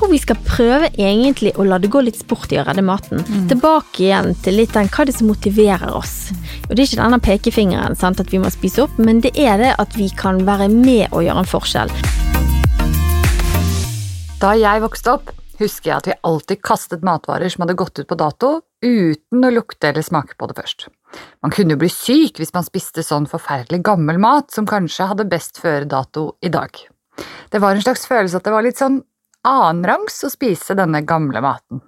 tror 0.00 0.12
vi 0.12 0.18
skal 0.18 0.38
prøve 0.46 0.88
egentlig 0.96 1.52
å 1.60 1.64
la 1.68 1.76
det 1.78 1.90
gå 1.92 2.00
litt 2.00 2.16
sport 2.16 2.52
i 2.54 2.58
å 2.60 2.64
redde 2.64 2.80
maten. 2.84 3.20
Tilbake 3.50 4.06
igjen 4.06 4.32
til 4.40 4.56
litt 4.56 4.72
den 4.72 4.88
hva 4.88 5.04
det 5.04 5.12
er 5.12 5.18
som 5.18 5.28
motiverer 5.28 5.92
oss. 5.92 6.30
Og 6.68 6.72
det 6.72 6.80
er 6.80 6.86
ikke 6.86 7.02
denne 7.02 7.18
pekefingeren 7.20 7.98
sant, 7.98 8.20
at 8.22 8.32
vi 8.32 8.40
må 8.40 8.48
spise 8.52 8.86
opp, 8.86 8.94
men 8.96 9.20
det 9.20 9.34
er 9.36 9.60
det 9.60 9.74
at 9.82 9.96
vi 9.98 10.08
kan 10.16 10.40
være 10.46 10.70
med 10.72 11.10
og 11.10 11.26
gjøre 11.26 11.42
en 11.44 11.50
forskjell. 11.50 11.92
Da 14.40 14.54
jeg 14.56 14.84
vokste 14.86 15.18
opp, 15.18 15.34
husker 15.60 15.90
jeg 15.90 15.96
at 15.98 16.08
vi 16.08 16.16
alltid 16.30 16.62
kastet 16.64 17.04
matvarer 17.04 17.52
som 17.52 17.66
hadde 17.66 17.76
gått 17.76 18.00
ut 18.00 18.08
på 18.08 18.16
dato, 18.16 18.54
uten 18.80 19.44
å 19.44 19.52
lukte 19.52 19.90
eller 19.90 20.06
smake 20.06 20.38
på 20.40 20.48
det 20.48 20.56
først. 20.62 20.88
Man 21.44 21.52
kunne 21.52 21.76
jo 21.76 21.82
bli 21.82 21.92
syk 21.92 22.40
hvis 22.40 22.54
man 22.56 22.64
spiste 22.64 23.04
sånn 23.04 23.28
forferdelig 23.28 23.82
gammel 23.84 24.16
mat 24.22 24.48
som 24.54 24.68
kanskje 24.70 25.10
hadde 25.12 25.28
best 25.28 25.60
føre-dato 25.60 26.30
i 26.40 26.48
dag. 26.48 26.72
Det 27.52 27.60
var 27.60 27.76
en 27.76 27.84
slags 27.84 28.06
følelse 28.08 28.40
at 28.40 28.46
det 28.46 28.54
var 28.54 28.64
litt 28.64 28.80
sånn 28.80 29.02
annenrangs 29.46 30.18
å 30.26 30.30
spise 30.32 30.76
denne 30.78 31.02
gamle 31.06 31.40
maten. 31.44 31.80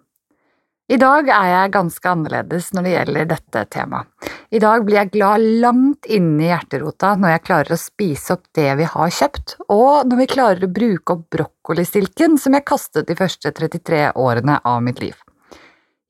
I 0.92 0.98
dag 1.00 1.28
er 1.30 1.46
jeg 1.48 1.72
ganske 1.72 2.08
annerledes 2.10 2.72
når 2.74 2.84
det 2.84 2.92
gjelder 2.92 3.28
dette 3.30 3.60
temaet. 3.72 4.30
I 4.52 4.60
dag 4.60 4.82
blir 4.84 4.98
jeg 4.98 5.12
glad 5.14 5.44
langt 5.62 6.08
inni 6.10 6.50
hjerterota 6.50 7.14
når 7.16 7.32
jeg 7.32 7.44
klarer 7.46 7.72
å 7.72 7.80
spise 7.80 8.34
opp 8.34 8.42
det 8.58 8.74
vi 8.76 8.88
har 8.90 9.14
kjøpt, 9.16 9.54
og 9.72 10.10
når 10.10 10.20
vi 10.20 10.26
klarer 10.34 10.66
å 10.66 10.72
bruke 10.80 11.14
opp 11.14 11.22
brokkolistilken 11.32 12.36
som 12.40 12.58
jeg 12.58 12.66
kastet 12.68 13.08
de 13.08 13.16
første 13.16 13.54
33 13.56 14.10
årene 14.20 14.58
av 14.68 14.82
mitt 14.84 15.00
liv. 15.00 15.16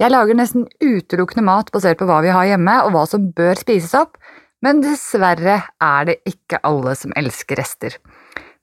Jeg 0.02 0.10
lager 0.10 0.34
nesten 0.34 0.66
utelukkende 0.82 1.46
mat 1.46 1.70
basert 1.70 2.00
på 2.00 2.08
hva 2.08 2.18
vi 2.24 2.34
har 2.34 2.48
hjemme 2.50 2.80
og 2.82 2.96
hva 2.96 3.04
som 3.06 3.30
bør 3.36 3.60
spises 3.60 3.94
opp, 3.94 4.18
men 4.66 4.82
dessverre 4.82 5.60
er 5.62 6.10
det 6.10 6.18
ikke 6.26 6.58
alle 6.66 6.96
som 6.98 7.14
elsker 7.18 7.60
rester. 7.60 8.00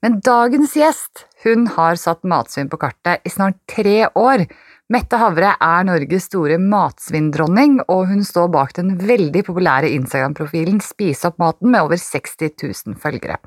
Men 0.03 0.19
dagens 0.23 0.75
gjest, 0.75 1.28
hun 1.43 1.69
har 1.75 1.99
satt 1.99 2.25
matsvinn 2.27 2.69
på 2.71 2.79
kartet 2.81 3.23
i 3.23 3.31
snart 3.31 3.59
tre 3.69 4.09
år. 4.17 4.43
Mette 4.89 5.19
Havre 5.21 5.51
er 5.61 5.83
Norges 5.85 6.25
store 6.25 6.57
matsvinndronning, 6.57 7.77
og 7.93 8.07
hun 8.09 8.23
står 8.25 8.47
bak 8.55 8.73
den 8.79 8.95
veldig 8.97 9.43
populære 9.45 9.91
Instagram-profilen 9.93 10.81
Spise 10.81 11.29
opp 11.29 11.37
maten 11.39 11.69
med 11.69 11.85
over 11.85 12.01
60 12.01 12.55
000 12.57 12.97
følgere. 12.99 13.37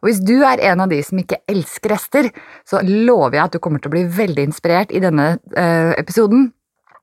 Og 0.00 0.08
hvis 0.08 0.22
du 0.22 0.36
er 0.46 0.62
en 0.70 0.84
av 0.84 0.92
de 0.94 1.02
som 1.02 1.18
ikke 1.18 1.42
elsker 1.50 1.96
rester, 1.96 2.30
så 2.62 2.80
lover 2.86 3.40
jeg 3.40 3.44
at 3.48 3.58
du 3.58 3.62
kommer 3.64 3.82
til 3.82 3.90
å 3.90 3.96
bli 3.96 4.06
veldig 4.22 4.46
inspirert 4.52 4.94
i 4.94 5.02
denne 5.02 5.32
eh, 5.58 5.92
episoden 5.98 6.52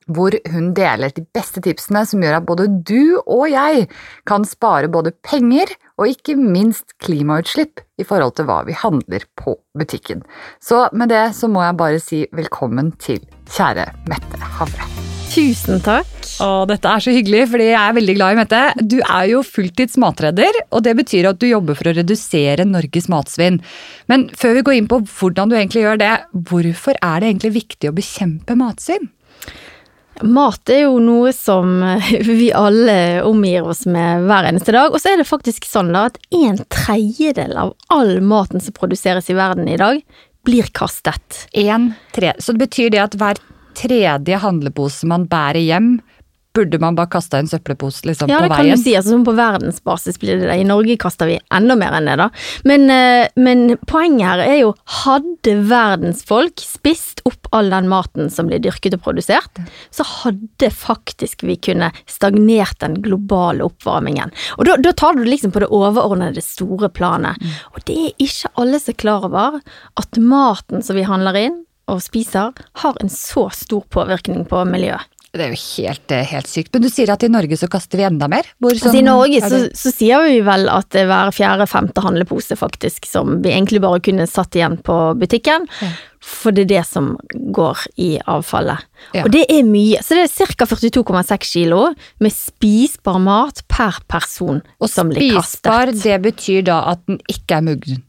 hvor 0.09 0.35
hun 0.51 0.71
deler 0.77 1.13
de 1.15 1.23
beste 1.35 1.61
tipsene 1.65 2.03
som 2.07 2.23
gjør 2.23 2.39
at 2.39 2.47
både 2.49 2.67
du 2.87 3.19
og 3.25 3.45
jeg 3.51 3.87
kan 4.29 4.47
spare 4.47 4.91
både 4.91 5.13
penger 5.25 5.71
og 5.99 6.11
ikke 6.11 6.37
minst 6.39 6.95
klimautslipp 7.03 7.83
i 7.99 8.07
forhold 8.07 8.37
til 8.37 8.47
hva 8.49 8.61
vi 8.67 8.77
handler 8.77 9.25
på 9.39 9.57
butikken. 9.77 10.23
Så 10.63 10.87
med 10.93 11.11
det 11.13 11.29
så 11.37 11.51
må 11.51 11.63
jeg 11.65 11.79
bare 11.79 12.01
si 12.03 12.23
velkommen 12.35 12.93
til 13.01 13.21
kjære 13.51 13.89
Mette 14.09 14.41
Havre. 14.59 14.89
Tusen 15.29 15.77
takk. 15.85 16.07
Og 16.41 16.69
dette 16.71 16.89
er 16.89 17.03
så 17.03 17.11
hyggelig, 17.13 17.43
fordi 17.51 17.67
jeg 17.67 17.77
er 17.77 17.95
veldig 17.97 18.15
glad 18.17 18.33
i 18.33 18.37
Mette. 18.39 18.61
Du 18.81 18.95
er 18.97 19.27
jo 19.29 19.43
fulltids 19.45 19.97
matredder, 20.01 20.55
og 20.73 20.81
det 20.87 20.95
betyr 20.97 21.29
at 21.29 21.41
du 21.41 21.45
jobber 21.49 21.77
for 21.77 21.91
å 21.91 21.93
redusere 21.99 22.65
Norges 22.65 23.09
matsvinn. 23.11 23.59
Men 24.09 24.25
før 24.39 24.57
vi 24.57 24.65
går 24.65 24.79
inn 24.79 24.89
på 24.89 25.01
hvordan 25.05 25.51
du 25.51 25.57
egentlig 25.59 25.83
gjør 25.85 26.01
det, 26.01 26.13
hvorfor 26.49 26.97
er 26.97 27.21
det 27.21 27.33
egentlig 27.33 27.53
viktig 27.59 27.91
å 27.91 27.97
bekjempe 27.99 28.57
matsvinn? 28.57 29.09
Mat 30.25 30.69
er 30.71 30.83
jo 30.83 30.97
noe 31.03 31.31
som 31.35 31.79
vi 32.27 32.49
alle 32.55 33.23
omgir 33.27 33.67
oss 33.67 33.85
med 33.89 34.25
hver 34.27 34.49
eneste 34.49 34.75
dag. 34.75 34.91
Og 34.91 35.01
så 35.01 35.13
er 35.13 35.21
det 35.21 35.29
faktisk 35.29 35.67
sånn 35.69 35.93
da 35.95 36.07
at 36.09 36.19
en 36.35 36.59
tredjedel 36.67 37.55
av 37.59 37.75
all 37.93 38.17
maten 38.25 38.63
som 38.63 38.75
produseres 38.75 39.29
i 39.31 39.37
verden 39.37 39.69
i 39.71 39.79
dag, 39.79 40.01
blir 40.47 40.69
kastet. 40.75 41.45
En 41.53 41.91
tre. 42.15 42.33
Så 42.39 42.55
det 42.55 42.63
betyr 42.67 42.93
det 42.93 43.01
at 43.03 43.17
hver 43.19 43.39
tredje 43.79 44.39
handlepose 44.43 45.07
man 45.07 45.27
bærer 45.29 45.61
hjem, 45.61 45.91
burde 46.53 46.79
man 46.81 46.95
bare 46.97 47.09
kaste 47.13 47.37
en 47.37 47.47
søppelpose 47.47 48.07
liksom, 48.07 48.29
ja, 48.31 48.39
på 48.39 48.47
veien? 48.47 48.51
Ja, 48.51 48.57
det 48.57 48.71
kan 48.71 48.79
du 48.79 48.83
si. 48.83 48.95
altså 48.97 49.13
sånn 49.13 49.25
På 49.27 49.35
verdensbasis 49.37 50.19
blir 50.21 50.39
det 50.39 50.49
det. 50.49 50.57
I 50.61 50.67
Norge 50.67 50.97
kaster 51.01 51.29
vi 51.29 51.37
enda 51.55 51.77
mer 51.79 51.95
enn 51.97 52.09
det, 52.09 52.15
da. 52.21 52.29
Men, 52.67 52.87
eh, 52.93 53.29
men, 53.39 53.77
poenget 53.89 54.25
her 54.25 54.43
er 54.43 54.57
jo, 54.63 54.73
hadde 55.03 55.55
verdens 55.69 56.23
folk 56.27 56.61
spist 56.63 57.21
opp 57.29 57.49
all 57.55 57.69
den 57.73 57.89
maten 57.91 58.31
som 58.33 58.49
blir 58.49 58.61
dyrket 58.63 58.97
og 58.97 59.03
produsert, 59.05 59.61
så 59.93 60.05
hadde 60.23 60.71
faktisk 60.73 61.45
vi 61.47 61.57
kunne 61.69 61.91
stagnert 62.09 62.79
den 62.83 62.99
globale 63.05 63.65
oppvarmingen. 63.69 64.33
Og 64.57 64.65
da, 64.69 64.77
da 64.81 64.93
tar 64.97 65.17
du 65.17 65.25
liksom 65.27 65.53
på 65.53 65.63
det 65.63 65.71
overordnede, 65.73 66.41
store 66.45 66.89
planet. 66.89 67.37
Mm. 67.41 67.55
Og 67.75 67.85
det 67.85 67.97
er 68.07 68.25
ikke 68.25 68.53
alle 68.61 68.81
som 68.81 68.93
er 68.93 69.01
klar 69.05 69.29
over 69.29 69.59
at 70.01 70.21
maten 70.21 70.85
som 70.85 70.97
vi 70.97 71.07
handler 71.07 71.37
inn 71.37 71.63
og 71.89 72.03
spiser, 72.05 72.53
har 72.83 72.99
en 73.01 73.09
så 73.09 73.47
stor 73.53 73.85
påvirkning 73.93 74.45
på 74.49 74.61
miljøet. 74.69 75.05
Det 75.29 75.43
er 75.45 75.51
jo 75.53 75.59
helt, 75.61 76.11
eh, 76.11 76.25
helt, 76.25 76.47
sykt. 76.49 76.71
Men 76.73 76.81
du 76.81 76.89
sier 76.89 77.11
at 77.13 77.23
i 77.23 77.29
Norge 77.29 77.57
så 77.59 77.69
kaster 77.69 77.99
vi 78.01 78.05
enda 78.07 78.25
mer? 78.31 78.47
Hvor, 78.57 78.73
sånn, 78.73 78.89
altså, 78.89 78.97
I 78.97 79.05
Norge 79.05 79.41
så, 79.43 79.59
så, 79.77 79.91
sier 79.93 80.23
vi 80.25 80.39
vel 80.45 80.65
at 80.73 80.89
det 80.95 81.03
er 81.03 81.11
hver 81.11 81.29
fjerde-femte 81.35 82.01
handlepose 82.01 82.57
faktisk 82.57 83.05
som 83.05 83.37
vi 83.43 83.53
egentlig 83.53 83.83
bare 83.83 84.01
kunne 84.01 84.25
satt 84.29 84.57
igjen 84.57 84.79
på 84.81 84.97
butikken. 85.21 85.69
Ja. 85.83 85.91
For 86.25 86.55
det 86.55 86.65
er 86.65 86.71
det 86.73 86.83
som 86.89 87.13
går 87.29 87.85
i 88.01 88.09
avfallet. 88.25 88.89
Ja. 89.13 89.23
Og 89.23 89.31
det 89.37 89.45
er 89.53 89.63
mye. 89.69 90.01
Så 90.03 90.17
det 90.17 90.25
er 90.25 90.55
ca. 90.57 90.65
42,6 90.73 91.53
kilo 91.53 91.85
med 92.19 92.35
spisbar 92.35 93.21
mat 93.23 93.61
per 93.71 94.01
person 94.09 94.59
Og 94.81 94.89
som 94.89 95.13
blir 95.13 95.37
kastet. 95.37 95.69
Og 95.69 95.93
spisbar, 95.93 95.93
det 95.93 96.21
betyr 96.25 96.65
da 96.73 96.81
at 96.95 97.05
den 97.05 97.21
ikke 97.29 97.61
er 97.61 97.67
muggen? 97.69 98.03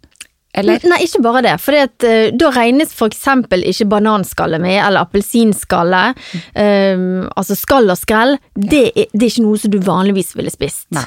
Eller? 0.52 0.82
Nei, 0.90 1.04
ikke 1.06 1.22
bare 1.22 1.44
det. 1.46 1.54
For 1.62 1.76
uh, 1.76 2.32
da 2.34 2.50
regnes 2.54 2.94
f.eks. 2.96 3.22
ikke 3.70 3.88
bananskallet 3.92 4.62
med, 4.62 4.80
eller 4.82 5.06
appelsinskallet. 5.06 6.18
Um, 6.54 7.28
altså 7.38 7.56
skall 7.58 7.90
og 7.92 7.98
skrell. 8.00 8.36
Det 8.54 8.88
er, 8.90 9.10
det 9.12 9.22
er, 9.22 9.28
ikke 9.30 9.46
noe 9.46 9.60
som 9.62 9.74
du 9.74 9.78
vanligvis 9.86 10.34
ville 10.38 10.52
spist. 10.52 10.88
Nei. 10.96 11.06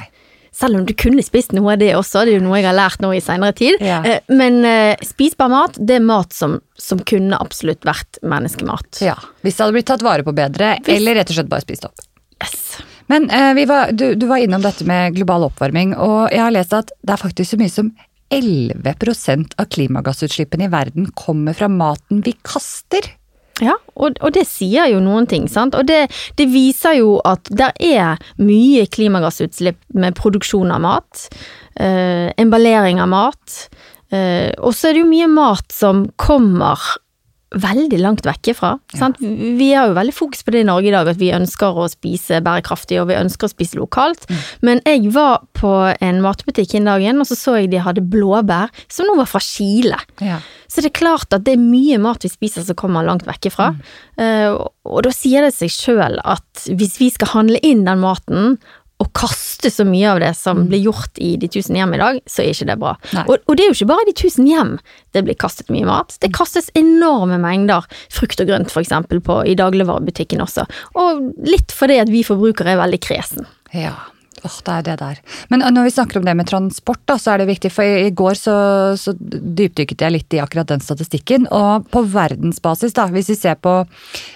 Selv 0.54 0.78
om 0.78 0.86
du 0.86 0.94
kunne 0.94 1.24
spist 1.26 1.52
noe 1.58 1.74
av 1.74 1.82
det 1.82 1.90
også, 1.98 2.28
det 2.28 2.36
er 2.36 2.38
jo 2.38 2.46
noe 2.46 2.60
jeg 2.60 2.68
har 2.70 2.78
lært 2.78 3.02
nå 3.04 3.10
i 3.18 3.20
seinere 3.26 3.56
tid. 3.58 3.84
Ja. 3.84 4.00
Uh, 4.06 4.16
men 4.32 4.62
uh, 4.64 4.94
spisbar 5.04 5.52
mat, 5.52 5.76
det 5.82 6.00
er 6.00 6.08
mat 6.08 6.32
som, 6.36 6.62
som, 6.80 7.04
kunne 7.04 7.40
absolutt 7.42 7.84
vært 7.88 8.22
menneskemat. 8.24 9.04
Ja, 9.04 9.18
Hvis 9.44 9.58
det 9.60 9.66
hadde 9.66 9.78
blitt 9.80 9.92
tatt 9.92 10.06
vare 10.06 10.24
på 10.24 10.36
bedre, 10.38 10.78
hvis... 10.80 10.96
eller 11.02 11.20
rett 11.20 11.34
og 11.34 11.40
slett 11.42 11.52
bare 11.52 11.68
spist 11.68 11.90
opp. 11.90 12.08
Yes. 12.40 12.60
Men 13.12 13.28
var, 13.68 13.92
du, 13.92 14.14
du 14.16 14.24
var 14.30 14.40
innom 14.40 14.64
dette 14.64 14.86
med 14.88 15.18
global 15.18 15.44
oppvarming, 15.50 15.92
og 16.00 16.32
jeg 16.32 16.40
har 16.40 16.54
lest 16.56 16.72
at 16.74 16.94
det 17.04 17.12
er 17.18 17.20
faktisk 17.20 17.52
så 17.52 17.60
mye 17.60 17.72
som 17.72 17.92
11% 18.34 19.58
av 19.62 19.68
klimagassutslippene 19.74 20.68
i 20.68 20.72
verden 20.74 21.12
kommer 21.18 21.58
fra 21.58 21.70
maten 21.72 22.24
vi 22.26 22.36
kaster. 22.46 23.12
Ja, 23.62 23.76
og, 23.94 24.18
og, 24.18 24.32
det 24.34 24.48
sier 24.50 24.90
jo 24.90 25.02
noen 25.04 25.28
ting, 25.30 25.46
sant. 25.52 25.76
Og 25.78 25.86
det, 25.86 26.08
det 26.40 26.48
viser 26.50 26.98
jo 26.98 27.20
at 27.28 27.50
det 27.54 27.70
er 27.86 28.22
mye 28.42 28.88
klimagassutslipp 28.90 29.78
med 29.94 30.18
produksjon 30.18 30.74
av 30.74 30.82
mat. 30.84 31.28
Eh, 31.78 32.32
emballering 32.42 33.02
av 33.04 33.12
mat. 33.14 33.60
Eh, 34.14 34.50
og 34.58 34.74
så 34.74 34.90
er 34.90 34.98
det 34.98 35.04
jo 35.04 35.12
mye 35.12 35.30
mat 35.30 35.70
som 35.74 36.08
kommer 36.22 36.82
veldig 37.54 38.00
langt 38.02 38.26
vekke 38.26 38.56
fra. 38.58 38.74
Ja. 38.98 39.10
Vi 39.20 39.70
har 39.74 39.90
jo 39.90 39.98
veldig 39.98 40.16
fokus 40.16 40.44
på 40.46 40.54
det 40.56 40.64
i 40.64 40.68
Norge 40.68 40.90
i 40.90 40.96
dag, 40.96 41.10
at 41.12 41.20
vi 41.22 41.34
ønsker 41.36 41.78
å 41.78 41.88
spise 41.92 42.42
bærekraftig 42.44 43.00
og 43.02 43.10
vi 43.12 43.20
ønsker 43.20 43.48
å 43.48 43.54
spise 43.54 43.80
lokalt. 43.80 44.26
Mm. 44.30 44.42
Men 44.70 44.84
jeg 44.90 45.14
var 45.16 45.46
på 45.58 45.74
en 45.94 46.22
matbutikk 46.24 46.76
en 46.80 46.90
dag 46.90 47.06
og 47.14 47.28
så 47.30 47.38
så 47.38 47.56
jeg 47.60 47.72
de 47.74 47.82
hadde 47.84 48.06
blåbær 48.06 48.72
som 48.92 49.08
nå 49.08 49.18
var 49.20 49.30
fra 49.30 49.42
Chile. 49.44 50.00
Ja. 50.24 50.40
Så 50.72 50.82
det 50.82 50.90
er 50.90 51.02
klart 51.04 51.36
at 51.36 51.44
det 51.46 51.54
er 51.54 51.62
mye 51.62 52.00
mat 52.02 52.24
vi 52.26 52.32
spiser 52.32 52.66
som 52.66 52.78
kommer 52.80 53.06
langt 53.06 53.28
vekke 53.30 53.52
fra. 53.54 53.74
Mm. 53.74 53.84
Uh, 54.18 54.64
og 54.90 55.04
da 55.06 55.12
sier 55.14 55.46
det 55.46 55.54
seg 55.56 55.72
sjøl 55.74 56.18
at 56.24 56.66
hvis 56.70 56.98
vi 57.02 57.12
skal 57.14 57.34
handle 57.34 57.62
inn 57.66 57.86
den 57.86 58.02
maten 58.02 58.58
å 59.04 59.10
kaste 59.16 59.72
så 59.74 59.86
mye 59.88 60.12
av 60.12 60.22
det 60.24 60.32
som 60.38 60.64
mm. 60.64 60.70
blir 60.72 60.88
gjort 60.90 61.20
i 61.24 61.34
De 61.42 61.50
tusen 61.52 61.78
hjem 61.78 61.96
i 61.96 62.02
dag, 62.02 62.20
så 62.30 62.44
er 62.44 62.54
ikke 62.54 62.70
det 62.72 62.78
bra. 62.82 62.94
Og, 63.26 63.36
og, 63.38 63.54
det 63.58 63.66
er 63.66 63.72
jo 63.72 63.78
ikke 63.78 63.90
bare 63.94 64.06
i 64.06 64.12
De 64.12 64.16
tusen 64.24 64.50
hjem 64.50 64.78
det 65.14 65.26
blir 65.28 65.38
kastet 65.40 65.70
mye 65.74 65.88
mat. 65.88 66.16
Det 66.20 66.32
mm. 66.32 66.38
kastes 66.38 66.72
enorme 66.80 67.38
mengder 67.42 67.86
frukt 68.14 68.42
og 68.42 68.50
grønt 68.50 68.74
for 68.74 68.84
på, 68.84 69.38
i 69.46 69.58
dagligvarebutikken 69.60 70.42
også. 70.44 70.66
Og 71.00 71.30
litt 71.48 71.74
fordi 71.76 72.00
at 72.02 72.12
vi 72.12 72.26
forbrukere 72.26 72.74
er 72.74 72.82
veldig 72.82 73.02
kresen. 73.04 73.48
Ja, 73.74 73.96
Åh, 74.44 74.58
det 74.68 74.74
er 74.74 74.86
det 74.88 74.96
der. 75.00 75.20
Men 75.54 75.64
uh, 75.64 75.70
når 75.72 75.88
vi 75.88 75.94
snakker 75.96 76.20
om 76.20 76.26
det 76.28 76.36
med 76.36 76.50
transport, 76.50 77.00
da, 77.08 77.16
så 77.22 77.34
er 77.34 77.42
det 77.42 77.50
viktig. 77.52 77.72
For 77.72 77.88
i, 77.88 78.12
går 78.12 78.40
så, 78.40 78.56
så 79.00 79.14
dypdykket 79.20 80.04
jeg 80.04 80.16
litt 80.16 80.36
i 80.36 80.42
akkurat 80.44 80.70
den 80.72 80.84
statistikken. 80.84 81.48
Og 81.54 81.88
på 81.94 82.04
verdensbasis, 82.14 82.96
da, 82.98 83.08
hvis 83.14 83.32
vi 83.32 83.38
ser 83.40 83.60
på 83.64 83.76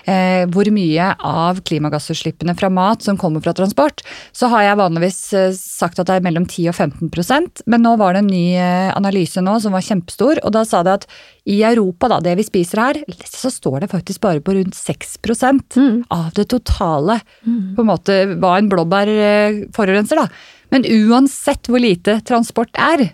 eh, 0.07 0.45
hvor 0.54 0.71
mye 0.74 1.12
av 1.18 1.62
klimagassutslippene 1.68 2.56
fra 2.57 2.71
mat 2.74 3.04
som 3.04 3.19
kommer 3.19 3.44
fra 3.44 3.56
transport, 3.57 4.04
så 4.31 4.51
har 4.54 4.69
jeg 4.69 4.81
vanligvis 4.81 5.21
eh, 5.36 5.50
sagt 5.57 6.00
at 6.00 6.10
det 6.10 6.19
er 6.19 6.27
mellom 6.27 6.48
10 6.48 6.71
og 6.71 6.77
15% 6.77 7.65
Men 7.68 7.83
nå 7.83 7.95
var 8.00 8.15
det 8.15 8.24
en 8.24 8.31
ny 8.31 8.45
eh, 8.56 8.92
analyse 8.95 9.44
nå 9.44 9.57
som 9.63 9.75
var 9.75 9.86
kjempestor, 9.86 10.39
og 10.44 10.56
da 10.56 10.63
sa 10.68 10.83
det 10.88 11.01
at 11.01 11.10
i 11.48 11.62
Europa, 11.64 12.10
da, 12.12 12.20
det 12.24 12.34
vi 12.42 12.44
spiser 12.44 12.82
her, 12.82 12.98
så 13.24 13.50
står 13.54 13.86
det 13.86 13.92
faktisk 13.94 14.22
bare 14.26 14.44
på 14.44 14.58
rundt 14.58 14.76
6 14.76 15.16
mm. 15.24 16.04
av 16.12 16.34
det 16.36 16.50
totale. 16.52 17.22
Mm. 17.46 17.76
På 17.78 17.86
en 17.86 17.88
måte 17.88 18.18
hva 18.36 18.58
en 18.58 18.68
blåbær 18.68 19.08
eh, 19.08 19.62
forurenser, 19.76 20.20
da. 20.20 20.28
Men 20.76 20.84
uansett 20.84 21.70
hvor 21.72 21.80
lite 21.80 22.20
transport 22.28 22.76
er, 22.76 23.14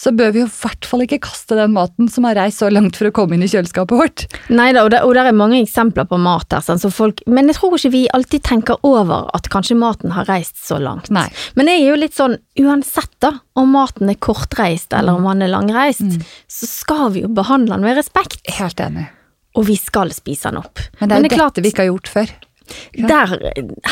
så 0.00 0.12
bør 0.16 0.30
vi 0.32 0.40
i 0.40 0.48
hvert 0.48 0.86
fall 0.88 1.02
ikke 1.04 1.18
kaste 1.26 1.58
den 1.58 1.74
maten 1.76 2.08
som 2.08 2.24
har 2.24 2.38
reist 2.38 2.62
så 2.62 2.70
langt 2.72 2.96
for 2.96 3.10
å 3.10 3.12
komme 3.12 3.36
inn 3.36 3.44
i 3.44 3.48
kjøleskapet 3.52 3.98
vårt. 4.00 4.24
Nei 4.48 4.70
da, 4.72 4.86
og 4.86 4.94
det, 4.94 5.02
og 5.04 5.12
det 5.18 5.26
er 5.28 5.36
mange 5.36 5.58
eksempler 5.60 6.06
på 6.08 6.16
mat 6.24 6.46
der, 6.48 6.64
sånn, 6.64 6.80
så 6.80 6.88
folk, 6.94 7.20
men 7.28 7.50
jeg 7.52 7.58
tror 7.60 7.76
ikke 7.76 7.92
vi 7.92 8.02
alltid 8.16 8.42
tenker 8.48 8.80
over 8.88 9.28
at 9.36 9.50
kanskje 9.52 9.76
maten 9.76 10.14
har 10.16 10.24
reist 10.30 10.56
så 10.64 10.80
langt. 10.80 11.10
Nei. 11.12 11.26
Men 11.58 11.68
jeg 11.68 11.82
er 11.84 11.88
jo 11.92 12.00
litt 12.00 12.16
sånn, 12.16 12.38
uansett 12.64 13.12
da, 13.20 13.34
om 13.60 13.70
maten 13.76 14.08
er 14.08 14.16
kortreist 14.16 14.96
eller 14.96 15.20
om 15.20 15.28
den 15.34 15.44
er 15.48 15.52
langreist, 15.52 16.00
Mm. 16.00 16.22
så 16.48 16.66
skal 16.66 17.10
vi 17.12 17.20
jo 17.26 17.28
behandle 17.28 17.76
den 17.76 17.84
med 17.84 17.96
respekt, 18.00 18.40
Helt 18.56 18.80
enig. 18.80 19.08
og 19.54 19.66
vi 19.68 19.76
skal 19.76 20.08
spise 20.16 20.48
den 20.48 20.62
opp. 20.62 20.78
Men 21.00 21.08
det 21.10 21.18
er 21.18 21.28
jo 21.28 21.36
klart, 21.36 21.54
dette 21.58 21.62
vi 21.66 21.70
ikke 21.74 21.84
har 21.84 21.92
gjort 21.92 22.08
før. 22.08 22.32
Der, 22.94 23.36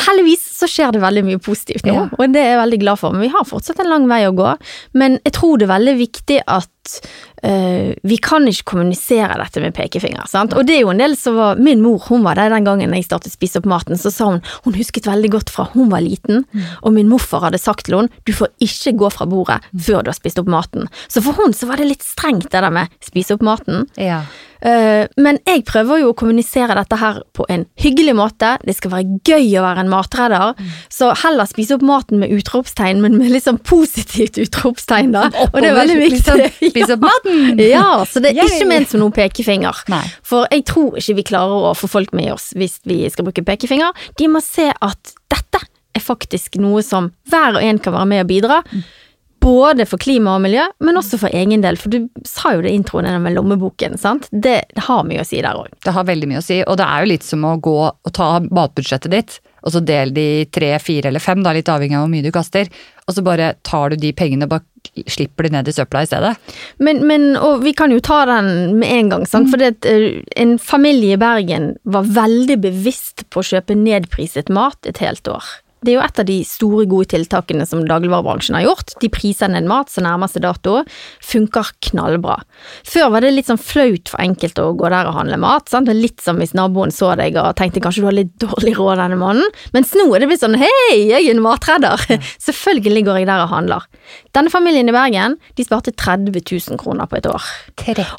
heldigvis 0.05 0.43
så 0.59 0.67
skjer 0.69 0.93
det 0.95 1.03
veldig 1.03 1.23
mye 1.27 1.39
positivt 1.43 1.85
nå, 1.87 1.93
Ja. 1.95 2.07
og 2.11 2.33
det 2.33 2.41
er 2.41 2.53
jeg 2.53 2.61
veldig 2.63 2.79
glad 2.81 2.99
for. 3.01 3.15
Men 3.15 3.27
vi 3.27 3.33
har 3.33 3.47
fortsatt 3.47 3.79
en 3.83 3.89
lang 3.91 4.07
vei 4.09 4.23
å 4.27 4.35
gå. 4.35 4.51
Men 4.93 5.19
jeg 5.25 5.33
tror 5.37 5.57
det 5.59 5.67
er 5.67 5.75
veldig 5.75 5.95
viktig 5.99 6.39
at 6.47 6.99
uh, 7.45 7.91
vi 8.03 8.17
kan 8.23 8.47
ikke 8.49 8.67
kommunisere 8.73 9.37
dette 9.39 9.61
med 9.63 9.75
pekefinger. 9.77 10.25
Sant? 10.31 10.55
Og 10.57 10.65
det 10.67 10.77
er 10.77 10.83
jo 10.83 10.91
en 10.93 11.01
del 11.01 11.15
som 11.19 11.37
var 11.37 11.59
Min 11.59 11.81
mor 11.83 12.01
hun 12.09 12.23
var 12.25 12.39
der 12.39 12.49
den 12.53 12.67
gangen 12.67 12.93
jeg 12.95 13.05
startet 13.07 13.35
spise 13.35 13.61
opp 13.61 13.69
maten. 13.69 13.99
Så 13.99 14.11
sa 14.13 14.31
hun 14.31 14.41
hun 14.65 14.77
husket 14.77 15.07
veldig 15.07 15.31
godt 15.37 15.53
fra 15.53 15.67
hun 15.73 15.89
var 15.91 16.03
liten, 16.03 16.45
og 16.83 16.93
min 16.95 17.09
morfar 17.09 17.47
hadde 17.47 17.61
sagt 17.61 17.85
til 17.87 17.99
henne 17.99 18.23
du 18.27 18.33
får 18.35 18.51
ikke 18.63 18.95
gå 18.99 19.09
fra 19.13 19.27
bordet 19.29 19.59
før 19.77 20.03
du 20.03 20.11
har 20.11 20.17
spist 20.17 20.39
opp 20.41 20.49
maten. 20.51 20.89
Så 21.07 21.23
for 21.25 21.37
hun 21.39 21.53
så 21.55 21.69
var 21.69 21.79
det 21.79 21.89
litt 21.89 22.05
strengt 22.05 22.49
det 22.49 22.63
der 22.63 22.73
med 22.73 22.91
spise 23.03 23.35
opp 23.37 23.45
maten. 23.45 23.87
Ja. 23.99 24.23
Eh, 24.61 25.07
men 25.21 25.39
jeg 25.47 25.63
prøver 25.67 26.01
jo 26.01 26.11
å 26.11 26.17
kommunisere 26.17 26.75
dette 26.75 26.97
her 26.99 27.21
på 27.35 27.45
en 27.51 27.65
hyggelig 27.79 28.15
måte. 28.17 28.55
Det 28.65 28.75
skal 28.75 28.93
være 28.93 29.19
gøy 29.27 29.47
å 29.59 29.63
være 29.63 29.85
en 29.85 29.91
matredder. 29.91 30.59
Så 30.91 31.11
heller 31.23 31.49
spise 31.49 31.77
opp 31.77 31.85
maten 31.85 32.19
med 32.21 32.33
utropstegn, 32.35 33.01
men 33.03 33.17
med 33.19 33.31
litt 33.33 33.47
sånn 33.47 33.61
positivt 33.63 34.39
utropstegn, 34.41 35.13
da. 35.15 35.27
Og 35.49 35.59
det 35.61 35.71
er 35.71 35.79
veldig 35.79 35.97
viktig. 36.03 36.49
Spise 36.73 36.97
opp 36.97 37.07
maten! 37.07 37.45
Ja, 37.69 38.03
så 38.07 38.21
det 38.23 38.33
er 38.33 38.41
Yay! 38.41 38.55
ikke 38.57 38.69
ment 38.69 38.91
som 38.91 39.01
noen 39.03 39.13
pekefinger. 39.15 39.83
Nei. 39.91 40.01
For 40.25 40.47
jeg 40.51 40.65
tror 40.67 40.97
ikke 40.99 41.17
vi 41.19 41.25
klarer 41.31 41.69
å 41.69 41.73
få 41.77 41.89
folk 41.91 42.13
med 42.17 42.31
oss 42.33 42.49
hvis 42.57 42.79
vi 42.89 43.03
skal 43.11 43.27
bruke 43.27 43.43
pekefinger. 43.45 43.93
De 44.19 44.29
må 44.31 44.41
se 44.43 44.69
at 44.73 45.13
dette 45.31 45.61
er 45.95 46.03
faktisk 46.03 46.57
noe 46.61 46.81
som 46.85 47.11
hver 47.29 47.57
og 47.59 47.65
en 47.65 47.79
kan 47.81 47.95
være 47.95 48.09
med 48.09 48.23
og 48.25 48.29
bidra. 48.31 48.59
Både 49.39 49.85
for 49.87 50.01
klima 50.01 50.35
og 50.35 50.43
miljø, 50.43 50.65
men 50.83 50.99
også 50.99 51.19
for 51.21 51.35
egen 51.35 51.63
del. 51.63 51.77
For 51.79 51.93
du 51.93 52.09
sa 52.27 52.55
jo 52.55 52.63
det 52.65 52.73
i 52.73 52.79
introen 52.79 53.07
med 53.23 53.35
lommeboken, 53.37 53.97
sant. 54.01 54.27
Det, 54.31 54.57
det 54.75 54.87
har 54.87 55.05
mye 55.07 55.23
å 55.23 55.27
si 55.27 55.39
der 55.43 55.59
òg. 55.59 55.69
Det 55.85 55.93
har 55.95 56.07
veldig 56.07 56.29
mye 56.31 56.41
å 56.41 56.45
si, 56.45 56.59
og 56.65 56.79
det 56.79 56.87
er 56.87 57.03
jo 57.03 57.11
litt 57.13 57.27
som 57.27 57.45
å 57.47 57.55
gå 57.63 57.77
og 57.89 58.11
ta 58.15 58.31
matbudsjettet 58.45 59.13
ditt, 59.13 59.37
og 59.63 59.75
så 59.75 59.81
del 59.83 60.13
de 60.15 60.27
tre, 60.51 60.73
fire 60.83 61.11
eller 61.11 61.23
fem, 61.23 61.43
da, 61.43 61.53
litt 61.55 61.71
avhengig 61.71 61.97
av 61.97 62.05
hvor 62.05 62.11
mye 62.11 62.25
du 62.25 62.31
kaster, 62.35 62.69
og 63.07 63.15
så 63.15 63.23
bare 63.25 63.53
tar 63.67 63.91
du 63.91 63.99
de 63.99 64.11
pengene 64.15 64.47
og 64.47 64.53
bare 64.53 64.65
slipper 65.11 65.45
de 65.45 65.53
ned 65.53 65.67
i 65.67 65.73
søpla 65.75 66.03
i 66.03 66.09
stedet. 66.09 66.33
Men, 66.83 67.01
men 67.07 67.31
og 67.35 67.63
vi 67.65 67.73
kan 67.77 67.91
jo 67.93 68.01
ta 68.03 68.21
den 68.29 68.77
med 68.79 68.91
en 68.95 69.13
gang, 69.13 69.25
sant. 69.27 69.49
For 69.51 69.61
det, 69.61 69.85
eh, 69.87 70.21
en 70.39 70.57
familie 70.61 71.17
i 71.17 71.21
Bergen 71.21 71.73
var 71.83 72.07
veldig 72.07 72.59
bevisst 72.63 73.25
på 73.29 73.41
å 73.41 73.49
kjøpe 73.51 73.77
nedpriset 73.77 74.51
mat 74.53 74.89
et 74.89 75.01
helt 75.03 75.27
år. 75.31 75.47
Det 75.85 75.93
er 75.93 75.97
jo 75.97 76.03
et 76.03 76.19
av 76.21 76.27
de 76.27 76.37
store, 76.47 76.85
gode 76.89 77.09
tiltakene 77.13 77.65
som 77.67 77.85
dagligvarebransjen 77.87 78.57
har 78.57 78.65
gjort. 78.67 78.95
De 79.01 79.09
priser 79.13 79.51
ned 79.51 79.67
mat 79.69 79.91
som 79.91 80.05
nærmer 80.05 80.31
seg 80.31 80.43
dato. 80.43 80.81
Funker 81.23 81.71
knallbra. 81.89 82.39
Før 82.87 83.13
var 83.13 83.23
det 83.23 83.33
litt 83.35 83.49
sånn 83.49 83.61
flaut 83.61 84.11
for 84.11 84.21
enkelte 84.23 84.65
å 84.65 84.75
gå 84.79 84.89
der 84.91 85.09
og 85.09 85.15
handle 85.19 85.39
mat. 85.41 85.69
Sant? 85.71 85.87
Det 85.89 85.95
er 85.95 85.99
Litt 85.99 86.23
som 86.23 86.37
hvis 86.39 86.53
naboen 86.55 86.93
så 86.95 87.11
deg 87.19 87.35
og 87.39 87.55
tenkte 87.59 87.81
kanskje 87.83 88.03
du 88.03 88.07
har 88.07 88.15
litt 88.15 88.31
dårlig 88.39 88.75
råd 88.77 89.01
denne 89.01 89.17
måneden. 89.19 89.49
Mens 89.75 89.91
nå 89.97 90.05
er 90.15 90.23
det 90.23 90.29
blitt 90.31 90.43
sånn 90.43 90.57
hei, 90.59 90.95
jeg 91.09 91.25
er 91.25 91.33
en 91.33 91.43
matredder. 91.43 91.99
Selvfølgelig 92.47 93.03
går 93.07 93.21
jeg 93.21 93.29
der 93.29 93.43
og 93.43 93.51
handler. 93.51 93.87
Denne 94.35 94.51
familien 94.53 94.89
i 94.89 94.95
Bergen 94.95 95.35
de 95.57 95.65
sparte 95.67 95.91
30 95.95 96.39
000 96.39 96.79
kroner 96.81 97.09
på 97.09 97.19
et 97.19 97.27
år. 97.29 97.45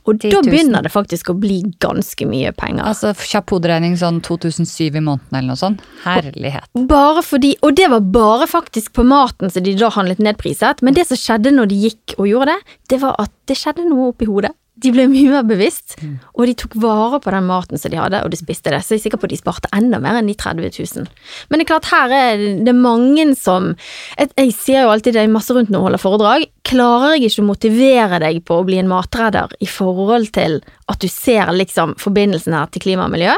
Og 0.08 0.20
da 0.22 0.42
begynner 0.44 0.84
det 0.84 0.92
faktisk 0.92 1.32
å 1.32 1.36
bli 1.40 1.60
ganske 1.82 2.26
mye 2.28 2.52
penger. 2.56 2.84
Altså 2.90 3.12
kjapp 3.16 3.52
hoderegning 3.54 3.96
sånn 4.00 4.20
2007 4.24 4.98
i 5.00 5.02
måneden 5.02 5.36
eller 5.36 5.48
noe 5.52 5.60
sånt. 5.60 5.84
Herlighet. 6.04 6.68
Bare 6.90 7.22
fordi, 7.26 7.49
og 7.64 7.76
det 7.78 7.88
var 7.92 8.06
bare 8.12 8.48
faktisk 8.50 8.94
på 8.96 9.04
maten 9.06 9.52
som 9.52 9.64
de 9.64 9.76
da 9.78 9.90
handlet 9.94 10.22
nedpriset, 10.22 10.82
men 10.84 10.96
det 10.96 11.06
som 11.08 11.18
skjedde 11.18 11.54
når 11.54 11.70
de 11.70 11.82
gikk 11.88 12.16
og 12.18 12.28
gjorde 12.28 12.54
det, 12.54 12.78
det 12.92 13.02
var 13.04 13.16
at 13.22 13.32
det 13.48 13.58
skjedde 13.58 13.88
noe 13.88 14.10
oppi 14.12 14.28
hodet. 14.28 14.54
De 14.80 14.88
ble 14.94 15.04
mye 15.10 15.28
mer 15.28 15.44
bevisst, 15.44 15.98
og 16.32 16.46
de 16.48 16.54
tok 16.56 16.72
vare 16.80 17.18
på 17.20 17.32
den 17.34 17.44
maten 17.44 17.80
som 17.80 17.92
de 17.92 17.98
hadde, 18.00 18.22
og 18.24 18.32
de 18.32 18.38
spiste 18.38 18.72
det. 18.72 18.78
Så 18.80 18.94
jeg 18.94 19.00
er 19.00 19.02
sikker 19.02 19.20
på 19.20 19.28
at 19.28 19.34
de 19.34 19.40
sparte 19.40 19.70
enda 19.76 19.98
mer 20.00 20.16
enn 20.16 20.30
de 20.30 20.36
30 20.40 20.70
000. 20.72 21.04
Men 21.50 21.60
det 21.60 21.66
er 21.66 21.68
klart, 21.68 21.90
her 21.92 22.14
er 22.16 22.44
det 22.64 22.76
mange 22.76 23.26
som 23.36 23.74
Jeg, 24.16 24.30
jeg 24.38 24.54
sier 24.56 24.86
jo 24.86 24.94
alltid 24.94 25.16
det 25.16 25.26
er 25.26 25.32
masse 25.32 25.52
rundt 25.52 25.68
når 25.68 25.78
jeg 25.78 25.86
holder 25.88 26.02
foredrag. 26.04 26.46
Klarer 26.70 27.16
jeg 27.18 27.28
ikke 27.28 27.44
å 27.44 27.50
motivere 27.50 28.22
deg 28.24 28.40
på 28.48 28.56
å 28.56 28.64
bli 28.64 28.80
en 28.80 28.88
matredder 28.88 29.52
i 29.60 29.68
forhold 29.68 30.30
til 30.32 30.60
at 30.88 31.02
du 31.02 31.08
ser 31.12 31.52
liksom 31.52 31.98
forbindelsen 32.00 32.56
her 32.56 32.72
til 32.72 32.86
klima 32.86 33.10
og 33.10 33.14
miljø, 33.18 33.36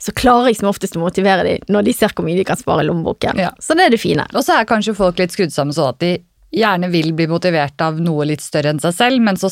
så 0.00 0.14
klarer 0.16 0.48
jeg 0.50 0.60
som 0.60 0.70
oftest 0.70 0.96
å 0.96 1.02
motivere 1.02 1.44
dem 1.44 1.70
når 1.72 1.90
de 1.90 1.94
ser 1.96 2.14
hvor 2.16 2.24
mye 2.24 2.38
de 2.38 2.46
kan 2.48 2.58
spare 2.58 2.84
i 2.84 2.88
lommeboken. 2.88 3.40
Ja. 3.40 3.52
Så 3.60 3.76
det 3.76 3.86
er 3.86 3.94
det 3.94 4.00
fine. 4.00 4.24
Og 4.32 4.44
så 4.46 4.56
er 4.56 4.68
kanskje 4.68 4.96
folk 4.96 5.20
litt 5.20 5.34
skrudd 5.34 5.52
sammen 5.54 5.76
sånn 5.76 5.92
at 5.92 6.00
de 6.02 6.14
gjerne 6.50 6.88
vil 6.90 7.12
bli 7.14 7.28
motivert 7.30 7.78
av 7.84 8.00
noe 8.02 8.26
litt 8.26 8.42
større 8.42 8.72
enn 8.72 8.80
seg 8.82 8.94
selv, 8.96 9.22
men 9.22 9.38
så 9.38 9.50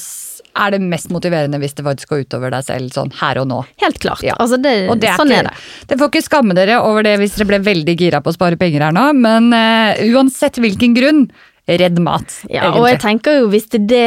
er 0.58 0.74
det 0.74 0.80
mest 0.82 1.12
motiverende 1.14 1.60
hvis 1.62 1.76
det 1.78 1.84
faktisk 1.86 2.10
går 2.10 2.24
utover 2.26 2.50
deg 2.54 2.64
selv 2.66 2.94
sånn 2.94 3.12
her 3.20 3.38
og 3.42 3.46
nå. 3.50 3.60
Helt 3.82 4.00
klart. 4.02 4.24
Ja. 4.26 4.34
Altså 4.42 4.58
det, 4.58 4.74
Og 4.90 4.98
det 4.98 5.12
er 5.12 5.20
sånn 5.20 5.30
ikke, 5.30 5.44
er 5.44 5.50
det. 5.50 5.68
det 5.92 6.00
får 6.00 6.10
ikke 6.10 6.24
skamme 6.26 6.56
dere 6.58 6.80
over 6.82 7.06
det 7.06 7.14
hvis 7.20 7.36
dere 7.38 7.50
ble 7.52 7.60
veldig 7.68 7.94
gira 8.00 8.22
på 8.24 8.32
å 8.32 8.38
spare 8.38 8.58
penger 8.58 8.88
her 8.88 8.96
nå, 8.96 9.06
men 9.20 9.52
uh, 9.54 10.02
uansett 10.10 10.58
hvilken 10.62 10.96
grunn, 10.98 11.22
redd 11.68 12.00
mat. 12.00 12.40
Ja, 12.48 12.72
og 12.72 12.88
jeg 12.88 12.98
tenker 13.04 13.42
jo 13.42 13.48
hvis 13.52 13.68
det 13.74 13.82
er 13.84 13.88
det 13.92 14.04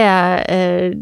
eh, 0.49 0.93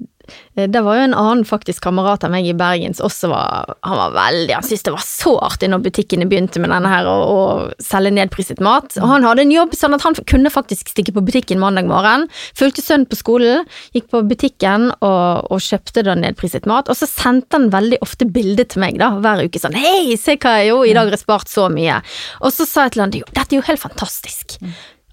Det 0.56 0.82
var 0.86 1.00
jo 1.00 1.06
en 1.08 1.16
annen 1.18 1.46
faktisk 1.48 1.84
kamerat 1.86 2.26
av 2.28 2.34
meg 2.34 2.48
i 2.50 2.56
Bergen 2.58 2.96
som 2.98 3.08
også 3.08 3.30
var 3.32 3.74
Han 3.88 3.98
var 3.98 4.16
veldig 4.16 4.56
Han 4.58 4.66
syntes 4.66 4.86
det 4.88 4.94
var 4.96 5.06
så 5.06 5.36
artig 5.46 5.70
når 5.72 5.84
butikkene 5.86 6.28
begynte 6.30 6.62
med 6.62 6.74
denne 6.74 6.92
her 6.92 7.08
å 7.10 7.40
selge 7.84 8.12
nedpriset 8.16 8.62
mat. 8.64 8.98
Og 9.00 9.08
han 9.12 9.26
hadde 9.28 9.46
en 9.46 9.54
jobb 9.54 9.76
sånn 9.78 9.96
at 9.98 10.06
han 10.06 10.18
kunne 10.30 10.52
faktisk 10.54 10.92
stikke 10.92 11.14
på 11.16 11.24
butikken 11.26 11.62
mandag 11.62 11.90
morgen. 11.90 12.28
Fulgte 12.58 12.84
sønnen 12.84 13.08
på 13.10 13.18
skolen, 13.20 13.66
gikk 13.96 14.10
på 14.14 14.24
butikken 14.28 14.90
og, 15.00 15.50
og 15.50 15.64
kjøpte 15.64 16.04
da 16.08 16.16
nedpriset 16.20 16.68
mat. 16.70 16.92
Og 16.92 17.00
så 17.00 17.10
sendte 17.10 17.58
han 17.58 17.70
veldig 17.74 18.02
ofte 18.06 18.28
bilde 18.30 18.66
til 18.70 18.84
meg 18.84 19.00
da, 19.02 19.12
hver 19.22 19.46
uke 19.46 19.62
sånn 19.62 19.78
Hei, 19.80 20.18
se 20.20 20.38
hva 20.40 20.60
jeg 20.60 20.72
gjorde, 20.72 20.90
i 20.90 20.96
dag 20.98 21.10
har 21.10 21.18
jeg 21.18 21.24
spart 21.24 21.52
så 21.52 21.68
mye. 21.74 22.00
Og 22.44 22.56
så 22.56 22.68
sa 22.68 22.88
jeg 22.88 22.96
til 22.96 23.06
han 23.06 23.14
dette 23.14 23.48
er 23.50 23.60
jo 23.60 23.68
helt 23.68 23.82
fantastisk. 23.82 24.60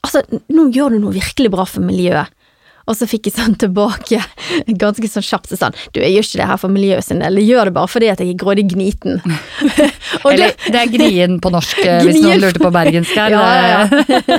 Altså, 0.06 0.22
nå 0.52 0.68
gjør 0.74 0.94
du 0.94 1.00
noe 1.02 1.16
virkelig 1.16 1.50
bra 1.52 1.64
for 1.68 1.84
miljøet. 1.84 2.32
Og 2.86 2.94
så 2.94 3.08
fikk 3.10 3.26
jeg 3.28 3.34
sånn 3.34 3.56
tilbake, 3.58 4.20
ganske 4.82 5.10
sånn 5.10 5.26
kjapt, 5.26 5.54
sånn 5.58 5.74
du, 5.90 6.00
jeg 6.00 6.14
gjør 6.14 6.28
ikke 6.28 6.40
det 6.40 6.48
her 6.52 6.60
for 6.62 6.74
miljøet 6.74 7.06
sin 7.06 7.22
del, 7.22 7.40
jeg 7.42 7.50
gjør 7.50 7.70
det 7.70 7.74
bare 7.78 7.90
fordi 7.90 8.10
at 8.12 8.22
jeg 8.22 8.32
er 8.32 8.38
grådig 8.40 8.66
gniten. 8.70 9.18
Eller 10.30 10.54
det 10.70 10.82
er 10.82 10.92
gnien 10.92 11.38
på 11.42 11.50
norsk, 11.54 11.82
eh, 11.82 12.00
hvis 12.06 12.20
noen 12.22 12.42
lurte 12.44 12.62
på 12.62 12.72
bergensk 12.74 13.14
her. 13.18 13.24
Ja, 13.36 13.42
ja, 13.60 14.04
ja. 14.06 14.36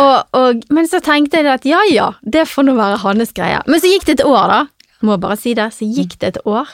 og, 0.00 0.34
og, 0.36 0.64
men 0.74 0.88
så 0.90 0.98
tenkte 1.04 1.40
jeg 1.40 1.48
at 1.48 1.64
ja 1.68 1.80
ja, 1.88 2.08
det 2.22 2.44
får 2.50 2.66
nå 2.66 2.74
være 2.76 2.98
hans 3.04 3.32
greie. 3.36 3.60
Men 3.70 3.80
så 3.80 3.90
gikk 3.90 4.04
det 4.08 4.18
et 4.18 4.24
år, 4.26 4.52
da. 4.52 4.60
Må 5.06 5.16
bare 5.22 5.38
si 5.40 5.54
det. 5.58 5.68
Så 5.74 5.86
gikk 5.86 6.18
det 6.20 6.34
et 6.34 6.40
år. 6.48 6.70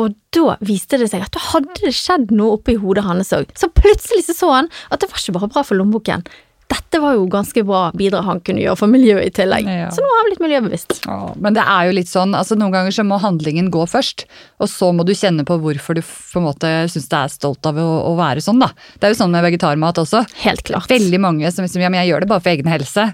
Og 0.00 0.14
da 0.34 0.56
viste 0.64 0.98
det 1.00 1.10
seg 1.12 1.24
at 1.26 1.34
da 1.34 1.42
hadde 1.50 1.74
det 1.82 1.92
skjedd 1.96 2.32
noe 2.34 2.56
oppi 2.56 2.78
hodet 2.80 3.04
hans 3.06 3.34
òg. 3.36 3.50
Så 3.58 3.68
plutselig 3.74 4.24
så, 4.28 4.36
så 4.38 4.52
han 4.54 4.70
at 4.88 5.02
det 5.02 5.10
var 5.10 5.20
ikke 5.20 5.36
bare 5.36 5.50
bra 5.52 5.64
for 5.66 5.78
lommeboken. 5.78 6.24
Dette 6.72 7.00
var 7.02 7.16
jo 7.18 7.26
ganske 7.30 7.64
bra 7.68 7.82
bidrag 7.96 8.24
han 8.26 8.40
kunne 8.44 8.62
gjøre 8.62 8.78
for 8.80 8.92
miljøet 8.92 9.28
i 9.28 9.34
tillegg. 9.42 9.68
Ja. 9.68 9.90
Så 9.92 10.04
nå 10.04 10.08
har 10.08 10.22
han 10.22 10.30
blitt 10.30 10.44
miljøbevisst. 10.44 10.96
Ja, 11.04 11.18
Men 11.36 11.56
det 11.58 11.66
er 11.68 11.88
jo 11.88 11.96
litt 11.98 12.10
sånn, 12.10 12.32
altså 12.38 12.56
noen 12.58 12.72
ganger 12.74 12.96
så 12.96 13.04
må 13.06 13.20
handlingen 13.22 13.68
gå 13.74 13.84
først, 13.90 14.24
og 14.62 14.70
så 14.72 14.92
må 14.96 15.04
du 15.08 15.12
kjenne 15.16 15.44
på 15.48 15.58
hvorfor 15.60 15.98
du 15.98 16.02
på 16.04 16.40
en 16.40 16.48
måte 16.48 16.72
syns 16.92 17.10
det 17.12 17.20
er 17.20 17.34
stolt 17.34 17.68
av 17.68 17.80
å, 17.80 17.88
å 18.08 18.16
være 18.18 18.44
sånn, 18.44 18.62
da. 18.62 18.70
Det 18.96 19.08
er 19.08 19.14
jo 19.14 19.20
sånn 19.20 19.34
med 19.34 19.44
vegetarmat 19.44 20.00
også. 20.02 20.24
Helt 20.46 20.64
klart. 20.68 20.88
Veldig 20.92 21.20
mange 21.22 21.52
som 21.52 21.66
liksom, 21.66 21.84
ja, 21.84 21.92
men 21.92 22.02
jeg 22.02 22.12
gjør 22.12 22.24
det 22.24 22.32
bare 22.32 22.44
for 22.44 22.54
egen 22.54 22.72
helse. 22.72 23.10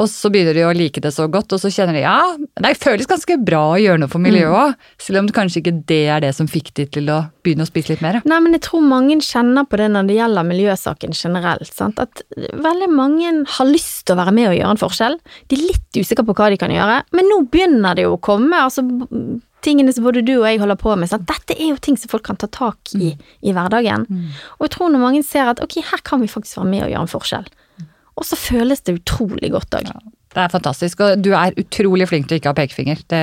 Og 0.00 0.08
så 0.08 0.30
begynner 0.32 0.56
de 0.56 0.64
å 0.64 0.72
like 0.76 1.02
det 1.04 1.12
så 1.12 1.26
godt, 1.30 1.52
og 1.52 1.60
så 1.60 1.70
kjenner 1.72 1.96
de 1.96 2.04
ja, 2.04 2.16
det 2.64 2.72
føles 2.80 3.08
ganske 3.10 3.36
bra 3.44 3.60
å 3.74 3.80
gjøre 3.80 4.00
noe 4.02 4.12
for 4.12 4.22
miljøet 4.24 4.56
òg. 4.56 4.86
Selv 5.02 5.20
om 5.20 5.28
det 5.28 5.36
kanskje 5.36 5.60
ikke 5.60 5.74
det 5.90 6.00
er 6.14 6.24
det 6.24 6.32
som 6.36 6.48
fikk 6.50 6.72
de 6.78 6.86
til 6.96 7.10
å 7.12 7.18
begynne 7.44 7.66
å 7.66 7.68
spise 7.68 7.92
litt 7.92 8.04
mer. 8.04 8.20
Nei, 8.28 8.40
men 8.44 8.56
jeg 8.56 8.64
tror 8.68 8.84
mange 8.88 9.18
kjenner 9.24 9.68
på 9.68 9.80
det 9.80 9.90
når 9.92 10.08
det 10.08 10.18
gjelder 10.18 10.48
miljøsaken 10.48 11.16
generelt. 11.18 11.72
Sant? 11.76 12.00
At 12.00 12.24
veldig 12.36 12.90
mange 12.92 13.34
har 13.58 13.68
lyst 13.68 14.06
til 14.06 14.16
å 14.16 14.22
være 14.22 14.36
med 14.36 14.50
og 14.50 14.58
gjøre 14.58 14.74
en 14.76 14.82
forskjell. 14.82 15.18
De 15.52 15.58
er 15.58 15.64
litt 15.68 16.00
usikre 16.00 16.26
på 16.28 16.36
hva 16.40 16.50
de 16.52 16.60
kan 16.60 16.72
gjøre, 16.72 17.02
men 17.12 17.28
nå 17.28 17.42
begynner 17.52 17.98
det 17.98 18.08
jo 18.08 18.16
å 18.16 18.22
komme. 18.22 18.64
altså 18.64 18.84
Tingene 19.62 19.92
som 19.94 20.02
både 20.02 20.24
du 20.26 20.32
og 20.40 20.46
jeg 20.48 20.58
holder 20.58 20.74
på 20.80 20.96
med. 20.98 21.06
Sant? 21.06 21.22
Dette 21.28 21.54
er 21.54 21.68
jo 21.70 21.76
ting 21.78 21.94
som 22.00 22.10
folk 22.10 22.24
kan 22.26 22.38
ta 22.40 22.48
tak 22.50 22.96
i 22.98 23.12
i 23.46 23.52
hverdagen. 23.54 24.08
Og 24.58 24.64
jeg 24.66 24.72
tror 24.74 24.90
når 24.90 25.04
mange 25.04 25.20
ser 25.22 25.52
at 25.52 25.62
ok, 25.62 25.76
her 25.92 26.02
kan 26.02 26.18
vi 26.24 26.30
faktisk 26.32 26.58
være 26.58 26.70
med 26.72 26.82
og 26.88 26.90
gjøre 26.90 27.04
en 27.06 27.12
forskjell. 27.12 27.46
Og 28.16 28.24
så 28.28 28.36
føles 28.36 28.82
det 28.84 28.98
utrolig 29.00 29.50
godt 29.54 29.78
òg. 29.78 29.88
Det 30.32 30.40
er 30.40 30.48
fantastisk, 30.48 31.00
og 31.04 31.20
du 31.20 31.34
er 31.36 31.52
utrolig 31.60 32.06
flink 32.08 32.24
til 32.24 32.38
å 32.38 32.40
ikke 32.40 32.48
ha 32.48 32.56
pekefinger. 32.56 33.00
Det, 33.04 33.18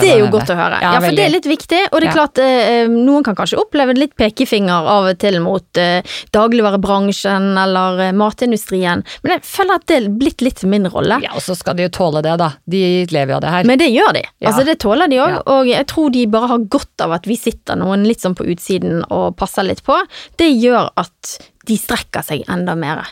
Det 0.00 0.08
er 0.10 0.18
jo 0.18 0.30
godt 0.34 0.50
å 0.50 0.56
høre. 0.58 0.80
Ja, 0.82 0.94
Ja, 0.96 1.00
for 1.04 1.14
det 1.14 1.22
er 1.22 1.30
litt 1.30 1.46
viktig, 1.46 1.78
og 1.92 2.00
det 2.00 2.08
er 2.08 2.10
Ja. 2.10 2.14
klart 2.26 2.38
eh, 2.42 2.88
noen 2.90 3.22
kan 3.22 3.36
kanskje 3.38 3.60
oppleve 3.62 3.94
litt 3.94 4.16
pekefinger 4.18 4.82
av 4.82 5.06
og 5.12 5.18
til 5.22 5.38
mot 5.40 5.78
eh, 5.78 6.02
dagligvarebransjen 6.34 7.56
eller 7.58 8.00
eh, 8.08 8.12
matindustrien, 8.18 9.04
men 9.22 9.32
jeg 9.36 9.44
føler 9.46 9.78
at 9.78 9.86
det 9.86 9.96
er 10.00 10.08
blitt 10.10 10.42
litt 10.42 10.62
min 10.66 10.88
rolle. 10.90 11.20
Ja, 11.22 11.34
og 11.38 11.42
så 11.44 11.54
skal 11.58 11.78
de 11.78 11.86
jo 11.86 11.92
tåle 11.94 12.22
det, 12.26 12.34
da. 12.42 12.50
De 12.70 12.82
lever 13.10 13.30
jo 13.34 13.38
av 13.38 13.44
det 13.46 13.54
her. 13.54 13.64
Men 13.70 13.78
det 13.78 13.90
gjør 13.94 14.12
de. 14.18 14.24
Ja. 14.40 14.50
Altså 14.50 14.64
Det 14.66 14.78
tåler 14.82 15.08
de 15.10 15.16
òg, 15.22 15.36
Ja. 15.36 15.42
og 15.46 15.66
jeg 15.70 15.86
tror 15.86 16.10
de 16.10 16.26
bare 16.26 16.48
har 16.48 16.58
godt 16.58 17.00
av 17.06 17.12
at 17.12 17.26
vi 17.26 17.36
sitter 17.36 17.76
noen 17.76 18.04
litt 18.06 18.20
sånn 18.20 18.34
på 18.34 18.46
utsiden 18.50 19.04
og 19.10 19.36
passer 19.36 19.62
litt 19.62 19.82
på. 19.86 19.96
Det 20.36 20.50
gjør 20.60 20.90
at 20.96 21.38
de 21.66 21.76
strekker 21.76 22.22
seg 22.24 22.44
enda 22.48 22.74
mer. 22.74 23.06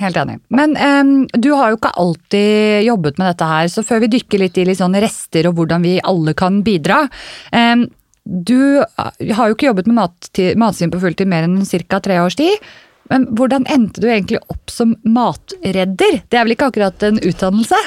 Helt 0.00 0.16
enig. 0.16 0.38
Men 0.48 0.74
um, 0.80 1.14
du 1.36 1.50
har 1.52 1.70
jo 1.70 1.76
ikke 1.78 1.92
alltid 2.00 2.86
jobbet 2.86 3.18
med 3.20 3.32
dette 3.34 3.48
her, 3.52 3.68
så 3.68 3.84
før 3.84 4.04
vi 4.06 4.12
dykker 4.16 4.40
litt 4.40 4.56
i 4.56 4.64
litt 4.64 4.80
sånn 4.80 4.96
rester 4.96 5.50
og 5.50 5.58
hvordan 5.58 5.84
vi 5.84 5.98
alle 6.00 6.34
kan 6.38 6.62
bidra 6.66 7.02
Um, 7.52 7.88
Du 8.24 8.80
eh, 8.80 9.32
har 9.34 9.48
jo 9.48 9.54
ikke 9.56 9.66
jobbet 9.70 9.88
med 9.88 9.96
mat, 9.96 10.28
matsvinn 10.60 10.90
på 10.92 11.00
fulltid 11.02 11.26
mer 11.28 11.46
enn 11.46 11.64
ca. 11.88 12.00
tre 12.04 12.18
års 12.20 12.36
tid. 12.36 12.52
Men 13.10 13.26
hvordan 13.36 13.66
endte 13.70 14.02
du 14.02 14.08
egentlig 14.08 14.40
opp 14.52 14.70
som 14.70 14.94
matredder? 15.04 16.20
Det 16.30 16.38
er 16.38 16.46
vel 16.46 16.54
ikke 16.54 16.70
akkurat 16.70 17.02
en 17.08 17.18
utdannelse? 17.18 17.78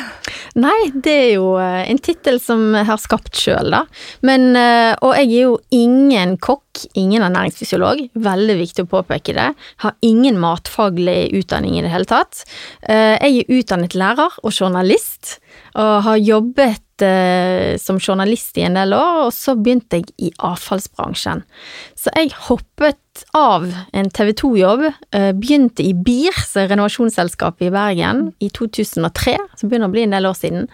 Nei, 0.59 0.77
det 0.93 1.13
er 1.13 1.29
jo 1.37 1.53
eh, 1.61 1.83
en 1.89 2.01
tittel 2.03 2.37
som 2.43 2.75
jeg 2.75 2.85
har 2.85 2.99
skapt 3.01 3.39
sjøl, 3.39 3.71
da. 3.73 3.83
Men, 4.27 4.51
eh, 4.59 4.91
og 5.01 5.15
jeg 5.17 5.29
er 5.31 5.47
jo 5.47 5.55
ingen 5.73 6.35
kokk, 6.43 6.83
ingen 6.99 7.25
ernæringsfysiolog. 7.25 8.03
Veldig 8.27 8.57
viktig 8.59 8.85
å 8.85 8.91
påpeke 8.91 9.33
det. 9.37 9.47
Har 9.85 9.95
ingen 10.05 10.37
matfaglig 10.41 11.31
utdanning 11.39 11.79
i 11.79 11.85
det 11.85 11.93
hele 11.93 12.09
tatt. 12.09 12.43
Eh, 12.83 13.15
Jeg 13.23 13.43
er 13.45 13.57
utdannet 13.59 13.95
lærer 13.97 14.37
og 14.43 14.51
journalist, 14.51 15.37
og 15.73 15.93
har 16.05 16.19
jobbet 16.21 17.01
eh, 17.05 17.77
som 17.81 17.99
journalist 18.01 18.57
i 18.57 18.65
en 18.67 18.77
del 18.77 18.93
år, 18.97 19.23
og 19.27 19.31
så 19.33 19.55
begynte 19.57 20.01
jeg 20.01 20.11
i 20.21 20.33
avfallsbransjen. 20.45 21.41
Så 21.97 22.13
jeg 22.17 22.33
hoppet 22.47 23.23
av 23.37 23.65
en 23.93 24.11
TV 24.13 24.33
2-jobb, 24.43 24.85
eh, 25.15 25.31
begynte 25.37 25.85
i 25.85 25.95
BIR, 25.97 26.37
som 26.45 26.63
er 26.63 26.69
renovasjonsselskapet 26.73 27.69
i 27.69 27.73
Bergen, 27.73 28.27
i 28.39 28.51
2003, 28.53 29.37
som 29.57 29.71
begynner 29.71 29.89
å 29.89 29.95
bli 29.95 30.05
en 30.05 30.15
del 30.17 30.29
år 30.29 30.37
siden. 30.37 30.69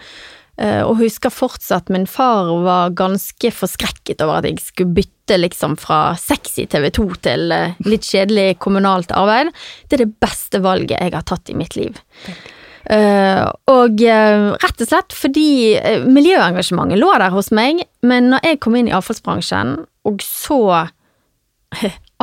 Eh, 0.60 0.84
Og 0.84 0.98
husker 1.00 1.32
fortsatt 1.32 1.88
min 1.88 2.08
far 2.08 2.50
var 2.66 2.92
ganske 2.92 3.52
forskrekket 3.56 4.20
over 4.26 4.42
at 4.42 4.50
jeg 4.50 4.60
skulle 4.60 4.98
bytte 4.98 5.38
liksom 5.40 5.78
fra 5.80 6.18
sexy 6.20 6.66
TV 6.68 6.90
2 6.92 7.06
til 7.24 7.52
eh, 7.56 7.80
litt 7.88 8.04
kjedelig 8.04 8.58
kommunalt 8.60 9.14
arbeid. 9.16 9.54
Det 9.88 9.96
er 9.96 10.04
det 10.04 10.20
beste 10.20 10.60
valget 10.60 11.00
jeg 11.00 11.16
har 11.16 11.24
tatt 11.24 11.48
i 11.50 11.56
mitt 11.56 11.80
liv. 11.80 11.96
Eh, 12.28 12.58
og 12.90 14.02
eh, 14.02 14.46
rett 14.58 14.82
og 14.82 14.90
slett 14.90 15.14
fordi 15.14 15.76
eh, 15.78 16.06
miljøengasjementet 16.10 16.98
lå 16.98 17.12
der 17.22 17.34
hos 17.36 17.52
meg, 17.54 17.84
men 18.02 18.32
når 18.34 18.48
jeg 18.48 18.62
kom 18.66 18.78
inn 18.80 18.90
i 18.90 18.96
avfallsbransjen 18.98 19.76
og 20.10 20.24
så 20.26 20.62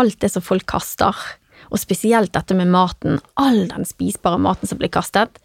alt 0.01 0.19
det 0.23 0.33
som 0.33 0.43
folk 0.43 0.67
kaster, 0.67 1.15
og 1.71 1.81
spesielt 1.81 2.35
dette 2.35 2.55
med 2.55 2.71
maten, 2.71 3.21
all 3.39 3.65
den 3.71 3.87
spisbare 3.87 4.39
maten 4.43 4.71
som 4.71 4.79
blir 4.81 4.93
kastet, 4.93 5.41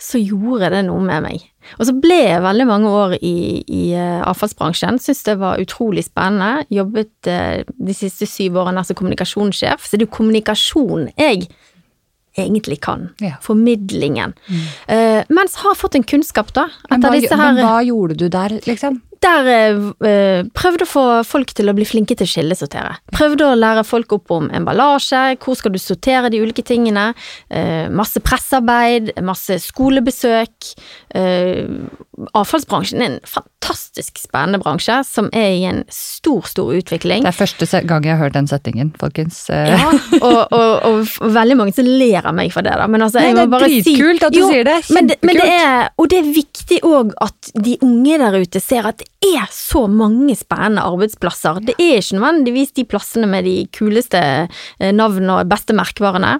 så 0.00 0.16
gjorde 0.20 0.70
det 0.72 0.80
noe 0.86 1.02
med 1.04 1.24
meg. 1.26 1.42
Og 1.76 1.84
så 1.88 1.92
ble 1.92 2.16
jeg 2.22 2.40
veldig 2.40 2.66
mange 2.68 2.92
år 2.96 3.14
i, 3.18 3.60
i 3.68 3.82
eh, 3.92 4.22
avfallsbransjen, 4.24 4.96
syntes 5.00 5.26
det 5.26 5.36
var 5.42 5.60
utrolig 5.60 6.06
spennende. 6.06 6.64
Jobbet 6.72 7.28
eh, 7.28 7.68
de 7.68 7.96
siste 7.96 8.28
syv 8.28 8.56
årene 8.62 8.84
som 8.86 8.96
kommunikasjonssjef, 8.96 9.84
så 9.84 9.96
det 9.96 10.06
er 10.06 10.08
jo 10.08 10.16
kommunikasjon 10.16 11.10
jeg 11.20 11.50
egentlig 12.38 12.80
kan. 12.80 13.08
Ja. 13.18 13.34
Formidlingen. 13.42 14.34
Eh, 14.86 15.22
mens 15.28 15.56
har 15.64 15.74
fått 15.74 15.94
en 15.94 16.02
kunnskap, 16.02 16.52
da. 16.54 16.68
Men 16.90 17.02
hva, 17.02 17.14
disse 17.16 17.36
her 17.36 17.54
men 17.54 17.64
hva 17.64 17.80
gjorde 17.86 18.18
du 18.20 18.28
der, 18.28 18.60
liksom? 18.66 19.00
Der 19.24 19.48
eh, 19.52 19.80
eh, 20.08 20.42
prøvde 20.56 20.86
å 20.86 20.88
få 20.90 21.04
folk 21.28 21.52
til 21.56 21.68
å 21.70 21.74
bli 21.76 21.84
flinke 21.88 22.16
til 22.16 22.24
å 22.28 22.30
skillesortere. 22.30 22.94
Prøvde 23.12 23.50
å 23.50 23.58
lære 23.58 23.84
folk 23.84 24.14
opp 24.16 24.32
om 24.32 24.48
emballasje, 24.56 25.36
hvor 25.42 25.58
skal 25.58 25.74
du 25.74 25.80
sortere 25.82 26.30
de 26.32 26.40
ulike 26.40 26.64
tingene. 26.66 27.10
Eh, 27.52 27.88
masse 27.92 28.22
pressearbeid, 28.24 29.12
masse 29.26 29.58
skolebesøk. 29.66 30.72
Eh, 31.14 31.68
avfallsbransjen 32.36 33.00
er 33.04 33.10
en 33.14 33.20
fantastisk 33.28 34.18
spennende 34.20 34.60
bransje 34.62 34.98
som 35.08 35.28
er 35.36 35.52
i 35.58 35.64
en 35.68 35.82
stor, 35.92 36.48
stor 36.48 36.72
utvikling. 36.76 37.24
Det 37.26 37.32
er 37.34 37.38
første 37.38 37.82
gang 37.88 38.08
jeg 38.08 38.16
har 38.16 38.24
hørt 38.24 38.36
den 38.38 38.48
settingen, 38.50 38.94
folkens. 39.00 39.42
Eh, 39.52 39.70
Ja, 39.70 39.92
og, 40.26 40.40
og, 40.56 40.88
og 40.88 41.30
veldig 41.36 41.56
mange 41.60 41.76
som 41.76 41.86
ler 41.88 42.24
av 42.26 42.34
meg 42.36 42.52
for 42.54 42.66
det, 42.66 42.72
da. 42.80 42.88
Men 42.90 43.04
altså, 43.06 43.20
Nei, 43.20 43.30
jeg 43.30 43.36
det 43.36 43.44
må 43.44 43.46
er 43.46 43.54
bare 43.58 43.70
si 43.70 43.80
dritkult 43.84 44.26
at 44.30 44.34
du 44.34 44.40
Jo, 44.40 44.50
sier 44.50 44.66
det. 44.68 44.78
Men 44.96 45.12
det, 45.12 45.20
men 45.28 45.38
det 45.38 45.48
er, 45.52 45.92
og 46.00 46.10
det 46.10 46.20
er 46.24 46.32
viktig 46.40 46.82
òg 46.88 47.14
at 47.20 47.52
de 47.68 47.76
unge 47.84 48.20
der 48.24 48.40
ute 48.40 48.64
ser 48.64 48.88
at 48.90 49.00
det 49.00 49.09
er 49.20 49.48
så 49.52 49.84
mange 49.90 50.34
spennende 50.38 50.84
arbeidsplasser. 50.88 51.60
Det 51.66 51.76
er 51.76 52.00
ikke 52.00 52.16
nødvendigvis 52.16 52.74
de 52.76 52.86
plassene 52.88 53.28
med 53.28 53.44
de 53.44 53.56
kuleste 53.76 54.20
navnene 54.80 55.40
og 55.40 55.50
beste 55.50 55.76
merkevarene. 55.76 56.38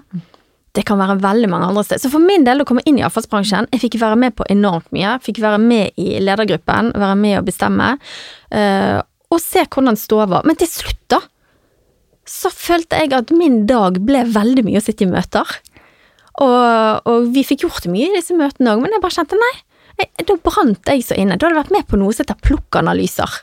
Det 0.71 0.85
kan 0.87 0.99
være 1.01 1.19
veldig 1.19 1.49
mange 1.51 1.67
andre 1.67 1.83
steder. 1.83 2.01
Så 2.05 2.11
for 2.13 2.23
min 2.23 2.45
del 2.47 2.63
å 2.63 2.67
komme 2.67 2.83
inn 2.87 2.99
i 2.99 3.03
avfallsbransjen, 3.03 3.67
jeg 3.73 3.83
fikk 3.83 3.97
være 4.01 4.19
med 4.19 4.35
på 4.37 4.47
enormt 4.53 4.87
mye. 4.95 5.17
Fikk 5.23 5.41
være 5.43 5.59
med 5.59 5.99
i 5.99 6.21
ledergruppen, 6.23 6.93
være 6.95 7.17
med 7.19 7.39
å 7.41 7.45
bestemme, 7.47 7.89
eh, 8.55 9.01
og 9.31 9.43
se 9.43 9.65
hvordan 9.65 9.99
ståa 9.99 10.29
var. 10.31 10.47
Men 10.47 10.59
til 10.59 10.71
slutt, 10.71 11.01
da, 11.11 11.19
så 12.27 12.51
følte 12.53 13.01
jeg 13.01 13.11
at 13.17 13.33
min 13.35 13.65
dag 13.67 13.99
ble 14.05 14.23
veldig 14.31 14.63
mye 14.67 14.79
å 14.79 14.85
sitte 14.85 15.03
i 15.03 15.11
møter. 15.11 15.57
Og, 16.39 17.03
og 17.09 17.27
vi 17.35 17.43
fikk 17.43 17.65
gjort 17.65 17.89
mye 17.91 18.07
i 18.07 18.15
disse 18.15 18.35
møtene 18.37 18.71
òg, 18.71 18.83
men 18.83 18.95
jeg 18.95 19.03
bare 19.03 19.17
kjente 19.19 19.39
nei. 19.39 19.53
Jeg, 20.01 20.25
da 20.27 20.35
brant 20.41 20.89
jeg 20.91 21.03
så 21.05 21.15
inne. 21.19 21.37
Da 21.37 21.47
hadde 21.47 21.55
jeg 21.57 21.63
vært 21.63 21.75
med 21.75 21.87
på 21.91 21.99
noe 22.01 22.13
som 22.15 22.25
heter 22.25 22.39
plukkanalyser. 22.47 23.37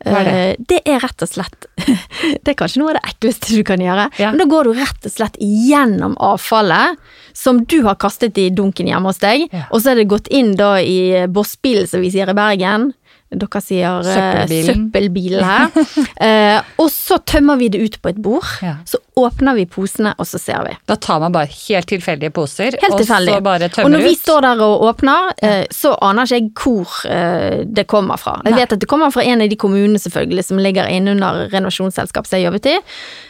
Er 0.00 0.24
det? 0.24 0.32
Eh, 0.32 0.60
det 0.70 0.78
er 0.88 1.02
rett 1.04 1.22
og 1.22 1.28
slett 1.28 1.66
Det 2.40 2.54
er 2.54 2.56
kanskje 2.56 2.80
noe 2.80 2.94
av 2.94 2.96
det 2.96 3.10
ekleste 3.12 3.52
du 3.52 3.60
kan 3.68 3.82
gjøre. 3.84 4.06
Ja. 4.18 4.30
Men 4.32 4.40
da 4.40 4.46
går 4.48 4.70
du 4.70 4.78
rett 4.78 5.04
og 5.10 5.12
slett 5.12 5.36
gjennom 5.44 6.14
avfallet 6.24 6.96
som 7.36 7.60
du 7.68 7.82
har 7.84 7.98
kastet 8.00 8.38
i 8.40 8.48
dunken 8.50 8.88
hjemme 8.88 9.12
hos 9.12 9.20
deg, 9.22 9.46
Ja. 9.52 9.66
og 9.70 9.82
så 9.84 9.92
er 9.92 10.00
det 10.00 10.08
gått 10.10 10.30
inn 10.32 10.54
da 10.58 10.78
i 10.80 11.26
bossbilen, 11.28 11.86
som 11.90 12.00
vi 12.02 12.10
sier 12.14 12.32
i 12.32 12.36
Bergen. 12.36 12.90
Dere 13.30 13.60
sier 13.62 14.00
eh, 14.02 14.10
Søppelbilen. 14.10 14.86
søppelbilen 14.90 15.44
her. 15.46 15.70
Eh, 16.20 16.60
og 16.82 16.90
så 16.92 17.16
tømmer 17.24 17.56
vi 17.56 17.70
det 17.72 17.78
ut 17.80 17.94
på 18.02 18.10
et 18.10 18.18
bord. 18.20 18.44
Ja. 18.60 18.74
Så 18.88 18.98
åpner 19.16 19.54
vi 19.56 19.64
posene, 19.70 20.12
og 20.20 20.26
så 20.28 20.38
ser 20.40 20.64
vi. 20.66 20.74
Da 20.90 20.96
tar 21.00 21.20
man 21.22 21.32
bare 21.32 21.48
helt 21.48 21.88
tilfeldige 21.88 22.32
poser, 22.34 22.76
Helt 22.82 22.96
og 22.96 23.04
så 23.06 23.20
bare 23.40 23.70
tømmer 23.70 23.70
ut. 23.70 23.84
Og 23.86 23.94
når 23.94 24.04
vi 24.04 24.12
står 24.18 24.44
der 24.44 24.62
og 24.64 24.84
åpner, 24.90 25.30
eh, 25.46 25.62
så 25.72 25.94
aner 26.04 26.28
ikke 26.28 26.40
jeg 26.40 26.50
hvor 26.60 26.98
eh, 27.08 27.62
det 27.64 27.86
kommer 27.90 28.20
fra. 28.20 28.36
Jeg 28.44 28.58
vet 28.58 28.74
at 28.76 28.82
det 28.82 28.90
kommer 28.90 29.14
fra 29.14 29.24
en 29.24 29.44
av 29.46 29.48
de 29.48 29.58
kommunene 29.60 30.02
selvfølgelig 30.02 30.44
som 30.50 30.60
ligger 30.60 30.90
innunder 30.92 31.46
renovasjonsselskapet 31.54 32.30
som 32.30 32.40
jeg 32.40 32.48
jobbet 32.50 32.68
i, 32.74 32.76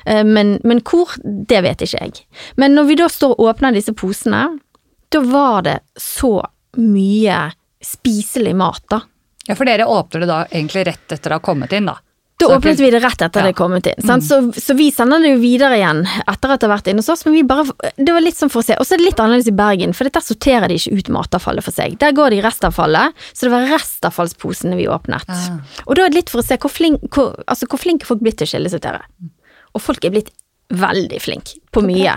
eh, 0.07 0.25
men, 0.27 0.57
men 0.67 0.83
hvor, 0.83 1.15
det 1.23 1.63
vet 1.67 1.87
ikke 1.87 2.03
jeg. 2.03 2.27
Men 2.61 2.75
når 2.79 2.91
vi 2.91 2.99
da 3.05 3.09
står 3.13 3.37
og 3.37 3.53
åpner 3.53 3.77
disse 3.77 3.95
posene, 3.95 4.47
da 5.11 5.23
var 5.27 5.63
det 5.69 5.79
så 6.01 6.39
mye 6.81 7.51
spiselig 7.85 8.55
mat, 8.59 8.83
da. 8.91 9.05
Ja, 9.51 9.59
for 9.59 9.69
dere 9.69 9.89
åpner 9.91 10.25
det 10.25 10.31
da 10.31 10.45
egentlig 10.51 10.87
rett 10.89 11.13
etter 11.13 11.31
det 11.35 11.37
har 11.41 11.45
kommet 11.45 11.75
inn, 11.77 11.91
da. 11.91 11.99
Da 12.41 12.47
åpnet 12.57 12.79
vi 12.81 12.89
det 12.89 13.03
rett 13.05 13.21
etter 13.21 13.43
Ja. 13.43 13.45
Mm. 13.45 13.49
det 13.51 13.57
kommet 13.59 13.87
inn. 13.91 14.07
Sant? 14.07 14.25
Så, 14.25 14.39
så 14.57 14.73
vi 14.75 14.87
sender 14.91 15.21
det 15.21 15.35
jo 15.35 15.41
videre 15.43 15.77
igjen 15.77 16.07
etter 16.25 16.55
at 16.55 16.63
det 16.63 16.69
har 16.71 16.73
vært 16.73 16.87
inne 16.89 17.03
hos 17.05 17.11
oss, 17.13 17.27
men 17.27 17.35
vi 17.37 17.43
bare, 17.45 17.67
det 17.99 18.15
var 18.15 18.25
litt 18.25 18.39
sånn 18.39 18.49
for 18.49 18.63
å 18.63 18.65
se. 18.65 18.79
Og 18.81 18.87
så 18.89 18.97
er 18.97 19.03
det 19.03 19.11
litt 19.11 19.21
annerledes 19.21 19.51
i 19.53 19.57
Bergen, 19.59 19.93
for 19.93 20.09
der 20.09 20.25
sorterer 20.25 20.73
de 20.73 20.79
ikke 20.81 20.97
ut 20.97 21.11
matavfallet 21.13 21.67
for 21.67 21.77
seg. 21.77 21.99
Der 22.01 22.17
går 22.17 22.33
de 22.33 22.39
i 22.41 22.45
restavfallet, 22.47 23.13
så 23.35 23.45
det 23.45 23.53
var 23.53 23.69
restavfallsposene 23.75 24.79
vi 24.81 24.89
åpnet. 24.89 25.29
Ja. 25.29 25.59
Og 25.85 25.97
da 26.01 26.07
er 26.07 26.15
det 26.15 26.23
litt 26.23 26.33
for 26.33 26.41
å 26.41 26.47
se 26.47 26.57
hvor, 26.57 26.73
flink, 26.73 27.05
hvor, 27.13 27.37
altså 27.45 27.69
hvor 27.69 27.83
flinke 27.83 28.09
folk 28.09 28.25
blitt 28.25 28.41
til 28.41 28.49
å 28.49 28.55
skillesortere. 28.55 29.05
Og 29.77 29.85
folk 29.85 30.09
er 30.09 30.17
blitt 30.17 30.33
veldig 30.73 31.21
flinke 31.21 31.61
på 31.75 31.85
mye. 31.85 32.17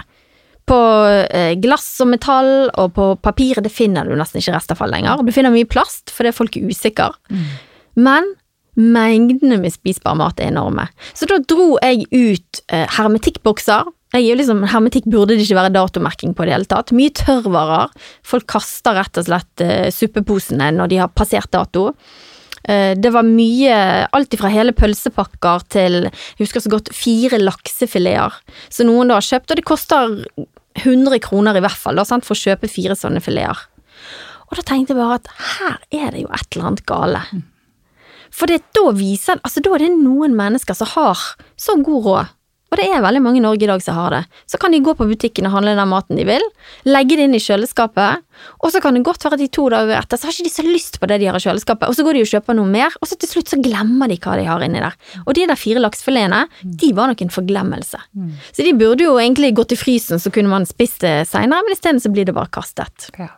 På 0.70 0.80
eh, 1.28 1.54
glass 1.60 1.90
og 2.04 2.14
metall 2.14 2.70
og 2.80 2.94
på 2.96 3.10
papiret, 3.24 3.66
det 3.66 3.74
finner 3.74 4.08
du 4.08 4.16
nesten 4.16 4.40
ikke 4.40 4.56
restavfall 4.56 4.94
lenger. 4.94 5.26
Du 5.26 5.34
finner 5.36 5.54
mye 5.54 5.68
plast 5.68 6.14
fordi 6.16 6.32
folk 6.36 6.56
er 6.58 6.70
usikre. 6.72 7.12
Men 8.00 8.32
mengdene 8.80 9.60
med 9.62 9.74
spisbar 9.74 10.18
mat 10.18 10.40
er 10.42 10.50
enorme. 10.50 10.88
Så 11.14 11.28
da 11.30 11.38
dro 11.46 11.76
jeg 11.84 12.08
ut 12.10 12.64
eh, 12.74 12.88
hermetikkbokser. 12.98 13.92
Jeg 14.14 14.22
er 14.24 14.30
jo 14.30 14.40
liksom, 14.42 14.62
Hermetikk 14.70 15.08
burde 15.10 15.34
det 15.34 15.46
ikke 15.46 15.58
være 15.58 15.74
datomerking 15.74 16.36
på 16.38 16.46
i 16.46 16.50
det 16.50 16.56
hele 16.56 16.70
tatt. 16.70 16.94
Mye 16.94 17.14
tørrvarer. 17.18 17.94
Folk 18.26 18.46
kaster 18.54 18.98
rett 18.98 19.18
og 19.22 19.28
slett 19.30 19.66
eh, 19.66 19.88
suppeposene 19.94 20.72
når 20.74 20.94
de 20.94 21.02
har 21.02 21.14
passert 21.14 21.52
dato. 21.54 21.92
Det 22.64 23.10
var 23.12 23.26
mye, 23.28 23.78
alt 24.16 24.36
fra 24.40 24.48
hele 24.48 24.72
pølsepakker 24.72 25.66
til, 25.74 25.98
jeg 26.06 26.46
husker 26.46 26.64
så 26.64 26.70
godt, 26.72 26.94
fire 26.96 27.36
laksefileter. 27.42 28.38
Så 28.72 28.86
noen 28.88 29.12
da 29.12 29.18
har 29.18 29.26
kjøpt, 29.28 29.52
og 29.52 29.60
det 29.60 29.66
koster 29.68 30.14
100 30.82 31.20
kroner 31.24 31.58
i 31.58 31.64
hvert 31.64 31.80
fall 31.80 32.00
da, 32.00 32.06
sant, 32.08 32.26
for 32.26 32.36
å 32.36 32.44
kjøpe 32.44 32.72
fire 32.72 32.98
sånne 32.98 33.22
fileter. 33.24 33.68
Og 34.50 34.58
da 34.60 34.66
tenkte 34.66 34.94
jeg 34.94 35.00
bare 35.00 35.20
at 35.22 35.30
her 35.58 35.78
er 36.04 36.14
det 36.14 36.24
jo 36.26 36.32
et 36.34 36.48
eller 36.54 36.70
annet 36.70 36.86
gale. 36.90 37.24
For 38.34 38.50
det, 38.50 38.64
da 38.74 38.90
viser, 38.98 39.40
altså 39.46 39.62
da 39.64 39.76
er 39.76 39.86
det 39.86 39.92
noen 39.96 40.36
mennesker 40.38 40.78
som 40.78 40.90
har 40.96 41.20
så 41.60 41.78
god 41.86 42.08
råd, 42.08 42.32
og 42.74 42.80
det 42.80 42.88
er 42.90 43.04
veldig 43.06 43.22
mange 43.22 43.38
i 43.38 43.44
Norge 43.44 43.68
i 43.68 43.70
dag 43.70 43.82
som 43.86 43.98
har 44.00 44.16
det, 44.16 44.22
så 44.50 44.58
kan 44.58 44.74
de 44.74 44.80
gå 44.82 44.96
på 44.98 45.06
butikken 45.06 45.46
og 45.46 45.54
handle 45.54 45.76
den 45.78 45.90
maten 45.92 46.18
de 46.18 46.26
vil, 46.26 46.46
legge 46.90 47.20
det 47.20 47.28
inn 47.28 47.36
i 47.38 47.42
kjøleskapet, 47.44 48.24
og 48.66 48.74
så 48.74 48.82
kan 48.82 48.98
det 48.98 49.04
godt 49.06 49.22
være 49.22 49.38
at 49.38 49.44
de 49.44 49.50
to 49.54 49.68
dager 49.70 49.94
etter 50.00 50.18
så 50.18 50.26
har 50.26 50.34
ikke 50.34 50.48
de 50.48 50.54
så 50.56 50.66
lyst 50.66 50.98
på 50.98 51.10
det 51.12 51.20
de 51.22 51.30
har 51.30 51.38
i 51.38 51.44
kjøleskapet, 51.44 51.86
og 51.86 51.94
så 51.94 52.06
går 52.08 52.18
de 52.18 52.24
og 52.26 52.32
kjøper 52.32 52.58
noe 52.58 52.72
mer, 52.74 52.98
og 52.98 53.12
så 53.12 53.20
til 53.22 53.30
slutt 53.30 53.54
så 53.54 53.62
glemmer 53.62 54.10
de 54.10 54.18
hva 54.24 54.40
de 54.40 54.48
har 54.50 54.66
inni 54.66 54.82
der. 54.82 54.98
Og 55.28 55.38
de 55.38 55.46
der 55.52 55.60
fire 55.60 55.84
laksefiletene, 55.84 56.42
de 56.82 56.92
var 56.98 57.14
nok 57.14 57.22
en 57.22 57.34
forglemmelse. 57.38 58.02
Så 58.50 58.66
de 58.66 58.74
burde 58.80 59.06
jo 59.06 59.20
egentlig 59.22 59.54
gått 59.62 59.78
i 59.78 59.80
frysen, 59.80 60.18
så 60.18 60.34
kunne 60.34 60.50
man 60.50 60.66
spist 60.66 61.06
det 61.06 61.28
seinere, 61.30 61.62
men 61.62 61.78
isteden 61.78 62.02
så 62.02 62.10
blir 62.10 62.26
det 62.26 62.34
bare 62.34 62.50
kastet. 62.58 63.12
Ja. 63.22 63.30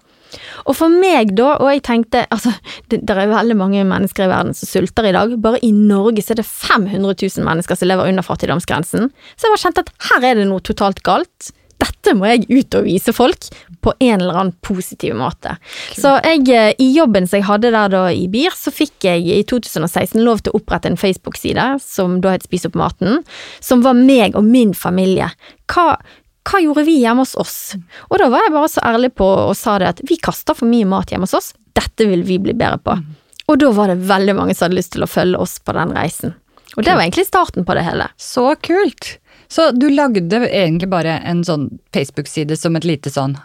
Og 0.65 0.77
for 0.77 0.91
meg 0.91 1.35
da, 1.37 1.55
og 1.59 1.71
jeg 1.71 1.83
tenkte 1.87 2.25
altså, 2.33 2.53
det, 2.91 3.01
det 3.07 3.15
er 3.15 3.31
veldig 3.31 3.57
mange 3.59 3.83
mennesker 3.87 4.27
i 4.27 4.31
verden 4.31 4.55
som 4.57 4.69
sulter 4.69 5.09
i 5.09 5.13
dag. 5.15 5.35
Bare 5.41 5.61
i 5.65 5.71
Norge 5.75 6.23
så 6.23 6.35
er 6.35 6.41
det 6.41 6.47
500 6.49 7.15
000 7.15 7.45
mennesker 7.47 7.79
som 7.79 7.91
lever 7.91 8.11
under 8.11 8.25
fattigdomsgrensen. 8.25 9.11
Så 9.35 9.47
jeg 9.47 9.55
bare 9.55 9.63
kjente 9.67 9.85
at 9.85 9.93
her 10.11 10.31
er 10.31 10.41
det 10.41 10.49
noe 10.49 10.65
totalt 10.65 11.03
galt. 11.05 11.53
Dette 11.81 12.13
må 12.15 12.29
jeg 12.29 12.45
ut 12.47 12.75
og 12.77 12.85
vise 12.87 13.11
folk 13.15 13.49
på 13.83 13.93
en 13.99 14.21
eller 14.21 14.39
annen 14.39 14.55
positiv 14.65 15.15
måte. 15.17 15.57
Så 15.93 16.15
jeg, 16.23 16.45
eh, 16.49 16.71
i 16.81 16.87
jobben 16.95 17.27
som 17.27 17.39
jeg 17.39 17.47
hadde 17.49 17.73
der 17.75 17.91
da 17.91 18.03
i 18.09 18.27
BIR, 18.31 18.55
så 18.55 18.73
fikk 18.73 19.05
jeg 19.05 19.25
i 19.27 19.41
2016 19.43 20.23
lov 20.23 20.41
til 20.41 20.53
å 20.53 20.61
opprette 20.61 20.89
en 20.89 20.99
Facebook-side 20.99 21.67
som 21.83 22.19
da 22.23 22.35
het 22.35 22.47
Spis 22.47 22.65
opp 22.69 22.77
maten, 22.79 23.23
som 23.59 23.83
var 23.85 23.97
meg 23.97 24.37
og 24.39 24.47
min 24.47 24.73
familie. 24.73 25.29
Hva, 25.71 25.99
hva 26.45 26.61
gjorde 26.61 26.85
vi 26.87 26.99
hjemme 27.01 27.25
hos 27.25 27.35
oss? 27.41 27.57
Og 28.09 28.19
da 28.21 28.29
var 28.31 28.45
jeg 28.45 28.53
bare 28.53 28.71
så 28.71 28.83
ærlig 28.85 29.11
på 29.17 29.25
og 29.25 29.55
sa 29.57 29.77
det 29.81 29.91
at 29.95 30.01
vi 30.07 30.17
kaster 30.21 30.57
for 30.57 30.69
mye 30.69 30.87
mat 30.89 31.11
hjemme 31.11 31.27
hos 31.27 31.37
oss, 31.37 31.53
dette 31.75 32.07
vil 32.07 32.23
vi 32.27 32.39
bli 32.41 32.55
bedre 32.55 32.79
på. 32.85 32.97
Og 33.49 33.59
da 33.61 33.69
var 33.75 33.91
det 33.91 34.05
veldig 34.09 34.35
mange 34.37 34.55
som 34.55 34.67
hadde 34.67 34.79
lyst 34.79 34.93
til 34.95 35.05
å 35.05 35.09
følge 35.09 35.41
oss 35.41 35.57
på 35.61 35.75
den 35.77 35.93
reisen. 35.95 36.33
Og 36.75 36.83
det 36.83 36.93
var 36.93 37.05
egentlig 37.05 37.27
starten 37.27 37.65
på 37.65 37.75
det 37.77 37.85
hele. 37.85 38.09
Så 38.17 38.47
kult! 38.65 39.17
Så 39.47 39.69
du 39.71 39.87
lagde 39.93 40.25
egentlig 40.47 40.89
bare 40.89 41.19
en 41.21 41.43
sånn 41.45 41.67
Facebook-side 41.93 42.57
som 42.57 42.75
et 42.75 42.87
lite 42.87 43.11
sånn, 43.13 43.37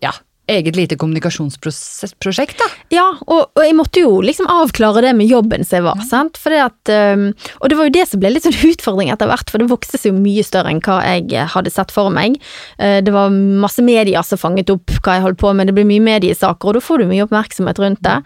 ja, 0.00 0.12
eget 0.46 0.76
lite 0.76 0.96
kommunikasjonsprosjekt, 1.00 2.58
da? 2.60 2.66
Ja, 2.92 3.06
og, 3.24 3.54
og 3.56 3.62
jeg 3.64 3.76
måtte 3.78 4.02
jo 4.02 4.18
liksom 4.24 4.48
avklare 4.50 5.00
det 5.06 5.14
med 5.16 5.30
jobben 5.30 5.64
som 5.64 5.78
jeg 5.78 5.86
var, 5.86 6.02
sant. 6.04 6.38
Fordi 6.40 6.60
at, 6.64 6.92
um, 7.16 7.26
og 7.62 7.70
det 7.70 7.78
var 7.78 7.88
jo 7.88 7.94
det 7.96 8.06
som 8.10 8.22
ble 8.22 8.32
litt 8.34 8.46
sånn 8.46 8.58
utfordring 8.72 9.12
etter 9.14 9.30
hvert, 9.30 9.52
for 9.52 9.62
det 9.62 9.70
vokste 9.72 10.00
seg 10.00 10.12
jo 10.12 10.20
mye 10.20 10.44
større 10.46 10.74
enn 10.74 10.82
hva 10.84 11.00
jeg 11.06 11.48
hadde 11.54 11.72
sett 11.72 11.94
for 11.94 12.12
meg. 12.14 12.36
Uh, 12.76 13.00
det 13.04 13.14
var 13.14 13.32
masse 13.32 13.84
medier 13.84 14.26
som 14.26 14.40
fanget 14.40 14.72
opp 14.74 14.98
hva 15.00 15.18
jeg 15.18 15.26
holdt 15.28 15.40
på 15.40 15.54
med, 15.56 15.70
det 15.70 15.76
ble 15.78 15.86
mye 15.88 16.04
mediesaker, 16.04 16.70
og 16.70 16.78
da 16.78 16.84
får 16.84 17.02
du 17.02 17.10
mye 17.12 17.24
oppmerksomhet 17.24 17.80
rundt 17.80 18.04
det. 18.04 18.18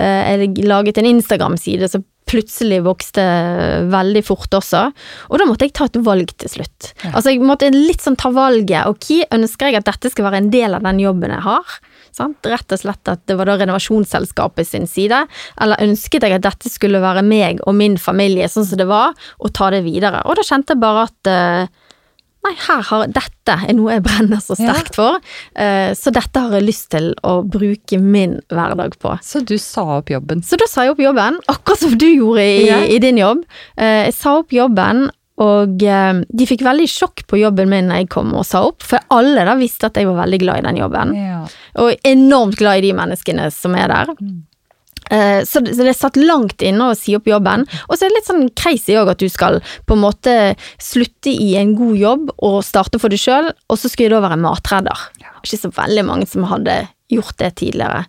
Uh, 0.00 0.46
jeg 0.46 0.68
laget 0.68 1.02
en 1.02 1.12
Instagram-side 1.12 1.92
som 1.92 2.06
plutselig 2.28 2.82
vokste 2.86 3.24
veldig 3.90 4.22
fort 4.26 4.54
også. 4.58 4.84
Og 5.28 5.40
da 5.40 5.46
måtte 5.48 5.68
jeg 5.68 5.74
ta 5.78 5.88
et 5.88 6.00
valg 6.06 6.32
til 6.38 6.52
slutt. 6.58 6.92
Ja. 7.02 7.12
Altså 7.14 7.32
jeg 7.32 7.44
måtte 7.44 7.70
litt 7.74 8.04
sånn 8.04 8.18
ta 8.20 8.32
valget. 8.34 8.88
Ok, 8.90 9.10
ønsker 9.34 9.70
jeg 9.70 9.80
at 9.80 9.88
dette 9.88 10.12
skal 10.12 10.28
være 10.28 10.42
en 10.42 10.52
del 10.52 10.76
av 10.76 10.84
den 10.86 11.02
jobben 11.02 11.34
jeg 11.34 11.46
har? 11.46 11.78
Sant? 12.14 12.46
Rett 12.48 12.74
og 12.74 12.80
slett 12.80 13.10
at 13.10 13.24
det 13.30 13.36
var 13.38 13.50
da 13.50 13.58
renovasjonsselskapet 13.60 14.68
sin 14.68 14.88
side. 14.90 15.24
Eller 15.62 15.84
ønsket 15.84 16.24
jeg 16.24 16.38
at 16.38 16.46
dette 16.46 16.72
skulle 16.72 17.02
være 17.02 17.24
meg 17.26 17.62
og 17.66 17.76
min 17.78 17.98
familie 18.00 18.48
sånn 18.50 18.66
som 18.68 18.80
det 18.80 18.88
var, 18.90 19.16
og 19.38 19.54
ta 19.56 19.70
det 19.74 19.84
videre. 19.86 20.24
Og 20.26 20.38
da 20.38 20.46
kjente 20.46 20.74
jeg 20.74 20.82
bare 20.82 21.06
at 21.08 21.30
eh, 21.32 21.84
Nei, 22.46 22.52
her 22.68 22.82
har, 22.86 23.06
dette 23.10 23.54
er 23.66 23.74
noe 23.74 23.96
jeg 23.96 24.02
brenner 24.06 24.38
så 24.40 24.54
sterkt 24.56 24.94
for, 24.94 25.18
eh, 25.58 25.90
så 25.98 26.12
dette 26.14 26.38
har 26.44 26.54
jeg 26.54 26.66
lyst 26.68 26.86
til 26.94 27.10
å 27.26 27.40
bruke 27.44 27.98
min 28.00 28.36
hverdag 28.48 28.94
på. 29.02 29.16
Så 29.26 29.42
du 29.44 29.56
sa 29.58 29.84
opp 29.98 30.12
jobben. 30.12 30.42
Så 30.46 30.56
da 30.60 30.68
sa 30.70 30.84
jeg 30.86 30.94
opp 30.94 31.02
jobben, 31.02 31.40
akkurat 31.50 31.82
som 31.82 31.96
du 31.98 32.06
gjorde 32.06 32.44
i, 32.46 32.66
Ja. 32.68 32.78
i 32.86 32.98
din 33.02 33.18
jobb. 33.18 33.42
Eh, 33.76 34.04
jeg 34.06 34.14
sa 34.14 34.36
opp 34.38 34.50
jobben, 34.54 35.08
og 35.38 35.82
eh, 35.82 36.22
de 36.34 36.46
fikk 36.50 36.62
veldig 36.66 36.86
sjokk 36.90 37.26
på 37.30 37.38
jobben 37.38 37.68
min 37.70 37.86
når 37.90 38.00
jeg 38.04 38.08
kom 38.14 38.32
og 38.34 38.46
sa 38.46 38.62
opp, 38.66 38.82
for 38.82 38.98
alle 39.14 39.44
da 39.46 39.54
visste 39.58 39.86
at 39.90 39.94
jeg 39.98 40.06
var 40.06 40.22
veldig 40.24 40.40
glad 40.42 40.58
i 40.62 40.66
den 40.70 40.80
jobben. 40.80 41.14
Ja. 41.18 41.42
Og 41.82 41.94
enormt 42.06 42.56
glad 42.58 42.78
i 42.78 42.86
de 42.88 42.92
menneskene 42.98 43.50
som 43.54 43.74
er 43.78 43.88
der. 43.92 44.14
Eh, 44.14 44.32
Så 45.08 45.62
det, 45.64 45.72
er 45.80 45.96
satt 45.96 46.18
langt 46.20 46.60
inne 46.64 46.90
å 46.90 46.96
si 46.98 47.14
opp 47.16 47.28
jobben. 47.30 47.64
Og 47.88 47.94
så 47.96 48.04
er 48.04 48.10
det 48.10 48.18
litt 48.18 48.28
sånn 48.28 48.50
crazy 48.58 48.96
òg 49.00 49.14
at 49.14 49.22
du 49.22 49.28
skal 49.32 49.56
på 49.88 49.96
en 49.96 50.02
måte 50.02 50.34
slutte 50.82 51.32
i 51.32 51.54
en 51.60 51.72
god 51.78 51.96
jobb 51.96 52.34
og 52.44 52.58
starte 52.66 53.00
for 53.00 53.12
deg 53.12 53.22
sjøl, 53.22 53.48
og 53.50 53.80
så 53.80 53.88
skal 53.88 54.08
jeg 54.08 54.12
da 54.12 54.20
være 54.26 54.40
matredder. 54.42 55.08
Ikke 55.40 55.60
så 55.62 55.72
veldig 55.72 56.04
mange 56.10 56.28
som 56.28 56.44
hadde 56.50 56.82
gjort 57.08 57.38
det 57.40 57.54
tidligere. 57.62 58.04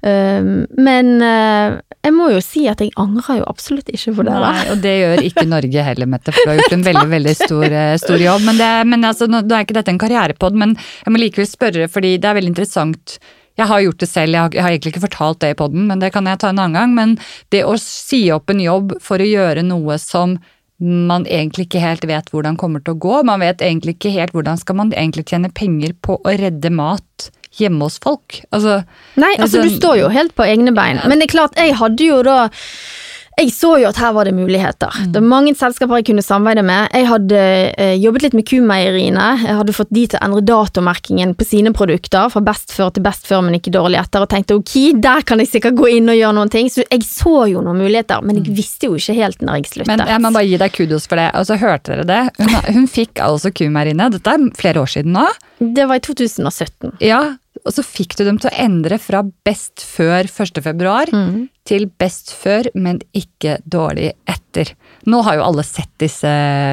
Um, 0.00 0.62
men 0.80 1.18
eh, 1.20 1.74
jeg 2.00 2.14
må 2.16 2.30
jo 2.32 2.38
si 2.40 2.62
at 2.70 2.80
jeg 2.80 2.94
angrer 3.00 3.42
jo 3.42 3.48
absolutt 3.50 3.90
ikke 3.92 4.14
på 4.16 4.24
det. 4.24 4.36
Nei, 4.40 4.62
og 4.72 4.80
det 4.80 4.94
gjør 4.96 5.24
ikke 5.28 5.44
Norge 5.48 5.82
heller, 5.84 6.08
Mette, 6.08 6.32
for 6.32 6.40
du 6.40 6.52
har 6.54 6.62
gjort 6.62 6.76
en 6.78 6.86
veldig 6.86 7.10
veldig 7.10 7.34
stor, 7.36 7.66
eh, 7.68 7.96
stor 8.00 8.24
jobb. 8.24 8.46
Men, 8.46 8.60
det, 8.62 8.70
men 8.88 9.04
altså, 9.10 9.28
nå 9.28 9.42
er 9.44 9.66
ikke 9.66 9.76
dette 9.76 9.92
en 9.92 10.00
karrierepod, 10.00 10.56
men 10.56 10.72
jeg 10.78 11.12
må 11.12 11.20
likevel 11.20 11.50
spørre, 11.50 11.90
fordi 11.92 12.14
det 12.16 12.30
er 12.30 12.38
veldig 12.40 12.54
interessant. 12.54 13.18
Jeg 13.60 13.68
har 13.70 13.82
gjort 13.84 14.00
det 14.00 14.08
selv, 14.08 14.36
jeg 14.36 14.42
har, 14.42 14.54
jeg 14.56 14.64
har 14.64 14.74
egentlig 14.74 14.94
ikke 14.94 15.04
fortalt 15.08 15.42
det 15.44 15.52
i 15.52 15.58
poden, 15.58 15.84
men 15.90 16.00
det 16.02 16.12
kan 16.14 16.28
jeg 16.28 16.40
ta 16.40 16.52
en 16.52 16.62
annen 16.62 16.78
gang. 16.78 16.96
Men 16.96 17.18
det 17.52 17.66
å 17.68 17.76
si 17.80 18.24
opp 18.32 18.52
en 18.52 18.62
jobb 18.64 18.96
for 19.04 19.20
å 19.20 19.28
gjøre 19.28 19.66
noe 19.66 19.98
som 20.00 20.38
man 20.80 21.26
egentlig 21.28 21.66
ikke 21.66 21.82
helt 21.82 22.06
vet 22.08 22.30
hvordan 22.32 22.56
kommer 22.60 22.80
til 22.80 22.96
å 22.96 23.00
gå. 23.04 23.18
Man 23.28 23.42
vet 23.44 23.60
egentlig 23.60 23.98
ikke 23.98 24.14
helt 24.14 24.32
hvordan 24.32 24.56
skal 24.60 24.78
man 24.80 24.94
egentlig 24.96 25.26
tjene 25.28 25.52
penger 25.52 25.92
på 26.00 26.16
å 26.16 26.36
redde 26.40 26.72
mat 26.72 27.28
hjemme 27.58 27.84
hos 27.84 27.98
folk. 28.00 28.40
Altså, 28.54 28.80
Nei, 29.20 29.34
er 29.34 29.44
altså 29.44 29.64
du 29.66 29.74
står 29.74 30.00
jo 30.00 30.08
helt 30.14 30.34
på 30.38 30.46
egne 30.46 30.72
bein. 30.76 31.02
Men 31.04 31.20
det 31.20 31.28
er 31.28 31.34
klart, 31.34 31.58
jeg 31.58 31.76
hadde 31.76 32.06
jo 32.06 32.22
da 32.24 32.38
jeg 33.38 33.52
så 33.54 33.70
jo 33.80 33.88
at 33.88 33.98
her 34.00 34.12
var 34.12 34.28
det 34.28 34.34
muligheter. 34.36 34.90
Mm. 34.90 35.12
Det 35.14 35.20
var 35.20 35.28
mange 35.30 35.52
selskaper 35.56 36.00
jeg 36.00 36.08
kunne 36.10 36.24
samarbeide 36.24 36.64
med. 36.66 36.90
Jeg 36.92 37.06
hadde 37.08 37.40
eh, 37.80 37.94
jobbet 38.02 38.26
litt 38.26 38.36
med 38.36 38.46
kumeieriene. 38.50 39.26
Jeg 39.44 39.56
hadde 39.60 39.74
fått 39.76 39.92
de 39.94 40.04
til 40.10 40.18
å 40.18 40.24
endre 40.26 40.42
datomerkingen 40.44 41.32
på 41.38 41.46
sine 41.48 41.72
produkter 41.76 42.28
fra 42.32 42.42
best 42.44 42.74
før 42.76 42.92
til 42.94 43.04
best 43.06 43.28
før, 43.30 43.44
men 43.46 43.56
ikke 43.56 43.72
dårlig 43.74 44.00
etter, 44.02 44.26
og 44.26 44.32
tenkte 44.32 44.58
ok, 44.58 44.74
der 45.00 45.24
kan 45.26 45.40
jeg 45.40 45.52
sikkert 45.54 45.78
gå 45.78 45.88
inn 45.96 46.12
og 46.12 46.18
gjøre 46.18 46.36
noen 46.36 46.52
ting. 46.52 46.68
Så 46.72 46.84
jeg 46.84 47.06
så 47.08 47.46
jo 47.52 47.64
noen 47.64 47.80
muligheter, 47.80 48.24
men 48.26 48.42
jeg 48.42 48.56
visste 48.58 48.90
jo 48.90 49.00
ikke 49.00 49.16
helt 49.22 49.44
når 49.46 49.62
jeg 49.62 49.72
sluttet. 49.74 49.94
Mm. 49.94 50.04
men 50.04 50.14
jeg 50.14 50.24
må 50.26 50.34
bare 50.36 50.48
gi 50.50 50.60
deg 50.64 50.76
kudos 50.76 51.08
for 51.08 51.22
det. 51.22 51.30
Altså, 51.40 51.60
hørte 51.60 51.94
dere 51.94 52.08
det? 52.10 52.22
Hun, 52.40 52.56
hun 52.80 52.90
fikk 52.90 53.22
altså 53.24 53.54
kumeieriene, 53.54 54.10
dette 54.12 54.36
er 54.36 54.50
flere 54.58 54.84
år 54.84 54.90
siden 54.98 55.16
nå. 55.16 55.28
Det 55.60 55.86
var 55.88 56.00
i 56.00 56.04
2017. 56.04 56.98
Ja, 57.04 57.22
og 57.64 57.74
så 57.74 57.82
fikk 57.84 58.16
du 58.18 58.24
dem 58.24 58.38
til 58.40 58.50
å 58.50 58.56
endre 58.62 58.98
fra 58.98 59.22
best 59.46 59.82
før 59.84 60.28
1. 60.28 60.62
februar 60.64 61.10
til 61.64 61.86
best 62.00 62.32
før, 62.34 62.66
men 62.74 63.00
ikke 63.12 63.58
dårlig 63.64 64.12
etter. 64.26 64.72
Nå 65.06 65.22
har 65.22 65.36
jo 65.36 65.44
alle 65.44 65.62
sett 65.62 65.90
disse 65.98 66.30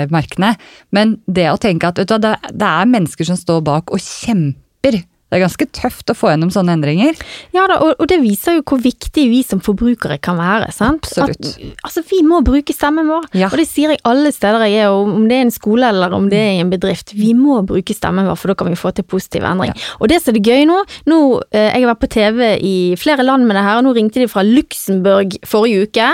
markene, 0.10 0.56
men 0.92 1.20
det 1.28 1.50
å 1.52 1.58
tenke 1.58 1.88
at 1.88 2.00
du, 2.02 2.18
det 2.18 2.70
er 2.70 2.86
mennesker 2.90 3.26
som 3.26 3.38
står 3.38 3.62
bak 3.62 3.92
og 3.92 4.00
kjemper. 4.00 5.04
Det 5.28 5.36
er 5.38 5.44
ganske 5.44 5.66
tøft 5.76 6.12
å 6.12 6.16
få 6.16 6.30
gjennom 6.32 6.52
sånne 6.56 6.72
endringer. 6.78 7.18
Ja 7.52 7.66
da, 7.68 7.80
og, 7.84 7.98
og 8.00 8.08
det 8.08 8.22
viser 8.24 8.56
jo 8.58 8.62
hvor 8.68 8.80
viktig 8.80 9.26
vi 9.28 9.42
som 9.44 9.60
forbrukere 9.64 10.16
kan 10.24 10.38
være. 10.40 10.70
sant? 10.72 11.04
Absolutt. 11.10 11.50
At, 11.52 11.82
altså, 11.84 12.04
Vi 12.08 12.22
må 12.24 12.40
bruke 12.48 12.72
stemmen 12.76 13.10
vår, 13.12 13.26
Ja. 13.36 13.50
og 13.52 13.58
det 13.60 13.66
sier 13.68 13.92
jeg 13.92 14.00
alle 14.08 14.32
steder 14.32 14.64
jeg 14.70 14.86
er, 14.86 14.94
om 14.96 15.28
det 15.28 15.36
er 15.38 15.46
en 15.48 15.52
skole 15.52 15.90
eller 15.90 16.14
om 16.16 16.30
det 16.32 16.40
er 16.40 16.54
i 16.56 16.62
en 16.64 16.72
bedrift. 16.72 17.12
Vi 17.18 17.34
må 17.36 17.60
bruke 17.68 17.94
stemmen 17.96 18.26
vår, 18.30 18.38
for 18.40 18.54
da 18.54 18.56
kan 18.62 18.72
vi 18.72 18.80
få 18.80 18.94
til 18.96 19.04
positiv 19.04 19.44
endring. 19.44 19.74
Og 20.00 20.08
det 20.12 20.22
som 20.24 20.32
er 20.32 20.40
det 20.40 20.46
gøy 20.48 20.64
nå, 20.70 20.78
nå 21.12 21.20
eh, 21.52 21.74
Jeg 21.76 21.84
har 21.84 21.92
vært 21.92 22.04
på 22.06 22.12
TV 22.16 22.40
i 22.64 22.76
flere 23.00 23.24
land 23.28 23.46
med 23.50 23.58
det 23.60 23.64
her, 23.68 23.82
og 23.82 23.84
nå 23.90 23.94
ringte 23.98 24.24
de 24.24 24.30
fra 24.32 24.46
Luxembourg 24.48 25.36
forrige 25.48 25.88
uke, 25.90 26.08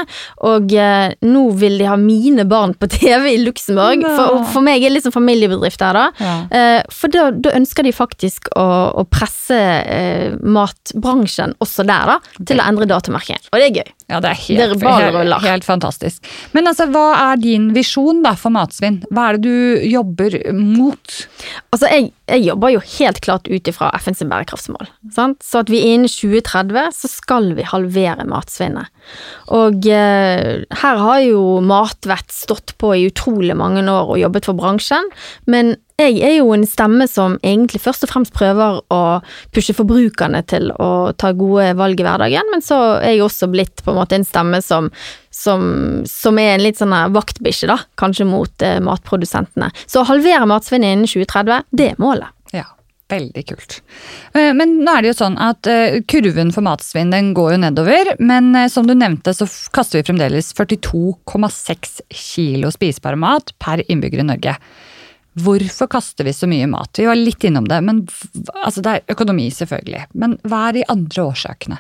og 0.49 0.73
eh, 0.73 1.13
nå 1.25 1.43
vil 1.61 1.77
de 1.81 1.87
ha 1.89 1.95
mine 1.99 2.45
barn 2.49 2.73
på 2.79 2.89
TV 2.89 3.29
i 3.35 3.39
Luxembourg. 3.43 4.03
For, 4.17 4.41
for 4.55 4.65
meg 4.65 4.81
er 4.81 4.89
det 4.89 4.97
litt 4.97 5.07
sånn 5.07 5.15
familiebedrift 5.15 5.81
her, 5.85 5.93
da. 6.01 6.05
Ja. 6.17 6.33
Eh, 6.49 6.81
For 6.93 7.13
da, 7.13 7.29
da 7.31 7.53
ønsker 7.57 7.85
de 7.85 7.93
faktisk 7.95 8.49
å, 8.57 8.65
å 9.03 9.09
presse 9.11 9.57
eh, 9.57 10.35
matbransjen 10.41 11.55
også 11.63 11.85
der, 11.87 12.13
da, 12.15 12.43
til 12.43 12.61
å 12.61 12.67
endre 12.67 12.89
datomerkingen. 12.89 13.49
Og 13.51 13.59
det 13.59 13.69
er 13.69 13.81
gøy. 13.81 13.93
Ja, 14.11 14.19
det 14.23 14.33
er 14.33 14.39
helt, 14.47 14.83
helt, 14.83 15.35
helt 15.45 15.65
fantastisk. 15.65 16.25
Men 16.55 16.67
altså, 16.69 16.89
hva 16.91 17.05
er 17.31 17.39
din 17.41 17.69
visjon 17.75 18.23
da 18.25 18.33
for 18.39 18.53
matsvinn? 18.53 19.01
Hva 19.13 19.29
er 19.29 19.39
det 19.39 19.47
du 19.47 19.85
jobber 19.87 20.35
mot? 20.57 21.15
Altså, 21.73 21.87
jeg, 21.87 22.09
jeg 22.29 22.45
jobber 22.45 22.73
jo 22.75 22.83
helt 22.97 23.21
klart 23.23 23.47
ut 23.47 23.71
ifra 23.71 23.91
FNs 24.03 24.25
bærekraftsmål. 24.27 24.91
Sant? 25.15 25.39
Så 25.45 25.63
at 25.63 25.71
vi 25.71 25.81
innen 25.93 26.11
2030 26.11 26.91
så 26.99 27.11
skal 27.11 27.53
vi 27.57 27.67
halvere 27.67 28.27
matsvinnet. 28.29 28.91
Og 29.55 29.87
eh, 29.91 30.63
her 30.83 31.01
har 31.05 31.23
jo 31.23 31.59
Matvett 31.63 32.31
stått 32.31 32.75
på 32.79 32.93
i 32.95 33.07
utrolig 33.09 33.55
mange 33.59 33.83
år 33.83 34.13
og 34.15 34.21
jobbet 34.21 34.47
for 34.47 34.59
bransjen, 34.59 35.09
men 35.49 35.75
jeg 36.01 36.17
er 36.25 36.31
jo 36.39 36.49
en 36.55 36.65
stemme 36.65 37.05
som 37.09 37.35
egentlig 37.45 37.81
først 37.83 38.05
og 38.05 38.09
fremst 38.09 38.33
prøver 38.33 38.79
å 38.91 39.01
pushe 39.53 39.75
forbrukerne 39.77 40.41
til 40.49 40.71
å 40.81 41.13
ta 41.19 41.29
gode 41.37 41.69
valg 41.77 42.01
i 42.01 42.05
hverdagen, 42.07 42.49
men 42.49 42.65
så 42.65 42.79
er 42.97 43.13
jeg 43.13 43.25
også 43.27 43.51
blitt 43.53 43.83
på 43.85 43.92
en 43.93 43.99
måte 44.01 44.17
en 44.19 44.27
stemme 44.27 44.61
som, 44.65 44.89
som, 45.33 45.65
som 46.09 46.39
er 46.41 46.55
en 46.55 46.65
litt 46.65 46.81
sånn 46.81 46.95
vaktbikkje, 47.15 47.69
da, 47.71 47.79
kanskje 47.99 48.27
mot 48.29 48.65
eh, 48.65 48.79
matprodusentene. 48.83 49.71
Så 49.85 50.01
å 50.01 50.07
halvere 50.09 50.49
matsvinnet 50.49 50.97
innen 50.97 51.09
2030, 51.09 51.69
det 51.71 51.93
er 51.93 52.01
målet. 52.01 52.33
Ja, 52.53 52.65
Veldig 53.13 53.43
kult. 53.49 53.81
Eh, 54.33 54.53
Men 54.57 54.77
nå 54.81 54.93
er 54.95 55.03
det 55.03 55.11
jo 55.11 55.17
sånn 55.19 55.35
at 55.41 55.67
eh, 55.69 55.99
kurven 56.09 56.53
for 56.55 56.65
matsvinn 56.65 57.11
den 57.13 57.33
går 57.37 57.55
jo 57.55 57.59
nedover, 57.65 58.13
men 58.23 58.53
eh, 58.57 58.69
som 58.71 58.87
du 58.87 58.95
nevnte 58.95 59.35
så 59.35 59.47
kaster 59.75 59.99
vi 59.99 60.07
fremdeles 60.07 60.53
42,6 60.57 61.99
kilo 62.09 62.71
spisbar 62.73 63.19
mat 63.19 63.53
per 63.61 63.83
innbygger 63.85 64.23
i 64.23 64.27
Norge. 64.31 64.55
Hvorfor 65.43 65.89
kaster 65.89 66.27
vi 66.27 66.33
så 66.33 66.47
mye 66.49 66.67
mat? 66.69 66.93
Vi 66.97 67.07
var 67.09 67.17
litt 67.17 67.43
innom 67.43 67.67
det, 67.69 67.79
men 67.81 68.03
altså 68.63 68.83
det 68.85 68.91
er 68.95 69.15
økonomi 69.15 69.47
selvfølgelig. 69.53 70.05
Men 70.13 70.37
hva 70.45 70.67
er 70.69 70.77
de 70.77 70.87
andre 70.93 71.25
årsakene? 71.25 71.79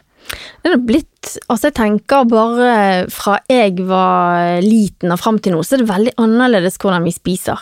Det 0.63 0.71
er 0.71 0.83
blitt 0.83 1.09
Altså, 1.49 1.69
jeg 1.69 1.75
tenker 1.77 2.25
bare 2.27 2.71
fra 3.13 3.37
jeg 3.49 3.77
var 3.87 4.59
liten 4.61 5.13
og 5.13 5.21
fram 5.21 5.37
til 5.41 5.55
nå, 5.55 5.61
så 5.63 5.77
er 5.77 5.81
det 5.81 5.87
veldig 5.89 6.13
annerledes 6.19 6.75
hvordan 6.81 7.05
vi 7.07 7.13
spiser. 7.15 7.61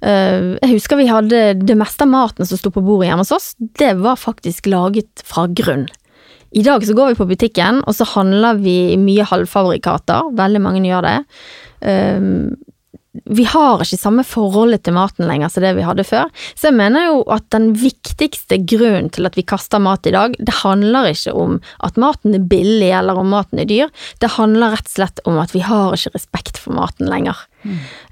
Eh, 0.00 0.56
Jeg 0.62 0.72
husker 0.72 0.98
vi 0.98 1.10
hadde 1.10 1.42
det 1.60 1.76
meste 1.78 2.06
av 2.06 2.10
maten 2.10 2.48
som 2.48 2.58
sto 2.58 2.72
på 2.72 2.82
bordet 2.82 3.10
hjemme 3.10 3.22
hos 3.26 3.34
oss, 3.36 3.50
det 3.78 3.92
var 4.00 4.16
faktisk 4.20 4.70
laget 4.72 5.22
fra 5.28 5.44
grunn. 5.46 5.86
I 6.52 6.64
dag 6.64 6.84
så 6.84 6.96
går 6.96 7.12
vi 7.12 7.20
på 7.20 7.28
butikken, 7.30 7.82
og 7.86 7.94
så 7.96 8.08
handler 8.16 8.58
vi 8.60 8.96
mye 9.00 9.24
halvfabrikater. 9.28 10.32
Veldig 10.36 10.60
mange 10.64 10.82
gjør 10.84 11.06
det. 11.06 11.18
Vi 13.12 13.44
har 13.44 13.82
ikke 13.84 13.98
samme 14.00 14.22
forholdet 14.24 14.86
til 14.86 14.94
maten 14.96 15.26
lenger 15.28 15.52
som 15.52 15.64
det 15.64 15.74
vi 15.76 15.84
hadde 15.84 16.04
før. 16.08 16.30
Så 16.56 16.70
jeg 16.70 16.78
mener 16.78 17.10
jo 17.10 17.18
at 17.34 17.44
den 17.52 17.72
viktigste 17.76 18.56
grunnen 18.64 19.10
til 19.12 19.28
at 19.28 19.36
vi 19.36 19.44
kaster 19.44 19.82
mat 19.84 20.08
i 20.08 20.14
dag, 20.14 20.36
det 20.40 20.54
handler 20.62 21.10
ikke 21.10 21.34
om 21.36 21.58
at 21.84 22.00
maten 22.00 22.38
er 22.38 22.46
billig 22.48 22.88
eller 22.88 23.20
om 23.20 23.28
maten 23.34 23.60
er 23.60 23.68
dyr. 23.68 23.92
Det 24.24 24.32
handler 24.38 24.72
rett 24.78 24.88
og 24.88 24.96
slett 24.96 25.24
om 25.28 25.40
at 25.42 25.52
vi 25.52 25.60
har 25.66 25.92
ikke 25.92 26.14
respekt 26.16 26.60
for 26.62 26.72
maten 26.78 27.10
lenger. 27.12 27.36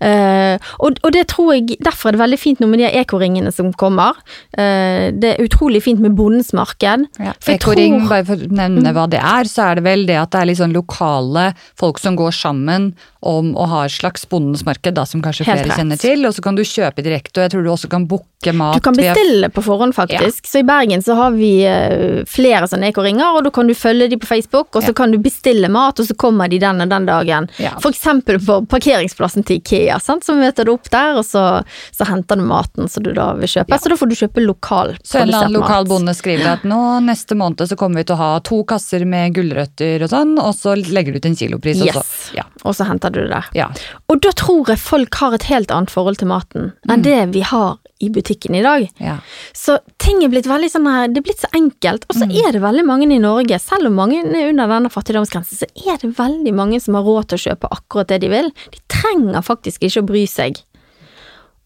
Eh, 0.00 0.56
og, 0.80 0.98
og 1.04 1.12
det 1.12 1.26
tror 1.32 1.52
jeg, 1.56 1.76
derfor 1.82 2.10
er 2.10 2.16
det 2.16 2.22
veldig 2.22 2.38
fint 2.40 2.60
nå 2.62 2.68
med 2.70 2.82
de 2.82 2.90
ekoringene 3.00 3.52
som 3.54 3.72
kommer. 3.72 4.16
Uh, 4.56 5.10
det 5.12 5.34
er 5.34 5.44
utrolig 5.44 5.82
fint 5.84 6.00
med 6.02 6.14
Bondens 6.18 6.52
marked. 6.56 7.06
Ja, 7.20 7.34
Ekoring, 7.52 8.00
tror- 8.00 8.08
bare 8.08 8.26
for 8.28 8.36
å 8.46 8.50
nevne 8.60 8.94
hva 8.96 9.06
det 9.10 9.20
er, 9.20 9.48
så 9.50 9.70
er 9.70 9.80
det 9.80 9.86
vel 9.86 10.06
det 10.08 10.18
at 10.20 10.32
det 10.34 10.40
er 10.42 10.50
litt 10.50 10.60
sånn 10.62 10.74
lokale 10.76 11.50
folk 11.78 11.98
som 12.02 12.16
går 12.18 12.34
sammen 12.36 12.92
om 13.20 13.50
å 13.58 13.66
ha 13.68 13.82
et 13.84 13.92
slags 13.92 14.24
bondens 14.30 14.62
marked, 14.64 14.94
da, 14.96 15.04
som 15.04 15.20
kanskje 15.20 15.44
flere 15.44 15.74
kjenner 15.76 15.98
til. 16.00 16.24
Og 16.24 16.32
så 16.36 16.40
kan 16.44 16.56
du 16.56 16.62
kjøpe 16.64 17.04
direkte, 17.04 17.36
og 17.36 17.44
jeg 17.44 17.52
tror 17.52 17.66
du 17.66 17.70
også 17.74 17.90
kan 17.92 18.06
booke 18.08 18.54
mat. 18.56 18.78
Du 18.78 18.84
kan 18.86 18.96
bestille 18.96 19.50
på 19.52 19.64
forhånd, 19.66 19.92
faktisk. 19.96 20.46
Så 20.48 20.62
i 20.62 20.66
Bergen 20.66 21.04
så 21.04 21.18
har 21.18 21.34
vi 21.36 21.50
eh, 21.68 22.22
flere 22.30 22.64
sånne 22.70 22.88
ekoringer, 22.94 23.36
og 23.36 23.44
da 23.44 23.52
kan 23.52 23.68
du 23.68 23.74
følge 23.76 24.08
de 24.08 24.16
på 24.20 24.30
Facebook, 24.30 24.70
og 24.72 24.80
så 24.86 24.94
Ja. 24.94 24.96
kan 25.02 25.12
du 25.12 25.18
bestille 25.20 25.68
mat, 25.68 26.00
og 26.00 26.08
så 26.08 26.16
kommer 26.16 26.48
de 26.48 26.58
den 26.62 26.80
og 26.80 26.88
den 26.88 27.06
dagen. 27.10 27.50
Ja. 27.60 27.74
Eksempel 27.90 28.38
på 28.40 28.62
parkeringsplassen 28.70 29.39
til 29.46 29.60
Ikea, 29.60 29.98
sant? 30.00 30.24
så 30.24 30.34
møter 30.38 30.64
du 30.68 30.72
opp 30.74 30.88
der, 30.90 31.16
og 31.20 31.24
så, 31.24 31.62
så 31.94 32.06
henter 32.08 32.36
du 32.36 32.44
maten 32.48 32.88
som 32.90 33.02
du 33.02 33.12
da 33.16 33.32
vil 33.38 33.48
kjøpe. 33.50 33.70
Ja. 33.74 33.78
Så 33.78 33.88
da 33.92 33.96
får 34.00 34.10
du 34.10 34.14
kjøpe 34.18 34.44
lokal 34.44 34.96
Så 35.02 35.18
en 35.20 35.28
eller 35.28 35.44
annen 35.46 35.56
lokal 35.60 35.86
bonde 35.90 36.14
skriver 36.14 36.52
at 36.56 36.64
nå 36.68 36.80
neste 37.06 37.36
måned 37.38 37.66
så 37.70 37.76
kommer 37.80 38.00
vi 38.02 38.04
til 38.10 38.16
å 38.16 38.20
ha 38.22 38.30
to 38.46 38.62
kasser 38.64 39.04
med 39.08 39.34
gulrøtter 39.36 40.02
og 40.06 40.10
sånn, 40.12 40.36
og 40.38 40.52
så 40.56 40.74
legger 40.78 41.12
du 41.12 41.18
ut 41.22 41.26
en 41.30 41.36
kilopris. 41.36 41.80
Og 41.80 41.86
Yes. 41.90 41.94
så, 41.96 42.34
ja, 42.40 42.44
Og 42.64 42.74
så 42.76 42.84
henter 42.88 43.10
du 43.10 43.20
det 43.22 43.30
der. 43.30 43.48
ja. 43.54 43.68
Og 44.08 44.20
da 44.20 44.30
tror 44.36 44.68
jeg 44.68 44.78
folk 44.78 45.14
har 45.22 45.34
et 45.34 45.48
helt 45.50 45.70
annet 45.70 45.90
forhold 45.90 46.18
til 46.18 46.28
maten 46.28 46.72
Mm. 46.86 46.90
enn 46.94 47.02
det 47.02 47.18
vi 47.34 47.40
har 47.40 47.78
i 48.00 48.08
butikken 48.10 48.54
i 48.56 48.62
dag. 48.64 48.86
ja. 49.00 49.18
Så 49.52 49.78
ting 49.98 50.22
er 50.24 50.28
blitt 50.32 50.46
veldig 50.48 50.70
sånn 50.72 50.86
her, 50.88 51.08
det 51.08 51.20
er 51.20 51.26
blitt 51.28 51.42
så 51.44 51.50
enkelt. 51.54 52.06
Og 52.08 52.16
så 52.16 52.24
Mm. 52.26 52.32
er 52.46 52.52
det 52.52 52.62
veldig 52.62 52.84
mange 52.86 53.10
i 53.12 53.18
Norge, 53.18 53.58
selv 53.60 53.86
om 53.86 53.94
mange 53.94 54.18
er 54.24 54.48
under 54.48 54.66
denne 54.66 54.90
fattigdomsgrensen, 54.90 55.58
så 55.60 55.68
er 55.92 55.98
det 56.00 56.16
veldig 56.16 56.54
mange 56.54 56.80
som 56.80 56.94
har 56.94 57.02
råd 57.04 57.28
til 57.28 57.38
å 57.38 57.44
kjøpe 57.46 57.68
akkurat 57.70 58.08
det 58.08 58.20
de 58.22 58.28
vil. 58.28 58.50
De 58.72 58.78
trenger 58.88 59.42
faktisk 59.42 59.80
ikke 59.84 60.02
å 60.02 60.06
bry 60.06 60.24
seg. 60.26 60.62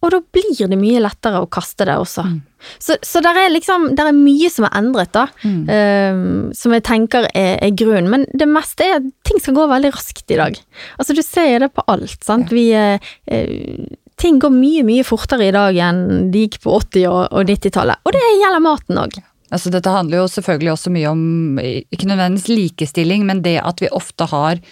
Og 0.04 0.10
da 0.12 0.18
blir 0.20 0.68
det 0.68 0.76
mye 0.76 1.00
lettere 1.00 1.40
å 1.40 1.48
kaste 1.48 1.86
det 1.88 1.94
også. 1.96 2.26
Mm. 2.28 2.42
Så, 2.78 2.96
så 3.00 3.22
der 3.24 3.38
er 3.40 3.48
liksom, 3.48 3.94
der 3.96 4.10
er 4.10 4.12
mye 4.12 4.50
som 4.52 4.66
er 4.66 4.74
endret, 4.76 5.12
da. 5.16 5.28
eh, 5.44 6.52
som 6.52 6.72
jeg 6.76 6.82
tenker 6.84 7.24
er, 7.34 7.56
er 7.64 7.70
grunnen. 7.72 8.10
Men 8.12 8.26
det 8.36 8.46
meste 8.50 8.84
er 8.84 8.96
at 8.98 9.06
ting 9.24 9.40
skal 9.40 9.54
gå 9.56 9.64
veldig 9.70 9.92
raskt 9.94 10.30
i 10.30 10.36
dag. 10.36 10.58
Altså, 10.98 11.14
du 11.16 11.22
ser 11.24 11.48
jo 11.54 11.58
det 11.64 11.72
på 11.72 11.84
alt, 11.88 12.18
sant. 12.22 12.50
Vi 12.52 12.66
eh, 12.76 12.98
eh, 13.28 13.86
Ting 14.20 14.38
går 14.42 14.52
mye, 14.54 14.84
mye 14.86 15.04
fortere 15.06 15.48
i 15.48 15.54
dag 15.54 15.78
enn 15.88 16.30
de 16.32 16.44
gikk 16.46 16.60
på 16.64 16.74
80- 16.78 17.06
og, 17.10 17.22
og 17.34 17.50
90-tallet. 17.50 18.02
Og 18.06 18.14
det 18.14 18.24
gjelder 18.40 18.62
maten 18.62 19.00
òg. 19.02 19.20
Altså, 19.54 19.70
dette 19.70 19.92
handler 19.92 20.22
jo 20.22 20.30
selvfølgelig 20.30 20.72
også 20.72 20.92
mye 20.94 21.10
om, 21.10 21.22
ikke 21.62 22.08
nødvendigvis 22.10 22.50
likestilling, 22.50 23.26
men 23.28 23.42
det 23.44 23.58
at 23.62 23.82
vi 23.82 23.92
ofte 23.92 24.26
har 24.30 24.62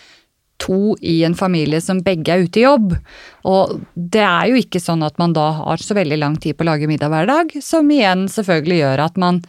to 0.63 0.95
i 1.03 1.23
en 1.27 1.35
familie 1.35 1.81
som 1.83 2.03
begge 2.07 2.33
er 2.33 2.47
ute 2.47 2.61
i 2.61 2.67
jobb. 2.67 2.95
Og 3.49 3.81
det 3.95 4.23
er 4.23 4.51
jo 4.51 4.61
ikke 4.63 4.83
sånn 4.83 5.03
at 5.07 5.19
man 5.23 5.35
da 5.37 5.49
har 5.59 5.83
så 5.83 5.97
veldig 5.99 6.19
lang 6.23 6.39
tid 6.43 6.57
på 6.57 6.67
å 6.67 6.71
lage 6.71 6.91
middag 6.91 7.13
hver 7.13 7.29
dag, 7.31 7.55
som 7.63 7.91
igjen 7.91 8.29
selvfølgelig 8.31 8.81
gjør 8.83 9.05
at 9.09 9.21
man 9.21 9.43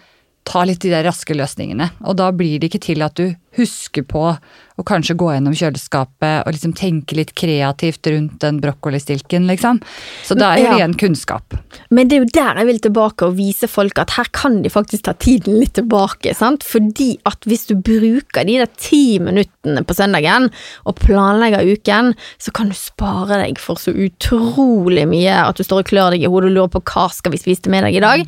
tar 0.45 0.67
litt 0.67 0.84
de 0.84 0.91
der 0.91 1.06
raske 1.08 1.36
løsningene. 1.38 1.91
Og 2.03 2.17
da 2.19 2.32
blir 2.36 2.60
det 2.60 2.71
ikke 2.71 2.84
til 2.89 3.01
at 3.06 3.15
du 3.15 3.34
husker 3.53 4.01
på 4.10 4.21
å 4.34 4.84
kanskje 4.89 5.13
gå 5.13 5.27
gjennom 5.29 5.53
kjøleskapet 5.53 6.47
og 6.47 6.56
liksom 6.56 6.71
tenke 6.73 7.13
litt 7.13 7.36
kreativt 7.38 8.08
rundt 8.10 8.39
den 8.41 8.58
brokkolistilken, 8.63 9.45
liksom. 9.45 9.77
Så 10.25 10.34
da 10.34 10.53
er 10.53 10.56
det 10.58 10.63
Ja. 10.63 10.77
igjen 10.79 10.95
kunnskap. 10.97 11.53
Men 11.91 12.08
det 12.08 12.17
er 12.17 12.25
jo 12.25 12.32
der 12.34 12.56
jeg 12.58 12.65
vil 12.65 12.79
tilbake 12.79 13.27
og 13.27 13.38
vise 13.38 13.69
folk 13.69 13.99
at 13.99 14.10
her 14.17 14.25
kan 14.34 14.63
de 14.63 14.69
faktisk 14.69 15.03
ta 15.03 15.13
tiden 15.13 15.60
litt 15.60 15.73
tilbake. 15.73 16.34
sant? 16.36 16.63
Fordi 16.63 17.19
at 17.25 17.39
hvis 17.45 17.67
du 17.67 17.75
bruker 17.75 18.43
de 18.43 18.58
der 18.58 18.69
ti 18.75 19.19
minuttene 19.19 19.86
på 19.86 19.93
søndagen 19.93 20.49
og 20.88 20.95
planlegger 20.95 21.62
uken, 21.77 22.15
så 22.39 22.51
kan 22.51 22.69
du 22.69 22.73
spare 22.73 23.43
deg 23.45 23.60
for 23.60 23.75
så 23.75 23.93
utrolig 23.93 25.08
mye 25.08 25.47
at 25.47 25.56
du 25.56 25.63
står 25.63 25.84
og 25.84 25.86
klør 25.86 26.12
deg 26.12 26.23
i 26.23 26.25
hodet 26.32 26.49
og 26.49 26.58
lurer 26.58 26.73
på 26.73 26.82
hva 26.82 27.12
skal 27.13 27.32
vi 27.32 27.38
spise 27.38 27.62
til 27.62 27.71
middag 27.71 27.93
i 27.95 27.99
dag, 27.99 28.25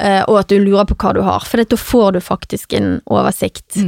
og 0.00 0.36
at 0.40 0.50
du 0.50 0.58
lurer 0.58 0.86
på 0.90 0.96
hva 0.98 1.14
du 1.14 1.22
har. 1.26 1.46
For 1.46 1.62
da 1.62 1.78
får 1.78 2.12
du 2.16 2.20
faktisk 2.24 2.72
en 2.78 3.00
oversikt. 3.06 3.78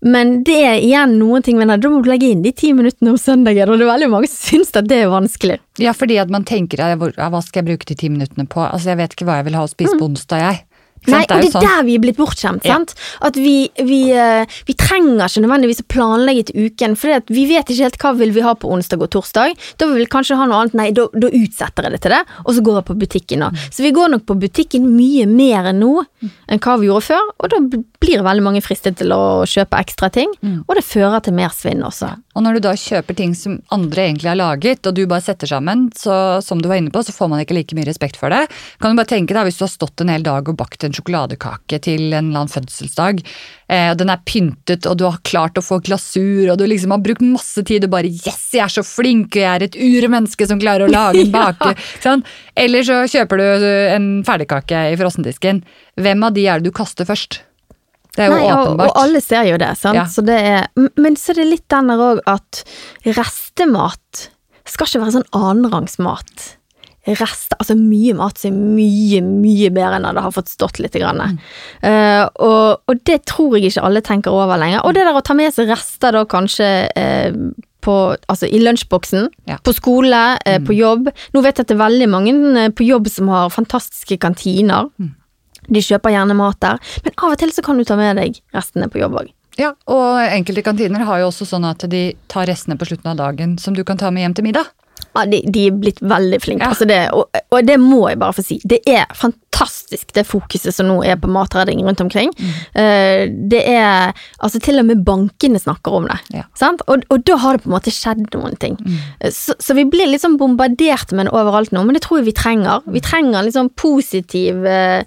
Men 0.00 0.38
det 0.48 0.56
er 0.64 0.78
igjen 0.80 1.18
noen 1.20 1.44
ting 1.44 1.58
men 1.60 1.68
da 1.68 1.88
må 1.92 1.98
du 2.00 2.08
legge 2.08 2.30
inn 2.32 2.40
de 2.40 2.54
ti 2.56 2.70
minuttene 2.72 3.12
om 3.12 3.18
søndagen, 3.20 3.68
og 3.68 3.76
det 3.76 3.84
er 3.84 3.90
veldig 3.92 4.08
mange 4.08 4.30
som 4.32 4.40
syns 4.56 4.72
at 4.80 4.88
det 4.88 5.02
er 5.02 5.12
vanskelig. 5.12 5.58
Ja, 5.76 5.92
fordi 5.92 6.16
at 6.22 6.32
man 6.32 6.46
tenker 6.48 6.80
hva 6.80 7.42
skal 7.44 7.60
jeg 7.60 7.68
bruke 7.68 7.88
de 7.90 7.98
ti 8.00 8.08
minuttene 8.08 8.48
på? 8.48 8.64
Altså, 8.64 8.94
jeg 8.94 9.00
vet 9.02 9.12
ikke 9.12 9.28
hva 9.28 9.42
jeg 9.42 9.50
vil 9.50 9.58
ha 9.60 9.66
å 9.66 9.70
spise 9.70 9.98
på 10.00 10.08
onsdag, 10.08 10.40
jeg. 10.46 10.64
Mm. 11.06 11.12
Nei, 11.14 11.22
og 11.24 11.40
det 11.40 11.52
sånn. 11.54 11.64
er 11.64 11.68
der 11.68 11.86
vi 11.86 11.94
er 11.96 12.02
blitt 12.02 12.18
bortskjemt. 12.20 12.66
Ja. 12.68 12.76
At 13.24 13.38
vi, 13.40 13.54
vi, 13.78 14.00
eh, 14.12 14.58
vi 14.68 14.76
trenger 14.76 15.24
ikke 15.26 15.44
nødvendigvis 15.46 15.82
å 15.84 15.88
planlegge 15.94 16.48
til 16.50 16.68
uken, 16.68 16.96
for 17.00 17.32
vi 17.32 17.46
vet 17.48 17.72
ikke 17.72 17.88
helt 17.88 18.00
hva 18.02 18.12
vil 18.18 18.34
vi 18.36 18.44
ha 18.44 18.54
på 18.58 18.70
onsdag 18.70 19.04
og 19.06 19.12
torsdag. 19.16 19.56
Da 19.80 19.88
vil 19.88 20.02
vi 20.02 20.08
kanskje 20.12 20.38
ha 20.40 20.48
noe 20.48 20.64
annet. 20.64 20.76
Nei, 20.76 20.90
da, 20.96 21.06
da 21.12 21.32
utsetter 21.32 21.88
jeg 21.88 21.96
det 21.96 22.02
til 22.04 22.16
det, 22.16 22.22
og 22.44 22.52
så 22.56 22.64
går 22.66 22.80
jeg 22.80 22.88
på 22.90 22.98
butikken 23.04 23.44
nå. 23.44 23.50
Så 23.70 23.86
vi 23.86 23.94
går 23.96 24.12
nok 24.14 24.26
på 24.28 24.38
butikken 24.44 24.90
mye 24.92 25.26
mer 25.30 25.70
enn 25.72 25.80
nå 25.80 25.94
enn 26.20 26.60
hva 26.60 26.76
vi 26.80 26.90
gjorde 26.90 27.06
før, 27.08 27.30
og 27.40 27.52
da 27.52 27.60
blir 28.00 28.24
veldig 28.24 28.44
mange 28.44 28.60
fristet 28.64 28.98
til 29.00 29.12
å 29.16 29.46
kjøpe 29.48 29.78
ekstra 29.80 30.10
ting, 30.12 30.32
og 30.66 30.74
det 30.76 30.84
fører 30.84 31.22
til 31.24 31.36
mer 31.36 31.52
svinn 31.54 31.80
også. 31.86 32.10
Og 32.36 32.44
når 32.44 32.56
du 32.56 32.64
da 32.68 32.74
kjøper 32.78 33.16
ting 33.16 33.32
som 33.36 33.58
andre 33.74 34.06
egentlig 34.06 34.30
har 34.30 34.38
laget, 34.38 34.86
og 34.86 34.96
du 34.96 35.02
bare 35.10 35.24
setter 35.24 35.50
sammen, 35.50 35.88
så 35.96 36.40
som 36.44 36.60
du 36.62 36.68
var 36.70 36.80
inne 36.80 36.92
på, 36.92 37.02
så 37.04 37.14
får 37.14 37.30
man 37.32 37.42
ikke 37.42 37.56
like 37.56 37.76
mye 37.76 37.88
respekt 37.88 38.20
for 38.20 38.32
det. 38.32 38.46
Kan 38.80 38.92
du 38.92 39.00
bare 39.00 39.10
tenke 39.10 39.36
deg 39.36 39.48
hvis 39.48 39.58
du 39.60 39.64
har 39.66 39.72
stått 39.72 40.04
en 40.04 40.12
hel 40.12 40.24
dag 40.26 40.48
og 40.48 40.58
bakt 40.60 40.86
en 40.86 40.89
sjokoladekake 40.96 41.80
til 41.84 42.08
en 42.08 42.30
eller 42.30 42.42
annen 42.42 42.52
fødselsdag, 42.52 43.20
eh, 43.70 43.88
og 43.92 43.98
den 44.00 44.12
er 44.12 44.22
pyntet, 44.26 44.88
og 44.88 44.98
du 45.00 45.06
har 45.08 45.18
klart 45.26 45.60
å 45.60 45.64
få 45.64 45.80
glasur, 45.86 46.50
og 46.52 46.58
du 46.60 46.66
liksom 46.68 46.94
har 46.94 47.02
brukt 47.04 47.24
masse 47.24 47.64
tid 47.66 47.86
og 47.86 47.94
bare 47.94 48.10
yes, 48.10 48.48
jeg 48.56 48.64
er 48.66 48.74
så 48.74 48.84
flink, 48.86 49.34
og 49.34 49.42
jeg 49.42 49.50
er 49.50 49.66
et 49.66 49.78
urmenneske 49.78 50.48
som 50.50 50.62
klarer 50.62 50.86
å 50.86 50.92
lage 50.92 51.22
en 51.26 51.34
bake. 51.34 51.74
ja. 51.74 51.92
sånn. 52.04 52.24
Eller 52.58 52.86
så 52.86 53.02
kjøper 53.10 53.40
du 53.40 53.46
en 53.96 54.10
ferdigkake 54.26 54.88
i 54.92 54.98
frossendisken. 55.00 55.62
Hvem 56.00 56.26
av 56.26 56.34
de 56.36 56.48
er 56.48 56.60
det 56.60 56.70
du 56.70 56.76
kaster 56.76 57.08
først? 57.08 57.42
Det 58.16 58.24
er 58.24 58.32
jo 58.32 58.38
Nei, 58.40 58.46
og, 58.50 58.64
åpenbart. 58.66 58.90
og 58.90 59.00
alle 59.04 59.20
ser 59.22 59.46
jo 59.46 59.58
det, 59.60 59.70
sant. 59.78 59.98
Ja. 59.98 60.06
Så 60.10 60.24
det 60.26 60.36
er, 60.42 60.66
men 60.98 61.16
så 61.18 61.30
er 61.32 61.42
det 61.42 61.50
litt 61.52 61.66
den 61.70 61.92
der 61.92 62.02
òg 62.02 62.22
at 62.30 62.64
restemat 63.06 64.26
skal 64.68 64.88
ikke 64.88 65.02
være 65.04 65.14
sånn 65.18 65.30
annenrangsmat. 65.36 66.48
Rest, 67.08 67.54
altså 67.56 67.74
mye 67.78 68.12
mat 68.18 68.36
som 68.36 68.52
er 68.52 68.74
mye, 68.76 69.22
mye 69.24 69.70
bedre 69.72 69.96
enn 69.96 70.08
det 70.18 70.24
har 70.26 70.34
fått 70.36 70.50
stått 70.52 70.78
litt. 70.82 70.92
Grann. 71.00 71.38
Uh, 71.80 72.26
og, 72.44 72.82
og 72.90 73.00
det 73.08 73.22
tror 73.30 73.56
jeg 73.56 73.70
ikke 73.70 73.84
alle 73.86 74.02
tenker 74.04 74.34
over 74.36 74.60
lenger. 74.60 74.82
Og 74.84 74.92
det 74.94 75.06
der 75.06 75.16
å 75.16 75.22
ta 75.24 75.36
med 75.38 75.54
seg 75.54 75.70
rester 75.70 76.12
da 76.12 76.26
kanskje 76.28 76.68
uh, 76.92 77.38
på, 77.80 77.94
altså 78.28 78.50
i 78.50 78.60
lunsjboksen, 78.60 79.30
Ja. 79.48 79.56
på 79.64 79.72
skole, 79.72 80.36
eh, 80.44 80.58
på 80.60 80.76
jobb. 80.76 81.08
Nå 81.32 81.40
vet 81.40 81.56
jeg 81.56 81.64
at 81.64 81.70
det 81.72 81.76
er 81.78 81.86
veldig 81.86 82.08
mange 82.12 82.66
på 82.76 82.84
jobb 82.84 83.08
som 83.08 83.30
har 83.32 83.48
fantastiske 83.48 84.18
kantiner. 84.20 84.90
De 85.70 85.80
kjøper 85.80 86.12
gjerne 86.12 86.36
mat 86.36 86.60
der, 86.60 86.76
men 87.04 87.16
av 87.16 87.32
og 87.32 87.38
til 87.40 87.52
så 87.56 87.64
kan 87.64 87.78
du 87.80 87.84
ta 87.88 87.96
med 87.96 88.20
deg 88.20 88.36
restene 88.52 88.90
på 88.92 89.00
jobb 89.00 89.16
òg. 89.22 89.32
Ja, 89.56 89.72
og 89.88 90.20
enkelte 90.24 90.62
kantiner 90.64 91.04
har 91.08 91.20
jo 91.22 91.30
også 91.30 91.48
sånn 91.48 91.64
at 91.68 91.84
de 91.88 92.12
tar 92.28 92.46
restene 92.52 92.76
på 92.76 92.86
slutten 92.88 93.10
av 93.12 93.16
dagen 93.16 93.56
som 93.58 93.74
du 93.76 93.82
kan 93.84 93.96
ta 94.00 94.10
med 94.12 94.24
hjem 94.24 94.36
til 94.36 94.44
middag. 94.50 94.68
Ja, 95.14 95.26
de, 95.26 95.42
de 95.50 95.66
er 95.68 95.76
blitt 95.82 96.00
veldig 96.02 96.40
flinke. 96.42 96.64
Ja. 96.64 96.74
Altså 96.74 96.86
det, 96.88 97.00
og, 97.16 97.30
og 97.50 97.66
det 97.66 97.78
må 97.82 98.08
jeg 98.08 98.20
bare 98.20 98.36
få 98.36 98.44
si. 98.46 98.60
Det 98.64 98.80
er 98.88 99.06
fantastisk 99.16 100.14
det 100.16 100.24
fokuset 100.24 100.72
som 100.72 100.86
nå 100.88 101.00
er 101.04 101.18
på 101.20 101.28
matredding 101.28 101.82
rundt 101.84 102.00
omkring. 102.00 102.30
Eh, 102.72 103.26
det 103.28 103.60
er 103.68 104.14
Altså, 104.40 104.60
til 104.62 104.80
og 104.80 104.86
med 104.88 105.02
bankene 105.04 105.58
snakker 105.60 105.92
om 105.98 106.06
det. 106.08 106.16
Ja. 106.32 106.44
Sant? 106.56 106.80
Og, 106.88 107.02
og 107.12 107.24
da 107.28 107.36
har 107.42 107.56
det 107.56 107.64
på 107.64 107.68
en 107.70 107.74
måte 107.74 107.92
skjedd 107.92 108.22
noen 108.36 108.56
ting. 108.62 108.78
Eh, 109.20 109.30
Så, 109.34 109.54
så 109.60 109.74
vi 109.76 109.84
blir 109.88 110.08
liksom 110.08 110.38
bombardert 110.40 111.12
med 111.12 111.28
det 111.28 111.34
overalt 111.36 111.72
nå, 111.74 111.82
men 111.84 111.96
det 111.96 112.02
tror 112.06 112.20
jeg 112.20 112.28
vi 112.30 112.36
trenger. 112.36 112.80
Vi 112.90 113.02
trenger 113.04 113.44
liksom 113.46 113.68
positiv 113.78 114.64
uh, 114.64 115.02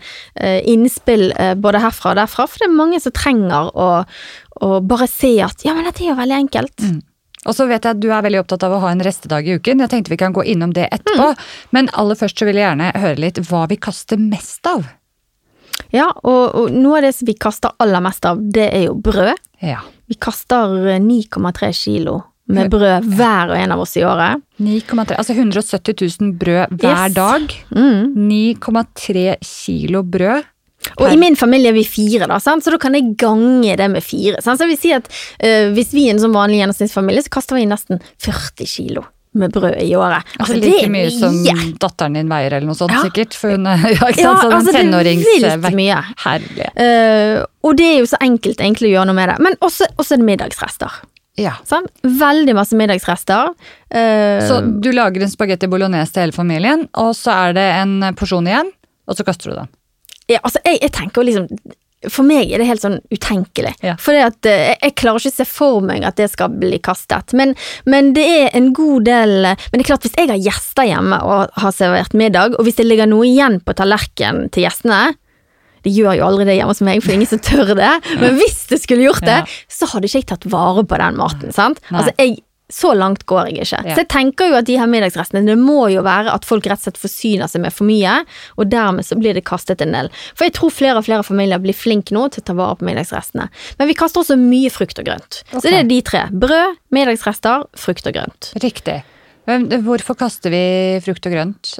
innspill 0.70 1.32
uh, 1.38 1.54
både 1.60 1.82
herfra 1.84 2.14
og 2.14 2.20
derfra, 2.22 2.46
for 2.50 2.62
det 2.62 2.70
er 2.70 2.78
mange 2.78 3.00
som 3.02 3.14
trenger 3.16 3.70
å, 3.74 3.90
å 4.64 4.70
bare 4.86 5.08
se 5.10 5.36
at 5.44 5.66
ja, 5.66 5.74
men 5.76 5.86
dette 5.90 6.04
er 6.06 6.12
jo 6.14 6.20
veldig 6.20 6.40
enkelt. 6.46 6.86
Og 7.46 7.56
så 7.58 7.66
vet 7.68 7.84
jeg 7.84 7.98
at 7.98 8.02
du 8.02 8.10
er 8.14 8.22
veldig 8.24 8.40
opptatt 8.44 8.64
av 8.64 8.72
å 8.78 8.82
ha 8.86 8.92
en 8.94 9.02
restedag 9.04 9.48
i 9.48 9.58
uken. 9.60 9.82
Jeg 9.84 9.92
tenkte 9.92 10.14
vi 10.14 10.18
kan 10.22 10.34
gå 10.36 10.44
innom 10.48 10.72
det 10.76 10.88
etterpå. 10.96 11.34
Men 11.76 11.90
aller 12.00 12.16
først 12.16 12.40
så 12.40 12.46
vil 12.48 12.56
jeg 12.62 12.70
gjerne 12.70 12.92
høre 13.04 13.20
litt 13.20 13.42
hva 13.50 13.66
vi 13.68 13.76
kaster 13.84 14.18
mest 14.22 14.66
av. 14.70 14.86
Ja, 15.94 16.08
og, 16.24 16.56
og 16.56 16.72
noe 16.74 17.00
av 17.02 17.04
det 17.08 17.14
som 17.18 17.28
vi 17.28 17.36
kaster 17.38 17.74
aller 17.84 18.02
mest 18.02 18.26
av, 18.26 18.40
det 18.54 18.70
er 18.74 18.86
jo 18.88 18.94
brød. 18.96 19.36
Ja. 19.62 19.82
Vi 20.10 20.16
kaster 20.22 20.72
eh, 20.96 21.00
9,3 21.04 21.70
kilo 21.78 22.22
med 22.54 22.68
brød 22.74 23.06
hver 23.16 23.54
og 23.54 23.58
en 23.58 23.72
av 23.72 23.80
oss 23.84 23.94
i 23.98 24.04
året. 24.04 24.42
9,3, 24.60 25.16
altså 25.16 25.34
170 25.36 25.96
000 26.20 26.34
brød 26.42 26.74
hver 26.82 27.06
Yes. 27.08 27.14
dag. 27.16 27.54
Mm. 27.72 28.16
9,3 28.30 29.36
kilo 29.48 30.02
brød. 30.04 30.44
Og 31.00 31.08
i 31.10 31.18
min 31.20 31.38
familie 31.40 31.72
er 31.72 31.78
vi 31.78 31.86
fire, 31.88 32.28
da, 32.30 32.40
sant? 32.44 32.66
så 32.66 32.74
da 32.74 32.80
kan 32.82 32.96
jeg 32.98 33.16
gange 33.20 33.76
det 33.80 33.90
med 33.92 34.04
fire. 34.06 34.42
Sant? 34.44 34.60
Så 34.60 34.68
jeg 34.68 34.76
vil 34.76 34.82
si 34.82 34.94
at 34.96 35.10
uh, 35.10 35.74
hvis 35.76 35.94
vi 35.96 36.08
er 36.08 36.16
en 36.16 36.24
sånn 36.24 36.36
vanlig 36.36 36.62
gjennomsnittsfamilie, 36.62 37.26
så 37.26 37.34
kaster 37.40 37.60
vi 37.60 37.68
nesten 37.70 38.02
40 38.24 38.70
kilo 38.70 39.06
med 39.34 39.52
brød 39.52 39.80
i 39.82 39.96
året. 39.98 40.28
Altså 40.38 40.60
det 40.62 40.70
like 40.70 40.90
mye 40.94 41.10
som 41.14 41.34
mye. 41.42 41.72
datteren 41.82 42.18
din 42.20 42.30
veier, 42.30 42.54
eller 42.54 42.70
noe 42.70 42.78
sånt 42.78 42.94
Ja. 42.94 43.02
sikkert. 43.02 43.34
For 43.34 43.56
hun 43.56 43.66
er 43.66 43.82
ja, 43.96 44.12
Ja? 44.14 44.36
Sånn 44.38 44.54
altså 44.54 45.74
mye. 45.74 46.02
Herlig. 46.22 46.70
Eh, 46.78 47.40
og 47.66 47.80
det 47.80 47.88
er 47.88 47.98
jo 48.04 48.12
så 48.14 48.20
enkelt 48.22 48.62
egentlig 48.62 48.92
å 48.92 48.94
gjøre 48.98 49.10
noe 49.10 49.18
med 49.18 49.34
det. 49.34 49.40
Men 49.48 49.58
også, 49.66 49.90
også 49.98 50.20
er 50.20 50.26
middagsrester. 50.28 51.02
Ja. 51.42 51.56
Sånn? 51.66 51.88
Veldig 52.06 52.54
masse 52.54 52.78
middagsrester. 52.78 53.56
Uh, 53.90 54.38
Så 54.46 54.60
du 54.82 54.92
lager 54.94 55.26
en 55.26 55.32
spagetti 55.34 55.70
bolognese 55.72 56.14
til 56.14 56.28
hele 56.28 56.36
familien, 56.36 56.86
og 56.94 57.16
så 57.18 57.34
er 57.48 57.58
det 57.58 57.66
en 57.82 57.96
porsjon 58.20 58.46
igjen, 58.46 58.70
og 59.10 59.18
så 59.18 59.26
kaster 59.26 59.50
du 59.50 59.58
den. 59.64 59.72
Ja, 60.32 60.40
altså, 60.42 60.62
jeg, 60.66 60.80
jeg 60.82 60.94
tenker 60.96 61.22
jo 61.22 61.28
liksom 61.28 61.48
For 62.12 62.28
meg 62.28 62.52
er 62.52 62.60
det 62.60 62.68
helt 62.68 62.84
sånn 62.84 62.98
utenkelig. 63.14 63.74
Ja. 63.84 63.94
For 64.02 64.16
jeg, 64.16 64.34
jeg 64.44 64.96
klarer 65.00 65.24
ikke 65.24 65.32
å 65.32 65.36
se 65.38 65.46
for 65.48 65.84
meg 65.86 66.04
at 66.04 66.18
det 66.20 66.30
skal 66.34 66.52
bli 66.52 66.80
kastet. 66.84 67.32
Men, 67.32 67.54
men 67.88 68.12
det 68.18 68.26
er 68.28 68.56
en 68.60 68.74
god 68.76 69.08
del 69.08 69.34
Men 69.48 69.76
det 69.78 69.86
er 69.86 69.90
klart, 69.94 70.04
hvis 70.08 70.18
jeg 70.20 70.32
har 70.34 70.42
gjester 70.42 70.90
hjemme 70.90 71.22
og 71.24 71.60
har 71.64 71.76
servert 71.76 72.16
middag, 72.18 72.58
og 72.58 72.68
hvis 72.68 72.80
det 72.82 72.90
ligger 72.90 73.08
noe 73.08 73.28
igjen 73.30 73.62
på 73.64 73.76
tallerkenen 73.80 74.52
til 74.52 74.68
gjestene 74.68 75.14
de 75.84 75.92
gjør 75.92 76.16
jo 76.16 76.28
aldri 76.30 76.48
det 76.48 76.54
hjemme 76.58 76.72
hos 76.72 76.80
meg, 76.86 77.02
for 77.04 77.12
ingen 77.12 77.28
som 77.28 77.42
tør 77.44 77.74
det. 77.76 77.92
Men 78.22 78.38
hvis 78.40 78.62
det 78.70 78.80
skulle 78.84 79.04
gjort 79.04 79.26
det, 79.28 79.42
så 79.72 79.90
hadde 79.92 80.08
ikke 80.08 80.22
jeg 80.22 80.30
tatt 80.32 80.48
vare 80.52 80.86
på 80.88 81.00
den 81.02 81.20
maten. 81.20 81.52
sant? 81.56 81.82
Nei. 81.90 81.98
Altså, 82.00 82.14
jeg, 82.22 82.38
Så 82.74 82.94
langt 82.98 83.26
går 83.30 83.52
jeg 83.52 83.68
ikke. 83.68 83.82
Ja. 83.86 83.94
Så 83.94 84.02
jeg 84.02 84.10
tenker 84.10 84.50
jo 84.50 84.58
at 84.58 84.66
de 84.66 84.80
her 84.82 84.90
middagsrestene, 84.90 85.44
det 85.46 85.58
må 85.62 85.86
jo 85.94 86.02
være 86.06 86.34
at 86.34 86.48
folk 86.48 86.66
rett 86.66 86.82
og 86.82 86.88
slett 86.88 87.02
forsyner 87.02 87.52
seg 87.52 87.62
med 87.66 87.76
for 87.76 87.86
mye, 87.86 88.16
og 88.58 88.72
dermed 88.74 89.06
så 89.06 89.18
blir 89.20 89.38
det 89.38 89.46
kastet 89.46 89.84
en 89.86 89.94
del. 89.94 90.10
For 90.34 90.48
jeg 90.48 90.56
tror 90.58 90.74
flere 90.74 90.98
og 90.98 91.06
flere 91.06 91.28
familier 91.28 91.62
blir 91.62 91.78
flinke 91.78 92.16
nå 92.18 92.26
til 92.34 92.42
å 92.42 92.48
ta 92.50 92.58
vare 92.58 92.80
på 92.80 92.90
middagsrestene. 92.90 93.50
Men 93.78 93.92
vi 93.92 93.98
kaster 94.00 94.24
også 94.24 94.40
mye 94.42 94.74
frukt 94.74 94.98
og 94.98 95.10
grønt. 95.10 95.44
Okay. 95.52 95.60
Så 95.60 95.68
det 95.70 95.80
er 95.84 95.90
de 95.92 96.02
tre. 96.10 96.26
Brød, 96.34 96.80
middagsrester, 96.98 97.68
frukt 97.78 98.10
og 98.10 98.18
grønt. 98.18 98.54
Riktig. 98.64 99.04
Men 99.50 99.66
Hvorfor 99.84 100.16
kaster 100.20 100.54
vi 100.54 100.64
frukt 101.04 101.26
og 101.28 101.34
grønt? 101.36 101.74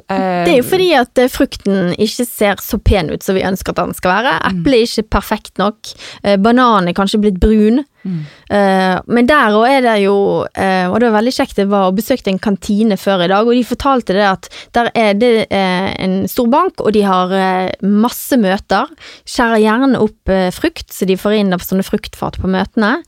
Det 0.44 0.52
er 0.52 0.58
jo 0.58 0.66
fordi 0.68 0.90
at 0.98 1.20
eh, 1.22 1.30
frukten 1.32 1.94
ikke 1.96 2.26
ser 2.28 2.60
så 2.60 2.76
pen 2.84 3.08
ut 3.12 3.24
som 3.24 3.38
vi 3.38 3.46
ønsker 3.46 3.72
at 3.72 3.80
den 3.80 3.96
skal 3.96 4.18
være. 4.18 4.34
Eplet 4.50 4.76
er 4.76 4.86
ikke 4.90 5.10
perfekt 5.16 5.60
nok. 5.60 5.94
Eh, 6.22 6.36
Bananen 6.36 6.90
er 6.92 6.96
kanskje 6.96 7.22
blitt 7.24 7.40
brun. 7.40 7.84
Eh, 8.04 8.96
Men 9.08 9.28
der 9.30 9.54
òg 9.56 9.64
er 9.64 9.80
det 9.80 9.94
jo 10.02 10.14
Og 10.44 10.96
det 11.00 11.08
var 11.08 11.14
veldig 11.14 11.32
kjekt, 11.32 11.56
jeg 11.56 11.70
var 11.70 11.86
og 11.88 11.96
besøkte 11.96 12.28
en 12.28 12.38
kantine 12.42 12.98
før 13.00 13.24
i 13.24 13.30
dag, 13.32 13.46
og 13.48 13.56
de 13.56 13.64
fortalte 13.64 14.12
det 14.12 14.26
at 14.28 14.48
der 14.76 14.90
er 14.92 15.14
det 15.16 15.46
en 15.48 16.28
stor 16.28 16.50
bank, 16.52 16.84
og 16.84 16.92
de 16.92 17.00
har 17.00 17.32
masse 17.80 18.36
møter. 18.36 18.92
Skjærer 19.24 19.62
gjerne 19.64 20.02
opp 20.04 20.34
frukt, 20.52 20.92
så 20.92 21.08
de 21.08 21.16
får 21.16 21.38
inn 21.40 21.56
sånne 21.56 21.86
fruktfat 21.86 22.36
på 22.42 22.50
møtene. 22.50 22.98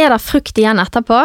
Er 0.00 0.14
det 0.14 0.20
frukt 0.24 0.56
igjen 0.56 0.80
etterpå? 0.80 1.18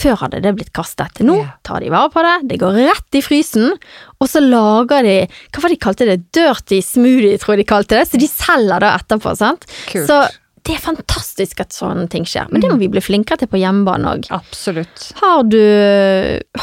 Før 0.00 0.18
hadde 0.24 0.42
det 0.44 0.54
blitt 0.58 0.72
kastet. 0.76 1.22
Nå 1.26 1.40
yeah. 1.40 1.54
tar 1.66 1.82
de 1.82 1.90
vare 1.92 2.12
på 2.14 2.22
det, 2.26 2.34
det 2.52 2.60
går 2.62 2.78
rett 2.78 3.18
i 3.18 3.22
frysen, 3.24 3.72
og 4.20 4.28
så 4.30 4.42
lager 4.44 5.06
de 5.06 5.16
Hva 5.26 5.62
var 5.62 5.72
det 5.72 5.76
de 5.76 5.82
kalte 5.82 6.08
det? 6.08 6.18
Dirty 6.36 6.80
smoothie, 6.84 7.40
tror 7.40 7.56
jeg 7.56 7.64
de 7.64 7.70
kalte 7.72 7.98
det. 7.98 8.06
Så 8.10 8.20
de 8.20 8.28
selger 8.30 8.84
det 8.84 8.92
etterpå, 9.00 9.34
sant. 9.38 9.66
Kult. 9.90 10.06
Så 10.10 10.20
det 10.66 10.74
er 10.76 10.82
fantastisk 10.82 11.60
at 11.62 11.72
sånne 11.74 12.06
ting 12.12 12.26
skjer. 12.28 12.48
Men 12.52 12.62
det 12.62 12.70
må 12.72 12.76
vi 12.80 12.90
bli 12.92 13.00
flinkere 13.02 13.40
til 13.40 13.48
på 13.50 13.60
hjemmebane 13.60 14.10
òg. 14.12 14.28
Absolutt. 14.34 15.06
Har 15.20 15.44
du, 15.48 15.60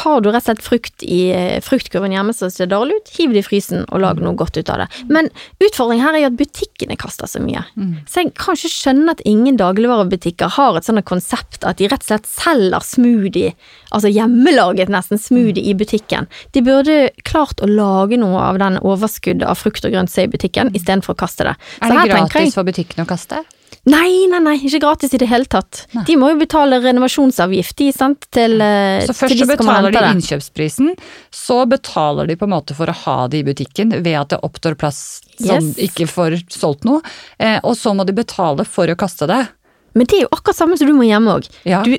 har 0.02 0.22
du 0.22 0.28
rett 0.30 0.42
og 0.42 0.46
slett 0.46 0.62
frukt 0.64 1.04
i 1.06 1.20
eh, 1.34 1.58
fruktkurven 1.64 2.14
hjemme 2.14 2.34
som 2.36 2.52
ser 2.52 2.70
dårlig 2.70 3.00
ut, 3.00 3.12
hiv 3.18 3.34
det 3.34 3.42
i 3.42 3.46
frysen 3.46 3.82
og 3.88 4.02
lag 4.04 4.22
noe 4.22 4.38
godt 4.38 4.60
ut 4.60 4.70
av 4.70 4.84
det. 4.84 4.88
Men 5.10 5.30
utfordringen 5.64 6.04
her 6.06 6.18
er 6.18 6.24
jo 6.24 6.30
at 6.30 6.38
butikkene 6.38 6.98
kaster 7.00 7.30
så 7.30 7.42
mye. 7.42 7.64
Så 8.06 8.22
jeg 8.22 8.32
kan 8.38 8.58
ikke 8.58 8.72
skjønne 8.72 9.16
at 9.16 9.24
ingen 9.28 9.58
dagligvarebutikker 9.60 10.54
har 10.58 10.78
et 10.78 10.86
sånt 10.86 11.04
konsept 11.08 11.66
at 11.66 11.82
de 11.82 11.90
rett 11.90 12.04
og 12.06 12.12
slett 12.12 12.30
selger 12.30 12.84
smoothie, 12.84 13.52
altså 13.90 14.12
hjemmelaget 14.12 14.92
nesten 14.92 15.20
smoothie 15.20 15.66
i 15.70 15.74
butikken. 15.78 16.30
De 16.54 16.62
burde 16.64 16.98
klart 17.28 17.62
å 17.64 17.70
lage 17.70 18.18
noe 18.20 18.40
av 18.46 18.62
den 18.62 18.78
overskuddet 18.78 19.46
av 19.48 19.58
frukt 19.58 19.86
og 19.86 19.94
grønt 19.94 20.12
som 20.12 20.24
er 20.24 20.30
i 20.30 20.34
butikken, 20.36 20.72
istedenfor 20.76 21.16
å 21.16 21.22
kaste 21.26 21.50
det. 21.50 21.58
Er 21.82 21.94
det 21.94 22.10
gratis 22.14 22.56
for 22.56 22.68
butikken 22.68 23.04
å 23.04 23.08
kaste? 23.08 23.42
Nei, 23.88 24.26
nei, 24.30 24.40
nei, 24.44 24.56
ikke 24.60 24.80
gratis 24.82 25.14
i 25.16 25.20
det 25.22 25.28
hele 25.30 25.48
tatt. 25.50 25.84
Nei. 25.96 26.04
De 26.08 26.16
må 26.20 26.30
jo 26.32 26.38
betale 26.40 26.80
renovasjonsavgift, 26.84 27.76
de, 27.80 27.88
sant, 27.94 28.26
til, 28.34 28.58
så 28.60 29.08
Så 29.08 29.14
til 29.14 29.18
først 29.22 29.34
de 29.34 29.40
så 29.44 29.48
betaler 29.52 29.94
de 29.96 30.02
innkjøpsprisen, 30.16 30.90
så 31.34 31.58
betaler 31.70 32.28
de 32.28 32.36
på 32.40 32.48
en 32.48 32.54
måte 32.56 32.76
for 32.78 32.90
å 32.90 32.96
ha 33.04 33.18
det 33.32 33.42
i 33.42 33.46
butikken 33.48 33.94
ved 34.02 34.14
at 34.20 34.34
det 34.34 34.40
oppstår 34.46 34.76
plass 34.80 35.02
som 35.38 35.62
Yes. 35.70 35.76
ikke 35.88 36.08
får 36.10 36.40
solgt 36.50 36.84
noe, 36.88 37.00
eh, 37.38 37.60
og 37.62 37.76
så 37.78 37.94
må 37.94 38.04
de 38.06 38.12
betale 38.16 38.64
for 38.66 38.90
å 38.90 38.96
kaste 38.98 39.28
det. 39.30 39.44
Men 39.98 40.06
det 40.08 40.16
er 40.20 40.24
jo 40.26 40.30
akkurat 40.36 40.56
samme 40.58 40.78
som 40.78 40.88
du 40.88 40.94
må 40.96 41.06
hjemme 41.08 41.34
òg. 41.38 41.48
Ja, 41.68 41.82
Du, 41.84 41.96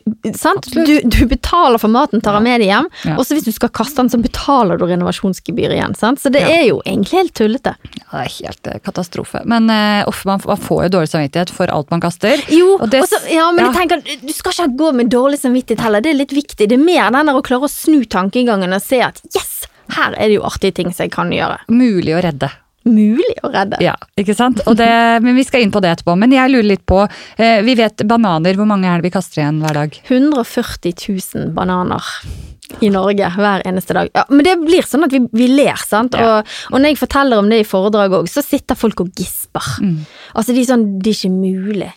du, 0.85 0.93
du 1.03 1.19
betaler 1.29 1.79
for 1.81 1.91
maten, 1.91 2.21
tar 2.23 2.37
den 2.37 2.45
med 2.47 2.61
deg 2.63 2.69
hjem, 2.71 2.87
Ja. 3.05 3.15
og 3.17 3.25
så 3.27 3.35
hvis 3.37 3.45
du 3.47 3.51
skal 3.55 3.69
kaste 3.75 3.99
den, 4.01 4.09
så 4.13 4.19
betaler 4.21 4.79
du 4.79 4.85
renovasjonsgebyr 4.89 5.75
igjen. 5.75 5.95
Sant? 5.99 6.19
Så 6.23 6.31
det 6.31 6.41
Ja. 6.41 6.49
er 6.61 6.65
jo 6.69 6.81
egentlig 6.85 7.19
helt 7.19 7.33
tullete. 7.35 7.75
det 7.83 8.23
er 8.23 8.29
helt 8.39 8.67
eh, 8.67 8.79
katastrofe. 8.79 9.43
Men 9.45 9.69
uh, 9.69 10.09
man, 10.25 10.39
får 10.39 10.83
jo 10.87 10.89
dårlig 10.97 11.09
samvittighet 11.11 11.49
for 11.53 11.67
alt 11.73 11.91
man 11.91 12.01
kaster. 12.01 12.39
Jo, 12.49 12.77
Og 12.79 12.89
det- 12.89 13.03
også, 13.03 13.19
ja, 13.31 13.51
men 13.51 13.65
ja. 13.65 13.71
jeg 13.71 13.89
tenker, 13.89 14.19
du 14.27 14.33
skal 14.33 14.51
ikke 14.55 14.77
gå 14.77 14.91
med 14.95 15.09
dårlig 15.09 15.39
samvittighet 15.39 15.81
heller, 15.83 16.01
det 16.01 16.13
er 16.13 16.19
litt 16.23 16.31
viktig. 16.33 16.67
Det 16.69 16.71
er 16.77 16.83
mer 16.83 17.11
den 17.11 17.25
der 17.27 17.35
å 17.35 17.43
klare 17.43 17.67
å 17.67 17.69
snu 17.69 18.05
tankegangen 18.05 18.73
og 18.73 18.81
se 18.81 19.01
at 19.01 19.21
yes, 19.35 19.67
her 19.97 20.13
er 20.17 20.27
det 20.29 20.35
jo 20.39 20.41
artige 20.47 20.73
ting 20.79 20.93
som 20.93 21.03
jeg 21.07 21.11
kan 21.11 21.29
gjøre. 21.33 21.59
Mulig 21.67 22.15
å 22.15 22.21
redde. 22.23 22.49
Mulig 22.89 23.37
å 23.45 23.51
redde. 23.53 23.79
Ja, 23.83 23.95
ikke 24.19 24.35
sant? 24.37 24.61
Det, 24.79 24.91
men 25.23 25.37
vi 25.37 25.45
skal 25.47 25.65
inn 25.65 25.73
på 25.73 25.81
det 25.83 25.93
etterpå. 25.95 26.15
Men 26.19 26.33
jeg 26.35 26.53
lurer 26.53 26.71
litt 26.71 26.85
på, 26.89 27.03
eh, 27.37 27.59
vi 27.65 27.77
vet 27.79 28.05
bananer, 28.09 28.57
hvor 28.57 28.69
mange 28.69 28.89
er 28.89 28.99
det 28.99 29.09
vi 29.09 29.15
kaster 29.15 29.43
igjen 29.43 29.61
hver 29.63 29.83
dag? 29.83 29.99
140 30.09 30.95
000 30.97 31.51
bananer 31.57 32.05
i 32.85 32.89
Norge 32.93 33.29
hver 33.33 33.63
eneste 33.67 33.95
dag. 33.97 34.09
Ja, 34.13 34.25
men 34.29 34.45
det 34.45 34.55
blir 34.61 34.85
sånn 34.85 35.07
at 35.07 35.13
vi, 35.13 35.23
vi 35.35 35.47
ler, 35.51 35.79
sant. 35.81 36.17
Ja. 36.17 36.39
Og, 36.39 36.51
og 36.69 36.81
når 36.81 36.93
jeg 36.93 37.01
forteller 37.01 37.41
om 37.41 37.49
det 37.51 37.63
i 37.63 37.67
foredrag 37.67 38.13
òg, 38.19 38.29
så 38.29 38.43
sitter 38.45 38.77
folk 38.79 39.01
og 39.03 39.09
gisper. 39.17 39.65
Mm. 39.81 40.03
Altså 40.37 40.55
de 40.55 40.63
er 40.63 40.69
sånn, 40.69 40.85
det 41.01 41.13
er 41.13 41.17
ikke 41.17 41.33
mulig. 41.33 41.89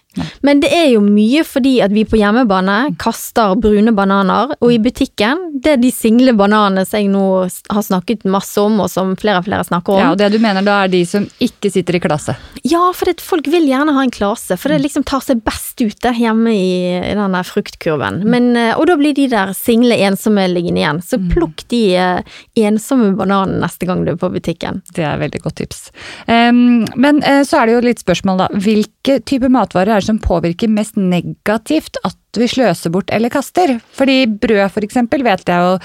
Men 0.43 0.61
det 0.63 0.71
er 0.73 0.89
jo 0.95 1.01
mye 1.05 1.43
fordi 1.47 1.81
at 1.85 1.93
vi 1.95 2.05
på 2.09 2.19
hjemmebane 2.21 2.97
kaster 3.03 3.55
brune 3.61 3.93
bananer, 3.97 4.55
og 4.61 4.73
i 4.73 4.79
butikken, 4.83 5.39
det 5.63 5.73
er 5.77 5.81
de 5.83 5.91
single 5.95 6.33
bananene 6.39 6.85
som 6.89 6.99
jeg 7.01 7.11
nå 7.13 7.25
har 7.73 7.83
snakket 7.87 8.25
masse 8.25 8.59
om, 8.61 8.81
og 8.81 8.91
som 8.91 9.15
flere 9.17 9.39
og 9.43 9.47
flere 9.47 9.65
snakker 9.65 9.93
om. 9.97 10.01
Ja, 10.03 10.11
og 10.13 10.19
det 10.19 10.31
du 10.33 10.39
mener 10.43 10.63
da 10.67 10.83
er 10.85 10.93
de 10.93 11.05
som 11.09 11.27
ikke 11.43 11.71
sitter 11.73 11.97
i 11.99 12.03
klasse. 12.03 12.37
Ja, 12.65 12.91
for 12.95 13.07
det, 13.11 13.21
folk 13.25 13.47
vil 13.53 13.67
gjerne 13.71 13.95
ha 13.97 14.03
en 14.03 14.11
klase, 14.15 14.57
for 14.59 14.69
det 14.69 14.79
Mm. 14.81 14.83
liksom 14.87 15.05
tar 15.05 15.21
seg 15.21 15.43
best 15.45 15.81
ut 15.81 16.01
hjemme 16.03 16.51
i, 16.53 16.99
i 16.99 17.15
den 17.15 17.33
der 17.33 17.43
fruktkurven. 17.47 18.23
Mm. 18.23 18.29
Men, 18.31 18.57
eh, 18.57 18.75
og 18.79 18.87
da 18.87 18.97
blir 18.97 19.15
de 19.15 19.29
der 19.29 19.53
single 19.55 19.95
ensomme 19.97 20.47
liggende 20.51 20.81
igjen. 20.83 21.01
Så 21.03 21.19
Mm. 21.19 21.29
plukk 21.31 21.65
de 21.69 21.83
eh, 21.97 22.23
ensomme 22.57 23.15
bananene 23.17 23.61
neste 23.63 23.87
gang 23.87 24.05
du 24.05 24.13
er 24.13 24.17
på 24.17 24.31
butikken. 24.33 24.83
Det 24.95 25.05
er 25.05 25.19
veldig 25.19 25.41
godt 25.43 25.57
tips. 25.63 25.91
Um, 26.29 26.85
men 26.97 27.23
eh, 27.23 27.43
så 27.47 27.61
er 27.63 27.67
det 27.67 27.75
jo 27.77 27.81
litt 27.87 28.03
spørsmål 28.03 28.39
da. 28.43 28.49
Hvilke 28.55 29.19
typer 29.25 29.49
matvarer 29.53 29.97
er 29.97 30.02
det 30.03 30.11
som 30.11 30.23
påvirker 30.23 30.71
mest 30.73 30.99
negativt 30.99 32.01
at 32.07 32.19
vi 32.39 32.49
sløser 32.51 32.93
bort 32.95 33.13
eller 33.15 33.33
kaster? 33.33 33.79
Fordi 33.97 34.25
brød 34.27 34.67
for 34.75 34.85
eksempel 34.87 35.25
vet 35.27 35.47
jeg 35.49 35.69
jo 35.69 35.79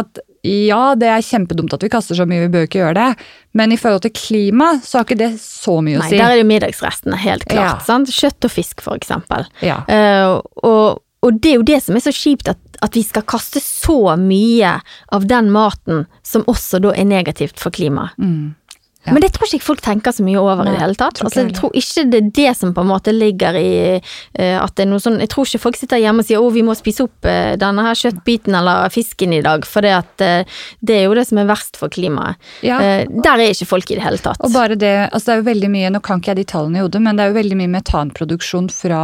at 0.00 0.22
ja, 0.42 0.96
det 0.98 1.06
er 1.06 1.22
kjempedumt 1.22 1.74
at 1.76 1.84
vi 1.84 1.90
kaster 1.92 2.18
så 2.18 2.26
mye, 2.26 2.42
vi 2.48 2.50
bør 2.50 2.66
ikke 2.66 2.80
gjøre 2.80 2.96
det. 2.98 3.26
Men 3.58 3.74
i 3.74 3.78
forhold 3.78 4.02
til 4.02 4.14
klima 4.16 4.72
så 4.82 4.98
har 4.98 5.06
ikke 5.06 5.20
det 5.20 5.30
så 5.42 5.76
mye 5.84 6.00
å 6.00 6.02
si. 6.02 6.16
Nei, 6.16 6.18
der 6.18 6.24
er 6.26 6.34
det 6.34 6.42
jo 6.42 6.48
middagsrestene, 6.50 7.20
helt 7.22 7.46
klart. 7.46 7.78
Ja. 7.78 7.86
Sant? 7.86 8.10
Kjøtt 8.10 8.48
og 8.48 8.54
fisk, 8.54 8.82
for 8.82 8.98
eksempel. 8.98 9.46
Ja. 9.62 9.82
Uh, 9.86 10.40
og, 10.66 11.02
og 11.22 11.38
det 11.38 11.52
er 11.52 11.60
jo 11.60 11.68
det 11.68 11.78
som 11.84 11.98
er 11.98 12.02
så 12.02 12.14
kjipt, 12.16 12.50
at, 12.50 12.58
at 12.82 12.98
vi 12.98 13.04
skal 13.06 13.26
kaste 13.30 13.62
så 13.62 14.16
mye 14.18 14.74
av 15.14 15.28
den 15.30 15.52
maten 15.54 16.08
som 16.26 16.42
også 16.50 16.82
da 16.82 16.96
er 16.98 17.06
negativt 17.06 17.62
for 17.62 17.74
klimaet. 17.74 18.18
Mm. 18.18 18.56
Ja. 19.02 19.12
Men 19.16 19.24
det 19.24 19.32
tror 19.34 19.50
ikke 19.50 19.66
folk 19.66 19.80
tenker 19.82 20.14
så 20.14 20.22
mye 20.22 20.38
over 20.38 20.62
i 20.62 20.70
det 20.70 20.78
hele 20.78 20.94
tatt. 20.98 21.18
Altså, 21.24 21.42
jeg 21.42 21.56
tror 21.56 21.72
ikke 21.74 22.04
det 22.12 22.18
er 22.20 22.28
det 22.36 22.52
som 22.54 22.70
på 22.74 22.84
en 22.84 22.90
måte 22.92 23.14
ligger 23.14 23.56
i 23.58 23.72
uh, 23.98 24.58
at 24.62 24.76
det 24.78 24.84
er 24.84 24.90
noe 24.92 25.02
sånn 25.02 25.18
Jeg 25.24 25.32
tror 25.32 25.48
ikke 25.48 25.62
folk 25.64 25.78
sitter 25.80 26.02
hjemme 26.02 26.22
og 26.22 26.28
sier 26.28 26.38
'å, 26.38 26.52
vi 26.54 26.62
må 26.62 26.76
spise 26.78 27.08
opp 27.08 27.26
uh, 27.26 27.58
denne 27.58 27.82
her 27.82 27.98
kjøttbiten 27.98 28.54
eller 28.54 28.94
fisken 28.94 29.34
i 29.34 29.42
dag', 29.42 29.66
for 29.66 29.82
det, 29.82 29.96
at, 30.04 30.14
uh, 30.22 30.62
det 30.80 31.00
er 31.00 31.04
jo 31.08 31.18
det 31.18 31.26
som 31.26 31.42
er 31.42 31.50
verst 31.50 31.80
for 31.80 31.90
klimaet. 31.90 32.38
Ja. 32.62 32.78
Der 33.10 33.42
er 33.42 33.50
ikke 33.50 33.70
folk 33.74 33.90
i 33.90 33.98
det 33.98 34.06
hele 34.06 34.22
tatt. 34.22 34.38
Og 34.38 34.54
bare 34.54 34.78
det, 34.78 34.94
altså 35.10 35.32
det 35.32 35.34
er 35.34 35.42
jo 35.42 35.50
veldig 35.50 35.70
mye, 35.74 35.90
nå 35.90 36.02
kan 36.04 36.22
ikke 36.22 36.36
jeg 36.36 36.42
de 36.42 36.48
tallene 36.54 36.78
i 36.78 36.84
hodet, 36.86 37.02
men 37.02 37.18
det 37.18 37.24
er 37.24 37.32
jo 37.32 37.40
veldig 37.40 37.58
mye 37.58 37.74
metanproduksjon 37.74 38.70
fra 38.70 39.02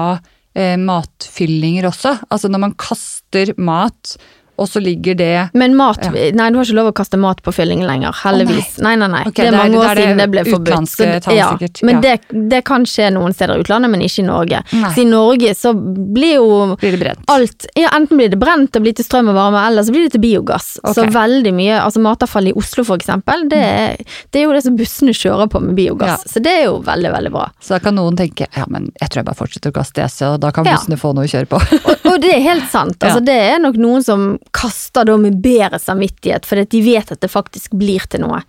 matfyllinger 0.58 1.86
også. 1.86 2.16
Altså 2.34 2.48
når 2.50 2.62
man 2.64 2.74
kaster 2.80 3.52
mat, 3.58 4.16
og 4.58 4.68
så 4.68 4.80
ligger 4.82 5.14
det 5.18 5.50
Men 5.54 5.76
mat 5.76 5.98
Ja. 6.04 6.10
Nei, 6.10 6.50
du 6.50 6.58
har 6.58 6.64
ikke 6.64 6.74
lov 6.78 6.90
å 6.92 6.94
kaste 6.96 7.18
mat 7.18 7.40
på 7.42 7.52
fyllingen 7.54 7.86
lenger, 7.86 8.12
heldigvis. 8.24 8.78
nei. 8.82 8.96
nei, 8.96 9.06
nei, 9.08 9.22
Ok, 9.28 9.34
det 9.34 9.46
er 9.46 9.50
det 9.50 9.54
er- 9.54 9.62
mange 9.62 9.72
det 9.72 9.78
år 9.78 9.90
er 9.90 9.94
det 9.94 10.04
siden 10.04 10.18
det 10.18 10.30
ble 10.30 10.44
forbudt. 10.44 10.88
så- 10.88 11.34
ja, 11.36 11.48
sikkert, 11.56 11.82
Men 11.82 11.94
ja. 11.94 12.00
det, 12.00 12.48
det 12.50 12.64
kan 12.64 12.84
skje 12.84 13.12
noen 13.12 13.32
steder 13.34 13.56
i 13.56 13.62
utlandet, 13.62 13.90
men 13.90 14.00
ikke 14.00 14.18
i 14.22 14.26
Norge. 14.26 14.62
Nei. 14.72 14.90
Så 14.94 14.98
i 15.02 15.04
Norge 15.04 15.54
så 15.54 15.72
blir 15.74 16.34
jo 16.34 16.76
blir 16.76 16.90
det 16.92 17.00
brent. 17.00 17.18
alt 17.28 17.66
ja, 17.76 17.88
Enten 17.92 18.16
blir 18.18 18.30
det 18.30 18.38
brent 18.38 18.74
og 18.76 18.82
blir 18.82 18.94
til 18.94 19.04
strøm 19.04 19.28
og 19.30 19.34
varme, 19.34 19.66
eller 19.66 19.82
så 19.82 19.90
blir 19.94 20.08
det 20.08 20.12
til 20.12 20.20
biogass. 20.20 20.78
Okay. 20.84 20.94
Så 20.94 21.06
veldig 21.12 21.52
mye 21.54 21.78
Altså 21.78 22.00
matavfall 22.00 22.48
i 22.48 22.52
Oslo 22.52 22.84
for 22.84 22.96
eksempel, 22.98 23.48
det 23.48 23.58
er, 23.62 23.96
det 24.32 24.40
er 24.42 24.44
jo 24.46 24.52
det 24.52 24.62
som 24.64 24.76
bussene 24.76 25.10
kjører 25.14 25.48
på 25.48 25.60
med 25.62 25.74
biogass. 25.76 26.24
Så 26.26 26.42
det 26.42 26.52
er 26.52 26.64
jo 26.64 26.80
veldig, 26.82 27.12
veldig 27.12 27.30
bra. 27.32 27.46
Så 27.60 27.68
da 27.76 27.78
kan 27.78 27.94
noen 27.94 28.16
tenke 28.16 28.46
ja, 28.56 28.64
men 28.68 28.90
jeg 29.00 29.08
tror 29.10 29.22
jeg 29.22 29.24
bare 29.24 29.36
fortsetter 29.36 29.70
å 29.70 29.76
kaste, 29.78 29.94
jeg, 30.02 30.10
så 30.10 30.38
da 30.40 30.50
kan 30.50 30.64
bussene 30.64 30.98
få 30.98 31.14
noe 31.14 31.24
å 31.24 31.28
kjøre 31.30 31.46
på. 31.48 31.56
Og, 31.88 32.12
og 32.12 32.20
det 32.20 32.34
er 32.34 32.40
helt 32.42 32.68
sant. 32.70 32.96
Altså. 33.08 33.24
Det 33.24 33.34
er 33.54 33.58
nok 33.58 33.76
noen 33.76 34.02
som 34.04 34.38
kaster 34.56 35.08
da 35.08 35.16
med 35.20 35.40
bedre 35.44 35.80
samvittighet, 35.82 36.46
fordi 36.48 36.64
at 36.66 36.74
de 36.74 36.82
vet 36.84 37.12
at 37.14 37.20
det 37.24 37.30
faktisk 37.32 37.76
blir 37.78 38.04
til 38.10 38.24
noe. 38.24 38.42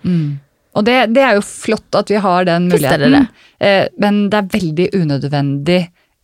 Og 0.78 0.86
det, 0.86 0.98
det 1.16 1.24
er 1.26 1.38
jo 1.38 1.46
flott 1.46 1.98
at 1.98 2.12
vi 2.12 2.20
har 2.22 2.46
den 2.48 2.68
muligheten, 2.70 3.12
det 3.12 3.20
det? 3.20 3.46
Eh, 3.66 3.86
men 4.02 4.28
det 4.30 4.38
er 4.42 4.52
veldig 4.54 4.90
unødvendig. 4.96 5.80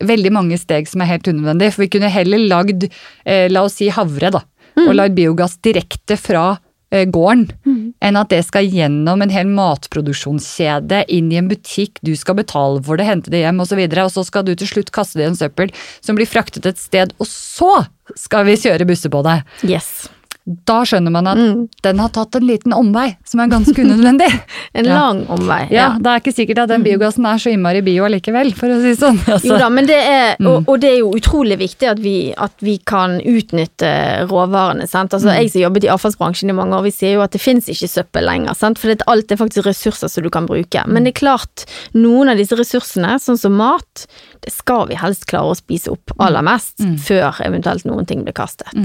Veldig 0.06 0.32
mange 0.32 0.58
steg 0.60 0.88
som 0.88 1.02
er 1.02 1.10
helt 1.14 1.28
unødvendig, 1.28 1.72
for 1.74 1.86
vi 1.86 1.90
kunne 1.96 2.12
heller 2.12 2.44
lagd, 2.52 2.86
eh, 3.24 3.46
la 3.52 3.64
oss 3.66 3.78
si 3.80 3.88
havre, 3.92 4.30
da, 4.34 4.42
og 4.84 4.94
lagd 4.94 5.16
biogass 5.16 5.56
direkte 5.64 6.18
fra 6.20 6.54
eh, 6.94 7.06
mm. 7.06 7.94
enn 8.00 8.18
at 8.20 8.30
det 8.30 8.42
skal 8.46 8.68
gjennom 8.68 9.22
en 9.22 9.32
hel 9.32 9.50
matproduksjonskjede, 9.50 11.04
inn 11.12 11.32
i 11.32 11.40
en 11.40 11.50
butikk, 11.50 11.98
du 12.02 12.14
skal 12.18 12.38
betale 12.38 12.82
for 12.86 12.98
det, 12.98 13.08
hente 13.08 13.32
det 13.32 13.44
hjem 13.44 13.62
osv., 13.64 13.82
og, 13.86 13.96
så 13.96 14.06
og 14.06 14.14
så 14.14 14.26
skal 14.30 14.46
du 14.46 14.54
til 14.54 14.70
slutt 14.70 14.92
kaste 14.94 15.20
det 15.20 15.26
i 15.26 15.30
en 15.32 15.38
søppel 15.38 15.72
som 16.00 16.18
blir 16.18 16.30
fraktet 16.30 16.66
et 16.68 16.80
sted, 16.80 17.14
og 17.18 17.30
så 17.30 17.86
skal 18.16 18.46
vi 18.46 18.58
kjøre 18.60 18.86
busser 18.88 19.12
på 19.12 19.24
det. 19.26 19.40
Yes. 19.66 20.08
Da 20.46 20.82
skjønner 20.86 21.10
man 21.10 21.26
at 21.26 21.38
den 21.82 21.98
har 21.98 22.10
tatt 22.14 22.36
en 22.38 22.44
liten 22.46 22.70
omvei, 22.76 23.16
som 23.26 23.40
er 23.42 23.48
ganske 23.50 23.74
unødvendig. 23.82 24.28
En 24.76 24.84
Ja. 24.84 24.94
lang 25.00 25.22
omvei. 25.32 25.70
Ja, 25.72 25.96
Det 25.98 26.06
er 26.06 26.20
ikke 26.20 26.34
sikkert 26.36 26.58
at 26.62 26.68
den 26.68 26.82
biogassen 26.84 27.24
er 27.26 27.38
så 27.40 27.50
innmari 27.50 27.80
bio 27.82 28.04
allikevel, 28.04 28.52
for 28.54 28.68
å 28.68 28.76
si 28.82 28.92
det 28.92 28.98
sånn. 29.00 29.16
Altså. 29.24 29.48
Jo 29.48 29.56
da, 29.58 29.68
men 29.72 29.86
det 29.88 29.96
er, 29.96 30.36
og, 30.44 30.68
og 30.68 30.78
det 30.82 30.90
er 30.92 30.98
jo 31.00 31.08
utrolig 31.16 31.56
viktig 31.58 31.88
at 31.90 31.98
vi, 32.04 32.12
at 32.36 32.52
vi 32.60 32.76
kan 32.86 33.16
utnytte 33.24 34.28
råvarene. 34.28 34.86
Sant? 34.86 35.14
Altså, 35.16 35.32
Jeg 35.34 35.50
som 35.54 35.62
jobbet 35.64 35.86
i 35.88 35.90
avfallsbransjen 35.96 36.52
i 36.52 36.56
mange 36.60 36.76
år, 36.76 36.84
vi 36.86 36.92
sier 36.94 37.16
jo 37.16 37.24
at 37.24 37.32
det 37.34 37.40
finnes 37.42 37.66
ikke 37.72 37.88
søppel 37.90 38.28
lenger. 38.28 38.54
Sant? 38.54 38.78
For 38.78 38.94
alt 39.06 39.32
er 39.32 39.40
faktisk 39.40 39.66
ressurser 39.66 40.12
som 40.12 40.22
du 40.22 40.30
kan 40.30 40.46
bruke. 40.46 40.84
Men 40.86 41.08
det 41.08 41.14
er 41.16 41.20
klart, 41.24 41.64
noen 41.96 42.28
av 42.30 42.36
disse 42.38 42.54
ressursene, 42.60 43.16
sånn 43.18 43.40
som 43.40 43.56
mat, 43.56 44.06
det 44.44 44.52
skal 44.54 44.86
vi 44.92 45.00
helst 45.00 45.26
klare 45.26 45.50
å 45.54 45.58
spise 45.58 45.90
opp 45.96 46.12
aller 46.20 46.44
mest, 46.46 46.76
før 47.02 47.40
eventuelt 47.48 47.88
noen 47.88 48.06
ting 48.06 48.22
blir 48.28 48.36
kastet. 48.36 48.76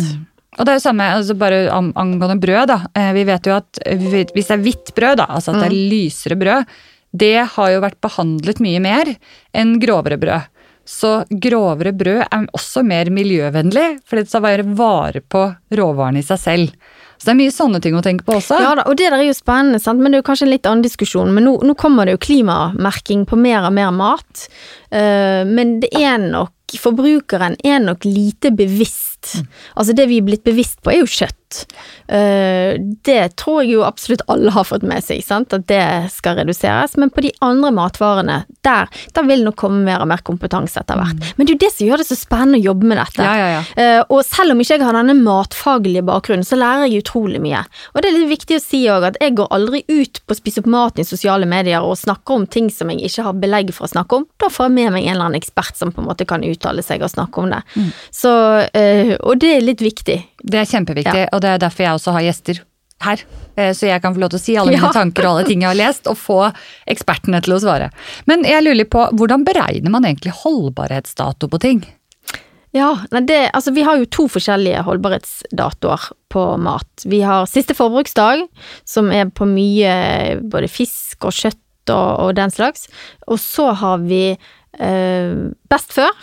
Og 0.60 0.66
det 0.68 0.74
er 0.74 0.80
jo 0.80 0.84
samme 0.84 1.06
altså 1.16 1.36
bare 1.40 1.60
angående 1.72 2.40
brød. 2.44 2.68
da. 2.68 2.80
Eh, 2.96 3.12
Vi 3.16 3.24
vet 3.24 3.46
jo 3.48 3.54
at 3.56 3.80
hvis 3.88 4.48
det 4.50 4.58
er 4.58 4.64
hvitt 4.66 4.94
brød, 4.96 5.18
da, 5.22 5.26
altså 5.30 5.54
at 5.54 5.62
det 5.64 5.70
er 5.72 5.78
lysere 5.92 6.36
brød, 6.40 6.66
det 7.12 7.36
har 7.56 7.70
jo 7.72 7.84
vært 7.84 8.00
behandlet 8.04 8.60
mye 8.64 8.80
mer 8.84 9.14
enn 9.56 9.78
grovere 9.80 10.18
brød. 10.20 10.50
Så 10.88 11.24
grovere 11.30 11.94
brød 11.96 12.24
er 12.26 12.48
også 12.58 12.84
mer 12.84 13.12
miljøvennlig, 13.14 14.02
for 14.04 14.18
det 14.20 14.28
skal 14.28 14.44
være 14.44 14.66
vare 14.76 15.22
på 15.22 15.46
råvarene 15.78 16.20
i 16.20 16.26
seg 16.26 16.40
selv. 16.42 16.74
Så 17.22 17.28
det 17.30 17.34
er 17.36 17.38
mye 17.44 17.54
sånne 17.54 17.80
ting 17.84 17.94
å 17.94 18.02
tenke 18.02 18.26
på 18.26 18.34
også. 18.40 18.58
Ja 18.64 18.72
da, 18.80 18.84
og 18.90 18.96
det 18.98 19.12
der 19.12 19.20
er 19.22 19.28
jo 19.28 19.36
spennende, 19.38 19.80
sant? 19.80 20.02
men 20.02 20.12
det 20.12 20.18
er 20.18 20.24
jo 20.24 20.30
kanskje 20.32 20.48
en 20.48 20.54
litt 20.56 20.66
annen 20.66 20.82
diskusjon. 20.82 21.30
Men 21.36 21.46
nå, 21.46 21.54
nå 21.70 21.76
kommer 21.78 22.10
det 22.10 22.16
jo 22.16 22.24
klimamerking 22.26 23.28
på 23.30 23.38
mer 23.38 23.68
og 23.70 23.76
mer 23.78 23.92
mat. 23.94 24.48
Eh, 24.90 25.44
men 25.46 25.80
det 25.84 25.94
er 25.96 26.18
nok 26.18 26.56
Forbrukeren 26.72 27.58
er 27.68 27.82
nok 27.84 28.06
lite 28.08 28.48
bevisst. 28.56 29.11
Altså 29.76 29.96
det 29.98 30.08
vi 30.12 30.20
er 30.22 30.28
blitt 30.28 30.46
bevisst 30.48 30.82
på, 30.82 30.94
er 30.94 31.02
jo 31.04 31.10
kjøtt. 31.10 31.38
Eh, 32.08 32.78
det 33.06 33.36
tror 33.40 33.62
jeg 33.62 33.76
jo 33.76 33.86
absolutt 33.88 34.24
alle 34.32 34.54
har 34.54 34.68
fått 34.68 34.86
med 34.88 35.04
seg, 35.06 35.24
sant? 35.26 35.54
at 35.56 35.68
det 35.70 35.84
skal 36.14 36.38
reduseres. 36.40 36.98
Men 37.02 37.12
på 37.14 37.24
de 37.26 37.32
andre 37.44 37.72
matvarene, 37.76 38.38
der, 38.66 38.90
der 39.16 39.28
vil 39.28 39.46
nok 39.48 39.58
komme 39.62 39.84
mer 39.86 40.04
og 40.04 40.10
mer 40.12 40.24
kompetanse 40.28 40.82
etter 40.82 41.00
hvert. 41.00 41.32
Men 41.38 41.48
det 41.48 41.54
er 41.54 41.58
jo 41.58 41.64
det 41.66 41.72
som 41.76 41.88
gjør 41.88 42.04
det 42.04 42.08
så 42.10 42.18
spennende 42.20 42.62
å 42.62 42.68
jobbe 42.72 42.90
med 42.92 43.02
dette. 43.02 43.26
Ja, 43.26 43.36
ja, 43.38 43.50
ja. 43.58 43.62
Eh, 43.82 44.02
og 44.08 44.24
selv 44.28 44.56
om 44.56 44.64
ikke 44.64 44.78
jeg 44.78 44.86
har 44.86 44.98
denne 44.98 45.18
matfaglige 45.18 46.06
bakgrunnen, 46.08 46.48
så 46.48 46.60
lærer 46.60 46.88
jeg 46.88 47.06
utrolig 47.06 47.42
mye. 47.44 47.64
Og 47.94 48.02
det 48.02 48.12
er 48.12 48.18
litt 48.18 48.32
viktig 48.32 48.60
å 48.60 48.64
si 48.64 48.84
òg 48.92 49.08
at 49.12 49.20
jeg 49.22 49.36
går 49.40 49.52
aldri 49.56 49.84
ut 49.90 50.22
på 50.26 50.36
å 50.36 50.40
spise 50.40 50.64
opp 50.64 50.70
maten 50.72 51.04
i 51.04 51.08
sosiale 51.08 51.48
medier 51.50 51.86
og 51.86 52.00
snakker 52.00 52.42
om 52.42 52.48
ting 52.50 52.70
som 52.74 52.92
jeg 52.92 53.04
ikke 53.10 53.28
har 53.28 53.40
belegg 53.42 53.74
for 53.76 53.88
å 53.88 53.94
snakke 53.94 54.22
om. 54.22 54.28
Da 54.42 54.52
får 54.52 54.70
jeg 54.70 54.78
med 54.78 54.96
meg 54.96 55.06
en 55.06 55.16
eller 55.16 55.30
annen 55.30 55.42
ekspert 55.42 55.78
som 55.80 55.94
på 55.94 56.04
en 56.04 56.10
måte 56.10 56.28
kan 56.30 56.44
uttale 56.46 56.84
seg 56.86 57.04
og 57.06 57.12
snakke 57.14 57.44
om 57.44 57.52
det. 57.54 57.62
Så, 58.16 58.32
eh, 58.78 59.16
og 59.20 59.40
det 59.42 59.56
er 59.58 59.66
litt 59.66 59.82
viktig. 59.84 60.18
Det 60.44 60.60
er 60.62 60.66
kjempeviktig, 60.70 61.28
og 61.34 61.42
det 61.44 61.50
er 61.56 61.58
derfor 61.62 61.84
jeg 61.86 61.94
også 62.00 62.12
har 62.18 62.22
gjester 62.26 62.62
her. 63.02 63.24
Eh, 63.58 63.72
Så 63.74 63.88
jeg 63.88 64.02
kan 64.02 64.14
få 64.14 64.20
lov 64.22 64.30
til 64.34 64.40
å 64.40 64.42
si 64.44 64.56
alle 64.58 64.72
mine 64.76 64.82
Ja. 64.88 64.92
tanker 64.94 65.26
og 65.26 65.32
alle 65.40 65.48
ting 65.48 65.62
jeg 65.62 65.70
har 65.70 65.80
lest, 65.80 66.08
og 66.08 66.18
få 66.18 66.40
ekspertene 66.88 67.42
til 67.42 67.54
å 67.56 67.60
svare. 67.62 67.90
Men 68.30 68.44
jeg 68.46 68.64
lurer 68.64 68.86
på, 68.90 69.08
hvordan 69.18 69.44
beregner 69.46 69.90
man 69.94 70.04
egentlig 70.06 70.34
holdbarhetsdato 70.44 71.50
på 71.50 71.60
ting? 71.62 71.82
Ja, 72.74 72.94
nei 73.12 73.20
det, 73.28 73.50
altså 73.54 73.74
vi 73.76 73.82
har 73.84 73.98
jo 74.00 74.06
to 74.08 74.28
forskjellige 74.32 74.84
holdbarhetsdatoer 74.88 76.06
på 76.32 76.44
mat. 76.64 77.04
Vi 77.04 77.20
har 77.26 77.46
siste 77.52 77.76
forbruksdag, 77.76 78.46
som 78.88 79.10
er 79.12 79.26
på 79.36 79.44
mye 79.50 80.40
både 80.48 80.70
fisk 80.72 81.26
og 81.28 81.34
kjøtt 81.36 81.92
og, 81.92 82.20
og 82.30 82.36
den 82.38 82.54
slags. 82.54 82.86
Og 83.28 83.42
så 83.44 83.74
har 83.76 83.98
vi 84.06 84.38
eh, 84.80 85.34
best 85.68 85.92
før, 85.98 86.16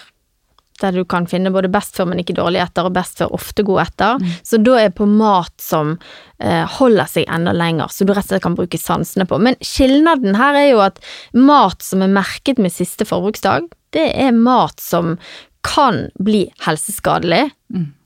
der 0.83 0.95
du 0.97 1.05
kan 1.09 1.27
finne 1.31 1.53
både 1.55 1.71
best 1.73 1.97
før, 1.97 2.11
men 2.11 2.23
ikke 2.23 2.37
dårlig 2.39 2.63
etter, 2.63 2.87
og 2.89 2.95
best 2.97 3.19
før 3.21 3.35
ofte 3.39 3.65
god 3.67 3.83
etter. 3.87 4.23
Så 4.47 4.61
da 4.63 4.79
er 4.83 4.95
på 4.95 5.07
mat 5.11 5.55
som 5.63 5.97
eh, 6.41 6.65
holder 6.79 7.11
seg 7.11 7.29
enda 7.29 7.55
lenger, 7.57 7.91
så 7.93 8.07
du 8.07 8.15
rett 8.15 8.27
og 8.27 8.35
slett 8.35 8.45
kan 8.47 8.59
bruke 8.59 8.81
sansene 8.81 9.27
på. 9.29 9.41
Men 9.43 9.59
skilnaden 9.65 10.39
her 10.39 10.55
er 10.55 10.71
jo 10.71 10.85
at 10.85 11.03
mat 11.35 11.83
som 11.83 12.03
er 12.07 12.15
merket 12.15 12.63
med 12.63 12.75
siste 12.75 13.09
forbruksdag, 13.09 13.69
det 13.97 14.11
er 14.21 14.37
mat 14.37 14.81
som 14.83 15.17
kan 15.65 16.07
bli 16.23 16.47
helseskadelig 16.65 17.49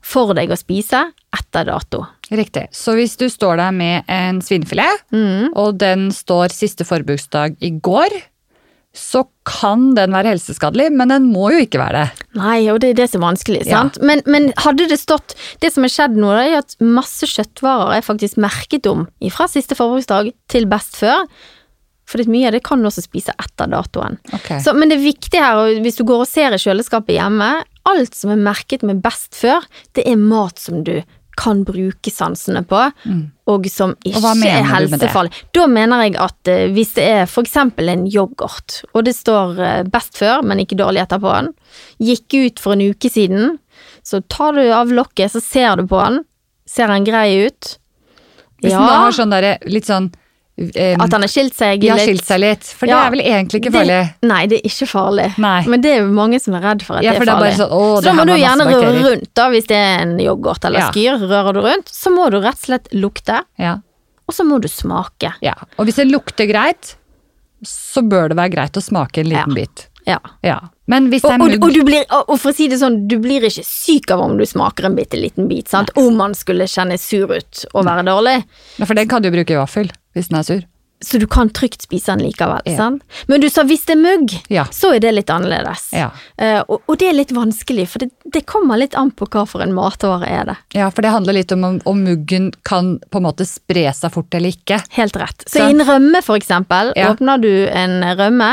for 0.03 0.33
deg 0.35 0.51
å 0.51 0.57
spise 0.59 1.05
etter 1.33 1.67
dato. 1.69 2.01
Riktig. 2.33 2.65
Så 2.75 2.95
hvis 2.97 3.15
du 3.19 3.27
står 3.29 3.59
der 3.61 3.71
med 3.75 4.09
en 4.11 4.41
svinefilet, 4.43 5.05
og 5.55 5.77
den 5.79 6.09
står 6.11 6.51
siste 6.55 6.83
forbruksdag 6.87 7.55
i 7.61 7.69
går, 7.77 8.15
så 8.93 9.23
kan 9.49 9.95
den 9.97 10.13
være 10.13 10.35
helseskadelig, 10.35 10.91
men 10.93 11.09
den 11.09 11.23
må 11.33 11.47
jo 11.49 11.63
ikke 11.63 11.79
være 11.81 12.03
det. 12.03 12.25
Nei, 12.37 12.59
og 12.69 12.77
det 12.83 12.91
er 12.91 12.99
det 13.01 13.07
som 13.09 13.23
er 13.23 13.31
vanskelig, 13.31 13.63
Ja. 13.65 13.79
sant. 13.81 13.97
Men, 14.05 14.21
men 14.29 14.51
hadde 14.61 14.85
det 14.91 14.99
stått 15.01 15.33
Det 15.63 15.71
som 15.73 15.81
har 15.83 15.89
skjedd 15.89 16.15
nå, 16.21 16.29
er 16.37 16.59
at 16.59 16.75
masse 16.79 17.25
kjøttvarer 17.25 17.97
er 17.97 18.05
faktisk 18.05 18.37
merket 18.37 18.85
om 18.91 19.07
fra 19.33 19.47
siste 19.49 19.73
forbruksdag 19.79 20.29
til 20.47 20.69
best 20.69 20.95
før. 20.99 21.25
For 22.05 22.21
mye 22.29 22.49
av 22.51 22.53
det 22.53 22.61
kan 22.67 22.81
du 22.83 22.89
også 22.89 23.01
spise 23.05 23.33
etter 23.39 23.71
datoen. 23.71 24.19
Okay. 24.35 24.59
Så, 24.61 24.73
men 24.77 24.91
det 24.91 24.99
viktige 25.01 25.41
her, 25.41 25.79
hvis 25.81 25.97
du 25.97 26.03
går 26.05 26.25
og 26.25 26.29
ser 26.29 26.53
i 26.53 26.61
kjøleskapet 26.61 27.15
hjemme, 27.17 27.49
alt 27.89 28.15
som 28.15 28.33
er 28.35 28.41
merket 28.43 28.83
med 28.85 29.01
best 29.01 29.33
før, 29.39 29.65
det 29.97 30.05
er 30.05 30.19
mat 30.19 30.59
som 30.61 30.83
du 30.85 30.99
kan 31.39 31.63
bruke 31.67 32.11
sansene 32.13 32.63
på, 32.67 32.79
og 33.49 33.67
som 33.71 33.95
ikke 34.05 34.21
og 34.21 34.45
er 34.47 34.67
helsefarlig. 34.69 35.33
Da 35.55 35.67
mener 35.71 36.05
jeg 36.05 36.15
at 36.21 36.51
uh, 36.51 36.65
hvis 36.75 36.93
det 36.97 37.07
er 37.09 37.35
eksempel 37.43 37.91
en 37.91 38.07
yoghurt, 38.07 38.81
og 38.93 39.05
det 39.07 39.15
står 39.17 39.59
uh, 39.59 39.83
best 39.89 40.17
før, 40.19 40.43
men 40.45 40.63
ikke 40.63 40.79
dårlig 40.79 41.03
etterpå 41.03 41.33
den, 41.35 41.53
gikk 42.03 42.37
ut 42.39 42.63
for 42.63 42.77
en 42.77 42.85
uke 42.93 43.11
siden, 43.11 43.57
så 44.05 44.21
tar 44.31 44.57
du 44.57 44.65
av 44.73 44.91
lokket, 44.93 45.33
så 45.33 45.43
ser 45.43 45.79
du 45.79 45.87
på 45.89 46.01
den, 46.01 46.23
ser 46.69 46.91
den 46.91 47.07
grei 47.07 47.47
ut? 47.47 47.77
Hvis 48.63 48.75
den 48.75 48.87
da 48.87 48.99
har 49.05 49.15
sånn 49.15 49.33
derre 49.33 49.57
litt 49.67 49.89
sånn 49.89 50.13
At 50.53 51.09
han 51.15 51.23
har 51.25 51.31
skilt 51.31 51.55
seg 51.57 51.79
litt? 51.81 51.87
Ja, 51.89 51.95
skilt 51.97 52.25
seg 52.27 52.39
litt, 52.43 52.63
for 52.77 52.85
Ja, 52.85 52.99
det 52.99 53.05
er 53.07 53.13
vel 53.15 53.21
egentlig 53.25 53.61
ikke 53.63 53.71
farlig. 53.73 53.95
Det, 54.21 54.27
nei, 54.29 54.41
det 54.51 54.59
er 54.59 54.67
ikke 54.69 54.87
farlig. 54.91 55.27
Nei. 55.41 55.61
Men 55.73 55.81
det 55.81 55.93
er 55.95 56.03
jo 56.03 56.11
mange 56.13 56.39
som 56.43 56.53
er 56.53 56.61
redd 56.67 56.83
for 56.85 56.99
at 56.99 57.03
Ja, 57.07 57.15
det 57.15 57.17
er 57.17 57.21
er 57.23 57.25
det 57.25 57.33
er 57.33 57.39
bare 57.39 57.53
farlig. 57.55 57.61
sånn, 57.63 57.73
å, 57.73 57.87
så 57.97 58.03
da 58.05 58.13
må 58.13 58.25
du 58.29 58.33
gjerne 58.37 58.67
røre 58.69 58.91
rundt, 59.07 59.31
da, 59.33 59.47
hvis 59.49 59.65
det 59.71 59.79
er 59.79 60.03
en 60.03 60.13
yoghurt 60.21 60.67
eller 60.69 60.79
Ja. 60.85 60.91
skyr. 60.93 61.17
Rører 61.31 61.53
du 61.57 61.61
rundt, 61.65 61.89
så 61.89 62.13
må 62.13 62.29
du 62.29 62.37
rett 62.37 62.59
og 62.61 62.67
slett 62.67 62.87
lukte, 62.93 63.41
Ja, 63.57 63.79
og 64.27 64.33
så 64.37 64.45
må 64.45 64.61
du 64.61 64.67
smake. 64.69 65.33
ja. 65.41 65.55
Og 65.79 65.85
hvis 65.89 65.95
det 65.95 66.05
lukter 66.11 66.45
greit, 66.47 66.95
så 67.65 68.01
bør 68.07 68.29
det 68.29 68.37
være 68.37 68.51
greit 68.53 68.77
å 68.77 68.81
smake 68.83 69.17
en 69.23 69.29
liten 69.33 69.53
bit. 69.55 69.87
Ja. 70.05 70.19
Ja. 70.43 70.59
Men 70.85 71.09
hvis 71.09 71.23
Og, 71.23 71.31
og, 71.39 71.63
og, 71.63 71.73
du 71.73 71.81
blir, 71.87 72.03
og 72.11 72.37
for 72.37 72.51
å 72.51 72.53
si 72.53 72.67
det 72.67 72.77
sånn, 72.81 73.07
du 73.07 73.17
blir 73.23 73.41
ikke 73.47 73.63
syk 73.63 74.11
av 74.11 74.19
om 74.19 74.37
du 74.37 74.43
smaker 74.45 74.85
en 74.85 74.95
bitte 74.97 75.15
liten 75.17 75.47
bit, 75.47 75.69
sant? 75.71 75.89
Om 75.95 76.13
man 76.19 76.33
skulle 76.35 76.65
kjenne 76.67 76.99
sur 76.99 77.31
ut 77.31 77.65
og 77.73 77.85
være 77.87 78.03
dårlig. 78.05 78.43
Ja, 78.77 78.85
For 78.85 78.93
den 78.93 79.07
kan 79.07 79.21
du 79.23 79.31
bruke 79.31 79.55
i 79.55 79.57
vaffel 79.57 79.89
hvis 80.13 80.27
den 80.27 80.35
er 80.35 80.41
sur. 80.41 80.72
Så 81.03 81.19
du 81.19 81.27
kan 81.27 81.49
trygt 81.49 81.83
spise 81.83 82.13
den 82.13 82.23
likevel. 82.27 82.61
Ja. 82.65 82.77
Sant? 82.77 83.03
Men 83.27 83.41
du 83.43 83.49
sa 83.51 83.65
hvis 83.67 83.85
det 83.87 83.97
er 83.97 84.01
mugg, 84.01 84.35
Ja. 84.49 84.65
så 84.71 84.93
er 84.95 85.03
det 85.03 85.11
litt 85.13 85.31
annerledes. 85.33 85.89
Ja. 85.95 86.09
Uh, 86.39 86.61
og, 86.67 86.81
og 86.87 86.99
det 87.01 87.09
er 87.09 87.17
litt 87.17 87.33
vanskelig, 87.35 87.87
for 87.91 88.03
det, 88.03 88.11
det 88.33 88.45
kommer 88.49 88.79
litt 88.79 88.95
an 88.95 89.11
på 89.11 89.27
hva 89.27 89.45
for 89.49 89.63
en 89.65 89.73
matvare 89.75 90.29
er 90.29 90.51
det. 90.51 90.57
ja, 90.77 90.89
for 90.91 91.05
det 91.05 91.11
handler 91.13 91.37
litt 91.37 91.51
om 91.51 91.63
om, 91.63 92.03
muggen 92.03 92.51
kan 92.67 92.97
på 93.11 93.19
en 93.19 93.25
måte 93.25 93.45
spre 93.47 93.85
seg 93.95 94.11
fort 94.13 94.33
eller 94.35 94.51
ikke. 94.51 94.79
Helt 94.97 95.15
rett. 95.19 95.45
Så 95.47 95.59
så. 95.59 95.67
i 95.67 95.75
en 95.75 95.83
rømme, 95.87 96.21
for 96.25 96.39
eksempel, 96.39 96.91
åpner 96.97 97.41
du 97.41 97.51
en 97.67 98.03
rømme, 98.17 98.49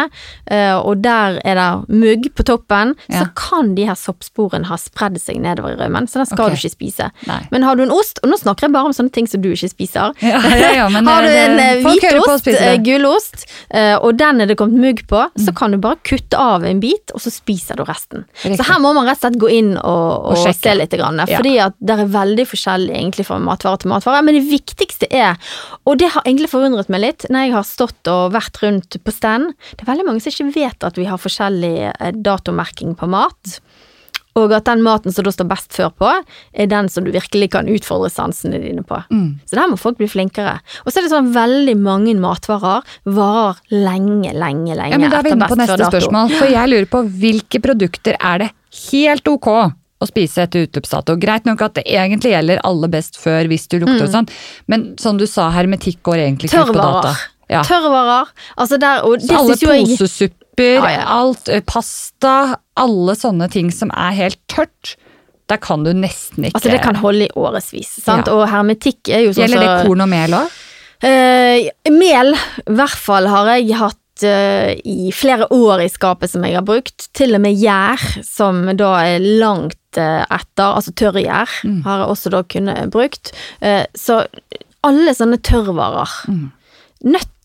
uh, 0.50 0.78
og 0.78 1.02
der 1.04 1.40
er 1.44 1.58
det 1.58 1.68
mugg 1.90 2.30
på 2.36 2.46
toppen, 2.46 2.94
så 3.08 3.26
kan 3.38 3.74
de 3.78 3.86
her 3.88 3.98
soppsporene 3.98 4.68
ha 4.70 4.78
spredd 4.80 5.18
seg 5.20 5.40
nedover 5.42 5.74
i 5.74 5.80
rømmen, 5.80 6.08
så 6.10 6.22
den 6.22 6.30
skal 6.30 6.48
okay. 6.48 6.58
du 6.58 6.64
ikke 6.64 6.76
spise. 6.76 7.10
Nei. 7.28 7.40
Men 7.54 7.66
har 7.66 7.78
du 7.78 7.84
en 7.86 7.94
ost, 7.94 8.20
og 8.22 8.30
nå 8.32 8.38
snakker 8.40 8.68
jeg 8.68 8.74
bare 8.76 8.90
om 8.90 8.96
sånne 8.96 9.14
ting 9.14 9.28
som 9.30 9.42
du 9.42 9.50
ikke 9.52 9.70
spiser. 9.72 10.14
Ja, 10.24 10.40
ja, 10.54 10.72
ja, 10.82 10.88
men 10.92 11.08
har 11.10 11.26
du 11.26 11.30
en 11.30 11.58
eh, 11.60 11.82
hvitost, 11.84 12.39
spiser 12.40 12.72
eh, 12.74 12.80
gulost, 12.84 13.46
eh, 13.70 13.96
og 14.00 14.16
den 14.20 14.40
er 14.40 14.46
det 14.50 14.56
kommet 14.60 14.80
mugg 14.80 15.04
på, 15.10 15.20
Mm. 15.30 15.44
så 15.46 15.54
kan 15.54 15.70
du 15.70 15.78
bare 15.78 15.96
kutte 16.02 16.36
av 16.38 16.64
en 16.64 16.80
bit, 16.80 17.12
og 17.14 17.20
så 17.20 17.30
spiser 17.30 17.76
du 17.76 17.84
resten. 17.84 18.24
Riktig. 18.42 18.56
Så 18.58 18.66
her 18.66 18.80
må 18.80 18.92
man 18.96 19.06
rett 19.06 19.20
og 19.20 19.26
slett 19.30 19.38
gå 19.40 19.50
inn 19.52 19.76
og, 19.76 20.26
Og 20.32 20.36
og, 20.36 20.54
se 20.56 20.74
litt, 20.74 20.90
grann, 20.90 21.18
Ja. 21.28 21.38
fordi 21.38 21.58
at 21.60 21.74
det 21.80 21.98
er 21.98 22.06
veldig 22.06 22.46
forskjellig 22.48 22.90
egentlig 22.96 23.26
fra 23.26 23.38
matvare 23.38 23.78
til 23.78 23.90
matvare. 23.90 24.24
Men 24.24 24.34
det 24.34 24.44
viktigste 24.50 25.06
er, 25.12 25.36
og 25.86 25.98
det 25.98 26.10
har 26.10 26.22
egentlig 26.24 26.50
forundret 26.50 26.88
meg 26.88 27.00
litt 27.00 27.26
når 27.30 27.46
jeg 27.46 27.52
har 27.52 27.62
stått 27.68 28.08
og 28.08 28.32
vært 28.32 28.60
rundt 28.62 28.96
på 29.04 29.12
stand, 29.12 29.54
det 29.76 29.82
er 29.86 29.92
veldig 29.92 30.06
mange 30.06 30.20
som 30.20 30.32
ikke 30.32 30.54
vet 30.54 30.84
at 30.84 30.96
vi 30.96 31.04
har 31.04 31.18
forskjellig 31.18 31.92
eh, 32.00 32.12
datomerking 32.12 32.96
på 32.96 33.08
mat. 33.08 33.60
Og 34.38 34.52
at 34.54 34.68
den 34.68 34.84
maten 34.86 35.14
som 35.14 35.26
da 35.26 35.32
står 35.34 35.48
best 35.50 35.74
før 35.74 35.90
på, 35.90 36.10
er 36.52 36.70
den 36.70 36.88
som 36.92 37.06
du 37.06 37.10
virkelig 37.14 37.50
kan 37.54 37.68
utfordre 37.70 38.10
sansene 38.12 38.60
dine 38.62 38.84
på. 38.86 39.00
Mm. 39.10 39.40
Så 39.48 39.58
der 39.58 39.70
må 39.72 39.78
folk 39.80 39.98
bli 39.98 40.06
flinkere. 40.10 40.58
Og 40.84 40.92
så 40.92 41.00
er 41.00 41.06
det 41.06 41.12
sånn 41.14 41.32
veldig 41.34 41.74
mange 41.80 42.14
matvarer 42.20 42.86
varer 43.10 43.58
lenge, 43.74 44.32
lenge, 44.36 44.76
lenge 44.76 44.94
Ja, 44.94 45.00
men 45.00 45.10
Da 45.10 45.20
er 45.20 45.26
vi 45.26 45.34
inne 45.34 45.50
på 45.50 45.58
neste 45.58 45.90
spørsmål. 45.90 46.32
For 46.38 46.52
jeg 46.52 46.72
lurer 46.72 46.88
på 46.90 47.02
hvilke 47.20 47.62
produkter 47.64 48.18
er 48.20 48.44
det 48.44 48.50
helt 48.92 49.28
ok 49.30 49.50
å 49.50 50.08
spise 50.08 50.46
etter 50.46 50.68
utløpsdato? 50.68 51.18
Greit 51.20 51.48
nok 51.48 51.66
at 51.66 51.80
det 51.80 51.84
egentlig 51.90 52.32
gjelder 52.32 52.62
alle 52.66 52.88
best 52.92 53.18
før 53.20 53.50
hvis 53.50 53.66
du 53.68 53.80
lukter 53.82 54.06
og 54.06 54.14
sånn, 54.14 54.30
men 54.70 54.92
som 55.00 55.18
du 55.20 55.26
sa, 55.28 55.50
hermetikk 55.52 56.00
går 56.06 56.22
egentlig 56.28 56.52
ikke 56.52 56.70
på 56.70 56.78
data. 56.78 57.12
Mm. 57.18 57.36
Ja. 57.50 57.64
Tørrvarer. 57.66 58.30
Altså 58.62 58.78
der, 58.78 59.02
og 59.02 59.22
Så 59.26 59.34
alle 59.34 59.56
synes 59.58 60.22
jo 60.64 60.72
jeg 60.74 60.80
posesupper, 60.80 60.90
Ja, 60.90 61.00
ja. 61.00 61.06
alt, 61.20 61.50
pasta, 61.66 62.34
alle 62.76 63.14
sånne 63.18 63.48
ting 63.52 63.70
som 63.74 63.90
er 63.96 64.12
helt 64.16 64.38
tørt, 64.48 64.96
der 65.50 65.56
kan 65.58 65.82
du 65.82 65.90
nesten 65.92 66.44
ikke 66.46 66.54
Altså 66.60 66.70
det 66.70 66.82
kan 66.84 66.94
holde 67.00 67.26
i 67.26 67.32
årevis. 67.34 67.96
Ja. 68.06 68.20
Og 68.30 68.44
hermetikk 68.52 69.08
er 69.10 69.24
jo 69.26 69.32
sånn 69.34 69.48
Gjelder 69.48 69.64
det 69.66 69.86
korn 69.88 70.04
og 70.04 70.08
mel 70.12 70.36
òg? 70.38 70.58
Uh, 71.02 71.70
mel, 71.90 72.34
i 72.68 72.74
hvert 72.76 72.98
fall 73.00 73.26
har 73.32 73.48
jeg 73.56 73.74
hatt 73.80 73.96
eh, 74.22 74.74
i 74.84 75.08
flere 75.16 75.46
år 75.50 75.80
i 75.80 75.88
skapet 75.88 76.28
som 76.30 76.44
jeg 76.44 76.54
har 76.58 76.62
brukt. 76.68 77.06
Til 77.16 77.34
og 77.34 77.40
med 77.40 77.56
gjær, 77.56 78.02
som 78.26 78.66
da 78.76 78.90
er 79.08 79.24
langt 79.40 79.96
eh, 79.96 80.22
etter, 80.28 80.74
altså 80.76 80.92
tørrgjær, 80.92 81.48
Mm. 81.64 81.82
har 81.86 82.02
jeg 82.04 82.10
også 82.12 82.30
da 82.36 82.42
kunnet 82.44 82.90
brukt. 82.92 83.32
Eh, 83.64 83.86
så 83.96 84.20
alle 84.84 85.14
sånne 85.16 85.40
tørrvarer. 85.40 86.12
Mm. 86.28 86.50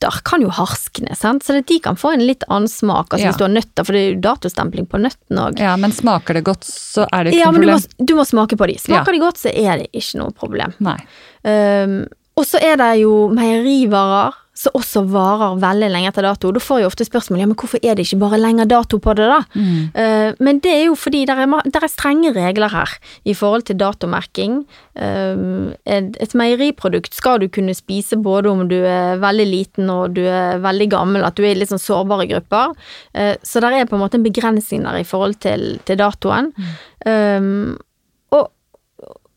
Nøtter 0.06 0.22
kan 0.24 0.42
jo 0.42 0.50
harskne, 0.54 1.16
sant? 1.18 1.44
så 1.44 1.62
de 1.66 1.80
kan 1.80 1.96
få 1.96 2.14
en 2.14 2.24
litt 2.26 2.44
annen 2.50 2.68
smak. 2.68 3.10
Altså 3.14 3.26
Ja. 3.26 3.32
Hvis 3.32 3.38
du 3.38 3.44
har 3.46 3.54
nøtter, 3.54 3.86
for 3.86 3.94
det 3.94 4.02
er 4.02 4.14
jo 4.14 4.22
datostempling 4.22 4.88
på 4.88 5.00
nøttene 5.02 5.48
òg. 5.50 5.60
Ja, 5.60 5.76
men 5.78 5.92
smaker 5.92 6.34
det 6.38 6.44
godt, 6.46 6.64
så 6.64 7.08
er 7.12 7.24
det 7.26 7.34
ikke 7.34 7.40
Ja, 7.40 7.52
noe 7.52 7.60
problem. 7.60 7.80
du 7.98 8.04
må, 8.04 8.06
du 8.06 8.16
må 8.16 8.26
smake 8.26 8.58
på 8.58 8.68
de. 8.68 8.78
Smaker 8.78 9.14
Ja. 9.14 9.18
de 9.20 9.20
godt, 9.20 9.38
så 9.38 9.50
er 9.54 9.78
det 9.78 9.90
ikke 9.94 10.20
noe 10.20 10.32
problem. 10.32 10.74
Nei. 10.80 10.98
Um, 11.44 12.06
og 12.36 12.48
så 12.48 12.60
er 12.64 12.80
det 12.82 12.92
jo 13.04 13.28
meierivarer 13.34 14.36
som 14.56 14.76
også 14.78 15.02
varer 15.12 15.58
veldig 15.60 15.90
lenge 15.92 16.10
etter 16.10 16.24
dato. 16.24 16.50
Da 16.56 16.62
får 16.64 16.80
jeg 16.80 16.88
ofte 16.88 17.06
spørsmål 17.08 17.42
ja, 17.42 17.48
men 17.50 17.58
hvorfor 17.60 17.82
er 17.84 17.98
det 17.98 18.06
ikke 18.06 18.22
bare 18.22 18.40
lenger 18.40 18.70
dato 18.72 19.02
på 19.04 19.14
det, 19.20 19.26
da? 19.28 19.40
Mm. 19.52 19.80
Uh, 19.92 20.44
men 20.48 20.62
det 20.64 20.72
er 20.72 20.84
jo 20.86 20.96
fordi 21.00 21.26
det 21.28 21.36
er, 21.36 21.56
er 21.68 21.88
strenge 21.92 22.32
regler 22.36 22.72
her 22.72 22.94
i 23.28 23.36
forhold 23.36 23.68
til 23.68 23.80
datomerking. 23.82 24.62
Uh, 24.96 25.76
et, 25.84 26.16
et 26.24 26.36
meieriprodukt 26.40 27.18
skal 27.18 27.42
du 27.44 27.50
kunne 27.52 27.76
spise 27.76 28.16
både 28.16 28.54
om 28.54 28.64
du 28.72 28.78
er 28.80 29.20
veldig 29.24 29.48
liten 29.50 29.92
og 29.92 30.16
du 30.16 30.24
er 30.24 30.64
veldig 30.64 30.88
gammel, 30.96 31.28
at 31.28 31.36
du 31.36 31.44
er 31.44 31.52
i 31.52 31.60
litt 31.60 31.74
sånn 31.74 31.84
sårbare 31.84 32.30
grupper. 32.32 32.78
Uh, 33.12 33.36
så 33.44 33.60
der 33.64 33.82
er 33.82 33.90
på 33.92 34.00
en 34.00 34.06
måte 34.06 34.22
en 34.22 34.28
begrensning 34.28 34.88
der 34.88 35.02
i 35.02 35.08
forhold 35.08 35.36
til, 35.44 35.76
til 35.84 36.00
datoen. 36.00 36.54
Um, 37.06 37.76
og 37.76 37.85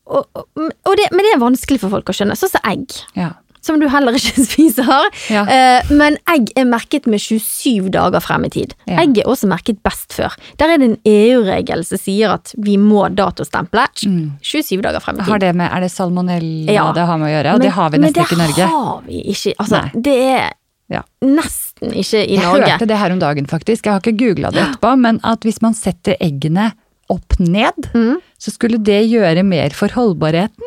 og, 0.09 0.25
og, 0.35 0.95
det, 0.97 1.09
men 1.13 1.21
det 1.25 1.35
er 1.35 1.43
vanskelig 1.43 1.79
for 1.83 1.89
folk 1.93 2.09
å 2.09 2.15
skjønne. 2.17 2.35
Sånn 2.39 2.49
som 2.55 2.65
egg, 2.69 2.87
Ja. 3.15 3.29
som 3.61 3.77
du 3.81 3.85
heller 3.91 4.15
ikke 4.15 4.41
spiser. 4.47 5.09
Ja. 5.29 5.41
Eh, 5.45 5.89
men 5.93 6.15
egg 6.31 6.49
er 6.57 6.65
merket 6.69 7.05
med 7.11 7.19
27 7.21 7.89
dager 7.93 8.23
frem 8.23 8.45
i 8.47 8.49
tid. 8.53 8.73
Ja. 8.87 9.01
Egg 9.03 9.19
er 9.19 9.27
også 9.29 9.49
merket 9.51 9.81
best 9.85 10.15
før. 10.15 10.33
Der 10.57 10.71
er 10.73 10.79
det 10.81 10.87
en 10.93 10.97
EU-regel 11.05 11.83
som 11.85 11.99
sier 12.01 12.31
at 12.37 12.53
vi 12.57 12.77
må 12.81 13.03
datostemple 13.13 13.83
27 13.99 14.79
dager 14.85 15.03
frem 15.03 15.19
i 15.19 15.23
tid. 15.25 15.29
Har 15.33 15.43
det 15.43 15.51
med, 15.59 15.67
er 15.75 15.83
det 15.85 15.91
salmonella 15.93 16.71
Ja. 16.73 16.87
det 16.95 17.05
har 17.09 17.19
med 17.19 17.29
å 17.29 17.33
gjøre? 17.35 17.53
Og 17.57 17.61
det 17.67 17.73
har 17.75 17.89
vi 17.93 18.01
nesten 18.05 18.23
ikke 18.23 18.37
i 18.39 18.41
Norge. 18.45 18.55
Men 18.55 18.63
det 18.63 18.71
har 18.79 19.03
vi 19.11 19.21
ikke. 19.35 19.53
Altså, 19.59 19.81
Nei. 19.83 20.01
det 20.09 20.17
er 20.31 20.49
Ja. 20.89 21.01
nesten 21.21 21.91
ikke 21.93 22.23
i 22.25 22.37
Norge. 22.39 22.63
Jeg 22.65 22.71
hørte 22.79 22.87
det 22.89 22.97
her 22.97 23.11
om 23.13 23.19
dagen, 23.21 23.45
faktisk. 23.45 23.85
Jeg 23.85 23.93
har 23.93 23.99
ikke 24.01 24.17
googla 24.17 24.49
det 24.55 24.63
etterpå, 24.63 24.95
men 24.97 25.19
at 25.23 25.41
hvis 25.45 25.61
man 25.61 25.75
setter 25.77 26.15
eggene 26.19 26.71
opp 27.09 27.39
ned, 27.39 27.89
Mm. 27.93 28.17
så 28.39 28.51
skulle 28.53 28.77
det 28.83 29.01
gjøre 29.09 29.43
mer 29.43 29.69
for 29.75 29.87
holdbarheten. 29.89 30.63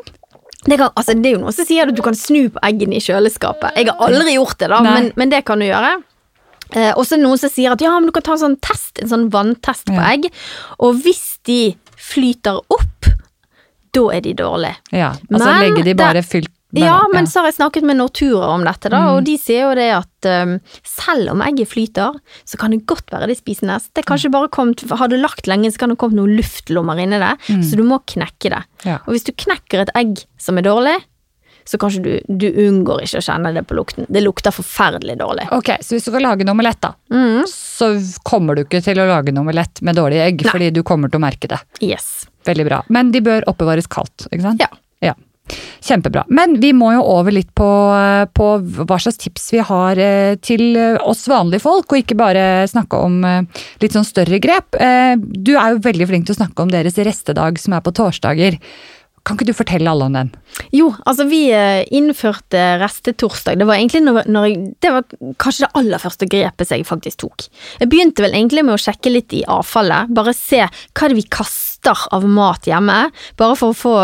Det, 0.65 0.77
kan, 0.79 0.91
altså, 0.95 1.15
det 1.19 1.27
er 1.27 1.35
jo 1.37 1.43
noen 1.43 1.53
som 1.57 1.67
sier 1.67 1.89
at 1.89 1.95
du 1.97 2.03
kan 2.03 2.15
snu 2.15 2.49
på 2.55 2.61
eggene 2.63 2.95
i 2.95 3.03
kjøleskapet. 3.03 3.75
Jeg 3.77 3.89
har 3.89 3.99
aldri 3.99 4.35
gjort 4.37 4.59
det, 4.59 4.69
da, 4.71 4.81
men, 4.83 5.11
men 5.17 5.29
det 5.33 5.45
kan 5.45 5.59
du 5.59 5.67
gjøre. 5.67 5.97
Eh, 6.75 6.93
og 6.97 7.05
så 7.05 7.17
det 7.19 7.25
noen 7.25 7.39
som 7.39 7.51
sier 7.51 7.73
at 7.75 7.83
ja, 7.83 7.91
men 7.99 8.07
du 8.09 8.13
kan 8.13 8.23
ta 8.23 8.33
en 8.37 8.39
sånn 8.45 8.61
test, 8.63 9.03
en 9.03 9.09
sånn 9.11 9.29
vanntest 9.35 9.85
på 9.91 9.99
Ja. 9.99 10.13
egg. 10.15 10.31
Og 10.79 10.95
hvis 11.03 11.39
de 11.45 11.75
flyter 11.99 12.61
opp, 12.71 13.11
da 13.93 14.07
er 14.15 14.21
de 14.25 14.33
dårlige. 14.39 14.77
Ja, 14.93 15.11
altså 15.31 15.51
Men 15.51 15.61
legger 15.67 15.85
de 15.85 15.95
bare 15.95 16.15
det- 16.23 16.25
fylt 16.31 16.49
Ja, 16.81 17.03
men 17.13 17.27
så 17.29 17.41
har 17.43 17.51
jeg 17.51 17.59
snakket 17.59 17.85
med 17.85 17.99
Nortura 17.99 18.49
om 18.55 18.65
dette, 18.65 18.89
da, 18.89 19.01
Mm. 19.03 19.17
og 19.17 19.25
de 19.25 19.37
sier 19.39 19.67
jo 19.69 19.75
det 19.77 19.91
at 19.93 20.29
um, 20.47 20.55
selv 20.83 21.31
om 21.35 21.43
egget 21.45 21.69
flyter, 21.69 22.17
så 22.49 22.57
kan 22.59 22.71
det 22.71 22.87
godt 22.87 23.11
være 23.13 23.27
det 23.29 23.63
nest. 23.63 23.91
Det 23.93 24.05
er 24.05 24.09
kanskje 24.09 24.31
bare 24.33 24.49
kommet, 24.49 24.81
Har 24.89 25.09
du 25.09 25.17
lagt 25.17 25.47
lenge, 25.47 25.71
så 25.71 25.79
kan 25.79 25.91
det 25.91 25.99
kommet 25.99 26.17
noen 26.17 26.37
luftlommer 26.39 26.97
inni 26.99 27.19
det, 27.19 27.37
så 27.65 27.77
du 27.77 27.83
må 27.85 28.01
knekke 28.07 28.49
det. 28.51 28.63
Mm. 28.85 28.87
Ja. 28.89 28.99
Og 29.07 29.13
hvis 29.15 29.25
du 29.25 29.33
knekker 29.33 29.83
et 29.83 29.91
egg 29.95 30.25
som 30.39 30.57
er 30.59 30.63
dårlig, 30.63 30.97
så 31.65 31.79
kanskje 31.79 32.03
du, 32.03 32.13
du 32.27 32.49
unngår 32.67 33.05
ikke 33.05 33.21
å 33.21 33.23
kjenne 33.23 33.53
det 33.55 33.63
på 33.69 33.77
lukten. 33.79 34.07
Det 34.11 34.23
lukter 34.25 34.51
forferdelig 34.51 35.15
dårlig. 35.21 35.45
Ok, 35.55 35.69
så 35.81 35.95
hvis 35.95 36.05
du 36.09 36.11
skal 36.11 36.25
lage 36.25 36.43
en 36.43 36.49
omelett, 36.51 36.81
da, 36.81 36.95
Mm. 37.13 37.45
så 37.47 37.93
kommer 38.25 38.57
du 38.57 38.65
ikke 38.65 38.83
til 38.83 38.99
å 38.99 39.07
lage 39.07 39.29
en 39.29 39.39
omelett 39.45 39.81
med 39.83 39.95
dårlige 39.95 40.25
egg, 40.27 40.43
Nei. 40.43 40.51
fordi 40.51 40.73
du 40.73 40.83
kommer 40.83 41.09
til 41.13 41.21
å 41.21 41.23
merke 41.29 41.47
det. 41.49 41.61
Yes. 41.81 42.27
Veldig 42.45 42.67
bra. 42.67 42.81
Men 42.89 43.13
de 43.13 43.21
bør 43.21 43.45
oppbevares 43.47 43.87
kaldt, 43.87 44.27
ikke 44.33 44.43
sant? 44.43 44.61
Ja. 44.61 44.67
Ja. 45.03 45.15
Kjempebra. 45.83 46.23
Men 46.31 46.61
vi 46.63 46.71
må 46.77 46.93
jo 46.95 47.03
over 47.17 47.35
litt 47.35 47.51
på, 47.59 47.69
på 48.37 48.49
hva 48.87 48.99
slags 49.03 49.19
tips 49.19 49.49
vi 49.57 49.63
har 49.67 49.99
eh, 49.99 50.39
til 50.39 50.77
eh, 50.79 51.01
oss 51.03 51.25
vanlige 51.31 51.65
folk, 51.65 51.91
og 51.91 52.05
ikke 52.05 52.19
bare 52.19 52.47
snakke 52.71 53.01
om 53.03 53.19
eh, 53.27 53.67
litt 53.83 53.97
sånn 53.97 54.07
større 54.07 54.39
grep. 54.43 54.79
Du 55.19 55.55
er 55.57 55.75
jo 55.75 55.85
veldig 55.85 56.09
flink 56.09 56.29
til 56.29 56.37
å 56.37 56.43
snakke 56.45 56.65
om 56.65 56.71
deres 56.73 56.99
restedag 57.03 57.59
som 57.61 57.75
er 57.75 57.83
på 57.85 57.95
torsdager. 57.99 58.59
Kan 59.27 59.37
ikke 59.37 59.51
du 59.51 59.55
fortelle 59.55 59.91
alle 59.91 60.07
om 60.09 60.17
den? 60.17 60.31
Jo, 60.75 60.89
altså 61.07 61.29
vi 61.31 61.45
innførte 61.95 62.63
restetorsdag. 62.83 63.61
Det 63.61 63.69
var 63.69 63.79
egentlig 63.79 64.03
når, 64.03 64.31
når 64.35 64.49
jeg, 64.49 64.57
Det 64.83 64.91
var 64.95 65.07
kanskje 65.43 65.67
det 65.67 65.73
aller 65.79 66.03
første 66.03 66.27
grepet 66.31 66.75
jeg 66.75 66.87
faktisk 66.89 67.23
tok. 67.23 67.47
Jeg 67.79 67.91
begynte 67.93 68.25
vel 68.25 68.35
egentlig 68.35 68.67
med 68.67 68.75
å 68.75 68.83
sjekke 68.83 69.15
litt 69.15 69.35
i 69.39 69.45
avfallet. 69.47 70.11
Bare 70.15 70.35
se 70.35 70.65
hva 70.65 71.11
det 71.11 71.21
vi 71.21 71.29
kaster 71.31 71.72
av 71.91 72.25
mat 72.29 72.67
hjemme. 72.69 73.11
Bare 73.41 73.57
for 73.59 73.73
å 73.73 73.77
få 73.77 73.95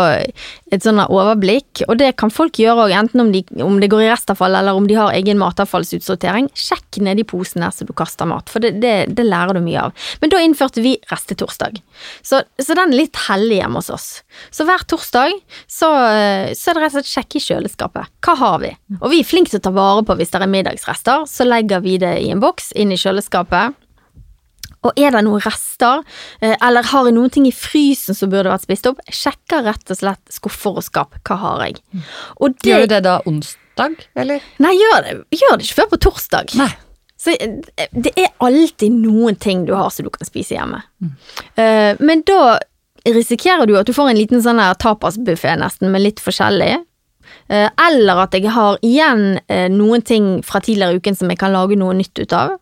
et 0.73 0.83
sånn 0.83 1.01
overblikk. 1.05 1.83
Og 1.87 1.97
det 2.01 2.11
kan 2.19 2.33
folk 2.33 2.59
gjøre 2.59 2.87
òg, 2.87 2.95
enten 2.95 3.23
om, 3.23 3.31
de, 3.33 3.43
om 3.63 3.79
det 3.81 3.89
går 3.91 4.05
i 4.05 4.09
restavfall 4.11 4.57
eller 4.59 4.77
om 4.77 4.87
de 4.89 4.97
har 4.99 5.15
egen 5.15 5.39
matavfallsutsortering. 5.41 6.49
Sjekk 6.57 6.99
nedi 7.05 7.25
posene 7.27 7.71
så 7.73 7.87
du 7.87 7.93
kaster 7.97 8.29
mat, 8.29 8.49
for 8.51 8.63
det, 8.63 8.75
det, 8.83 8.93
det 9.15 9.27
lærer 9.27 9.57
du 9.57 9.63
mye 9.65 9.87
av. 9.87 10.07
Men 10.21 10.33
da 10.33 10.41
innførte 10.43 10.83
vi 10.85 10.97
restetorsdag. 11.11 11.79
Så, 12.21 12.43
så 12.59 12.77
den 12.77 12.93
er 12.93 13.01
litt 13.03 13.19
hellig 13.27 13.61
hjemme 13.61 13.81
hos 13.81 13.91
oss. 13.93 14.09
Så 14.55 14.67
hver 14.67 14.85
torsdag 14.89 15.35
så, 15.65 15.89
så 15.89 16.71
er 16.71 16.77
det 16.77 16.83
rett 16.83 16.93
og 16.93 16.99
slett 16.99 17.13
sjekke 17.13 17.39
i 17.39 17.45
kjøleskapet. 17.47 18.15
Hva 18.25 18.37
har 18.39 18.63
vi? 18.63 18.73
Og 18.99 19.09
vi 19.13 19.23
er 19.23 19.27
flinke 19.27 19.53
til 19.53 19.61
å 19.61 19.67
ta 19.69 19.75
vare 19.75 20.05
på 20.07 20.17
hvis 20.19 20.33
det 20.33 20.41
er 20.43 20.51
middagsrester, 20.51 21.27
så 21.29 21.47
legger 21.47 21.83
vi 21.85 21.99
det 22.01 22.15
i 22.23 22.31
en 22.33 22.43
boks 22.43 22.73
inn 22.79 22.93
i 22.93 22.99
kjøleskapet. 22.99 23.77
Og 24.87 24.99
er 24.99 25.11
det 25.11 25.23
noen 25.27 25.41
rester, 25.43 26.03
eh, 26.41 26.55
eller 26.65 26.87
har 26.91 27.07
jeg 27.07 27.15
noen 27.17 27.33
ting 27.33 27.47
i 27.49 27.55
frysen 27.55 28.15
som 28.15 28.31
burde 28.31 28.51
vært 28.51 28.67
spist 28.67 28.87
opp, 28.87 29.01
sjekker 29.11 29.65
rett 29.67 29.91
og 29.91 29.99
slett 29.99 30.33
skuffer 30.33 30.79
og 30.79 30.85
skap. 30.85 31.17
Hva 31.27 31.39
har 31.41 31.65
jeg? 31.67 31.81
Og 32.39 32.55
det, 32.59 32.69
Gjør 32.71 32.85
du 32.85 32.93
det 32.93 33.01
da 33.07 33.17
onsdag, 33.29 34.05
eller? 34.15 34.45
Nei, 34.63 34.75
gjør 34.79 35.03
det, 35.07 35.17
gjør 35.35 35.57
det 35.57 35.67
ikke 35.67 35.81
før 35.81 35.91
på 35.91 36.01
torsdag. 36.07 36.55
Nei. 36.59 36.71
Så 37.19 37.35
eh, 37.35 37.59
det 37.91 38.15
er 38.15 38.31
alltid 38.39 38.95
noen 38.95 39.35
ting 39.35 39.65
du 39.67 39.75
har 39.75 39.91
som 39.91 40.07
du 40.07 40.13
kan 40.15 40.27
spise 40.27 40.55
hjemme. 40.55 40.83
Mm. 40.99 41.15
men 42.03 42.21
da 42.27 42.59
risikerer 43.07 43.67
du 43.67 43.77
at 43.79 43.87
du 43.87 43.93
får 43.95 44.11
en 44.11 44.17
liten 44.19 44.41
sånn 44.43 44.59
tapasbuffé 44.79 45.55
nesten, 45.59 45.91
med 45.91 46.03
litt 46.03 46.23
forskjellig. 46.23 46.77
Eh, 47.49 47.69
eller 47.87 48.23
at 48.25 48.35
jeg 48.37 48.51
har 48.53 48.77
igjen 48.85 49.39
eh, 49.49 49.67
noen 49.73 50.03
ting 50.05 50.39
fra 50.45 50.61
tidligere 50.61 50.97
i 50.97 51.01
uken 51.01 51.17
som 51.17 51.31
jeg 51.31 51.39
kan 51.41 51.53
lage 51.53 51.77
noe 51.79 51.95
nytt 51.97 52.21
ut 52.21 52.33
av. 52.35 52.57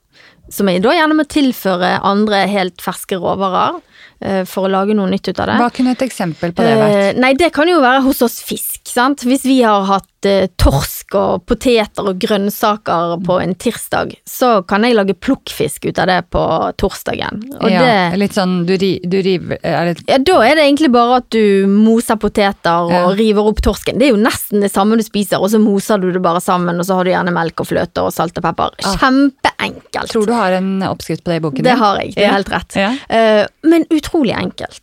Som 0.49 0.69
jeg 0.71 0.81
da 0.85 0.93
gjerne 0.95 1.17
må 1.17 1.25
tilføre 1.27 1.97
andre 2.07 2.45
helt 2.47 2.81
ferske 2.83 3.17
råvarer 3.19 3.81
eh, 4.23 4.43
for 4.47 4.67
å 4.67 4.71
lage 4.71 4.95
noe 4.95 5.09
nytt 5.11 5.27
ut 5.27 5.39
av 5.43 5.49
det. 5.51 5.57
Hva 5.59 5.71
kunne 5.75 5.95
et 5.97 6.03
eksempel 6.05 6.53
på 6.55 6.63
det 6.63 6.75
vært? 6.79 6.99
Eh, 7.15 7.19
nei, 7.19 7.33
det 7.37 7.51
kan 7.55 7.67
jo 7.69 7.81
være 7.83 8.03
hos 8.05 8.21
oss 8.25 8.39
fisk, 8.45 8.81
sant. 8.87 9.25
Hvis 9.27 9.43
vi 9.47 9.59
har 9.65 9.83
hatt 9.89 10.27
eh, 10.29 10.47
torsk 10.59 11.17
og 11.19 11.43
poteter 11.47 12.07
og 12.11 12.17
grønnsaker 12.23 13.17
på 13.27 13.37
en 13.43 13.53
tirsdag, 13.59 14.15
så 14.27 14.61
kan 14.67 14.87
jeg 14.87 14.95
lage 14.97 15.15
plukkfisk 15.19 15.89
ut 15.89 15.99
av 16.03 16.09
det 16.11 16.17
på 16.33 16.43
torsdagen. 16.79 17.43
Og 17.59 17.71
ja, 17.71 17.83
det 17.83 18.21
litt 18.23 18.35
sånn 18.37 18.61
du, 18.67 18.73
ri, 18.79 18.93
du 19.03 19.19
river 19.23 19.59
er 19.63 19.91
det, 19.91 20.07
ja, 20.07 20.17
da 20.19 20.39
er 20.47 20.57
det 20.59 20.65
egentlig 20.67 20.91
bare 20.95 21.19
at 21.21 21.29
du 21.33 21.67
moser 21.71 22.19
poteter 22.21 22.87
og 22.87 22.95
Ja. 22.95 23.03
river 23.17 23.51
opp 23.51 23.61
torsken. 23.63 23.99
Det 23.99 24.07
er 24.09 24.15
jo 24.15 24.21
nesten 24.23 24.63
det 24.63 24.71
samme 24.73 24.97
du 24.99 25.03
spiser, 25.05 25.39
og 25.43 25.51
så 25.51 25.59
moser 25.61 25.99
du 26.01 26.09
det 26.15 26.23
bare 26.23 26.41
sammen, 26.43 26.79
og 26.79 26.87
så 26.87 26.97
har 26.99 27.07
du 27.07 27.11
gjerne 27.13 27.35
melk 27.35 27.63
og 27.63 27.69
fløte 27.69 28.07
og 28.07 28.13
salt 28.15 28.37
og 28.39 28.47
pepper. 28.47 28.75
Ah. 28.83 28.97
Kjempeenkelt. 29.57 30.11
Tror 30.11 30.25
du 30.25 30.33
har 30.33 30.51
en 30.51 30.83
oppskrift 30.83 31.23
på 31.23 31.31
det 31.31 31.37
i 31.37 31.43
boken 31.43 31.63
Det 31.65 31.75
har 31.77 31.99
jeg, 32.01 32.13
det 32.15 32.23
er 32.23 32.27
Ja. 32.27 32.33
helt 32.35 32.49
rett. 32.53 32.75
Ja. 32.75 32.91
Uh, 33.09 33.47
men 33.69 33.85
utrolig 33.89 34.33
enkelt. 34.37 34.81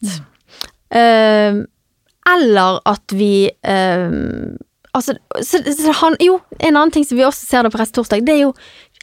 Uh, 0.94 1.64
eller 2.34 2.80
at 2.86 3.12
vi 3.12 3.50
uh, 3.66 4.56
Altså, 4.94 5.16
så, 5.42 5.58
så 5.74 5.92
han, 5.92 6.14
jo, 6.22 6.36
en 6.60 6.76
annen 6.76 6.92
ting 6.94 7.04
som 7.04 7.18
vi 7.18 7.24
også 7.26 7.46
ser 7.48 7.62
det 7.66 7.72
på 7.74 7.80
resttorsdag, 7.80 8.22
det 8.26 8.34
er 8.36 8.42
jo 8.44 8.52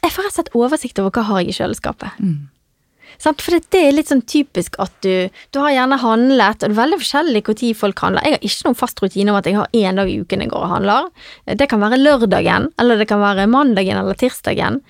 Jeg 0.02 0.12
får 0.12 0.24
rett 0.24 0.32
og 0.32 0.38
slett 0.38 0.54
oversikt 0.56 0.98
over 0.98 1.10
hva 1.12 1.22
har 1.28 1.40
jeg 1.42 1.48
i 1.52 1.56
kjøleskapet. 1.60 2.16
Mm. 2.18 2.48
Sant? 3.22 3.42
For 3.44 3.54
det, 3.54 3.78
er 3.78 3.94
litt 3.94 4.10
sånn 4.10 4.24
typisk 4.26 4.78
at 4.82 4.94
du 5.06 5.30
Du 5.54 5.60
har 5.62 5.74
gjerne 5.74 6.00
handlet, 6.02 6.62
og 6.62 6.70
det 6.70 6.74
er 6.74 6.80
veldig 6.80 7.00
forskjellig 7.02 7.42
når 7.46 7.74
folk 7.78 8.04
handler. 8.04 8.26
Jeg 8.26 8.36
har 8.36 8.46
ikke 8.48 8.68
noen 8.68 8.80
fast 8.82 9.02
rutine 9.02 9.32
om 9.32 9.38
at 9.38 9.46
jeg 9.46 9.58
har 9.58 9.68
én 9.72 10.00
dag 10.00 10.10
i 10.10 10.18
uken 10.22 10.42
jeg 10.42 10.52
går 10.52 10.64
og 10.66 10.72
handler. 10.76 11.10
Det 11.46 11.68
kan 11.70 11.82
være 11.82 12.00
lørdagen, 12.00 12.72
eller 12.80 12.98
det 12.98 13.08
kan 13.10 13.22
være 13.22 13.46
mandagen 13.50 14.00
eller 14.00 14.18
tirsdagen. 14.18 14.80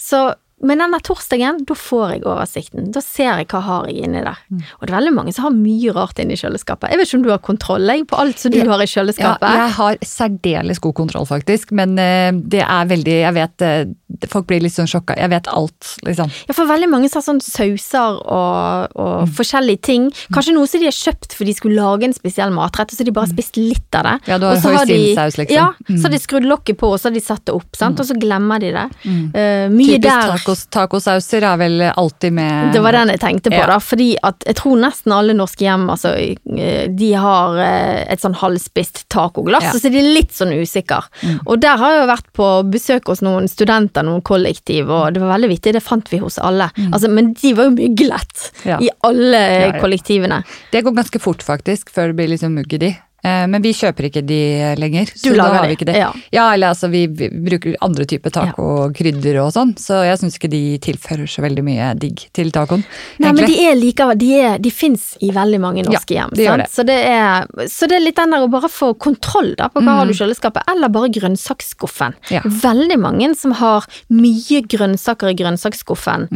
Så 0.00 0.32
men 0.62 0.78
denne 0.78 0.98
torsdagen, 1.02 1.64
da 1.66 1.74
får 1.74 2.12
jeg 2.14 2.22
oversikten. 2.22 2.90
Da 2.94 3.00
ser 3.02 3.40
jeg 3.40 3.48
hva 3.50 3.60
har 3.66 3.88
jeg 3.90 4.06
inni 4.06 4.20
der. 4.22 4.38
Mm. 4.46 4.60
Og 4.78 4.84
det 4.84 4.92
er 4.92 4.94
veldig 4.94 5.14
mange 5.16 5.34
som 5.34 5.48
har 5.48 5.56
mye 5.56 5.94
rart 5.96 6.20
inni 6.22 6.36
kjøleskapet. 6.38 6.92
Jeg 6.92 7.00
vet 7.00 7.10
ikke 7.10 7.18
om 7.18 7.24
du 7.24 7.32
har 7.32 7.42
kontroll 7.42 7.90
på 8.06 8.20
alt 8.22 8.38
som 8.38 8.54
du 8.54 8.60
jeg, 8.60 8.68
har 8.70 8.78
i 8.78 8.86
Ja, 8.86 8.92
kjøleskapet. 8.92 9.56
jeg 9.58 9.72
har 9.78 9.98
særdeles 10.06 10.82
god 10.84 10.94
kontroll, 11.00 11.26
faktisk. 11.26 11.74
Men 11.74 11.96
uh, 11.98 12.30
det 12.30 12.62
er 12.62 12.90
veldig 12.92 13.16
Jeg 13.18 13.34
vet 13.36 13.66
eh, 13.66 13.90
Folk 14.28 14.46
blir 14.46 14.60
litt 14.60 14.72
sånn 14.74 14.86
sjokka. 14.90 15.16
Jeg 15.18 15.30
vet 15.30 15.48
alt, 15.48 15.96
liksom. 16.06 16.30
Ja, 16.48 16.54
for 16.54 16.66
veldig 16.66 16.88
mange 16.90 17.08
har 17.12 17.22
sånn 17.22 17.40
sauser 17.40 18.18
og, 18.22 18.96
og 18.96 19.12
Mm. 19.22 19.32
forskjellige 19.36 19.80
ting. 19.82 20.10
Kanskje 20.34 20.54
noe 20.54 20.66
som 20.66 20.80
de 20.80 20.86
har 20.86 20.92
kjøpt 20.96 21.32
for 21.36 21.44
de 21.44 21.52
skulle 21.54 21.76
lage 21.76 22.04
en 22.04 22.12
spesiell 22.12 22.50
matrett, 22.50 22.90
og 22.92 22.96
så 22.96 23.00
har 23.00 23.04
de 23.10 23.12
bare 23.12 23.28
spist 23.30 23.56
litt 23.56 23.94
av 23.94 24.04
det. 24.04 24.14
Mm. 24.22 24.28
Ja, 24.28 24.38
du 24.38 24.46
har 24.46 24.56
hoisinsaus, 24.56 25.36
liksom. 25.38 25.54
Ja, 25.56 25.68
Mm. 25.88 25.96
så 25.98 26.02
har 26.02 26.10
de 26.10 26.18
skrudd 26.18 26.44
lokket 26.48 26.76
på, 26.78 26.88
og 26.92 26.98
så 27.00 27.04
har 27.10 27.14
de 27.14 27.20
satt 27.20 27.44
det 27.44 27.54
opp, 27.54 27.76
sant? 27.76 28.00
og 28.00 28.06
så 28.06 28.14
glemmer 28.18 28.58
de 28.60 28.72
det. 28.72 28.86
Uh, 29.06 29.68
mye 29.72 29.96
Typisk 29.98 30.02
der 30.02 30.32
tacos, 30.32 30.66
tacosauser 30.70 31.42
er 31.42 31.56
vel 31.58 31.80
alltid 31.96 32.32
med 32.32 32.72
Det 32.72 32.82
var 32.82 32.92
den 32.92 33.08
jeg 33.08 33.20
tenkte 33.20 33.50
på, 33.50 33.58
Ja. 33.58 33.66
da. 33.66 33.78
Fordi 33.78 34.16
at 34.22 34.44
jeg 34.46 34.56
tror 34.56 34.76
nesten 34.78 35.12
alle 35.12 35.34
norske 35.34 35.60
hjem, 35.64 35.88
altså, 35.90 36.14
eh, 36.58 36.86
de 36.88 37.12
har 37.12 37.56
eh, 37.58 38.04
et 38.12 38.20
sånn 38.20 38.34
halvspist 38.34 39.04
tacoglass, 39.08 39.62
Ja. 39.62 39.70
Mm. 39.72 39.80
så 39.80 39.84
er 39.86 39.90
de 39.90 40.02
litt 40.14 40.30
sånn 40.32 40.52
usikre. 40.60 41.02
Og 41.46 41.60
der 41.60 41.76
har 41.76 41.90
jeg 41.92 42.00
jo 42.06 42.12
vært 42.14 42.32
på 42.34 42.70
besøk 42.70 43.06
hos 43.06 43.20
noen 43.22 43.48
studenter, 43.48 44.01
noen 44.06 44.22
kollektiv, 44.22 44.90
og 44.90 45.14
det 45.14 45.22
var 45.22 45.34
veldig 45.36 45.48
vittig, 45.52 45.72
det 45.76 45.82
fant 45.82 46.08
vi 46.12 46.18
hos 46.22 46.38
alle. 46.38 46.70
Altså, 46.92 47.08
men 47.10 47.32
de 47.34 47.54
var 47.58 47.70
jo 47.70 47.76
myglet 47.78 48.50
Mm. 48.62 48.68
Ja. 48.70 48.78
i 48.80 48.88
alle 49.04 49.38
Ja, 49.40 49.66
ja. 49.74 49.80
kollektivene. 49.80 50.42
Det 50.72 50.82
går 50.84 50.94
ganske 50.94 51.20
fort, 51.20 51.42
faktisk, 51.42 51.90
før 51.90 52.08
det 52.12 52.16
blir 52.16 52.28
liksom 52.28 52.54
mugg 52.54 52.72
i 52.74 52.78
de. 52.78 52.90
Eh, 53.22 53.44
Men 53.46 53.62
vi 53.62 53.70
kjøper 53.76 54.08
ikke 54.08 54.22
de 54.26 54.40
lenger. 54.78 55.12
Du 55.14 55.28
så 55.30 55.34
da 55.38 55.46
har 55.54 55.66
vi 55.68 55.76
ikke 55.76 55.86
det. 55.86 55.94
ja. 55.98 56.10
eller 56.52 56.72
altså 56.72 56.88
vi, 56.90 57.04
bruker 57.06 57.76
andre 57.84 58.06
typer 58.10 58.34
tacokrydder 58.34 59.38
og 59.44 59.52
sånn, 59.54 59.74
så 59.78 60.02
jeg 60.06 60.18
syns 60.20 60.38
ikke 60.38 60.50
de 60.50 60.62
tilfører 60.82 61.30
så 61.30 61.44
veldig 61.44 61.64
mye 61.66 61.92
digg 62.02 62.24
til 62.34 62.50
tacoen. 62.54 62.82
Nei, 63.22 63.32
men 63.32 63.46
de 63.46 63.58
er 63.62 63.78
likevel 63.78 64.18
De, 64.18 64.30
er, 64.40 64.58
de 64.62 64.72
fins 64.74 65.12
i 65.22 65.30
veldig 65.34 65.60
mange 65.62 65.84
norske 65.86 66.16
Ja, 66.16 66.26
hjem. 66.26 66.34
de 66.36 66.48
sant? 66.48 66.64
Det. 66.64 66.70
Så, 66.74 66.86
det 66.88 66.98
er, 67.08 67.46
så 67.70 67.88
det 67.90 67.98
er 67.98 68.04
litt 68.06 68.18
den 68.18 68.34
der 68.34 68.46
å 68.46 68.50
bare 68.52 68.70
få 68.72 68.92
kontroll 68.98 69.54
da, 69.58 69.70
på 69.72 69.82
hva 69.84 70.00
har 70.00 70.10
du 70.10 70.14
i 70.14 70.18
kjøleskapet, 70.18 70.66
eller 70.72 70.92
bare 70.92 71.12
grønnsaksskuffen. 71.14 72.18
Ja. 72.34 72.42
Veldig 72.44 72.98
mange 73.02 73.32
som 73.38 73.54
har 73.62 73.86
mye 74.12 74.62
grønnsaker 74.66 75.32
i 75.32 75.38
grønnsaksskuffen. 75.38 76.28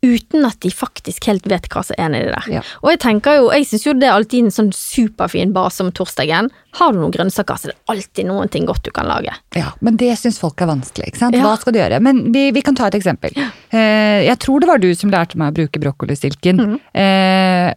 Uten 0.00 0.46
at 0.48 0.56
de 0.64 0.70
faktisk 0.72 1.26
helt 1.28 1.44
vet 1.50 1.66
hva 1.68 1.82
som 1.84 1.98
er 2.00 2.08
nedi 2.08 2.30
der. 2.32 2.46
Ja. 2.54 2.60
Og 2.80 2.88
jeg 2.94 3.00
tenker 3.02 3.36
jo, 3.36 3.50
jeg 3.52 3.66
syns 3.68 3.82
jo 3.84 3.92
det 4.00 4.06
er 4.08 4.14
alltid 4.16 4.46
en 4.46 4.54
sånn 4.54 4.70
superfin 4.72 5.52
base 5.52 5.82
om 5.84 5.90
torsdagen. 5.92 6.48
Har 6.78 6.94
du 6.94 7.02
noen 7.02 7.12
grønnsaker, 7.12 7.58
så 7.60 7.68
er 7.68 7.74
det 7.74 7.92
alltid 7.92 8.30
noen 8.30 8.48
ting 8.48 8.64
godt 8.68 8.86
du 8.86 8.92
kan 8.96 9.10
lage. 9.10 9.34
Ja, 9.58 9.74
Men 9.84 9.98
det 10.00 10.14
syns 10.20 10.40
folk 10.40 10.60
er 10.64 10.70
vanskelig. 10.70 11.10
ikke 11.12 11.20
sant? 11.20 11.36
Ja. 11.36 11.44
Hva 11.44 11.58
skal 11.60 11.76
du 11.76 11.80
gjøre? 11.82 12.00
Men 12.00 12.22
vi, 12.32 12.46
vi 12.56 12.62
kan 12.64 12.78
ta 12.78 12.88
et 12.88 12.96
eksempel. 12.96 13.36
Eh, 13.36 14.24
jeg 14.24 14.38
tror 14.40 14.64
det 14.64 14.70
var 14.72 14.80
du 14.80 14.88
som 14.96 15.12
lærte 15.12 15.36
meg 15.36 15.52
å 15.52 15.58
bruke 15.60 15.82
brokkolistilken. 15.84 16.64
Mm. 16.64 16.80
eh, 17.04 17.74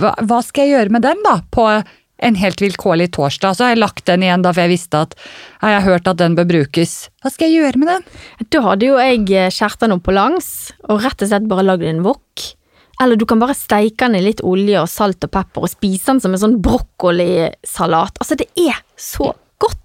hva, 0.00 0.14
hva 0.24 0.40
skal 0.46 0.64
jeg 0.66 0.76
gjøre 0.78 0.96
med 0.96 1.04
den, 1.04 1.20
da? 1.26 1.36
På 1.52 1.68
en 2.18 2.36
helt 2.40 2.62
vilkårlig 2.62 3.10
torsdag. 3.16 3.56
Så 3.56 3.64
har 3.64 3.74
jeg 3.74 3.82
lagt 3.82 4.06
den 4.08 4.24
igjen, 4.24 4.44
da, 4.44 4.52
for 4.54 4.64
jeg 4.64 4.74
visste 4.76 5.02
at 5.06 5.16
jeg 5.60 5.76
har 5.76 5.84
hørt 5.84 6.10
at 6.10 6.20
den 6.20 6.36
bør 6.38 6.48
brukes. 6.48 6.94
Hva 7.22 7.32
skal 7.32 7.50
jeg 7.50 7.62
gjøre 7.62 7.82
med 7.82 7.92
den? 7.92 8.06
Da 8.54 8.62
hadde 8.64 8.88
jo 8.88 9.00
jeg 9.00 9.24
eh, 9.36 9.50
skjært 9.52 9.82
den 9.82 9.96
opp 9.96 10.06
på 10.06 10.16
langs, 10.16 10.50
og 10.88 11.02
rett 11.04 11.24
og 11.24 11.32
slett 11.32 11.50
bare 11.50 11.66
lagd 11.66 11.86
en 11.86 12.04
wok. 12.06 12.46
Eller 13.02 13.20
du 13.20 13.26
kan 13.28 13.40
bare 13.42 13.56
steike 13.56 14.06
den 14.06 14.16
i 14.16 14.24
litt 14.24 14.40
olje 14.46 14.80
og 14.80 14.88
salt 14.88 15.24
og 15.26 15.32
pepper 15.34 15.66
og 15.66 15.72
spise 15.72 16.14
den 16.14 16.22
som 16.24 16.32
en 16.32 16.40
sånn 16.40 16.60
brokkolisalat. 16.64 18.22
Altså, 18.22 18.38
det 18.40 18.48
er 18.56 18.80
så 18.96 19.34
godt. 19.60 19.82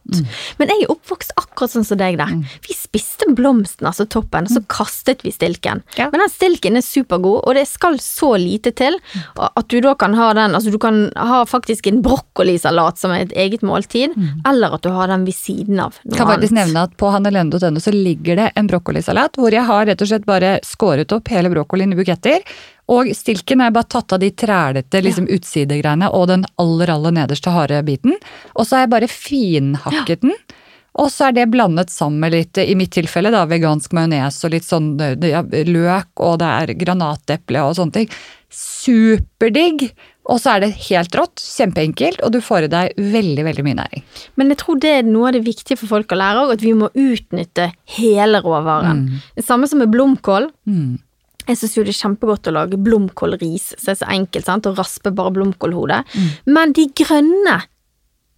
Men 0.60 0.72
jeg 0.72 0.86
er 0.86 0.92
oppvokst 0.94 1.34
akkurat 1.40 1.74
sånn 1.74 1.88
som 1.88 2.00
deg 2.02 2.18
der. 2.20 2.34
Vi 2.68 2.76
spiste 2.76 3.30
blomsten, 3.38 3.88
altså 3.88 4.06
toppen, 4.10 4.48
og 4.50 4.54
så 4.54 4.64
kastet 4.72 5.24
vi 5.26 5.32
stilken. 5.34 5.84
Ja. 6.00 6.10
Men 6.12 6.26
den 6.26 6.34
stilken 6.34 6.80
er 6.80 6.86
supergod, 6.86 7.42
og 7.46 7.56
det 7.58 7.68
skal 7.70 8.00
så 8.04 8.34
lite 8.40 8.74
til 8.76 8.98
at 9.38 9.68
du 9.72 9.80
da 9.84 9.96
kan 9.96 10.16
ha 10.18 10.32
den 10.38 10.52
Altså, 10.52 10.72
du 10.74 10.78
kan 10.82 11.06
ha 11.16 11.44
faktisk 11.48 11.88
en 11.88 12.02
brokkolisalat 12.04 13.00
som 13.00 13.14
er 13.16 13.26
et 13.26 13.36
eget 13.40 13.64
måltid, 13.66 14.16
eller 14.48 14.76
at 14.76 14.84
du 14.84 14.92
har 14.94 15.08
den 15.12 15.24
ved 15.26 15.38
siden 15.38 15.80
av 15.80 15.96
noe 16.04 16.18
kan 16.18 16.28
faktisk 16.28 16.52
annet. 16.52 16.68
nevne 16.68 16.84
at 16.88 16.98
På 17.00 17.12
hannelene.no 17.14 17.80
så 17.82 17.94
ligger 17.96 18.36
det 18.40 18.52
en 18.60 18.68
brokkolisalat 18.70 19.40
hvor 19.40 19.54
jeg 19.54 19.64
har 19.68 19.88
rett 19.90 20.04
og 20.04 20.12
slett 20.12 20.28
bare 20.28 20.58
skåret 20.66 21.12
opp 21.16 21.32
hele 21.32 21.52
brokkolien 21.54 21.94
i 21.94 22.00
buketter. 22.00 22.46
Og 22.92 23.08
stilken 23.16 23.62
er 23.64 23.72
bare 23.72 23.88
tatt 23.88 24.12
av 24.12 24.20
de 24.20 24.32
trælete 24.36 25.00
liksom, 25.06 25.28
utsidegreiene 25.32 26.10
og 26.12 26.26
den 26.32 26.44
aller 26.60 26.90
aller 26.92 27.14
nederste 27.16 27.54
harde 27.54 27.78
biten. 27.88 28.18
Og 28.56 28.66
så 28.68 28.76
har 28.76 28.86
jeg 28.86 28.92
bare 28.92 29.08
finhakket 29.12 30.01
den. 30.10 30.36
Og 31.00 31.08
så 31.08 31.30
er 31.30 31.36
det 31.38 31.52
blandet 31.54 31.92
sammen 31.94 32.20
med 32.20 32.34
litt, 32.36 32.58
i 32.60 32.76
mitt 32.76 32.92
tilfelle, 32.92 33.32
da, 33.32 33.46
vegansk 33.48 33.94
majones 33.96 34.42
og 34.44 34.52
litt 34.52 34.68
sånn 34.68 34.94
ja, 35.24 35.40
løk, 35.48 36.10
og 36.20 36.42
det 36.42 36.50
er 36.52 36.74
granateple 36.82 37.62
og 37.64 37.78
sånne 37.78 37.96
ting. 38.02 38.10
Superdigg! 38.52 39.92
Og 40.30 40.38
så 40.38 40.54
er 40.54 40.66
det 40.66 40.76
helt 40.90 41.16
rått, 41.18 41.42
kjempeenkelt, 41.42 42.20
og 42.22 42.34
du 42.36 42.42
får 42.46 42.68
i 42.68 42.72
deg 42.72 43.00
veldig, 43.14 43.46
veldig 43.48 43.64
mye 43.66 43.78
næring. 43.80 44.04
Men 44.38 44.54
jeg 44.54 44.60
tror 44.62 44.82
det 44.84 44.92
er 45.00 45.08
noe 45.08 45.32
av 45.32 45.38
det 45.38 45.42
viktige 45.48 45.80
for 45.80 45.90
folk 45.96 46.14
å 46.14 46.20
lære 46.20 46.44
òg, 46.44 46.54
at 46.58 46.66
vi 46.66 46.76
må 46.78 46.92
utnytte 46.92 47.72
hele 47.98 48.44
råvaren. 48.44 49.08
Det 49.40 49.48
samme 49.48 49.72
som 49.72 49.82
med 49.82 49.90
blomkål. 49.96 50.52
Mm. 50.70 51.00
Jeg 51.48 51.58
syns 51.58 51.74
jo 51.74 51.84
det 51.88 51.96
er 51.96 52.02
kjempegodt 52.04 52.52
å 52.52 52.54
lage 52.54 52.80
blomkålris, 52.80 53.72
så 53.74 53.88
det 53.88 53.96
er 53.96 54.02
så 54.04 54.12
enkelt, 54.14 54.46
sant, 54.46 54.70
å 54.70 54.76
raspe 54.78 55.16
bare 55.16 55.34
blomkålhodet. 55.40 56.04
Mm. 56.14 56.30
Men 56.54 56.76
de 56.78 56.86
grønne 57.02 57.58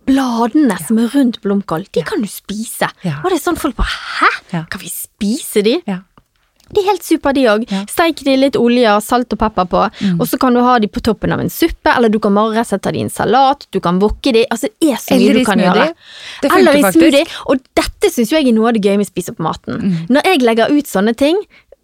bladene 0.07 0.77
som 0.83 0.99
er 1.01 1.11
rundt 1.13 1.41
blomkål, 1.43 1.85
de 1.95 2.03
kan 2.07 2.23
du 2.23 2.29
spise. 2.31 2.89
Og 3.21 3.29
det 3.29 3.37
er 3.37 3.43
sånn 3.43 3.59
folk 3.59 3.77
bare 3.79 3.93
Hæ? 4.23 4.65
Kan 4.69 4.81
vi 4.81 4.91
spise 4.91 5.63
de? 5.65 5.79
Ja. 5.89 6.01
De 6.73 6.81
er 6.81 6.87
helt 6.87 7.03
super, 7.05 7.33
de 7.35 7.43
òg. 7.51 7.65
Ja. 7.69 7.83
Steik 7.89 8.23
de 8.25 8.33
litt 8.39 8.55
olje, 8.57 8.87
og 8.95 9.03
salt 9.05 9.33
og 9.35 9.39
pepper 9.41 9.67
på, 9.69 9.81
og 10.15 10.23
så 10.29 10.39
kan 10.41 10.55
du 10.55 10.61
ha 10.65 10.77
de 10.81 10.89
på 10.89 11.03
toppen 11.05 11.33
av 11.35 11.41
en 11.43 11.51
suppe, 11.53 11.91
eller 11.91 12.09
du 12.09 12.17
kan 12.23 12.33
bare 12.33 12.63
ta 12.65 12.91
de 12.91 13.01
i 13.01 13.03
en 13.05 13.11
salat, 13.13 13.67
du 13.69 13.79
kan 13.83 13.99
wokke 14.01 14.33
de, 14.33 14.45
altså 14.49 14.71
det 14.81 14.93
er 14.95 15.01
så 15.01 15.19
mye 15.19 15.35
du 15.37 15.43
kan 15.45 15.59
smoothie. 15.59 15.83
gjøre. 15.83 16.55
Eller 16.57 16.79
i 16.79 16.93
smoothie. 16.95 17.25
Og 17.51 17.61
dette 17.77 18.09
syns 18.13 18.33
jeg 18.33 18.47
er 18.47 18.55
noe 18.55 18.71
av 18.71 18.77
det 18.77 18.81
gøye 18.87 18.97
med 18.97 19.05
å 19.05 19.11
spise 19.11 19.35
opp 19.35 19.43
maten. 19.43 19.99
Når 20.09 20.31
jeg 20.31 20.41
legger 20.47 20.73
ut 20.73 20.89
sånne 20.89 21.13
ting, 21.19 21.37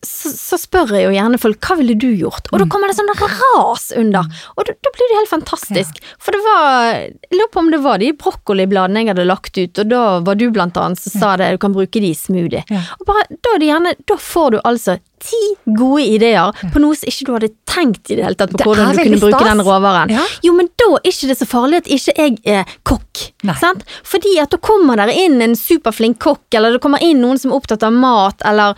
så, 0.06 0.32
så 0.32 0.58
spør 0.60 0.93
jeg 0.95 1.08
jo 1.08 1.14
gjerne 1.16 1.39
folk 1.41 1.60
hva 1.66 1.76
ville 1.80 1.95
du 2.00 2.08
gjort, 2.14 2.47
og 2.52 2.62
da 2.62 2.68
kommer 2.72 2.91
det 2.91 2.97
sånn 3.00 3.12
ras 3.20 3.89
under, 4.00 4.30
og 4.56 4.68
da, 4.68 4.76
da 4.76 4.93
blir 4.95 5.12
det 5.12 5.20
helt 5.20 5.34
fantastisk. 5.34 6.00
For 6.22 6.36
det 6.36 6.41
var, 6.45 6.88
jeg 6.95 7.36
lurer 7.36 7.52
på 7.54 7.64
om 7.64 7.72
det 7.74 7.82
var 7.84 8.02
de 8.02 8.14
brokkolibladene 8.24 9.04
jeg 9.04 9.12
hadde 9.14 9.28
lagt 9.28 9.60
ut, 9.60 9.84
og 9.84 9.91
da 9.91 10.04
var 10.26 10.39
du 10.39 10.47
blant 10.56 10.80
annet 10.80 11.02
som 11.04 11.16
sa 11.20 11.36
det, 11.39 11.52
du 11.56 11.62
kan 11.62 11.76
bruke 11.76 12.02
de 12.02 12.14
i 12.14 12.18
smoothie. 12.18 12.64
Ja. 12.72 12.84
Og 13.00 13.10
bare, 13.10 13.28
da 13.36 13.56
er 13.56 13.64
det 13.64 13.72
gjerne, 13.72 13.95
da 14.10 14.20
får 14.30 14.56
du 14.56 14.60
altså 14.64 15.00
ti 15.24 15.41
gode 15.78 16.05
ideer 16.05 16.55
på 16.74 16.82
noe 16.84 16.95
som 16.97 17.11
ikke 17.11 17.28
du 17.28 17.34
hadde 17.36 17.51
tenkt 17.70 18.09
i 18.11 18.17
det 18.17 18.26
hele 18.26 18.39
tatt 18.39 18.53
på 18.53 18.57
Det 18.61 18.67
hvordan 18.67 18.91
du 18.95 19.01
kunne 19.03 19.22
bruke 19.22 19.39
stas. 19.39 19.49
den 19.51 19.63
råvaren. 19.67 20.13
Ja. 20.15 20.26
Jo, 20.45 20.53
men 20.57 20.72
da 20.80 20.89
er 20.97 21.11
ikke 21.11 21.30
det 21.32 21.38
så 21.39 21.47
farlig 21.49 21.84
at 21.84 21.91
ikke 21.91 22.15
jeg 22.17 22.39
er 22.45 22.76
kokk. 22.88 23.26
Nei. 23.47 23.55
Sant? 23.61 23.86
Fordi 24.07 24.36
at 24.41 24.51
da 24.55 24.57
kommer 24.63 24.99
der 24.99 25.11
inn 25.13 25.39
en 25.45 25.55
superflink 25.59 26.20
kokk, 26.24 26.47
eller 26.55 26.76
det 26.76 26.82
kommer 26.84 27.03
inn 27.03 27.22
noen 27.24 27.39
som 27.39 27.51
er 27.53 27.59
opptatt 27.61 27.84
av 27.88 27.93
mat, 27.95 28.41
eller 28.47 28.76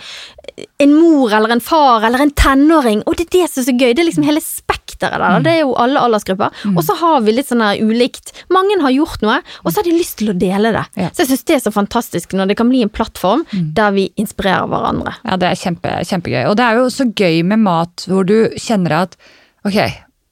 en 0.82 0.94
mor 0.94 1.32
eller 1.34 1.50
en 1.56 1.62
far 1.64 2.04
eller 2.06 2.20
en 2.26 2.32
tenåring, 2.38 3.02
og 3.08 3.16
det 3.18 3.28
er 3.30 3.32
det 3.38 3.46
som 3.50 3.62
er 3.62 3.68
så 3.70 3.76
gøy. 3.78 3.94
Det 3.96 4.04
er 4.04 4.08
liksom 4.10 4.26
hele 4.28 4.42
spekteret 4.44 5.18
der. 5.18 5.38
Mm. 5.40 5.44
Det 5.46 5.52
er 5.54 5.60
jo 5.64 5.74
alle 5.80 6.02
aldersgrupper. 6.04 6.58
Og 6.76 6.82
så 6.86 6.96
har 7.00 7.22
vi 7.26 7.34
litt 7.38 7.50
sånn 7.50 7.64
her 7.64 7.80
ulikt. 7.82 8.34
Mange 8.54 8.78
har 8.84 8.94
gjort 8.94 9.24
noe, 9.26 9.40
og 9.64 9.72
så 9.72 9.80
har 9.82 9.88
de 9.88 9.96
lyst 9.96 10.18
til 10.20 10.34
å 10.34 10.38
dele 10.38 10.74
det. 10.76 10.84
Ja. 11.00 11.08
Mm. 11.10 11.16
Så 11.16 11.24
jeg 11.24 11.32
syns 11.32 11.46
det 11.48 11.56
er 11.58 11.64
så 11.66 11.74
fantastisk 11.74 12.36
når 12.38 12.52
det 12.52 12.58
kan 12.60 12.70
bli 12.70 12.84
en 12.86 12.92
plattform 12.94 13.46
der 13.52 13.94
vi 13.96 14.10
inspirerer 14.22 14.68
hverandre. 14.72 15.16
Ja, 15.26 15.38
det 15.42 15.52
er 15.54 15.62
kjempe, 15.62 15.96
kjempegøy. 16.32 16.50
Og 16.50 16.58
det 16.58 16.66
er 16.66 16.80
jo 16.80 16.88
så 16.90 17.06
gøy 17.10 17.44
med 17.44 17.62
mat 17.66 18.08
hvor 18.08 18.26
du 18.26 18.52
kjenner 18.58 19.04
at 19.04 19.18
ok, 19.66 19.78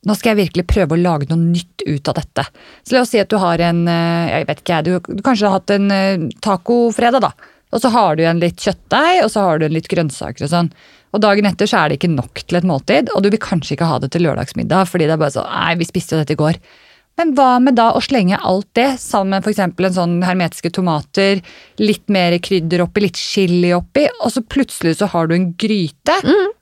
nå 0.07 0.15
skal 0.15 0.33
jeg 0.33 0.47
virkelig 0.47 0.67
prøve 0.67 0.95
å 0.95 1.01
lage 1.01 1.27
noe 1.29 1.39
nytt 1.39 1.83
ut 1.85 2.07
av 2.07 2.15
dette. 2.15 2.45
Så 2.83 2.95
la 2.95 3.03
oss 3.03 3.11
si 3.11 3.19
at 3.19 3.29
du 3.29 3.37
har 3.37 3.59
en, 3.59 3.87
eh, 3.87 4.31
jeg 4.31 4.47
vet 4.47 4.61
ikke, 4.63 4.81
du, 4.83 4.91
du 4.99 5.23
kanskje 5.23 5.47
har 5.47 5.59
hatt 5.59 5.73
en 5.75 5.91
eh, 5.91 6.29
tacofredag 6.41 7.21
da. 7.21 7.33
Og 7.69 7.81
så 7.83 7.91
har 7.93 8.15
du 8.15 8.23
en 8.25 8.39
litt 8.39 8.57
kjøttdeig, 8.57 9.23
og 9.23 9.29
så 9.29 9.43
har 9.45 9.59
du 9.59 9.67
en 9.67 9.75
litt 9.75 9.89
grønnsaker 9.91 10.47
og 10.47 10.49
sånn. 10.49 10.71
Og 11.13 11.21
dagen 11.21 11.45
etter 11.45 11.69
så 11.69 11.83
er 11.83 11.89
det 11.89 11.99
ikke 11.99 12.15
nok 12.15 12.41
til 12.41 12.57
et 12.57 12.65
måltid, 12.65 13.11
og 13.13 13.21
du 13.21 13.29
vil 13.29 13.41
kanskje 13.41 13.75
ikke 13.75 13.89
ha 13.89 13.99
det 14.01 14.09
til 14.13 14.25
lørdagsmiddag, 14.25 14.87
fordi 14.89 15.05
det 15.05 15.13
er 15.13 15.21
bare 15.21 15.35
sånn, 15.35 15.51
nei, 15.51 15.75
vi 15.77 15.85
spiste 15.85 16.15
jo 16.15 16.23
dette 16.23 16.33
i 16.33 16.39
går. 16.39 16.57
Men 17.19 17.33
hva 17.35 17.57
med 17.59 17.75
da 17.75 17.89
å 17.97 18.01
slenge 18.03 18.37
alt 18.47 18.69
det 18.79 18.93
sammen 19.01 19.35
med 19.35 19.43
f.eks. 19.43 19.59
en 19.59 19.95
sånn 19.97 20.13
hermetiske 20.23 20.71
tomater, 20.77 21.41
litt 21.81 22.05
mer 22.07 22.37
krydder 22.39 22.85
oppi, 22.85 23.03
litt 23.03 23.19
chili 23.19 23.73
oppi, 23.75 24.05
og 24.23 24.31
så 24.31 24.43
plutselig 24.47 24.95
så 25.01 25.09
har 25.11 25.27
du 25.27 25.35
en 25.35 25.49
gryte. 25.59 26.15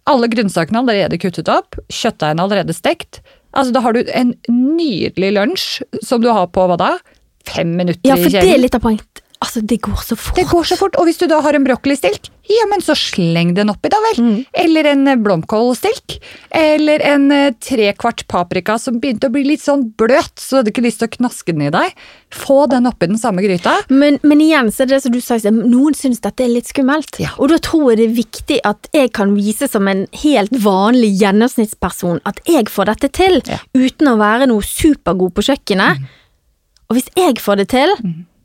Alle 0.10 0.30
grønnsakene 0.34 0.80
er 0.80 0.84
allerede 0.84 1.22
kuttet 1.22 1.52
opp, 1.54 1.78
kjøttdeigen 1.94 2.42
er 2.42 2.48
allerede 2.48 2.74
stekt. 2.74 3.22
Altså 3.54 3.76
Da 3.76 3.84
har 3.86 3.94
du 3.94 4.02
en 4.10 4.34
nydelig 4.50 5.32
lunsj 5.38 5.70
som 6.06 6.26
du 6.26 6.32
har 6.34 6.50
på 6.54 6.66
hva 6.70 6.80
da? 6.80 6.92
Fem 7.48 7.78
minutter 7.78 8.10
Ja, 8.10 8.18
for 8.18 8.34
det 8.34 8.44
er 8.44 8.60
litt 8.60 8.76
av 8.76 8.84
poenget. 8.84 9.17
Altså, 9.38 9.62
det 9.62 9.78
går 9.86 10.00
så 10.02 10.16
fort. 10.18 10.36
Det 10.36 10.48
går 10.50 10.64
så 10.66 10.76
fort. 10.80 10.96
Og 10.98 11.06
hvis 11.06 11.20
du 11.22 11.28
da 11.30 11.38
har 11.46 11.54
en 11.54 11.66
brokkolistilk, 11.68 12.32
ja, 12.48 12.64
men 12.72 12.82
så 12.82 12.96
sleng 12.98 13.52
den 13.58 13.70
oppi, 13.70 13.90
da 13.92 13.98
vel. 14.02 14.20
Mm. 14.24 14.38
Eller 14.64 14.88
en 14.94 15.02
eh, 15.12 15.18
blomkålstilk. 15.20 16.16
Eller 16.58 17.04
en 17.06 17.26
eh, 17.36 17.52
trekvart 17.62 18.24
paprika 18.32 18.78
som 18.82 18.98
begynte 19.04 19.28
å 19.30 19.34
bli 19.36 19.44
litt 19.46 19.62
sånn 19.62 19.84
bløt, 20.00 20.32
så 20.40 20.56
du 20.56 20.60
hadde 20.62 20.72
ikke 20.74 20.86
lyst 20.88 21.02
til 21.04 21.10
å 21.10 21.14
knaske 21.20 21.54
den 21.54 21.68
i 21.68 21.74
deg. 21.76 22.00
Få 22.34 22.64
den 22.72 22.90
oppi 22.90 23.10
den 23.12 23.20
samme 23.22 23.44
gryta. 23.46 23.76
Men, 23.94 24.18
men 24.26 24.42
igjen 24.42 24.72
så 24.74 24.86
er 24.86 24.94
det 24.94 25.02
som 25.04 25.14
du 25.14 25.20
sa, 25.22 25.38
noen 25.54 25.98
syns 25.98 26.24
dette 26.24 26.46
er 26.48 26.54
litt 26.56 26.72
skummelt. 26.72 27.20
Ja. 27.22 27.36
Og 27.38 27.52
da 27.54 27.60
tror 27.62 27.92
jeg 27.92 28.00
det 28.02 28.08
er 28.08 28.16
viktig 28.18 28.58
at 28.72 28.90
jeg 28.96 29.12
kan 29.20 29.36
vise 29.38 29.70
som 29.70 29.86
en 29.92 30.08
helt 30.24 30.56
vanlig 30.64 31.12
gjennomsnittsperson 31.22 32.24
at 32.26 32.42
jeg 32.50 32.72
får 32.74 32.90
dette 32.94 33.12
til, 33.20 33.38
Ja. 33.46 33.60
uten 33.78 34.10
å 34.10 34.18
være 34.18 34.50
noe 34.50 34.66
supergod 34.66 35.36
på 35.38 35.46
kjøkkenet. 35.52 36.02
Og 36.90 36.98
hvis 36.98 37.12
jeg 37.20 37.38
får 37.44 37.62
det 37.62 37.68
til, 37.76 37.94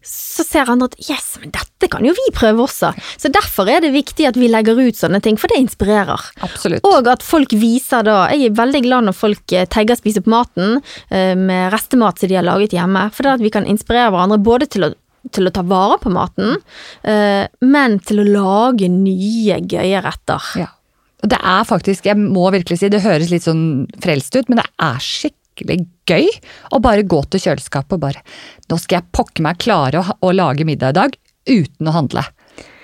så 0.07 0.45
ser 0.47 0.71
andre 0.71 0.91
at 0.91 0.97
yes, 1.01 1.37
men 1.43 1.53
dette 1.55 1.89
kan 1.91 2.05
jo 2.07 2.15
vi 2.17 2.29
prøve 2.35 2.65
også. 2.67 2.93
Så 3.21 3.31
derfor 3.33 3.71
er 3.71 3.83
det 3.85 3.93
viktig 3.95 4.27
at 4.29 4.39
vi 4.39 4.51
legger 4.51 4.79
ut 4.79 4.99
sånne 4.99 5.23
ting, 5.25 5.39
for 5.41 5.53
det 5.53 5.61
inspirerer. 5.63 6.27
Absolutt. 6.45 6.87
Og 6.89 7.09
at 7.11 7.25
folk 7.27 7.55
viser 7.57 8.05
da 8.07 8.25
Jeg 8.33 8.49
er 8.49 8.57
veldig 8.57 8.83
glad 8.85 9.07
når 9.07 9.17
folk 9.17 9.55
eh, 9.55 9.67
tagger 9.71 9.99
spise 9.99 10.23
på 10.25 10.33
maten 10.33 10.81
eh, 11.11 11.35
med 11.39 11.73
restemat 11.75 12.21
som 12.21 12.31
de 12.31 12.39
har 12.39 12.47
laget 12.47 12.75
hjemme. 12.77 13.09
For 13.13 13.25
det 13.25 13.33
er 13.33 13.41
at 13.41 13.47
vi 13.47 13.55
kan 13.55 13.69
inspirere 13.69 14.13
hverandre 14.15 14.41
både 14.43 14.69
til 14.73 14.89
å, 14.89 14.93
til 15.35 15.49
å 15.49 15.55
ta 15.55 15.65
vare 15.67 15.99
på 16.03 16.13
maten, 16.13 16.59
eh, 17.07 17.45
men 17.63 17.99
til 18.07 18.23
å 18.23 18.29
lage 18.29 18.91
nye, 18.93 19.61
gøye 19.61 20.03
retter. 20.05 20.49
Ja. 20.63 20.71
Og 21.23 21.31
det 21.31 21.39
er 21.39 21.63
faktisk, 21.69 22.09
jeg 22.11 22.19
må 22.19 22.49
virkelig 22.51 22.81
si, 22.81 22.91
det 22.91 23.05
høres 23.05 23.31
litt 23.31 23.47
sånn 23.47 23.87
frelst 24.03 24.35
ut, 24.35 24.49
men 24.51 24.59
det 24.59 24.67
er 24.83 24.99
skikkelig 24.99 25.42
gøy 25.57 26.29
å 26.73 26.81
bare 26.83 27.07
gå 27.07 27.23
til 27.31 27.45
kjøleskapet 27.47 27.99
og 27.99 28.05
bare 28.07 28.23
Nå 28.71 28.79
skal 28.81 29.01
jeg 29.01 29.13
pokke 29.13 29.45
meg 29.45 29.61
klare 29.61 30.01
å, 30.01 30.17
å 30.25 30.33
lage 30.33 30.65
middag 30.65 30.95
i 30.95 30.99
dag 31.01 31.19
uten 31.51 31.91
å 31.91 31.95
handle. 31.97 32.23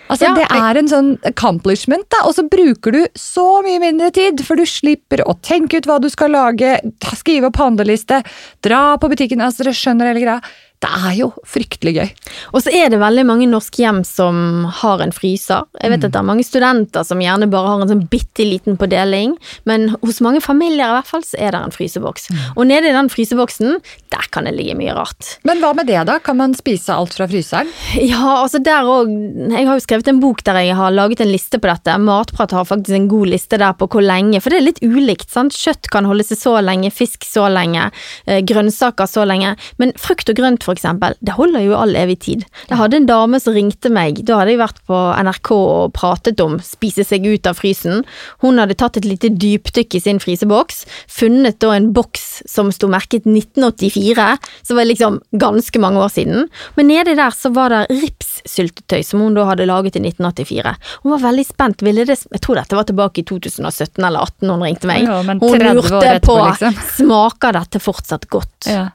Altså, 0.08 0.24
Ja, 0.24 0.34
det 0.36 0.46
er 0.48 0.78
en 0.80 0.88
sånn 0.88 1.10
accomplishment, 1.28 2.06
da, 2.12 2.22
og 2.28 2.34
så 2.36 2.44
bruker 2.48 2.94
du 2.94 3.00
så 3.18 3.60
mye 3.64 3.80
mindre 3.82 4.08
tid, 4.14 4.40
for 4.44 4.56
du 4.56 4.64
slipper 4.68 5.20
å 5.28 5.36
tenke 5.44 5.80
ut 5.80 5.88
hva 5.88 5.98
du 6.00 6.08
skal 6.12 6.32
lage, 6.32 6.78
skrive 7.20 7.50
opp 7.50 7.60
handleliste, 7.60 8.22
dra 8.64 8.96
på 9.00 9.10
butikken, 9.12 9.44
altså 9.44 9.66
dere 9.66 9.76
skjønner 9.76 10.10
hele 10.10 10.24
greia. 10.24 10.40
Det 10.78 10.90
er 11.08 11.14
jo 11.18 11.28
fryktelig 11.48 11.94
gøy. 11.96 12.10
Og 12.54 12.62
så 12.62 12.72
er 12.74 12.92
det 12.92 13.00
veldig 13.02 13.24
mange 13.26 13.48
norske 13.50 13.82
hjem 13.82 14.04
som 14.06 14.66
har 14.80 15.02
en 15.02 15.14
fryser. 15.14 15.66
Jeg 15.82 15.90
vet 15.90 16.04
at 16.06 16.14
det 16.14 16.20
er 16.20 16.28
mange 16.28 16.46
studenter 16.46 17.06
som 17.06 17.22
gjerne 17.22 17.48
bare 17.50 17.72
har 17.72 17.82
en 17.82 17.90
sånn 17.90 18.04
bitte 18.10 18.46
liten 18.46 18.78
på 18.78 18.86
deling, 18.90 19.34
men 19.66 19.88
hos 20.04 20.20
mange 20.24 20.42
familier 20.44 20.86
i 20.86 20.96
hvert 20.98 21.10
fall 21.10 21.24
så 21.26 21.38
er 21.42 21.54
det 21.54 21.62
en 21.66 21.74
fryseboks. 21.74 22.28
Og 22.54 22.68
nede 22.70 22.92
i 22.92 22.94
den 22.94 23.10
fryseboksen, 23.10 23.80
der 24.14 24.28
kan 24.30 24.46
det 24.46 24.54
ligge 24.54 24.76
mye 24.78 24.94
rart. 24.94 25.34
Men 25.48 25.58
hva 25.62 25.72
med 25.74 25.90
det, 25.90 25.98
da? 26.06 26.18
Kan 26.22 26.38
man 26.38 26.54
spise 26.58 26.94
alt 26.94 27.16
fra 27.18 27.26
fryseren? 27.30 27.70
Ja, 27.98 28.38
altså 28.44 28.60
der 28.62 28.86
òg 28.86 29.08
Jeg 29.08 29.66
har 29.66 29.74
jo 29.76 29.82
skrevet 29.82 30.08
en 30.10 30.20
bok 30.22 30.44
der 30.46 30.60
jeg 30.62 30.76
har 30.78 30.94
laget 30.94 31.20
en 31.24 31.30
liste 31.32 31.58
på 31.58 31.68
dette. 31.70 31.96
Matprat 31.98 32.54
har 32.54 32.66
faktisk 32.68 32.94
en 32.94 33.10
god 33.10 33.32
liste 33.32 33.58
der 33.60 33.74
på 33.78 33.88
hvor 33.90 34.04
lenge, 34.04 34.40
for 34.44 34.54
det 34.54 34.60
er 34.60 34.66
litt 34.68 34.82
ulikt. 34.84 35.30
sant? 35.32 35.56
Kjøtt 35.56 35.90
kan 35.90 36.06
holde 36.08 36.26
seg 36.26 36.38
så 36.38 36.54
lenge, 36.62 36.92
fisk 36.94 37.26
så 37.26 37.48
lenge, 37.50 37.90
eh, 38.26 38.40
grønnsaker 38.46 39.08
så 39.10 39.26
lenge. 39.26 39.56
Men 39.80 39.92
frukt 39.98 40.30
og 40.30 40.38
grønt, 40.38 40.67
for 40.68 40.76
eksempel, 40.76 41.16
det 41.24 41.34
holder 41.34 41.64
jo 41.64 41.76
all 41.78 41.96
evig 41.98 42.18
tid. 42.26 42.44
Jeg 42.68 42.78
hadde 42.78 43.00
en 43.00 43.08
dame 43.08 43.40
som 43.42 43.56
ringte 43.56 43.90
meg, 43.92 44.22
da 44.28 44.38
hadde 44.40 44.54
jeg 44.54 44.60
vært 44.62 44.82
på 44.88 45.00
NRK 45.26 45.50
og 45.56 45.94
pratet 45.96 46.42
om 46.44 46.58
spise 46.64 47.06
seg 47.08 47.26
ut 47.26 47.48
av 47.48 47.58
frysen. 47.58 48.04
Hun 48.44 48.60
hadde 48.62 48.78
tatt 48.78 49.00
et 49.00 49.08
lite 49.08 49.32
dypdykk 49.34 49.98
i 49.98 50.02
sin 50.04 50.22
fryseboks, 50.22 50.84
funnet 51.18 51.58
da 51.64 51.72
en 51.74 51.90
boks 51.96 52.44
som 52.48 52.70
sto 52.74 52.90
merket 52.92 53.26
1984, 53.26 54.28
som 54.68 54.78
var 54.78 54.88
liksom 54.88 55.20
ganske 55.40 55.82
mange 55.82 56.04
år 56.04 56.14
siden. 56.14 56.48
Men 56.78 56.90
nedi 56.92 57.16
der 57.18 57.34
så 57.34 57.50
var 57.54 57.74
det 57.74 57.82
ripssyltetøy 57.90 59.02
som 59.06 59.24
hun 59.24 59.34
da 59.34 59.48
hadde 59.48 59.66
laget 59.68 59.98
i 59.98 60.04
1984. 60.04 60.76
Hun 61.02 61.16
var 61.16 61.24
veldig 61.26 61.46
spent, 61.48 61.82
ville 61.82 62.06
det 62.06 62.18
Jeg 62.18 62.42
tror 62.44 62.58
dette 62.58 62.76
var 62.76 62.86
tilbake 62.86 63.22
i 63.22 63.26
2017 63.26 64.04
eller 64.04 64.28
2018 64.28 64.50
hun 64.50 64.62
ringte 64.62 64.86
meg. 64.86 65.04
Ja, 65.04 65.22
hun 65.22 65.38
lurte 65.38 66.20
på 66.24 66.36
liksom. 66.44 66.76
smaker 66.96 67.52
dette 67.56 67.80
fortsatt 67.82 68.28
godt. 68.30 68.68
Ja. 68.68 68.88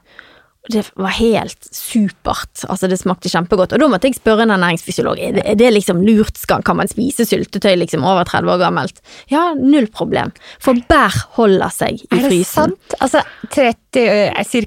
Det 0.72 0.80
var 0.96 1.12
helt 1.18 1.66
supert. 1.76 2.62
Altså, 2.72 2.88
det 2.88 2.96
smakte 2.96 3.28
kjempegodt. 3.28 3.74
Og 3.76 3.82
da 3.82 3.88
måtte 3.92 4.08
jeg 4.08 4.16
spørre 4.16 4.46
en 4.46 4.52
ernæringsfysiolog 4.54 5.18
er 5.20 5.34
det, 5.36 5.42
er 5.44 5.58
det 5.60 5.72
liksom 5.74 6.00
lurt, 6.06 6.40
kan 6.48 6.78
man 6.78 6.88
spise 6.88 7.26
syltetøy 7.28 7.74
liksom 7.82 8.04
over 8.08 8.24
30 8.24 8.48
år 8.54 8.62
gammelt? 8.62 9.02
Ja, 9.28 9.50
null 9.58 9.90
problem. 9.92 10.32
For 10.64 10.78
bær 10.88 11.12
holder 11.36 11.68
seg 11.74 12.00
i 12.00 12.08
frysen. 12.08 12.16
Er 12.16 12.22
det 12.22 12.30
frysen. 12.30 12.54
sant? 12.54 12.96
Altså 13.04 13.20
30, 13.52 13.74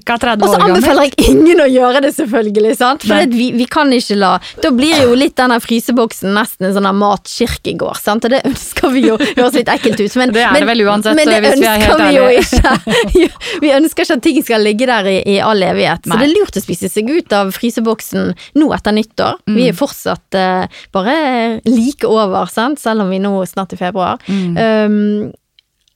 ca. 0.06 0.18
30 0.22 0.22
år 0.22 0.22
gammelt? 0.22 0.44
Og 0.46 0.52
så 0.54 0.68
anbefaler 0.68 1.08
jeg 1.08 1.32
ingen 1.32 1.64
å 1.64 1.66
gjøre 1.66 2.04
det, 2.06 2.12
selvfølgelig. 2.20 2.76
sant? 2.78 3.08
For 3.10 3.34
vi, 3.34 3.50
vi 3.58 3.66
kan 3.66 3.90
ikke 3.98 4.20
la 4.20 4.30
Da 4.62 4.70
blir 4.78 5.02
jo 5.02 5.18
litt 5.18 5.34
denne 5.40 5.58
fryseboksen 5.64 6.30
nesten 6.38 6.68
en 6.70 6.78
sånn 6.78 6.88
matkirkegård, 7.02 7.98
sant? 8.04 8.28
og 8.28 8.36
det 8.36 8.44
ønsker 8.46 8.94
vi 8.94 9.04
jo. 9.08 9.18
Høres 9.34 9.58
litt 9.58 9.74
ekkelt 9.74 9.98
ut, 9.98 10.14
men 10.22 10.36
Det 10.36 10.46
er 10.46 10.60
det 10.60 10.70
vel 10.70 10.86
uansett, 10.86 11.18
men 11.18 11.26
det 11.26 11.42
hvis 11.42 11.58
vi 11.58 11.66
helt 11.66 11.90
ønsker 11.90 12.06
vi 12.06 12.16
jo 12.22 12.30
ikke. 12.38 13.34
Vi 13.62 13.70
ønsker 13.74 14.04
ikke 14.04 14.14
at 14.18 14.22
ting 14.22 14.38
skal 14.44 14.62
ligge 14.62 14.86
der 14.86 15.06
i, 15.10 15.16
i 15.34 15.36
all 15.42 15.58
evighet. 15.64 15.87
Så 16.04 16.12
Nei. 16.12 16.18
det 16.20 16.28
er 16.28 16.34
lurt 16.36 16.56
å 16.58 16.62
spise 16.64 16.88
seg 16.92 17.08
ut 17.10 17.32
av 17.32 17.50
fryseboksen 17.56 18.32
nå 18.60 18.68
etter 18.76 18.92
nyttår. 18.92 19.38
Mm. 19.48 19.56
Vi 19.56 19.66
er 19.70 19.76
fortsatt 19.78 20.38
uh, 20.38 20.80
bare 20.92 21.14
like 21.64 22.06
over, 22.06 22.46
sant? 22.52 22.78
selv 22.82 23.02
om 23.06 23.10
vi 23.10 23.18
nå 23.22 23.32
snart 23.48 23.72
er 23.72 23.78
i 23.80 23.82
februar. 23.86 24.18
Um, 24.28 25.30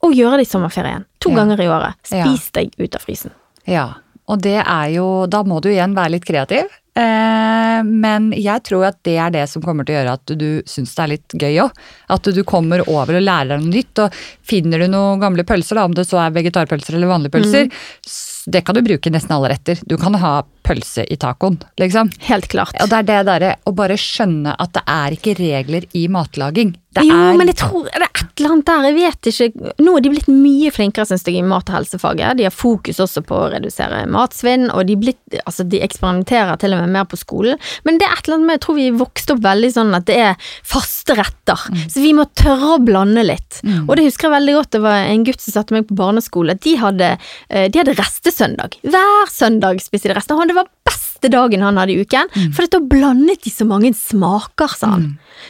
og 0.03 0.11
gjøre 0.17 0.41
det 0.41 0.47
i 0.47 0.51
sommerferien. 0.51 1.05
To 1.23 1.29
Mm. 1.29 1.35
Ja. 1.35 1.39
ganger 1.43 1.61
i 1.63 1.67
året. 1.71 2.11
Ja. 2.11 2.25
Spis 2.27 2.49
deg 2.51 2.73
ut 2.77 2.95
av 2.95 3.01
frysen. 3.05 3.31
Ja, 3.65 3.85
og 4.27 4.41
det 4.43 4.57
er 4.59 4.87
jo 4.91 5.25
Da 5.27 5.43
må 5.43 5.61
du 5.63 5.69
igjen 5.69 5.95
være 5.95 6.11
litt 6.17 6.25
kreativ. 6.27 6.67
Eh, 6.93 7.79
men 7.83 8.29
jeg 8.37 8.61
tror 8.67 8.85
at 8.91 8.99
det 9.07 9.15
er 9.17 9.33
det 9.33 9.47
som 9.49 9.63
kommer 9.65 9.87
til 9.87 9.95
å 9.95 9.99
gjøre 9.99 10.15
at 10.19 10.25
du, 10.29 10.35
du 10.37 10.49
syns 10.69 10.93
det 10.93 11.03
er 11.03 11.11
litt 11.15 11.35
gøy 11.41 11.61
òg. 11.65 11.83
At 12.13 12.29
du 12.35 12.41
kommer 12.47 12.85
over 12.85 13.17
og 13.17 13.25
lærer 13.25 13.55
deg 13.55 13.63
noe 13.63 13.73
nytt. 13.73 14.03
Og 14.05 14.19
finner 14.45 14.83
du 14.83 14.89
noen 14.93 15.23
gamle 15.23 15.45
pølser, 15.47 15.79
da, 15.79 15.87
om 15.89 15.97
det 15.97 16.05
så 16.09 16.21
er 16.21 16.35
vegetarpølser 16.35 16.99
eller 16.99 17.11
vanlige 17.11 17.35
pølser, 17.37 17.69
mm. 17.69 18.17
det 18.53 18.63
kan 18.65 18.77
du 18.77 18.83
bruke 18.85 19.09
i 19.09 19.15
nesten 19.15 19.35
alle 19.37 19.53
retter. 19.55 19.81
Du 19.89 19.97
kan 20.01 20.17
ha 20.21 20.35
pølse 20.63 21.05
i 21.11 21.17
tacoen, 21.19 21.59
liksom. 21.81 22.11
Helt 22.29 22.47
klart. 22.51 22.77
Og 22.81 22.89
det 22.91 23.01
er 23.01 23.09
det 23.09 23.19
derre 23.29 23.51
å 23.67 23.75
bare 23.75 23.97
skjønne 23.99 24.55
at 24.59 24.73
det 24.77 24.85
er 24.89 25.17
ikke 25.17 25.37
regler 25.39 25.87
i 25.97 26.07
matlaging. 26.11 26.75
Det 26.93 27.01
jo, 27.07 27.15
er 27.15 27.37
men 27.39 27.49
jeg 27.49 27.57
tror 27.57 27.87
det 27.87 27.93
er 27.97 28.03
et 28.05 28.19
eller 28.37 28.51
annet 28.53 28.67
der, 28.67 28.83
jeg 28.85 28.95
vet 28.99 29.29
ikke. 29.31 29.71
Nå 29.81 29.95
er 29.97 30.03
de 30.05 30.11
blitt 30.13 30.27
mye 30.29 30.69
flinkere, 30.73 31.07
synes 31.09 31.23
jeg, 31.25 31.39
i 31.39 31.45
mat- 31.45 31.71
og 31.71 31.77
helsefaget. 31.79 32.37
De 32.37 32.45
har 32.45 32.53
fokus 32.53 33.01
også 33.01 33.23
på 33.25 33.39
å 33.39 33.47
redusere 33.53 34.03
matsvinn, 34.13 34.67
og 34.69 34.85
de, 34.89 34.97
blitt, 35.01 35.21
altså, 35.41 35.65
de 35.65 35.81
eksperimenterer 35.81 36.59
til 36.61 36.75
og 36.75 36.83
med 36.83 36.93
mer 36.93 37.07
på 37.09 37.17
skolen. 37.17 37.57
Men 37.87 37.97
det 37.97 38.05
er 38.05 38.13
et 38.13 38.29
eller 38.29 38.37
annet 38.37 38.49
med, 38.51 38.59
jeg 38.59 38.63
tror 38.67 38.77
vi 38.77 38.87
vokste 39.01 39.33
opp 39.33 39.41
veldig 39.47 39.71
sånn 39.73 39.97
at 39.97 40.05
det 40.09 40.19
er 40.21 40.51
faste 40.61 41.17
retter. 41.17 41.65
Så 41.87 42.03
vi 42.03 42.13
må 42.13 42.27
tørre 42.37 42.75
å 42.75 42.83
blande 42.83 43.25
litt. 43.25 43.61
Og 43.87 43.95
det 43.97 44.05
husker 44.05 44.29
jeg 44.29 44.35
veldig 44.37 44.57
godt, 44.59 44.71
det 44.77 44.83
var 44.85 45.09
en 45.09 45.25
gutt 45.25 45.41
som 45.41 45.57
satte 45.57 45.73
meg 45.75 45.89
på 45.89 45.97
barneskole. 45.97 46.57
De 46.61 46.75
hadde, 46.77 47.09
eh, 47.49 47.65
de 47.73 47.81
hadde 47.81 47.97
restesøndag. 47.97 48.77
Hver 48.85 49.33
søndag 49.33 49.81
spiste 49.81 50.11
de 50.11 50.17
rester, 50.19 50.37
og 50.37 50.47
det 50.47 50.57
var 50.57 50.62
beste 51.23 51.31
dagen 51.31 51.61
han 51.63 51.77
hadde 51.79 51.93
i 51.95 52.01
uken, 52.03 52.29
for 52.55 52.67
da 52.67 52.79
blandet 52.79 53.43
de 53.43 53.49
så 53.53 53.65
mange 53.67 53.93
smaker, 53.95 54.67
sa 54.75 54.87
han. 54.95 55.05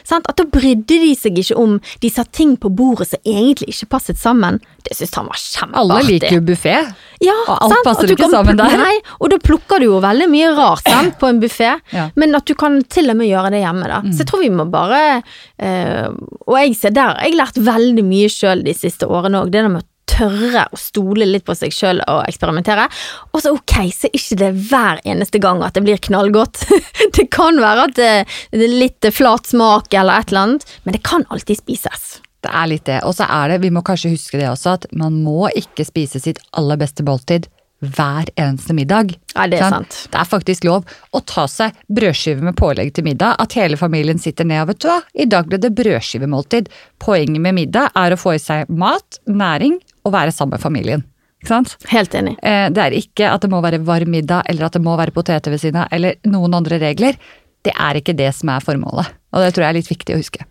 Sant? 0.06 0.26
At 0.30 0.36
da 0.38 0.44
brydde 0.46 0.86
de 1.02 1.14
seg 1.18 1.38
ikke 1.40 1.56
om 1.58 1.78
de 2.02 2.10
sa 2.10 2.24
ting 2.24 2.56
på 2.60 2.70
bordet 2.74 3.08
som 3.10 3.20
egentlig 3.26 3.68
ikke 3.74 3.88
passet 3.94 4.18
sammen. 4.18 4.60
Det 4.84 4.94
syntes 4.96 5.14
han 5.18 5.26
var 5.30 5.38
kjempeartig. 5.40 5.80
Alle 5.80 5.98
liker 6.06 6.36
jo 6.36 6.42
buffé. 6.44 6.76
Ja, 7.24 7.34
Og 7.48 7.56
alt 7.56 7.72
sant? 7.72 7.84
passer 7.86 8.12
ikke 8.12 8.28
sammen 8.30 8.58
der. 8.58 8.76
Nei, 8.78 8.96
og 9.20 9.30
da 9.32 9.38
plukker 9.40 9.80
du 9.80 9.86
jo 9.88 10.00
veldig 10.04 10.28
mye 10.30 10.52
rart 10.56 10.84
sant, 10.88 11.16
på 11.20 11.30
en 11.32 11.40
buffé, 11.42 11.72
Ja. 11.94 12.08
men 12.16 12.34
at 12.34 12.44
du 12.46 12.54
kan 12.58 12.80
til 12.90 13.10
og 13.10 13.16
med 13.16 13.28
gjøre 13.30 13.50
det 13.54 13.62
hjemme. 13.64 13.88
da. 13.88 14.02
Så 14.12 14.24
jeg 14.24 14.30
tror 14.30 14.42
vi 14.44 14.50
må 14.50 14.66
bare 14.70 15.22
eh, 15.58 16.08
Og 16.46 16.56
jeg 16.58 16.74
ser 16.78 16.90
der, 16.94 17.16
jeg 17.22 17.34
har 17.34 17.40
lært 17.46 17.58
veldig 17.64 18.04
mye 18.04 18.28
sjøl 18.32 18.64
de 18.66 18.74
siste 18.76 19.06
årene 19.08 19.42
òg. 19.44 19.50
Det 19.52 19.62
der 19.62 19.68
med 19.72 19.82
å 19.84 19.88
tørre 20.10 20.66
å 20.70 20.78
stole 20.78 21.26
litt 21.28 21.46
på 21.46 21.56
seg 21.58 21.72
sjøl 21.74 22.02
og 22.10 22.24
eksperimentere. 22.28 22.86
Og 23.32 23.42
så 23.44 23.54
ok, 23.54 23.76
så 23.94 24.10
ikke 24.12 24.40
det 24.42 24.50
hver 24.68 25.00
eneste 25.04 25.40
gang 25.42 25.62
at 25.64 25.76
det 25.76 25.84
blir 25.86 26.02
knallgodt. 26.08 26.66
det 27.16 27.28
kan 27.34 27.60
være 27.62 27.88
at 27.88 27.96
det, 27.98 28.12
det 28.54 28.68
er 28.68 28.78
litt 28.84 29.10
flat 29.14 29.50
smak 29.50 29.94
eller 29.94 30.20
et 30.20 30.32
eller 30.32 30.46
annet, 30.48 30.78
men 30.84 30.96
det 30.96 31.04
kan 31.06 31.26
alltid 31.34 31.62
spises. 31.62 32.18
Det 32.44 32.52
er 32.52 32.68
litt 32.68 32.86
det. 32.88 33.00
Og 33.08 33.16
så 33.16 33.26
er 33.30 33.54
det, 33.54 33.62
vi 33.64 33.72
må 33.72 33.84
kanskje 33.86 34.12
huske 34.12 34.40
det 34.40 34.50
også, 34.50 34.78
at 34.78 34.88
man 34.92 35.22
må 35.24 35.48
ikke 35.56 35.86
spise 35.88 36.20
sitt 36.20 36.42
aller 36.52 36.80
beste 36.80 37.06
måltid 37.06 37.48
hver 37.84 38.28
eneste 38.40 38.72
middag. 38.76 39.14
Ja, 39.34 39.46
det 39.50 39.58
er 39.60 39.72
sant. 39.72 39.96
Det 40.12 40.16
er 40.20 40.28
faktisk 40.28 40.64
lov 40.64 40.86
å 41.12 41.20
ta 41.28 41.46
seg 41.50 41.76
brødskive 41.92 42.44
med 42.44 42.56
pålegg 42.56 42.94
til 42.96 43.04
middag. 43.04 43.36
At 43.42 43.56
hele 43.58 43.76
familien 43.80 44.20
sitter 44.22 44.48
ned 44.48 44.62
og 44.62 44.72
vet 44.72 44.84
du 44.84 44.88
hva, 44.88 45.00
i 45.12 45.26
dag 45.28 45.48
ble 45.50 45.60
det 45.60 45.74
brødskivemåltid. 45.76 46.70
Poenget 47.02 47.44
med 47.44 47.58
middag 47.58 47.92
er 47.98 48.14
å 48.14 48.20
få 48.20 48.36
i 48.36 48.42
seg 48.42 48.70
mat, 48.72 49.20
næring 49.28 49.80
og 50.04 50.12
være 50.14 50.32
sammen 50.34 50.56
med 50.58 50.62
familien. 50.64 51.04
Ikke 51.42 51.52
sant? 51.52 51.74
Helt 51.92 52.14
enig. 52.16 52.36
Eh, 52.42 52.70
Det 52.72 52.80
er 52.80 52.96
ikke 52.96 53.28
at 53.32 53.42
det 53.44 53.50
må 53.52 53.60
være 53.64 53.82
varm 53.84 54.08
middag, 54.14 54.46
eller 54.48 54.66
at 54.66 54.72
det 54.78 54.82
må 54.82 54.96
være 54.96 55.12
poteter 55.12 55.52
ved 55.52 55.60
siden 55.60 55.82
av, 55.82 55.88
eller 55.92 56.14
noen 56.24 56.54
andre 56.56 56.78
regler. 56.80 57.18
Det 57.64 57.72
er 57.76 58.00
ikke 58.00 58.16
det 58.16 58.30
som 58.36 58.48
er 58.52 58.64
formålet. 58.64 59.10
Og 59.34 59.40
det 59.44 59.52
tror 59.54 59.64
jeg 59.64 59.70
er 59.74 59.78
litt 59.80 59.90
viktig 59.92 60.14
å 60.14 60.20
huske. 60.22 60.44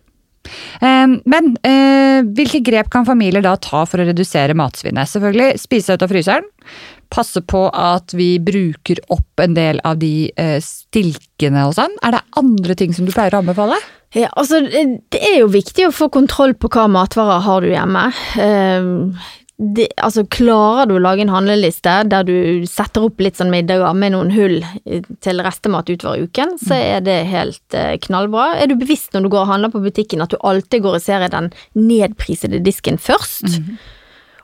Eh, 0.82 1.06
Men 1.24 1.56
eh, 1.64 2.22
hvilke 2.36 2.62
grep 2.62 2.90
kan 2.90 3.06
familier 3.06 3.42
da 3.42 3.56
ta 3.56 3.84
for 3.86 3.98
å 4.02 4.06
redusere 4.06 4.54
matsvinnet? 4.54 5.10
Selvfølgelig 5.10 5.58
spise 5.62 5.94
ut 5.96 6.02
av 6.02 6.10
fryseren. 6.12 6.46
Passe 7.10 7.40
på 7.42 7.68
at 7.74 8.14
vi 8.14 8.38
bruker 8.42 8.98
opp 9.14 9.40
en 9.42 9.54
del 9.54 9.78
av 9.84 9.98
de 9.98 10.30
stilkene 10.60 11.66
og 11.68 11.74
sånn. 11.76 11.92
Er 12.02 12.16
det 12.16 12.22
andre 12.40 12.74
ting 12.74 12.94
som 12.96 13.06
du 13.06 13.12
pleier 13.14 13.34
å 13.36 13.42
anbefale? 13.42 13.76
Ja, 14.14 14.28
altså, 14.38 14.60
det 14.62 15.20
er 15.20 15.40
jo 15.40 15.48
viktig 15.50 15.88
å 15.88 15.94
få 15.94 16.08
kontroll 16.10 16.54
på 16.54 16.70
hva 16.70 16.86
matvarer 16.90 17.42
har 17.44 17.60
du 17.62 17.70
hjemme. 17.70 18.04
Det, 19.56 19.86
altså, 20.02 20.24
klarer 20.26 20.88
du 20.90 20.96
å 20.96 21.02
lage 21.02 21.22
en 21.22 21.30
handleliste 21.30 21.92
der 22.10 22.24
du 22.26 22.34
setter 22.66 23.06
opp 23.06 23.20
litt 23.22 23.38
sånn 23.38 23.52
middager 23.52 23.94
med 23.94 24.10
noen 24.16 24.32
hull 24.34 24.56
eh, 24.82 25.04
til 25.22 25.42
restemat 25.46 25.92
utover 25.92 26.24
uken, 26.26 26.56
så 26.58 26.74
er 26.74 27.04
det 27.06 27.20
helt 27.30 27.76
eh, 27.78 27.94
knallbra. 28.02 28.48
Er 28.58 28.72
du 28.72 28.74
bevisst 28.80 29.14
når 29.14 29.26
du 29.26 29.30
går 29.34 29.44
og 29.44 29.52
handler 29.52 29.74
på 29.74 29.84
butikken 29.84 30.24
at 30.24 30.34
du 30.34 30.40
alltid 30.42 30.82
går 30.82 30.98
og 30.98 31.04
ser 31.04 31.22
i 31.22 31.30
den 31.30 31.52
nedprisede 31.78 32.58
disken 32.66 32.98
først? 32.98 33.60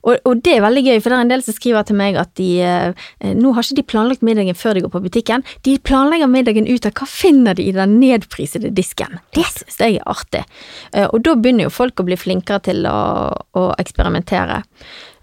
Og, 0.06 0.16
og 0.24 0.42
det 0.44 0.56
er 0.56 0.64
veldig 0.64 0.84
gøy, 0.86 0.98
for 1.00 1.12
det 1.12 1.18
er 1.18 1.26
en 1.26 1.32
del 1.32 1.44
som 1.44 1.56
skriver 1.56 1.86
til 1.88 1.98
meg 1.98 2.18
at 2.20 2.32
de 2.40 2.48
eh, 2.64 3.06
Nå 3.36 3.52
har 3.56 3.66
ikke 3.66 3.80
de 3.80 3.86
planlagt 3.92 4.24
middagen 4.26 4.58
før 4.58 4.76
de 4.76 4.84
går 4.84 4.92
på 4.94 5.02
butikken, 5.04 5.44
de 5.66 5.76
planlegger 5.84 6.30
middagen 6.30 6.68
ut 6.68 6.88
av 6.88 6.94
hva 6.96 7.08
finner 7.10 7.58
de 7.58 7.68
i 7.68 7.74
den 7.76 7.98
nedprisede 8.00 8.72
disken. 8.76 9.18
Det 9.36 9.46
synes 9.48 9.80
jeg 9.80 10.00
er 10.00 10.10
artig. 10.10 10.44
Eh, 10.94 11.06
og 11.06 11.20
da 11.26 11.36
begynner 11.36 11.68
jo 11.68 11.74
folk 11.74 12.00
å 12.00 12.08
bli 12.08 12.18
flinkere 12.20 12.64
til 12.70 12.86
å, 12.88 13.00
å 13.56 13.66
eksperimentere. 13.80 14.62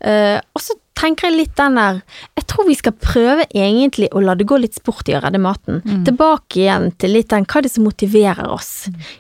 Eh, 0.06 0.38
og 0.38 0.62
så 0.62 0.78
tenker 0.98 1.30
jeg 1.30 1.38
litt 1.38 1.56
den 1.60 1.78
der 1.78 2.02
Jeg 2.38 2.48
tror 2.52 2.68
vi 2.68 2.78
skal 2.80 2.96
prøve 2.98 3.46
egentlig 3.54 4.10
å 4.16 4.22
la 4.24 4.36
det 4.38 4.48
gå 4.50 4.58
litt 4.62 4.78
sport 4.78 5.10
i 5.12 5.16
å 5.18 5.22
redde 5.24 5.42
maten. 5.42 5.82
Tilbake 6.08 6.62
igjen 6.64 6.90
til 7.02 7.14
litt 7.18 7.30
den 7.34 7.46
hva 7.46 7.60
er 7.60 7.68
det 7.68 7.74
som 7.74 7.86
motiverer 7.88 8.50
oss. 8.50 8.72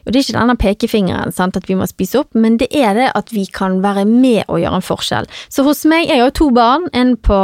Og 0.05 0.11
det 0.11 0.19
er 0.19 0.25
ikke 0.25 0.37
denne 0.39 0.57
pekefingeren 0.61 1.35
sant, 1.35 1.57
at 1.59 1.67
vi 1.69 1.77
må 1.77 1.87
spise 1.89 2.21
opp, 2.21 2.33
men 2.37 2.57
det 2.61 2.69
er 2.71 2.97
det 2.97 3.09
at 3.17 3.33
vi 3.35 3.45
kan 3.45 3.81
være 3.83 4.05
med 4.09 4.45
og 4.47 4.61
gjøre 4.61 4.81
en 4.81 4.87
forskjell. 4.89 5.29
Så 5.49 5.65
hos 5.67 5.85
meg, 5.89 6.07
jeg 6.07 6.21
har 6.21 6.29
jo 6.29 6.37
to 6.41 6.49
barn, 6.55 6.87
en 6.97 7.15
på 7.17 7.39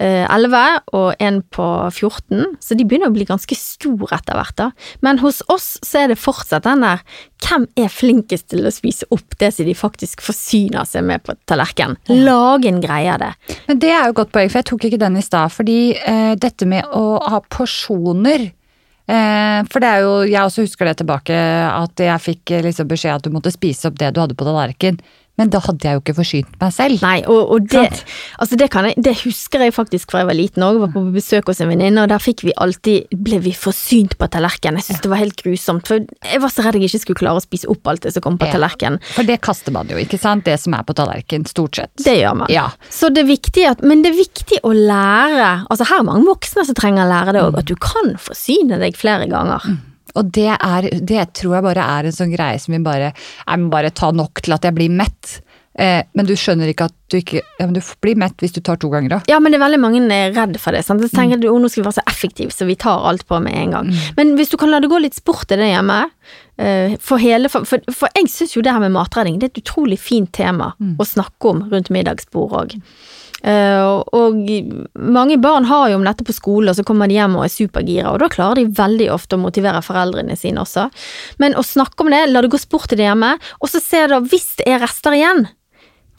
11 0.00 0.78
og 0.96 1.20
en 1.20 1.42
på 1.52 1.66
14, 1.90 2.54
så 2.64 2.76
de 2.78 2.84
begynner 2.88 3.10
å 3.10 3.14
bli 3.14 3.26
ganske 3.28 3.56
store 3.58 4.16
etter 4.16 4.38
hvert 4.38 4.56
da. 4.56 4.70
Men 5.04 5.20
hos 5.20 5.42
oss 5.52 5.74
så 5.84 6.04
er 6.04 6.12
det 6.12 6.20
fortsatt 6.20 6.64
den 6.64 6.84
der, 6.84 7.02
hvem 7.42 7.66
er 7.76 7.92
flinkest 7.92 8.48
til 8.52 8.64
å 8.66 8.72
spise 8.72 9.08
opp 9.12 9.36
det 9.40 9.50
som 9.52 9.68
de 9.68 9.74
faktisk 9.76 10.24
forsyner 10.24 10.88
seg 10.88 11.04
med 11.08 11.24
på 11.26 11.36
tallerkenen? 11.50 11.98
Lag 12.24 12.64
en 12.68 12.80
greie 12.82 13.12
av 13.12 13.20
det. 13.22 13.32
Men 13.68 13.82
det 13.82 13.92
er 13.92 14.08
jo 14.08 14.18
godt 14.22 14.32
poeng, 14.34 14.50
for 14.50 14.62
jeg 14.62 14.70
tok 14.72 14.88
ikke 14.88 15.02
den 15.02 15.20
i 15.20 15.24
stad. 15.24 15.52
Fordi 15.52 15.78
eh, 15.98 16.34
dette 16.40 16.68
med 16.68 16.88
å 16.96 17.18
ha 17.20 17.40
porsjoner 17.52 18.46
eh, 18.48 19.58
For 19.68 19.82
det 19.82 19.90
er 19.90 20.04
jo, 20.06 20.14
jeg 20.28 20.42
også 20.42 20.66
husker 20.66 20.88
det 20.88 20.98
tilbake, 21.02 21.36
at 21.72 22.04
jeg 22.06 22.26
fikk 22.30 22.54
eh, 22.54 22.64
liksom 22.68 22.90
beskjed 22.90 23.18
at 23.18 23.26
du 23.26 23.34
måtte 23.34 23.54
spise 23.54 23.90
opp 23.90 23.98
det 24.00 24.14
du 24.14 24.22
hadde 24.22 24.38
på 24.38 24.48
tallerkenen. 24.48 25.02
Men 25.40 25.48
da 25.48 25.62
hadde 25.64 25.86
jeg 25.88 25.96
jo 25.96 26.00
ikke 26.02 26.14
forsynt 26.18 26.56
meg 26.60 26.72
selv. 26.76 27.00
Nei, 27.02 27.22
og, 27.24 27.52
og 27.54 27.68
det, 27.72 28.02
altså 28.36 28.56
det, 28.60 28.66
kan 28.70 28.84
jeg, 28.84 28.98
det 29.00 29.14
husker 29.22 29.62
jeg 29.64 29.72
faktisk 29.72 30.10
fra 30.12 30.20
jeg 30.20 30.28
var 30.28 30.36
liten 30.36 30.64
òg. 30.66 30.76
Var 30.82 30.90
på 30.92 31.02
besøk 31.14 31.48
hos 31.48 31.62
en 31.64 31.70
venninne, 31.72 32.02
og 32.04 32.10
der 32.12 32.20
fikk 32.20 32.44
vi 32.44 32.52
alltid 32.60 33.14
ble 33.16 33.38
vi 33.46 33.54
forsynt 33.56 34.18
på 34.20 34.28
tallerkenen. 34.28 34.76
Jeg 34.82 34.90
syntes 34.90 35.04
det 35.06 35.12
var 35.14 35.22
helt 35.22 35.40
grusomt, 35.40 35.88
for 35.88 36.04
jeg 36.04 36.42
var 36.44 36.52
så 36.52 36.66
redd 36.66 36.76
jeg 36.76 36.90
ikke 36.90 37.00
skulle 37.06 37.22
klare 37.22 37.40
å 37.40 37.44
spise 37.46 37.70
opp 37.72 37.88
alt 37.88 38.04
det 38.04 38.12
som 38.12 38.26
kom 38.26 38.36
på 38.38 38.50
Ja. 38.50 38.58
tallerkenen. 38.58 39.00
For 39.16 39.24
det 39.24 39.40
kaster 39.40 39.72
man 39.72 39.88
jo, 39.88 39.96
ikke 39.96 40.20
sant? 40.20 40.44
Det 40.44 40.58
som 40.60 40.76
er 40.76 40.84
på 40.84 40.94
tallerkenen, 41.00 41.48
stort 41.48 41.80
sett. 41.80 41.94
Det 42.04 42.18
gjør 42.20 42.36
man. 42.44 42.52
Ja. 42.52 42.66
Så 42.92 43.08
det 43.08 43.24
er 43.24 43.30
viktig 43.32 43.64
at, 43.72 43.80
men 43.82 44.04
det 44.04 44.12
er 44.12 44.20
viktig 44.20 44.60
å 44.68 44.74
lære 44.76 45.48
Altså 45.72 45.86
her 45.88 46.02
er 46.02 46.06
mange 46.06 46.26
voksne 46.28 46.64
som 46.68 46.76
trenger 46.76 47.06
å 47.06 47.08
lære 47.08 47.32
det 47.38 47.42
òg, 47.46 47.56
at 47.62 47.72
du 47.72 47.74
kan 47.80 48.12
forsyne 48.20 48.76
deg 48.82 48.96
flere 49.00 49.26
ganger. 49.32 49.64
Og 50.18 50.32
det, 50.34 50.50
er, 50.56 50.90
det 51.00 51.24
tror 51.38 51.58
jeg 51.58 51.68
bare 51.70 51.88
er 51.98 52.08
en 52.08 52.14
sånn 52.14 52.34
greie 52.34 52.60
som 52.60 52.74
vi 52.74 52.82
bare 52.84 53.12
Jeg 53.14 53.62
må 53.62 53.72
bare 53.72 53.94
ta 53.94 54.12
nok 54.14 54.42
til 54.44 54.56
at 54.56 54.66
jeg 54.68 54.76
blir 54.76 54.92
mett. 54.92 55.40
Eh, 55.80 56.02
men 56.12 56.28
du 56.28 56.34
skjønner 56.36 56.68
ikke 56.68 56.90
at 56.90 56.96
du 57.08 57.16
ikke 57.16 57.40
ja, 57.40 57.64
men 57.64 57.72
Du 57.72 57.80
blir 58.04 58.18
mett 58.20 58.42
hvis 58.44 58.52
du 58.52 58.60
tar 58.60 58.76
to 58.80 58.90
ganger 58.92 59.14
da. 59.14 59.20
Ja, 59.30 59.38
men 59.40 59.54
det 59.54 59.58
er 59.58 59.64
veldig 59.64 59.80
mange 59.80 60.02
er 60.12 60.34
redd 60.36 60.58
for 60.60 60.76
det. 60.76 60.84
Sant? 60.84 61.04
Så 61.04 61.08
tenker 61.16 61.40
du, 61.40 61.48
«Å, 61.48 61.56
nå 61.60 61.70
skal 61.72 61.82
vi 61.82 61.88
være 61.88 61.98
så 62.00 62.04
effektive, 62.12 62.52
så 62.52 62.68
vi 62.68 62.76
tar 62.76 63.06
alt 63.08 63.24
på 63.28 63.40
med 63.40 63.56
en 63.56 63.76
gang. 63.76 63.92
Men 64.18 64.34
hvis 64.36 64.52
du 64.52 64.58
kan 64.60 64.72
la 64.72 64.82
det 64.82 64.92
gå 64.92 65.00
litt 65.00 65.16
sport 65.16 65.52
i 65.54 65.60
det 65.60 65.70
hjemme 65.70 66.02
eh, 66.60 66.98
For 67.00 67.22
hele, 67.22 67.48
for, 67.52 67.64
for, 67.68 67.84
for 67.92 68.12
jeg 68.20 68.28
syns 68.32 68.56
jo 68.56 68.64
det 68.64 68.74
her 68.74 68.84
med 68.84 68.92
matredning 68.94 69.40
det 69.40 69.48
er 69.48 69.54
et 69.54 69.64
utrolig 69.64 70.00
fint 70.00 70.32
tema 70.36 70.74
å 70.76 71.08
snakke 71.08 71.54
om 71.54 71.64
rundt 71.72 71.92
middagsbord 71.94 72.56
òg. 72.60 72.76
og 72.76 73.21
mange 73.42 75.38
barn 75.42 75.64
har 75.66 75.88
jo 75.90 75.96
om 75.98 76.04
dette 76.06 76.26
på 76.26 76.34
skole, 76.34 76.70
og 76.70 76.78
så 76.78 76.84
kommer 76.86 77.10
de 77.10 77.18
hjem 77.18 77.38
og 77.38 77.46
er 77.46 77.54
supergira, 77.54 78.12
og 78.12 78.22
da 78.22 78.30
klarer 78.30 78.60
de 78.60 78.76
veldig 78.78 79.08
ofte 79.14 79.38
å 79.38 79.42
motivere 79.42 79.82
foreldrene 79.82 80.36
sine 80.38 80.62
også. 80.62 80.88
Men 81.42 81.56
å 81.58 81.64
snakke 81.66 82.04
om 82.04 82.12
det, 82.14 82.28
la 82.30 82.44
det 82.44 82.52
gå 82.52 82.60
sport 82.62 82.94
i 82.94 83.00
det 83.00 83.08
hjemme, 83.08 83.34
og 83.58 83.72
så 83.72 83.82
se 83.82 84.06
da, 84.12 84.22
hvis 84.22 84.52
det 84.60 84.68
er 84.70 84.82
rester 84.84 85.18
igjen, 85.18 85.46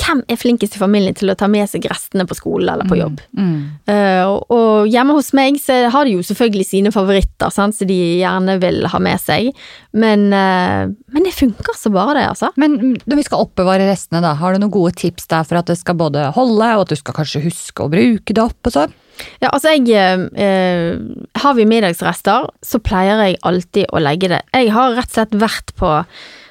hvem 0.01 0.23
er 0.31 0.39
flinkest 0.39 0.75
i 0.75 0.81
familien 0.81 1.15
til 1.15 1.31
å 1.31 1.35
ta 1.37 1.47
med 1.51 1.69
seg 1.69 1.85
restene 1.89 2.25
på 2.27 2.37
skolen 2.37 2.71
eller 2.73 2.87
på 2.89 2.97
jobb? 2.97 3.21
Eh, 3.37 4.23
og, 4.25 4.49
og 4.53 4.89
hjemme 4.91 5.15
hos 5.17 5.31
meg 5.37 5.59
så 5.61 5.83
har 5.93 6.07
de 6.07 6.15
jo 6.17 6.25
selvfølgelig 6.25 6.67
sine 6.67 6.93
favoritter, 6.95 7.53
sant, 7.53 7.77
som 7.77 7.89
de 7.89 7.99
gjerne 8.21 8.57
vil 8.63 8.83
ha 8.89 9.01
med 9.03 9.21
seg, 9.21 9.51
men, 9.93 10.25
uh, 10.33 10.89
men 11.13 11.27
det 11.27 11.35
funker 11.37 11.77
så 11.77 11.91
bare 11.93 12.17
det, 12.17 12.25
altså. 12.31 12.49
Men 12.59 12.97
når 13.05 13.19
vi 13.19 13.25
skal 13.27 13.45
oppbevare 13.45 13.85
restene, 13.91 14.23
da, 14.25 14.33
har 14.39 14.55
du 14.55 14.63
noen 14.63 14.73
gode 14.73 14.95
tips 14.99 15.29
der 15.31 15.45
for 15.47 15.61
at 15.61 15.69
det 15.69 15.77
skal 15.79 15.97
både 15.99 16.25
holde, 16.35 16.73
og 16.73 16.87
at 16.87 16.93
du 16.93 16.99
skal 16.99 17.17
kanskje 17.19 17.45
huske 17.45 17.85
å 17.85 17.91
bruke 17.93 18.33
det 18.33 18.43
opp 18.43 18.71
og 18.71 18.75
sånn? 18.75 18.99
Ja, 19.43 19.51
altså 19.51 19.75
jeg 19.75 19.91
eh, 19.93 20.23
eh, 20.41 20.95
Har 21.43 21.53
vi 21.57 21.67
middagsrester, 21.69 22.47
så 22.65 22.79
pleier 22.81 23.21
jeg 23.27 23.41
alltid 23.45 23.91
å 23.93 24.01
legge 24.01 24.31
det. 24.31 24.41
Jeg 24.55 24.71
har 24.73 24.95
rett 24.97 25.11
og 25.11 25.19
slett 25.19 25.37
vært 25.43 25.75
på 25.77 25.91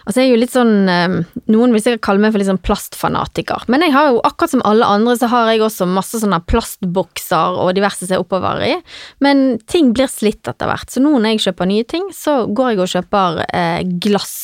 Altså 0.06 0.22
jeg 0.22 0.30
er 0.30 0.34
jo 0.34 0.40
litt 0.42 0.54
sånn 0.54 0.88
eh, 0.90 1.16
Noen 1.52 1.74
vil 1.74 1.82
sikkert 1.84 2.04
kalle 2.06 2.22
meg 2.22 2.32
for 2.34 2.42
litt 2.42 2.50
sånn 2.50 2.62
plastfanatiker. 2.64 3.66
Men 3.72 3.84
jeg 3.86 3.94
har 3.94 4.10
jo 4.10 4.22
akkurat 4.26 4.54
som 4.54 4.64
alle 4.68 4.88
andre, 4.88 5.16
så 5.20 5.28
har 5.32 5.50
jeg 5.52 5.62
også 5.66 5.88
masse 5.90 6.22
sånne 6.22 6.40
plastbokser 6.50 7.58
og 7.62 7.74
diverse 7.76 8.04
som 8.04 8.16
jeg 8.16 8.24
oppbevarer 8.24 8.66
i. 8.68 8.78
Men 9.24 9.44
ting 9.70 9.92
blir 9.96 10.10
slitt 10.10 10.48
etter 10.50 10.70
hvert. 10.70 10.90
Så 10.90 11.02
nå 11.02 11.14
når 11.14 11.34
jeg 11.36 11.44
kjøper 11.48 11.70
nye 11.70 11.86
ting, 11.88 12.08
så 12.16 12.42
går 12.50 12.72
jeg 12.72 12.82
og 12.82 12.92
kjøper 12.96 13.42
eh, 13.48 13.80
glass. 14.02 14.36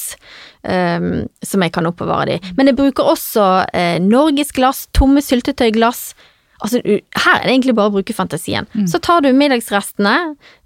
eh, 0.68 1.00
som 1.42 1.62
jeg 1.64 1.72
kan 1.74 1.86
oppbevare 1.88 2.32
de. 2.32 2.54
Men 2.58 2.70
jeg 2.70 2.78
bruker 2.78 3.08
også 3.14 3.46
eh, 3.72 3.96
norgesglass, 4.02 4.86
tomme 4.96 5.22
syltetøyglass. 5.24 6.12
Altså, 6.58 6.80
her 6.82 7.34
er 7.38 7.44
det 7.46 7.52
egentlig 7.52 7.76
bare 7.78 7.92
å 7.92 7.96
bruke 7.98 8.16
fantasien. 8.16 8.66
Så 8.90 9.00
tar 9.04 9.22
du 9.24 9.32
middagsrestene, 9.32 10.16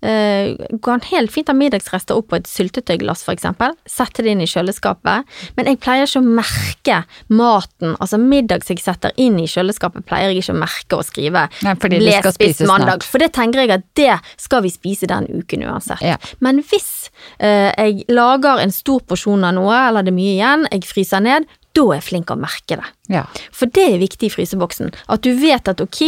Uh, 0.03 0.59
kan 0.83 0.99
helt 1.13 1.31
fint 1.31 1.47
ha 1.47 1.55
middagsrester 1.55 2.19
opp 2.19 2.33
på 2.33 2.39
et 2.41 2.49
syltetøyglass 2.51 3.21
for 3.23 3.37
eksempel, 3.37 3.77
sette 3.87 4.25
det 4.27 4.33
inn 4.35 4.41
i 4.43 4.49
kjøleskapet, 4.51 5.29
men 5.55 5.71
jeg 5.71 5.79
pleier 5.85 6.09
ikke 6.09 6.19
å 6.19 6.33
merke 6.41 6.97
maten, 7.31 7.95
altså 8.03 8.19
middag 8.19 8.67
jeg 8.67 8.83
setter 8.83 9.15
inn 9.23 9.39
i 9.39 9.47
kjøleskapet, 9.47 10.03
pleier 10.09 10.33
jeg 10.33 10.43
ikke 10.43 10.57
å 10.57 10.59
merke 10.59 10.99
og 10.99 11.07
skrive 11.07 11.45
Nei, 11.63 11.77
fordi 11.79 12.01
det 12.01 12.09
ble 12.09 12.17
skal 12.19 12.35
spist 12.35 12.59
spises 12.59 12.73
mandag, 12.73 13.07
for 13.07 13.23
det 13.23 13.31
tenker 13.37 13.63
jeg 13.63 13.75
at 13.77 13.87
det 14.01 14.19
skal 14.43 14.67
vi 14.67 14.75
spise 14.75 15.07
den 15.07 15.31
uken 15.31 15.69
uansett. 15.71 16.03
Ja. 16.03 16.19
Men 16.43 16.59
hvis 16.67 16.91
uh, 17.39 17.71
jeg 17.71 18.03
lager 18.11 18.59
en 18.59 18.75
stor 18.75 19.07
porsjon 19.07 19.47
av 19.47 19.55
noe, 19.55 19.85
eller 19.87 20.03
det 20.03 20.11
er 20.11 20.19
mye 20.19 20.35
igjen, 20.35 20.67
jeg 20.73 20.89
fryser 20.91 21.23
ned, 21.23 21.47
da 21.75 21.83
er 21.91 21.95
jeg 22.01 22.03
flink 22.09 22.31
å 22.31 22.37
merke 22.39 22.77
det. 22.77 22.85
Ja. 23.09 23.25
For 23.53 23.67
det 23.67 23.85
er 23.95 23.99
viktig 24.03 24.29
i 24.29 24.33
fryseboksen. 24.35 24.93
At 25.09 25.23
du 25.25 25.31
vet 25.41 25.69
at 25.69 25.81
ok, 25.81 26.01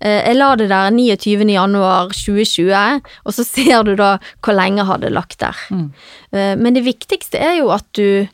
eh, 0.00 0.20
jeg 0.28 0.36
la 0.36 0.54
det 0.56 0.68
der 0.68 0.90
29. 0.90 1.48
januar 1.52 2.08
2020, 2.14 3.02
og 3.26 3.32
så 3.36 3.44
ser 3.46 3.82
du 3.84 3.94
da 3.96 4.18
hvor 4.42 4.54
lenge 4.58 4.82
jeg 4.82 4.90
hadde 4.92 5.10
lagt 5.14 5.38
der. 5.38 5.56
Mm. 5.70 5.88
Eh, 6.32 6.54
Men 6.56 6.74
det 6.74 6.84
viktigste 6.84 7.38
er 7.38 7.58
jo 7.60 7.70
at 7.70 7.86
du 7.92 8.26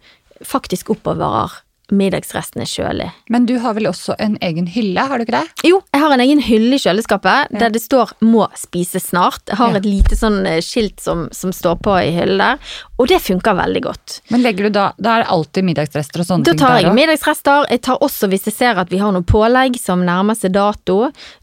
faktisk 0.44 0.90
oppbevarer 0.90 1.50
middagsrestene 1.90 2.66
kjølig. 2.68 3.06
Men 3.32 3.46
du 3.48 3.54
har 3.62 3.72
vel 3.78 3.88
også 3.88 4.12
en 4.20 4.34
egen 4.44 4.66
hylle, 4.68 5.00
har 5.08 5.16
du 5.16 5.24
ikke 5.24 5.38
det? 5.38 5.64
Jo, 5.70 5.78
jeg 5.94 6.02
har 6.02 6.12
en 6.12 6.20
egen 6.20 6.42
hylle 6.44 6.76
i 6.76 6.82
kjøleskapet 6.82 7.48
der 7.58 7.70
det 7.72 7.80
står 7.80 8.12
'må 8.20 8.44
spise 8.54 9.00
snart'. 9.00 9.48
Jeg 9.48 9.56
har 9.56 9.70
Ja. 9.70 9.76
et 9.76 9.84
lite 9.86 10.14
sånn 10.14 10.46
eh, 10.46 10.60
skilt 10.60 11.00
som, 11.00 11.28
som 11.32 11.50
står 11.50 11.80
på 11.80 11.96
i 11.96 12.12
hyllen 12.12 12.38
der, 12.38 12.58
og 12.98 13.06
det 13.08 13.20
funker 13.22 13.54
veldig 13.54 13.82
godt. 13.84 14.14
Men 14.32 14.42
legger 14.42 14.66
du 14.68 14.70
da 14.74 14.88
Da 14.98 15.12
er 15.18 15.22
det 15.22 15.28
alltid 15.30 15.64
middagsrester 15.68 16.22
og 16.22 16.26
sånne 16.26 16.44
Da 16.48 16.52
ting 16.52 16.58
tar 16.60 16.80
jeg 16.82 16.94
middagsrester. 16.96 17.66
Jeg 17.70 17.82
tar 17.86 18.00
også 18.02 18.28
hvis 18.32 18.48
jeg 18.50 18.54
ser 18.56 18.80
at 18.82 18.90
vi 18.90 18.98
har 18.98 19.12
noe 19.14 19.22
pålegg 19.22 19.78
som 19.78 20.02
nærmer 20.06 20.34
seg 20.38 20.52
dato. 20.56 20.96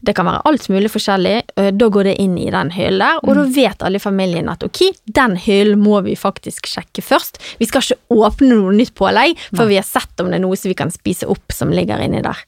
Det 0.04 0.14
kan 0.18 0.28
være 0.28 0.42
alt 0.44 0.68
mulig 0.68 0.90
forskjellig. 0.92 1.36
Eh, 1.56 1.70
Da 1.72 1.88
går 1.88 2.04
det 2.10 2.16
inn 2.20 2.36
i 2.38 2.50
den 2.52 2.70
hyllen 2.76 3.00
der, 3.00 3.18
og 3.24 3.34
da 3.36 3.42
vet 3.56 3.82
alle 3.82 3.96
i 3.96 4.04
familien 4.04 4.48
at 4.52 4.62
ok, 4.64 4.82
den 5.06 5.36
hyllen 5.36 5.80
må 5.80 6.02
vi 6.04 6.14
faktisk 6.16 6.66
sjekke 6.68 7.02
først. 7.02 7.40
Vi 7.58 7.66
skal 7.66 7.80
ikke 7.82 8.20
åpne 8.20 8.52
noe 8.52 8.72
nytt 8.76 8.94
pålegg 8.94 9.36
før 9.56 9.66
vi 9.72 9.76
har 9.80 9.84
sett 9.88 10.20
om 10.20 10.28
det 10.30 10.36
er 10.40 10.44
noe 10.44 10.56
som 10.56 10.68
vi 10.68 10.74
kan 10.78 10.90
spise 10.92 11.26
opp 11.28 11.52
som 11.52 11.70
ligger 11.72 12.00
inni 12.04 12.20
der. 12.22 12.44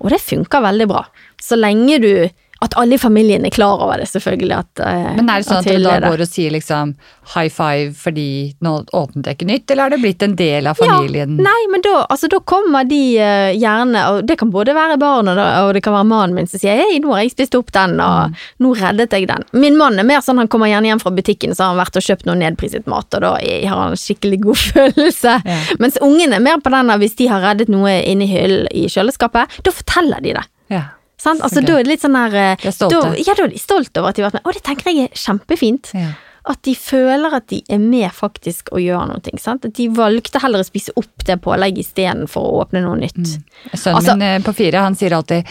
Og 0.00 0.10
det 0.12 0.20
funker 0.20 0.60
veldig 0.64 0.88
bra. 0.92 1.06
Så 1.42 1.56
lenge 1.58 1.98
du 2.02 2.28
At 2.62 2.76
alle 2.78 2.94
i 2.94 2.98
familien 3.02 3.44
er 3.44 3.50
klar 3.50 3.80
over 3.82 3.98
det, 3.98 4.06
selvfølgelig. 4.12 4.56
At, 4.58 4.80
eh, 4.86 5.16
Men 5.18 5.28
er 5.28 5.40
det 5.42 5.46
sånn 5.48 5.58
at 5.58 5.64
dere 5.66 5.74
hyllen 5.80 6.04
da 6.04 6.10
går 6.12 6.20
og 6.22 6.28
sier 6.30 6.52
liksom 6.54 6.94
high 7.34 7.48
five 7.50 7.92
fordi 7.98 8.26
nå 8.62 8.72
åpnet 8.94 9.26
jeg 9.26 9.36
ikke 9.38 9.48
nytt, 9.50 9.70
eller 9.70 9.82
har 9.88 9.90
det 9.96 10.00
blitt 10.02 10.22
en 10.22 10.36
del 10.38 10.66
av 10.70 10.78
familien? 10.78 11.36
Ja, 11.38 11.44
nei, 11.48 11.62
men 11.72 11.82
da, 11.82 12.06
altså, 12.10 12.30
da 12.32 12.38
kommer 12.46 12.86
de 12.88 13.00
uh, 13.18 13.50
gjerne, 13.58 14.04
og 14.12 14.26
det 14.28 14.38
kan 14.38 14.50
både 14.54 14.74
være 14.76 14.98
barna 15.02 15.34
og 15.66 15.72
det 15.74 15.82
kan 15.82 15.94
være 15.96 16.08
mannen 16.08 16.34
min 16.38 16.46
som 16.50 16.62
sier 16.62 16.78
hei, 16.78 17.00
nå 17.02 17.12
har 17.14 17.24
jeg 17.24 17.34
spist 17.36 17.54
opp 17.58 17.72
den, 17.74 17.98
og 18.00 18.30
Mm. 18.32 18.34
nå 18.62 18.70
reddet 18.78 19.10
jeg 19.16 19.26
den. 19.28 19.42
Min 19.52 19.76
mann 19.76 19.98
er 19.98 20.04
mer 20.06 20.20
sånn, 20.22 20.38
han 20.38 20.48
kommer 20.48 20.68
gjerne 20.70 20.86
hjem 20.92 21.00
fra 21.02 21.10
butikken, 21.10 21.54
så 21.56 21.64
har 21.66 21.74
han 21.74 21.80
vært 21.82 21.96
og 21.98 22.02
kjøpt 22.06 22.26
noe 22.28 22.36
nedpriset 22.38 22.86
mat, 22.86 23.12
og 23.14 23.20
da 23.24 23.34
har 23.42 23.76
han 23.82 23.96
skikkelig 23.98 24.40
god 24.44 24.56
følelse. 24.72 25.34
Ja. 25.44 25.58
Mens 25.82 25.98
ungene 26.00 26.38
er 26.38 26.44
mer 26.44 26.58
på 26.62 26.70
den, 26.70 26.92
hvis 27.02 27.16
de 27.18 27.26
har 27.32 27.42
reddet 27.42 27.68
noe 27.72 27.90
inni 28.06 28.26
hyllen 28.30 28.68
i 28.70 28.86
kjøleskapet, 28.86 29.58
da 29.66 29.70
forteller 29.74 30.22
de 30.22 30.34
det. 30.38 30.44
Ja. 30.70 30.82
Sant? 31.22 31.42
Altså, 31.44 31.60
okay. 31.60 31.68
da 31.68 31.78
er 31.78 31.86
det 31.86 31.92
litt 31.92 32.02
sånn 32.02 32.18
der 32.18 32.34
eh, 32.34 32.52
er 32.58 32.74
stolte. 32.74 32.98
Da, 32.98 33.14
ja, 33.22 33.34
da 33.38 33.46
er 33.46 33.54
de 33.54 33.62
stolt 33.62 33.98
over 34.00 34.10
at 34.10 34.18
de 34.18 34.24
har 34.24 34.30
vært 34.30 34.40
med. 34.40 34.46
Og 34.48 34.56
det 34.56 34.62
tenker 34.66 34.90
jeg 34.90 35.08
er 35.08 35.20
kjempefint. 35.22 35.92
Ja. 35.94 36.14
At 36.50 36.58
de 36.66 36.72
føler 36.74 37.36
at 37.38 37.46
de 37.52 37.60
er 37.70 37.78
med 37.78 38.08
faktisk 38.16 38.72
å 38.74 38.80
gjøre 38.82 39.12
noe. 39.12 39.38
Sant? 39.38 39.68
At 39.68 39.76
de 39.78 39.86
valgte 39.94 40.42
heller 40.42 40.64
å 40.64 40.66
spise 40.66 40.94
opp 40.98 41.26
det 41.28 41.38
pålegget 41.44 41.86
istedenfor 41.86 42.48
å 42.48 42.56
åpne 42.64 42.82
noe 42.82 42.98
nytt. 43.04 43.20
Mm. 43.22 43.44
Sønnen 43.76 44.00
Altså- 44.00 44.16
min 44.18 44.26
eh, 44.26 44.40
på 44.42 44.56
fire, 44.58 44.82
han 44.82 44.98
sier 44.98 45.14
alltid 45.14 45.46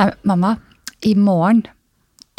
Nei, 0.00 0.08
mamma, 0.24 0.56
i 1.04 1.12
morgen 1.14 1.66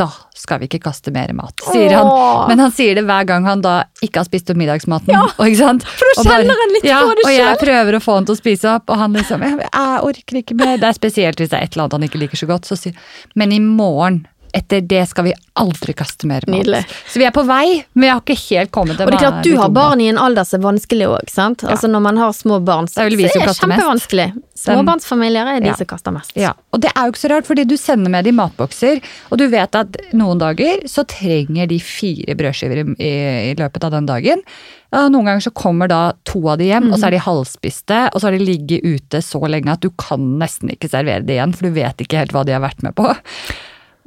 da 0.02 0.08
skal 0.38 0.62
vi 0.62 0.68
ikke 0.70 0.82
kaste 0.88 1.14
mer 1.14 1.32
mat, 1.38 1.54
sier 1.70 1.94
han. 1.94 2.10
Men 2.50 2.64
han 2.64 2.74
sier 2.74 2.98
det 2.98 3.06
hver 3.08 3.28
gang 3.30 3.46
han 3.46 3.62
da 3.64 3.76
ikke 4.02 4.24
har 4.24 4.28
spist 4.28 4.50
opp 4.52 4.60
middagsmaten. 4.60 5.14
og, 5.14 5.44
ikke 5.46 5.60
sant? 5.60 5.86
for 5.86 6.10
da 6.10 6.24
Og 6.24 6.30
kjenner 6.30 6.62
han 6.64 6.76
litt 6.76 6.90
ja, 6.90 7.00
på 7.06 7.16
det 7.20 7.28
Og 7.28 7.36
jeg 7.36 7.62
prøver 7.62 7.98
å 7.98 8.02
få 8.04 8.18
han 8.18 8.30
til 8.30 8.38
å 8.38 8.42
spise 8.42 8.74
opp, 8.74 8.90
og 8.90 9.02
han 9.02 9.18
liksom 9.20 9.46
jeg, 9.46 9.60
jeg 9.68 10.04
orker 10.10 10.42
ikke 10.42 10.58
mer. 10.58 10.76
Det 10.82 10.90
er 10.90 10.98
spesielt 10.98 11.42
hvis 11.42 11.54
det 11.54 11.60
er 11.60 11.70
et 11.70 11.76
eller 11.76 11.88
annet 11.88 11.98
han 12.00 12.08
ikke 12.10 12.22
liker 12.26 12.42
så 12.42 12.50
godt. 12.50 12.70
Så 12.70 12.80
sier 12.80 12.98
Men 13.38 13.54
i 13.56 13.62
morgen, 13.64 14.24
etter 14.54 14.82
det 14.82 15.04
skal 15.10 15.28
vi 15.30 15.34
aldri 15.60 15.94
kaste 15.98 16.28
mer 16.30 16.44
mat. 16.48 16.62
Nydelig. 16.62 16.84
Så 17.08 17.20
vi 17.22 17.26
er 17.28 17.34
på 17.36 17.44
vei, 17.48 17.82
men 17.94 18.06
vi 18.06 18.12
har 18.12 18.22
ikke 18.22 18.38
helt 18.50 18.72
kommet 18.72 18.98
til 18.98 19.06
Og 19.06 19.12
det 19.12 19.20
er 19.20 19.26
klart, 19.26 19.44
du 19.46 19.56
har 19.60 19.70
barn 19.76 20.02
i 20.02 20.08
en 20.12 20.20
alder 20.22 20.48
som 20.48 20.62
er 20.62 20.68
vanskelig 20.72 21.08
òg, 21.08 21.32
Ja. 21.32 21.50
Altså 21.72 21.88
når 21.92 22.02
man 22.02 22.18
har 22.18 22.32
små 22.34 22.60
barn, 22.64 22.88
så 22.88 23.08
Det 23.08 23.20
er 23.20 23.26
er 23.26 23.46
det 23.48 23.58
kjempevanskelig. 23.60 24.28
Småbarnsfamilier 24.62 25.56
er 25.56 25.60
de 25.60 25.68
Ja. 25.72 25.76
som 25.76 25.86
kaster 25.88 26.12
mest. 26.14 26.32
Ja, 26.36 26.54
og 26.72 26.82
det 26.82 26.92
er 26.96 27.06
jo 27.08 27.12
ikke 27.12 27.24
så 27.24 27.30
rart, 27.32 27.48
fordi 27.48 27.66
du 27.68 27.76
sender 27.78 28.10
med 28.10 28.26
de 28.26 28.32
matbokser, 28.32 29.02
og 29.32 29.38
du 29.38 29.48
vet 29.50 29.74
at 29.76 29.98
noen 30.14 30.38
dager 30.38 30.84
så 30.86 31.04
trenger 31.08 31.68
de 31.68 31.80
fire 31.80 32.36
brødskiver 32.36 32.78
i, 32.78 32.96
i, 33.00 33.52
i 33.52 33.56
løpet 33.56 33.84
av 33.84 33.92
den 33.92 34.06
dagen. 34.06 34.44
Og 34.92 35.10
noen 35.12 35.26
ganger 35.26 35.42
så 35.42 35.54
kommer 35.56 35.88
da 35.88 36.14
to 36.28 36.42
av 36.52 36.58
de 36.60 36.66
hjem, 36.66 36.92
og 36.92 37.00
så 37.00 37.08
er 37.08 37.12
de 37.16 37.24
halvspiste, 37.24 38.00
og 38.14 38.20
så 38.20 38.28
har 38.28 38.38
de 38.38 38.44
ligget 38.46 38.84
ute 38.84 39.22
så 39.24 39.40
lenge 39.48 39.72
at 39.72 39.80
du 39.80 39.90
kan 39.90 40.20
nesten 40.42 40.70
ikke 40.74 40.90
servere 40.92 41.24
det 41.26 41.38
igjen, 41.40 41.54
for 41.56 41.70
du 41.70 41.78
vet 41.80 42.04
ikke 42.04 42.20
helt 42.20 42.34
hva 42.36 42.44
de 42.46 42.52
har 42.52 42.64
vært 42.64 42.84
med 42.84 42.94
på. 43.00 43.08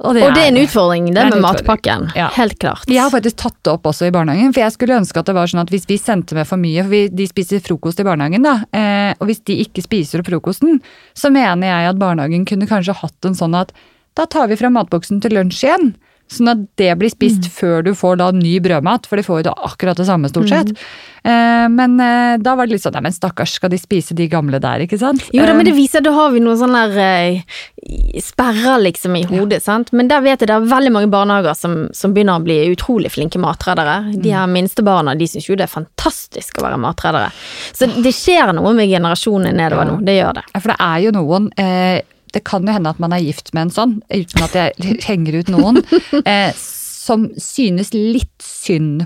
Og 0.03 0.17
det 0.17 0.25
er 0.27 0.49
en 0.49 0.57
utfordring, 0.59 1.05
det, 1.07 1.13
det 1.15 1.23
med 1.23 1.37
utfordring. 1.39 1.45
matpakken. 1.45 2.07
Ja. 2.19 2.27
Helt 2.35 2.57
klart. 2.59 2.83
Jeg 2.91 2.99
har 2.99 3.13
faktisk 3.13 3.37
tatt 3.39 3.55
det 3.63 3.71
opp 3.71 3.87
også 3.87 4.09
i 4.09 4.11
barnehagen, 4.11 4.51
for 4.51 4.65
jeg 4.65 4.75
skulle 4.75 4.97
ønske 4.99 5.21
at 5.21 5.29
det 5.29 5.35
var 5.37 5.47
sånn 5.47 5.63
at 5.63 5.71
hvis 5.71 5.87
vi 5.87 5.97
sendte 6.01 6.35
med 6.35 6.49
for 6.49 6.59
mye, 6.59 6.83
for 6.83 6.91
vi, 6.91 7.01
de 7.07 7.27
spiser 7.31 7.63
frokost 7.63 8.01
i 8.03 8.07
barnehagen 8.07 8.43
da, 8.43 8.57
eh, 8.75 9.13
og 9.15 9.29
hvis 9.29 9.39
de 9.47 9.61
ikke 9.63 9.85
spiser 9.85 10.19
opp 10.19 10.31
frokosten, 10.31 10.81
så 11.15 11.31
mener 11.31 11.71
jeg 11.71 11.93
at 11.93 12.01
barnehagen 12.01 12.43
kunne 12.49 12.67
kanskje 12.67 12.97
hatt 12.99 13.29
en 13.29 13.39
sånn 13.39 13.55
at 13.55 13.71
da 14.19 14.27
tar 14.31 14.51
vi 14.51 14.59
fra 14.59 14.71
matboksen 14.71 15.23
til 15.23 15.35
lunsj 15.37 15.63
igjen. 15.63 15.93
Sånn 16.27 16.49
at 16.49 16.57
det 16.81 16.97
blir 16.97 17.11
spist 17.13 17.43
Mm. 17.45 17.51
før 17.53 17.83
du 17.85 17.91
får 17.93 18.17
da 18.17 18.31
ny 18.31 18.59
brødmat, 18.59 19.05
for 19.05 19.15
de 19.15 19.21
får 19.23 19.43
jo 19.43 19.43
da 19.51 19.53
akkurat 19.67 19.95
det 19.95 20.07
samme 20.07 20.27
stort 20.27 20.49
sett. 20.49 20.71
Mm. 20.73 20.85
Eh, 21.25 21.67
men 21.69 21.99
eh, 22.01 22.37
da 22.41 22.55
var 22.55 22.65
det 22.65 22.73
litt 22.73 22.81
sånn, 22.81 22.93
nei 22.97 23.01
men 23.05 23.11
stakkars, 23.13 23.53
skal 23.59 23.69
de 23.69 23.77
spise 23.77 24.15
de 24.17 24.27
gamle 24.27 24.59
der, 24.59 24.79
ikke 24.87 24.97
sant? 24.97 25.21
Jo 25.31 25.45
da, 25.45 25.53
men 25.53 25.61
Eh, 25.67 25.69
det 25.69 25.75
viser, 25.77 25.97
at 26.01 26.03
da 26.09 26.13
har 26.13 26.31
vi 26.33 26.39
noen 26.41 26.57
sånne 26.57 26.81
der, 26.95 26.99
eh, 26.99 28.19
sperrer 28.21 28.81
liksom 28.81 29.15
i 29.17 29.23
hodet, 29.29 29.61
sant. 29.61 29.91
Men 29.93 30.07
der 30.09 30.21
vet 30.25 30.39
jeg 30.41 30.47
det 30.49 30.55
er 30.55 30.65
veldig 30.65 30.91
mange 30.91 31.11
barnehager 31.13 31.55
som, 31.57 31.89
som 31.93 32.13
begynner 32.13 32.39
å 32.39 32.43
bli 32.45 32.57
utrolig 32.73 33.11
flinke 33.13 33.37
matreddere. 33.41 34.11
De 34.21 34.33
her 34.33 34.47
minste 34.47 34.81
barna, 34.85 35.15
de 35.17 35.25
syns 35.29 35.45
jo 35.49 35.55
det 35.55 35.67
er 35.69 35.73
fantastisk 35.75 36.57
å 36.59 36.65
være 36.65 36.79
matreddere. 36.81 37.29
Så 37.73 37.85
det 38.01 38.13
skjer 38.17 38.53
noe 38.57 38.73
med 38.73 38.89
generasjonen 38.89 39.53
nedover 39.55 39.85
Ja. 39.85 39.91
nå, 39.93 40.01
det 40.05 40.17
gjør 40.19 40.33
det. 40.39 40.43
Ja, 40.55 40.59
For 40.59 40.73
det 40.73 40.79
er 40.79 40.99
jo 41.05 41.11
noen 41.11 41.49
eh, 41.57 42.01
Det 42.35 42.43
kan 42.47 42.67
jo 42.67 42.75
hende 42.75 42.91
at 42.91 42.99
man 42.99 43.15
er 43.15 43.23
gift 43.23 43.53
med 43.55 43.69
en 43.69 43.75
sånn, 43.75 43.99
uten 44.11 44.43
at 44.43 44.57
jeg 44.59 44.97
henger 45.09 45.39
ut 45.39 45.53
noen, 45.53 45.79
eh, 46.25 46.51
som 46.55 47.29
synes 47.39 47.93
litt 47.95 48.35
synd 48.43 49.05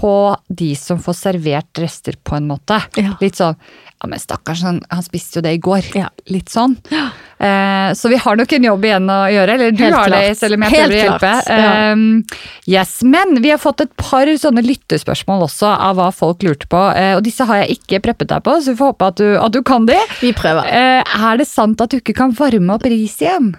på 0.00 0.14
de 0.48 0.72
som 0.80 0.98
får 1.02 1.16
servert 1.18 1.78
rester, 1.82 2.16
på 2.24 2.38
en 2.40 2.48
måte. 2.48 2.80
Ja. 2.96 3.18
Litt 3.20 3.36
sånn 3.40 3.56
Ja, 4.00 4.08
men 4.08 4.16
stakkars, 4.22 4.62
han, 4.64 4.78
han 4.88 5.02
spiste 5.04 5.38
jo 5.38 5.42
det 5.44 5.50
i 5.58 5.60
går. 5.60 5.90
Ja. 5.92 6.06
Litt 6.32 6.48
sånn. 6.48 6.72
Eh, 6.88 7.90
så 7.92 8.08
vi 8.08 8.16
har 8.16 8.38
nok 8.40 8.52
en 8.56 8.64
jobb 8.64 8.86
igjen 8.88 9.10
å 9.12 9.18
gjøre. 9.28 9.56
Eller 9.58 9.74
du 9.76 9.82
Helt 9.84 9.96
har 9.98 10.08
det, 10.14 10.22
selv 10.40 10.56
om 10.56 10.64
jeg 10.64 10.72
Helt 10.72 10.88
prøver 10.88 10.96
å 10.96 11.02
hjelpe. 11.04 11.32
ja. 11.52 11.68
Eh, 11.92 12.40
yes, 12.72 12.94
Men 13.04 13.42
vi 13.44 13.52
har 13.52 13.60
fått 13.60 13.84
et 13.84 13.92
par 14.00 14.24
sånne 14.40 14.64
lyttespørsmål 14.64 15.44
også 15.50 15.68
av 15.74 16.00
hva 16.00 16.08
folk 16.16 16.40
lurte 16.48 16.70
på. 16.72 16.80
Eh, 16.96 17.12
og 17.18 17.24
disse 17.28 17.44
har 17.44 17.60
jeg 17.60 17.76
ikke 17.76 18.00
preppet 18.08 18.32
deg 18.32 18.40
på, 18.48 18.56
så 18.56 18.72
vi 18.72 18.80
får 18.80 18.94
håpe 18.94 19.12
at 19.12 19.20
du, 19.20 19.28
at 19.36 19.52
du 19.52 19.60
kan 19.68 19.84
de. 19.88 20.00
Vi 20.24 20.32
prøver. 20.32 20.64
Eh, 20.72 21.16
er 21.28 21.42
det 21.44 21.48
sant 21.52 21.84
at 21.84 21.92
du 21.92 22.00
ikke 22.00 22.16
kan 22.24 22.32
varme 22.40 22.78
opp 22.80 22.88
ris 22.88 23.20
igjen? 23.20 23.52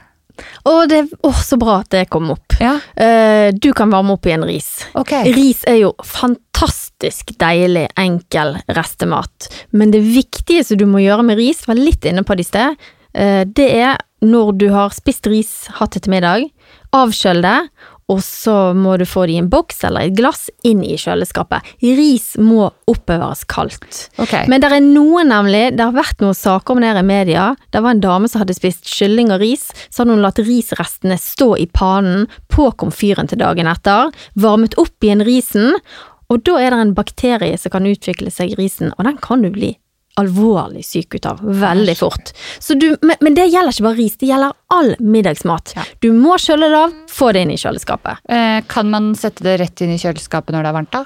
Å, 0.67 0.73
det, 0.89 1.05
å, 1.25 1.33
så 1.33 1.57
bra 1.61 1.79
at 1.81 1.91
det 1.93 2.07
kom 2.13 2.31
opp. 2.33 2.59
Ja, 2.61 2.77
Eh, 3.01 3.53
du 3.53 3.73
kan 3.73 3.89
varme 3.89 4.13
opp 4.13 4.25
igjen 4.25 4.43
ris. 4.45 4.85
Okay. 4.93 5.31
Ris 5.33 5.63
er 5.69 5.79
jo 5.81 5.91
fantastisk 6.05 7.33
deilig, 7.41 7.87
enkel 7.99 8.57
restemat. 8.75 9.49
Men 9.71 9.93
det 9.93 10.03
viktige 10.05 10.65
som 10.67 10.77
du 10.77 10.85
må 10.89 11.01
gjøre 11.01 11.25
med 11.25 11.39
ris, 11.41 11.63
var 11.67 11.79
litt 11.79 12.05
inne 12.05 12.25
på 12.27 12.37
det 12.37 12.45
i 12.45 12.49
sted, 12.51 12.89
eh, 13.13 13.43
det 13.47 13.69
er 13.79 14.01
når 14.21 14.53
du 14.61 14.67
har 14.73 14.93
spist 14.93 15.27
ris, 15.27 15.53
hatt 15.79 15.95
det 15.95 16.03
til 16.05 16.13
middag, 16.13 16.45
avkjøl 16.93 17.41
det, 17.41 17.57
og 18.11 18.19
så 18.25 18.73
må 18.75 18.97
du 18.99 19.05
få 19.07 19.25
det 19.27 19.35
i 19.35 19.41
en 19.41 19.49
boks 19.51 19.83
eller 19.87 20.07
et 20.07 20.17
glass 20.17 20.49
inn 20.67 20.81
i 20.83 20.97
kjøleskapet. 20.99 21.67
Ris 21.81 22.33
må 22.41 22.69
oppbevares 22.91 23.43
kaldt. 23.51 24.07
Okay. 24.21 24.47
Men 24.51 24.63
det 24.63 24.71
er 24.71 24.83
noe 24.83 25.23
nemlig, 25.27 25.63
det 25.77 25.85
har 25.85 25.95
vært 25.95 26.23
noen 26.23 26.37
saker 26.37 26.75
om 26.75 26.83
det 26.83 26.91
i 26.91 27.05
media. 27.07 27.51
Det 27.71 27.83
var 27.83 27.95
en 27.95 28.03
dame 28.03 28.31
som 28.31 28.43
hadde 28.43 28.57
spist 28.57 28.89
kylling 28.89 29.31
og 29.31 29.41
ris, 29.43 29.69
så 29.89 30.03
hadde 30.03 30.17
hun 30.17 30.25
latt 30.25 30.41
risrestene 30.43 31.19
stå 31.21 31.53
i 31.61 31.67
panen 31.71 32.27
på 32.51 32.69
komfyren 32.81 33.31
til 33.31 33.41
dagen 33.41 33.69
etter, 33.71 34.11
varmet 34.35 34.75
opp 34.81 35.05
igjen 35.05 35.23
risen, 35.27 35.77
og 36.31 36.43
da 36.47 36.57
er 36.63 36.71
det 36.71 36.79
en 36.79 36.95
bakterie 36.95 37.57
som 37.59 37.73
kan 37.73 37.87
utvikle 37.87 38.31
seg 38.31 38.53
i 38.53 38.59
risen, 38.59 38.93
og 38.97 39.07
den 39.07 39.19
kan 39.23 39.43
du 39.43 39.51
bli 39.51 39.75
alvorlig 40.19 40.83
syk 40.85 41.15
ut 41.15 41.25
av 41.29 41.39
veldig 41.41 41.95
fort. 41.97 42.33
Så 42.59 42.75
du, 42.79 42.89
men, 43.01 43.15
men 43.21 43.37
det 43.37 43.47
gjelder 43.47 43.75
ikke 43.75 43.87
bare 43.87 43.99
ris, 43.99 44.17
det 44.19 44.31
gjelder 44.31 44.57
all 44.75 44.93
middagsmat. 44.99 45.73
Ja. 45.77 45.87
Du 46.03 46.11
må 46.15 46.37
kjøle 46.41 46.71
det 46.71 46.83
av, 46.83 46.99
få 47.11 47.31
det 47.35 47.45
inn 47.45 47.55
i 47.55 47.59
kjøleskapet. 47.61 48.25
Eh, 48.29 48.59
kan 48.71 48.91
man 48.91 49.13
sette 49.17 49.45
det 49.47 49.57
rett 49.61 49.83
inn 49.85 49.95
i 49.95 49.99
kjøleskapet 50.01 50.55
når 50.55 50.65
det 50.67 50.73
er 50.73 50.79
varmt, 50.81 50.95
da? 50.95 51.05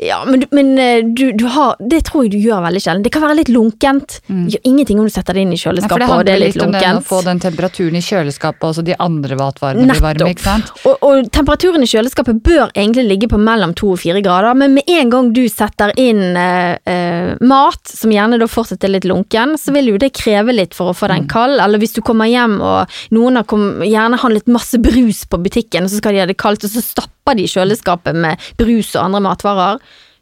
Ja, 0.00 0.24
men, 0.24 0.44
men 0.54 0.70
eh, 0.78 1.02
du, 1.04 1.32
du 1.36 1.44
har 1.52 1.76
Det 1.90 2.00
tror 2.08 2.24
jeg 2.24 2.32
du 2.32 2.38
gjør 2.38 2.62
veldig 2.64 2.80
sjelden. 2.82 3.02
Det 3.04 3.12
kan 3.14 3.22
være 3.26 3.38
litt 3.40 3.50
lunkent. 3.52 4.18
Mm. 4.28 4.46
gjør 4.52 4.64
ingenting 4.70 5.00
om 5.02 5.08
du 5.08 5.12
setter 5.12 5.34
det 5.36 5.44
inn 5.46 5.52
i 5.52 5.58
Ja, 5.58 5.64
kjøleskapet, 5.68 5.98
det 5.98 6.08
og 6.08 6.08
det 6.08 6.14
handler 6.14 6.32
er 6.34 6.42
litt 6.44 6.56
litt 6.56 6.64
om 6.64 6.72
den, 6.76 7.00
å 7.00 7.04
få 7.08 7.20
den 7.26 7.40
temperaturen 7.42 7.98
i 7.98 8.02
kjøleskapet, 8.04 8.64
og 8.68 8.74
så 8.78 8.84
de 8.86 8.96
andre 8.98 9.36
matvarene 9.38 9.88
blir 9.90 10.02
varme, 10.04 10.30
ikke 10.34 10.46
sant? 10.46 10.72
Og, 10.88 11.02
og 11.04 11.28
temperaturen 11.34 11.84
i 11.84 11.90
kjøleskapet 11.90 12.40
bør 12.46 12.72
egentlig 12.74 13.04
ligge 13.08 13.28
på 13.32 13.40
mellom 13.42 13.74
to 13.78 13.92
og 13.96 14.00
fire 14.02 14.22
grader, 14.24 14.54
men 14.58 14.74
med 14.78 14.88
en 14.92 15.12
gang 15.12 15.32
du 15.36 15.42
setter 15.52 15.92
inn 16.00 16.22
eh, 16.38 16.78
eh, 16.88 17.34
mat, 17.44 17.82
som 17.88 18.12
gjerne 18.14 18.38
da 18.40 18.48
fortsetter 18.50 18.92
litt 18.92 19.06
lunken, 19.08 19.56
så 19.60 19.74
vil 19.76 19.92
jo 19.92 20.00
det 20.00 20.12
kreve 20.16 20.54
litt 20.56 20.74
for 20.78 20.92
å 20.92 20.96
få 20.96 21.08
Mm. 21.08 21.14
den 21.14 21.28
kald. 21.28 21.60
Eller 21.64 21.78
hvis 21.80 21.94
du 21.96 22.02
kommer 22.04 22.28
hjem 22.28 22.58
og 22.60 22.98
noen 23.16 23.36
har 23.40 23.44
kom, 23.48 23.80
gjerne 23.80 24.18
handlet 24.20 24.46
masse 24.52 24.76
brus 24.78 25.22
på 25.24 25.38
butikken, 25.40 25.84
og 25.84 25.90
så 25.90 26.02
skal 26.02 26.12
de 26.12 26.20
ha 26.20 26.26
det 26.28 26.36
kaldt, 26.36 26.64
og 26.64 26.70
så 26.70 26.82
stapper 26.84 27.08
de 27.36 27.44
kjøleskapet 27.46 28.16
med 28.16 28.38
brus 28.56 28.94
og 28.96 29.04
andre 29.04 29.20
matvarer. 29.20 29.78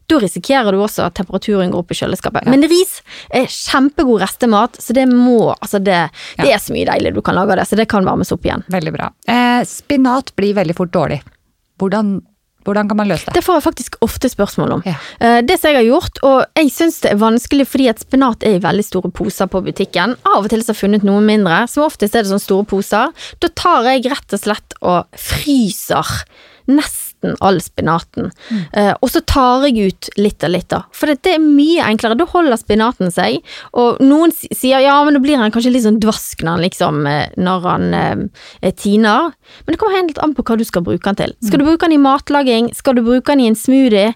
Da 0.07 0.21
risikerer 0.23 0.71
du 0.71 0.79
også 0.79 1.03
at 1.09 1.17
temperaturen 1.19 1.73
går 1.75 1.83
opp 1.83 1.91
i 1.91 1.97
kjøleskapet. 1.99 2.47
Men 2.47 2.63
ris 2.71 3.01
er 3.35 3.49
kjempegod 3.51 4.21
restemat, 4.23 4.79
så 4.79 4.95
det 4.95 5.09
må 5.11 5.53
Altså, 5.57 5.81
det, 5.83 5.97
det 6.39 6.53
er 6.55 6.63
så 6.63 6.73
mye 6.77 6.87
deilig 6.87 7.15
du 7.17 7.23
kan 7.27 7.35
lage 7.35 7.51
av 7.57 7.59
det, 7.59 7.67
så 7.67 7.77
det 7.77 7.89
kan 7.91 8.07
varmes 8.07 8.31
opp 8.33 8.47
igjen. 8.47 8.63
Veldig 8.71 8.93
bra. 8.95 9.11
Eh, 9.27 9.65
spinat 9.67 10.31
blir 10.39 10.55
veldig 10.55 10.77
fort 10.79 10.93
dårlig. 10.95 11.19
Hvordan, 11.83 12.21
hvordan 12.65 12.89
kan 12.89 12.97
man 13.03 13.11
løse 13.11 13.27
det? 13.27 13.35
Det 13.35 13.43
får 13.45 13.59
jeg 13.59 13.65
faktisk 13.67 13.99
ofte 14.07 14.31
spørsmål 14.31 14.77
om. 14.79 14.83
Ja. 14.87 14.95
Eh, 15.19 15.41
Det 15.43 15.59
som 15.59 15.73
jeg 15.75 15.81
har 15.83 15.89
gjort, 15.91 16.23
og 16.23 16.39
jeg 16.63 16.71
syns 16.71 17.01
det 17.03 17.11
er 17.11 17.21
vanskelig 17.27 17.67
fordi 17.67 17.91
at 17.91 18.07
spinat 18.07 18.47
er 18.47 18.61
i 18.61 18.63
veldig 18.63 18.87
store 18.87 19.11
poser 19.11 19.51
på 19.51 19.65
butikken. 19.67 20.15
Av 20.23 20.39
og 20.47 20.49
til 20.55 20.63
så 20.63 20.71
har 20.71 20.79
jeg 20.79 20.85
funnet 20.87 21.03
noe 21.11 21.19
mindre, 21.21 21.65
som 21.69 21.83
oftest 21.83 22.15
er 22.15 22.23
det 22.23 22.31
sånne 22.31 22.47
store 22.47 22.65
poser. 22.71 23.11
Da 23.43 23.51
tar 23.59 23.91
jeg 23.91 24.07
rett 24.15 24.39
og 24.39 24.45
slett 24.47 24.79
og 24.87 25.19
fryser 25.19 26.15
nesten 26.71 27.37
all 27.41 27.59
spinaten. 27.63 28.31
Eh, 28.73 28.93
og 29.01 29.11
så 29.11 29.23
tar 29.27 29.67
jeg 29.67 29.91
ut 29.91 30.11
litt 30.21 30.45
og 30.47 30.53
litt, 30.53 30.69
da. 30.73 30.83
For 30.95 31.11
det, 31.11 31.23
det 31.27 31.37
er 31.37 31.43
mye 31.43 31.87
enklere. 31.87 32.19
Da 32.19 32.29
holder 32.31 32.61
spinaten 32.61 33.13
seg. 33.15 33.41
Og 33.79 34.03
noen 34.05 34.35
sier 34.37 34.85
ja, 34.85 34.99
men 35.07 35.17
da 35.17 35.23
blir 35.25 35.41
han 35.41 35.55
kanskje 35.55 35.73
litt 35.75 35.87
sånn 35.87 36.01
dvask 36.03 36.45
når 36.45 36.57
han 36.59 36.65
liksom 36.67 37.03
eh, 37.11 37.35
Når 37.41 37.67
han 37.67 37.99
eh, 37.99 38.73
tiner. 38.77 39.33
Men 39.65 39.75
det 39.75 39.81
kommer 39.81 39.99
helt 39.99 40.23
an 40.23 40.37
på 40.37 40.45
hva 40.47 40.59
du 40.61 40.67
skal 40.69 40.85
bruke 40.87 41.07
den 41.09 41.21
til. 41.23 41.37
Skal 41.47 41.63
du 41.63 41.69
bruke 41.69 41.87
den 41.87 41.97
i 41.99 42.03
matlaging? 42.03 42.73
Skal 42.77 42.99
du 42.99 43.05
bruke 43.07 43.33
den 43.33 43.45
i 43.45 43.51
en 43.51 43.59
smoothie? 43.59 44.15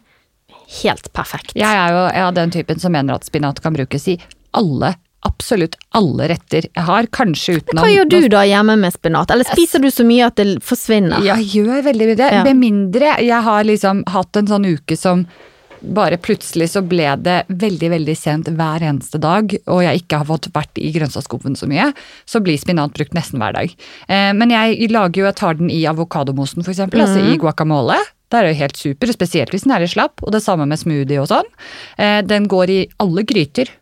Helt 0.80 1.10
perfekt. 1.16 1.56
Jeg 1.58 1.66
er 1.66 1.94
jo 1.94 2.02
er 2.14 2.34
den 2.36 2.52
typen 2.54 2.78
som 2.78 2.94
mener 2.94 3.18
at 3.18 3.26
spinat 3.26 3.58
kan 3.62 3.74
brukes 3.74 4.06
i 4.12 4.18
alle, 4.56 4.94
absolutt 5.26 5.76
alle 5.96 6.30
retter 6.32 6.66
jeg 6.68 6.86
har. 6.86 7.08
Kanskje 7.12 7.58
utenom 7.60 7.84
Hva 7.84 7.92
gjør 7.92 8.08
du 8.10 8.28
da 8.32 8.42
hjemme 8.48 8.76
med 8.80 8.94
spinat? 8.94 9.32
Eller 9.34 9.48
spiser 9.48 9.82
du 9.82 9.90
så 9.92 10.06
mye 10.06 10.30
at 10.30 10.40
det 10.40 10.58
forsvinner? 10.64 11.22
Jeg 11.26 11.48
gjør 11.60 11.84
veldig 11.90 12.10
mye 12.10 12.18
det. 12.20 12.32
Ja. 12.38 12.42
Med 12.46 12.60
mindre 12.60 13.14
jeg 13.20 13.46
har 13.46 13.64
liksom 13.68 14.04
hatt 14.10 14.40
en 14.40 14.50
sånn 14.50 14.68
uke 14.70 14.98
som 14.98 15.26
bare 15.80 16.18
plutselig 16.20 16.70
så 16.74 16.82
ble 16.84 17.08
det 17.24 17.38
veldig 17.48 17.88
veldig 17.94 18.16
sent 18.18 18.50
hver 18.52 18.84
eneste 18.84 19.16
dag, 19.22 19.52
og 19.64 19.82
jeg 19.84 20.02
ikke 20.02 20.20
har 20.20 20.28
fått 20.28 20.50
vært 20.52 20.80
i 20.80 20.90
grønnsaksskuffen 20.92 21.56
så 21.56 21.68
mye, 21.70 21.90
så 22.28 22.42
blir 22.44 22.60
spinat 22.60 22.92
brukt 22.96 23.16
nesten 23.16 23.40
hver 23.40 23.56
dag. 23.56 23.72
Eh, 24.04 24.30
men 24.36 24.52
jeg 24.52 24.90
lager 24.92 25.22
jo, 25.22 25.28
jeg 25.30 25.38
tar 25.40 25.56
den 25.60 25.72
i 25.72 25.82
avokadomosen 25.88 26.60
for 26.66 26.74
eksempel, 26.74 27.00
altså 27.06 27.24
i 27.24 27.38
guacamole. 27.40 27.96
Det 28.30 28.38
er 28.38 28.46
jo 28.46 28.58
helt 28.60 28.78
super, 28.78 29.10
spesielt 29.10 29.54
hvis 29.54 29.64
den 29.66 29.74
er 29.74 29.82
litt 29.82 29.92
slapp, 29.94 30.22
og 30.22 30.30
det 30.34 30.42
samme 30.44 30.66
med 30.70 30.78
smoothie 30.78 31.18
og 31.22 31.30
sånn. 31.32 31.48
Eh, 31.98 32.20
den 32.26 32.46
går 32.50 32.70
i 32.70 32.80
alle 33.02 33.24
gryter. 33.26 33.72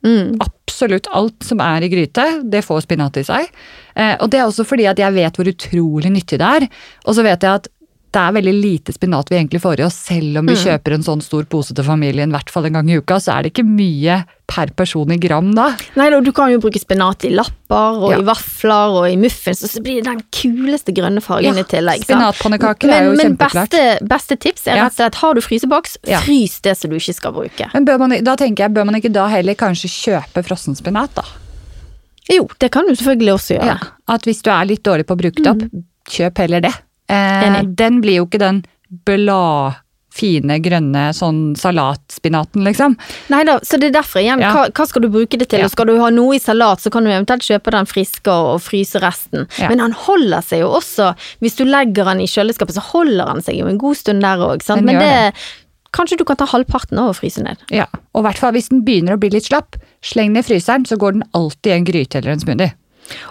Absolutt 0.41 1.11
alt 1.13 1.45
som 1.45 1.61
er 1.65 1.85
i 1.85 1.91
gryte, 1.93 2.25
det 2.49 2.65
får 2.65 2.87
spinat 2.87 3.21
i 3.21 3.27
seg. 3.29 3.51
Eh, 3.95 4.15
og 4.17 4.31
det 4.33 4.41
er 4.41 4.47
også 4.49 4.65
fordi 4.69 4.89
at 4.89 5.01
jeg 5.01 5.17
vet 5.17 5.37
hvor 5.37 5.51
utrolig 5.53 6.13
nyttig 6.15 6.41
det 6.41 6.53
er. 6.61 6.69
Og 7.05 7.19
så 7.19 7.27
vet 7.27 7.45
jeg 7.45 7.61
at 7.61 7.69
det 8.13 8.21
er 8.23 8.33
veldig 8.33 8.53
lite 8.63 8.93
spinat 8.97 9.29
vi 9.29 9.37
egentlig 9.37 9.61
får 9.61 9.81
i 9.81 9.85
oss, 9.85 9.95
selv 10.09 10.39
om 10.41 10.47
vi 10.49 10.55
kjøper 10.57 10.95
en 10.95 11.03
sånn 11.05 11.21
stor 11.23 11.45
pose 11.45 11.75
til 11.77 11.85
familien 11.85 12.31
hvert 12.33 12.49
fall 12.51 12.65
en 12.65 12.73
gang 12.79 12.89
i 12.89 12.97
uka, 13.03 13.19
så 13.21 13.35
er 13.37 13.43
det 13.45 13.53
ikke 13.53 13.67
mye 13.69 14.25
per 14.49 14.71
person 14.73 15.11
i 15.13 15.19
gram 15.21 15.51
da. 15.55 15.67
Nei, 15.95 16.07
og 16.17 16.25
du 16.25 16.31
kan 16.33 16.49
jo 16.51 16.59
bruke 16.63 16.81
spinat 16.81 17.27
i 17.29 17.33
lapper 17.35 17.99
og 18.01 18.13
Ja. 18.15 18.19
i 18.19 18.25
vafler 18.25 18.97
og 18.97 19.11
i 19.11 19.17
muffins, 19.21 19.61
og 19.63 19.69
så 19.69 19.83
blir 19.85 20.01
det 20.03 20.09
den 20.09 20.23
kuleste 20.33 20.95
grønne 20.97 21.21
fargen 21.21 21.53
Ja, 21.53 21.61
i 21.61 21.65
tillegg. 21.69 22.07
spinatpannekaker 22.09 22.89
er 22.89 23.05
jo 23.05 23.11
jo 23.13 23.17
men 23.19 23.37
kjempeklart. 23.37 23.69
beste, 23.77 24.07
beste 24.09 24.39
tips 24.41 24.67
er 24.67 24.77
Ja. 24.77 24.85
rett 24.85 24.93
og 24.93 24.97
slett, 24.97 25.15
har 25.21 25.35
du 25.35 25.41
fryseboks, 25.43 25.97
Ja. 26.07 26.21
frys 26.21 26.61
det 26.63 26.77
som 26.79 26.91
du 26.91 26.97
ikke 26.97 27.15
skal 27.15 27.33
bruke. 27.33 27.71
Men 27.75 27.85
bør 27.85 27.99
man, 27.99 28.25
da 28.25 28.37
tenker 28.37 28.65
jeg, 28.65 28.73
bør 28.75 28.87
man 28.87 28.95
ikke 28.95 29.13
da 29.13 29.29
heller 29.29 29.55
kanskje 29.55 29.93
kjøpe 29.93 30.43
frossen 30.49 30.75
spinat 30.75 31.15
da? 31.15 31.23
Jo, 32.31 32.49
det 32.59 32.71
kan 32.73 32.87
du 32.87 32.95
selvfølgelig 32.95 33.35
også 33.35 33.61
gjøre. 33.61 33.81
At 34.09 34.23
hvis 34.25 34.43
du 34.43 34.51
er 34.51 34.65
litt 34.65 34.83
dårlig 34.83 35.05
på 35.05 35.15
å 35.15 35.21
bruke 35.21 35.43
det 35.43 35.47
opp, 35.47 35.63
kjøp 36.09 36.39
heller 36.39 36.61
det. 36.61 36.75
Eh, 37.09 37.61
den 37.65 38.01
blir 38.05 38.21
jo 38.21 38.27
ikke 38.29 38.41
den 38.43 38.63
blad, 39.05 39.79
fine, 40.19 40.57
grønne 40.65 41.09
sånn 41.15 41.53
salatspinaten, 41.59 42.65
liksom. 42.67 42.97
Nei 43.31 43.43
da, 43.47 43.59
så 43.63 43.79
det 43.79 43.91
er 43.91 44.01
derfor 44.01 44.23
igjen, 44.23 44.41
Ja. 44.43 44.51
hva, 44.55 44.65
hva 44.75 44.87
skal 44.89 45.05
du 45.05 45.09
bruke 45.15 45.39
det 45.39 45.49
til? 45.53 45.63
Ja. 45.63 45.69
Skal 45.71 45.87
du 45.87 45.99
ha 46.01 46.09
noe 46.11 46.35
i 46.35 46.41
salat, 46.43 46.83
så 46.83 46.91
kan 46.91 47.05
du 47.07 47.11
eventuelt 47.13 47.47
kjøpe 47.47 47.71
den 47.71 47.87
friske 47.87 48.27
og, 48.33 48.57
og 48.57 48.65
fryse 48.65 48.99
resten. 49.05 49.47
Ja. 49.61 49.69
Men 49.71 49.85
han 49.85 49.93
holder 49.93 50.43
seg 50.43 50.65
jo 50.65 50.73
også, 50.81 51.13
hvis 51.45 51.59
du 51.61 51.65
legger 51.69 52.11
den 52.11 52.25
i 52.25 52.27
kjøleskapet, 52.31 52.75
så 52.75 52.85
holder 52.91 53.31
han 53.31 53.45
seg 53.45 53.61
jo 53.61 53.71
en 53.71 53.79
god 53.79 54.01
stund 54.01 54.25
der 54.27 54.43
òg, 54.43 54.65
sant. 54.67 54.83
Den 54.83 54.91
Men 54.91 54.99
det, 55.05 55.13
det, 55.37 55.93
kanskje 55.95 56.19
du 56.19 56.25
kan 56.25 56.41
ta 56.41 56.49
halvparten 56.51 56.99
av 56.99 57.13
og 57.13 57.21
fryse 57.21 57.45
ned. 57.45 57.63
Ja, 57.71 57.87
og 58.13 58.25
i 58.25 58.27
hvert 58.29 58.43
fall 58.43 58.57
hvis 58.57 58.73
den 58.73 58.83
begynner 58.89 59.15
å 59.15 59.23
bli 59.23 59.31
litt 59.37 59.47
slapp, 59.49 59.79
sleng 60.03 60.35
den 60.35 60.43
i 60.43 60.47
fryseren, 60.47 60.89
så 60.89 60.99
går 60.99 61.21
den 61.21 61.27
alltid 61.37 61.73
i 61.73 61.79
en 61.79 61.89
gryte 61.89 62.19
eller 62.19 62.35
en 62.35 62.43
smoothie. 62.43 62.75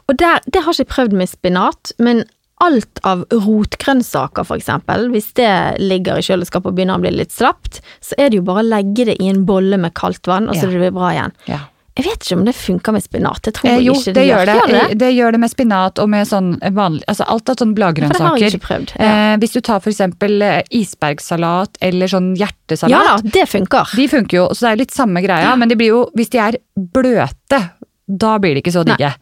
Og 0.07 0.17
der, 0.17 0.39
det 0.47 0.63
har 0.63 0.73
ikke 0.73 0.85
jeg 0.87 0.93
prøvd 0.93 1.13
med 1.19 1.29
spinat, 1.29 1.91
men 2.01 2.23
alt 2.63 2.99
av 3.05 3.23
rotgrønnsaker 3.31 4.47
eksempel, 4.57 5.09
hvis 5.13 5.31
det 5.37 5.51
ligger 5.83 6.17
i 6.17 6.25
kjøleskapet 6.25 6.71
og 6.71 6.77
begynner 6.77 6.97
å 6.97 7.03
bli 7.03 7.11
litt 7.13 7.33
slapt, 7.35 7.81
så 8.01 8.17
er 8.17 8.31
det 8.31 8.39
jo 8.39 8.45
bare 8.47 8.63
å 8.63 8.69
legge 8.69 9.05
det 9.11 9.17
i 9.21 9.29
en 9.29 9.45
bolle 9.45 9.77
med 9.77 9.93
kaldt 9.97 10.25
vann, 10.27 10.49
og 10.49 10.55
så 10.55 10.65
Ja. 10.65 10.71
det 10.71 10.79
blir 10.79 10.95
bra 10.95 11.11
igjen. 11.13 11.31
Ja. 11.45 11.59
Jeg 11.97 12.05
vet 12.05 12.25
ikke 12.27 12.37
om 12.37 12.45
det 12.45 12.53
funker 12.53 12.93
med 12.93 13.01
spinat, 13.01 13.41
jeg 13.41 13.53
tror 13.57 13.69
Eh, 13.71 13.79
jo, 13.81 13.93
ikke 13.93 14.13
det 14.13 14.13
det. 14.13 14.27
Gjør 14.27 14.67
det. 14.69 14.97
det 14.99 15.09
gjør 15.15 15.31
det 15.31 15.39
med 15.39 15.49
spinat 15.49 15.97
og 15.99 16.09
med 16.09 16.27
sånn 16.27 16.59
vanlig 16.61 17.03
Altså 17.07 17.25
alt 17.25 17.49
av 17.49 17.55
sånne 17.55 17.73
For 17.73 18.13
det 18.13 18.21
har 18.21 18.37
jeg 18.37 18.53
ikke 18.53 18.67
prøvd. 18.67 18.93
Ja. 18.99 19.33
Eh, 19.33 19.37
hvis 19.37 19.53
du 19.53 19.61
tar 19.61 19.79
for 19.79 19.89
eksempel 19.89 20.41
eh, 20.41 20.61
isbergsalat 20.69 21.77
eller 21.81 22.07
sånn 22.07 22.35
hjertesalat. 22.37 22.91
ja 22.91 23.01
da, 23.01 23.17
det 23.17 23.49
funker. 23.49 23.95
De 23.95 24.07
funker 24.07 24.37
jo, 24.37 24.47
så 24.53 24.59
det 24.67 24.71
er 24.71 24.81
litt 24.83 24.91
samme 24.93 25.23
greia, 25.25 25.55
men 25.57 25.69
de 25.69 25.75
blir 25.75 25.87
jo, 25.87 26.09
hvis 26.15 26.29
de 26.29 26.37
er 26.37 26.57
bløte, 26.77 27.71
da 28.07 28.37
blir 28.37 28.53
de 28.53 28.61
ikke 28.61 28.77
så 28.77 28.85
digge. 28.85 29.13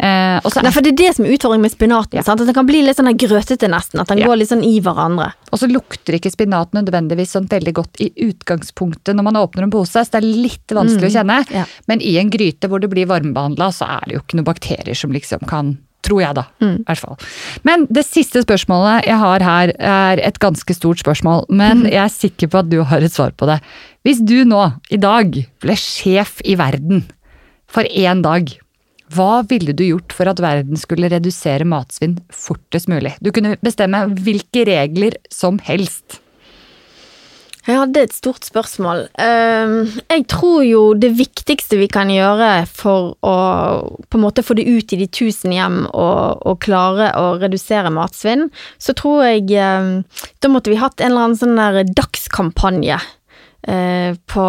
Eh, 0.00 0.40
også, 0.48 0.62
Nei, 0.64 0.70
for 0.72 0.80
det 0.80 0.94
er 0.94 0.96
det 0.96 1.08
som 1.16 1.26
er 1.26 1.34
utfordringen 1.36 1.66
med 1.66 1.72
spinaten. 1.74 2.22
Sant? 2.24 2.40
At 2.40 2.48
den 2.48 2.56
kan 2.56 2.66
bli 2.68 2.80
litt 2.86 2.96
sånn 2.96 3.10
grøtete 3.20 3.68
nesten, 3.68 4.00
at 4.00 4.08
den 4.08 4.18
Ja. 4.22 4.26
går 4.30 4.38
litt 4.40 4.48
sånn 4.48 4.64
i 4.64 4.80
hverandre. 4.80 5.32
Og 5.52 5.58
så 5.60 5.68
lukter 5.68 6.16
ikke 6.16 6.32
spinat 6.32 6.72
nødvendigvis 6.72 7.34
sånn 7.36 7.48
veldig 7.50 7.74
godt 7.74 8.00
i 8.00 8.08
utgangspunktet 8.30 9.14
når 9.14 9.22
man 9.28 9.36
åpner 9.36 9.64
en 9.64 9.70
pose, 9.70 9.92
så 10.00 10.10
det 10.10 10.22
er 10.22 10.28
litt 10.42 10.66
vanskelig 10.68 11.10
å 11.10 11.16
kjenne. 11.20 11.38
Mm. 11.46 11.54
ja. 11.54 11.64
Men 11.86 12.00
i 12.00 12.16
en 12.18 12.30
gryte 12.30 12.66
hvor 12.68 12.80
det 12.80 12.88
blir 12.90 13.06
varmebehandla, 13.06 13.68
så 13.76 13.84
er 13.88 14.00
det 14.06 14.14
jo 14.16 14.20
ikke 14.24 14.36
noen 14.40 14.48
bakterier 14.48 14.96
som 14.96 15.12
liksom 15.12 15.46
kan 15.46 15.78
Tror 16.02 16.22
jeg, 16.22 16.34
da. 16.34 16.46
Mm. 16.62 16.78
I 16.80 16.84
hvert 16.88 16.98
fall. 16.98 17.16
Men 17.62 17.82
det 17.92 18.06
siste 18.06 18.40
spørsmålet 18.42 19.04
jeg 19.04 19.18
har 19.20 19.40
her, 19.44 19.72
er 19.78 20.16
et 20.24 20.38
ganske 20.40 20.72
stort 20.74 20.96
spørsmål. 20.96 21.44
Men 21.50 21.82
Mm. 21.82 21.90
jeg 21.90 22.00
er 22.00 22.08
sikker 22.08 22.48
på 22.48 22.58
at 22.60 22.70
du 22.70 22.82
har 22.82 23.02
et 23.04 23.12
svar 23.12 23.32
på 23.36 23.44
det. 23.46 23.60
Hvis 24.02 24.24
du 24.24 24.46
nå, 24.46 24.72
i 24.90 24.96
dag, 24.96 25.30
ble 25.60 25.74
sjef 25.76 26.40
i 26.42 26.54
verden 26.56 27.04
for 27.68 27.82
én 27.84 28.22
dag, 28.22 28.48
hva 29.14 29.42
ville 29.50 29.74
du 29.76 29.84
gjort 29.86 30.14
for 30.14 30.30
at 30.30 30.40
verden 30.42 30.78
skulle 30.78 31.10
redusere 31.10 31.66
matsvinn 31.68 32.18
fortest 32.34 32.90
mulig? 32.90 33.16
Du 33.20 33.32
kunne 33.34 33.56
bestemme 33.64 34.06
hvilke 34.22 34.66
regler 34.68 35.16
som 35.32 35.58
helst. 35.66 36.20
Det 37.66 37.76
er 37.76 38.06
et 38.08 38.14
stort 38.16 38.46
spørsmål. 38.48 39.04
Ehm, 39.20 39.90
jeg 40.08 40.24
tror 40.32 40.62
jo 40.64 40.80
det 40.98 41.12
viktigste 41.18 41.76
vi 41.78 41.90
kan 41.92 42.08
gjøre 42.10 42.64
for 42.66 43.12
å 43.20 43.34
på 44.00 44.18
en 44.18 44.24
måte 44.24 44.42
få 44.42 44.56
det 44.58 44.64
ut 44.66 44.94
i 44.94 44.98
de 45.02 45.06
tusen 45.06 45.52
hjem 45.54 45.84
og, 45.92 46.40
og 46.48 46.58
klare 46.64 47.12
å 47.20 47.36
redusere 47.38 47.92
matsvinn, 47.94 48.48
så 48.80 48.96
tror 48.96 49.26
jeg 49.28 49.52
ehm, 49.60 49.92
da 50.40 50.50
måtte 50.50 50.72
vi 50.72 50.80
hatt 50.80 51.00
en 51.00 51.12
eller 51.12 51.28
annen 51.28 51.40
sånn 51.42 51.60
der 51.60 51.84
dagskampanje. 51.94 52.98
eh, 53.62 54.16
på, 54.26 54.46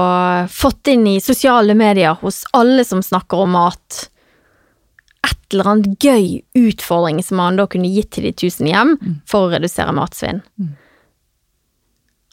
fått 0.50 0.88
inn 0.88 1.08
i 1.08 1.20
sosiale 1.22 1.76
medier 1.76 2.16
hos 2.22 2.46
alle 2.56 2.86
som 2.88 3.04
snakker 3.04 3.44
om 3.44 3.52
mat. 3.58 4.08
Et 5.28 5.54
eller 5.54 5.68
annet 5.68 6.00
gøy 6.02 6.42
utfordring 6.58 7.20
som 7.24 7.38
man 7.38 7.60
da 7.60 7.68
kunne 7.70 7.92
gitt 7.92 8.12
til 8.16 8.26
de 8.26 8.32
tusen 8.34 8.70
hjem 8.72 8.96
for 9.30 9.46
å 9.46 9.52
redusere 9.54 9.94
matsvinn. 9.94 10.42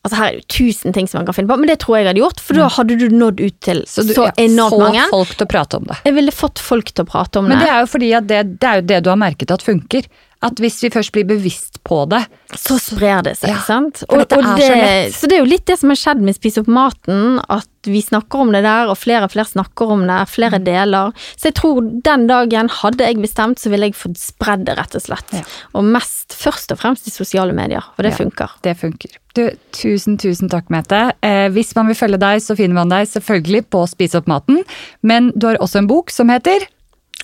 Altså 0.06 0.16
Her 0.16 0.28
er 0.28 0.36
det 0.36 0.44
jo 0.44 0.68
tusen 0.70 0.94
ting 0.94 1.08
som 1.10 1.18
man 1.18 1.26
kan 1.26 1.34
finne 1.34 1.50
på, 1.50 1.56
men 1.58 1.66
det 1.68 1.80
tror 1.82 1.96
jeg 1.98 2.04
jeg 2.04 2.10
hadde 2.12 2.22
gjort, 2.22 2.40
for 2.40 2.54
da 2.54 2.68
hadde 2.70 2.96
du 3.00 3.08
nådd 3.10 3.40
ut 3.42 3.56
til 3.66 3.82
så, 3.90 4.04
du, 4.06 4.14
så 4.14 4.28
enormt 4.38 4.76
få 4.76 4.78
mange. 4.84 5.08
folk 5.10 5.34
til 5.34 5.44
å 5.44 5.50
prate 5.50 5.76
om 5.80 5.84
det. 5.90 5.98
Jeg 6.06 6.14
ville 6.14 6.32
fått 6.32 6.58
folk 6.62 6.92
til 6.94 7.04
å 7.04 7.08
prate 7.10 7.38
om 7.42 7.48
Men 7.50 7.58
det. 7.58 7.66
det 7.66 7.74
er 7.74 7.80
jo 7.82 7.90
fordi 7.96 8.12
at 8.14 8.26
det, 8.30 8.40
det 8.62 8.68
er 8.70 8.80
jo 8.80 8.86
det 8.94 9.00
du 9.04 9.10
har 9.10 9.18
merket 9.20 9.50
at 9.50 9.62
funker. 9.66 10.06
At 10.40 10.54
hvis 10.62 10.76
vi 10.84 10.88
først 10.94 11.10
blir 11.10 11.24
bevisst 11.26 11.80
på 11.82 12.04
det 12.06 12.20
Så 12.54 12.76
sprer 12.78 13.24
det 13.26 13.32
seg, 13.40 13.50
Ja, 13.50 13.56
sant? 13.66 14.04
Og, 14.06 14.20
og 14.22 14.44
det, 14.54 14.68
så 15.10 15.24
så 15.24 15.26
det 15.26 15.34
er 15.34 15.42
jo 15.42 15.48
litt 15.50 15.64
det 15.66 15.74
som 15.80 15.90
har 15.90 15.98
skjedd 15.98 16.20
med 16.22 16.36
Spis 16.38 16.60
opp 16.62 16.68
maten, 16.70 17.40
at 17.50 17.66
vi 17.90 17.98
snakker 18.06 18.44
om 18.44 18.52
det 18.54 18.60
der, 18.62 18.86
og 18.92 18.94
flere 19.02 19.26
og 19.26 19.32
flere 19.34 19.50
snakker 19.50 19.90
om 19.96 20.06
det, 20.06 20.20
Mm. 20.22 20.30
flere 20.30 20.60
deler. 20.62 21.10
Så 21.34 21.50
jeg 21.50 21.54
tror 21.58 21.82
den 22.06 22.28
dagen, 22.30 22.68
hadde 22.70 23.02
jeg 23.02 23.18
bestemt, 23.18 23.58
så 23.58 23.68
ville 23.74 23.90
jeg 23.90 23.98
fått 23.98 24.14
spredd 24.22 24.62
det, 24.70 24.78
rett 24.78 24.94
og 24.94 25.02
slett. 25.02 25.34
Ja. 25.34 25.42
Og 25.74 25.82
mest, 25.90 26.30
først 26.38 26.70
og 26.70 26.78
fremst 26.78 27.08
i 27.10 27.10
sosiale 27.10 27.52
medier, 27.52 27.82
Og 27.98 28.04
det 28.06 28.12
Ja. 28.14 28.18
funker. 28.22 28.54
Det 28.62 28.76
funker. 28.78 29.18
Du, 29.38 29.44
tusen, 29.76 30.16
tusen 30.18 30.50
takk, 30.50 30.66
Mette. 30.72 31.12
Eh, 31.22 31.46
hvis 31.54 31.70
man 31.76 31.86
vil 31.90 31.98
følge 31.98 32.18
deg, 32.18 32.42
så 32.42 32.56
finner 32.58 32.80
man 32.80 32.90
deg 32.90 33.06
selvfølgelig 33.06 33.68
på 33.70 33.84
Spis 33.86 34.16
opp 34.18 34.26
maten. 34.30 34.64
Men 35.06 35.30
du 35.36 35.46
har 35.46 35.60
også 35.62 35.84
en 35.84 35.90
bok 35.90 36.10
som 36.10 36.32
heter 36.32 36.66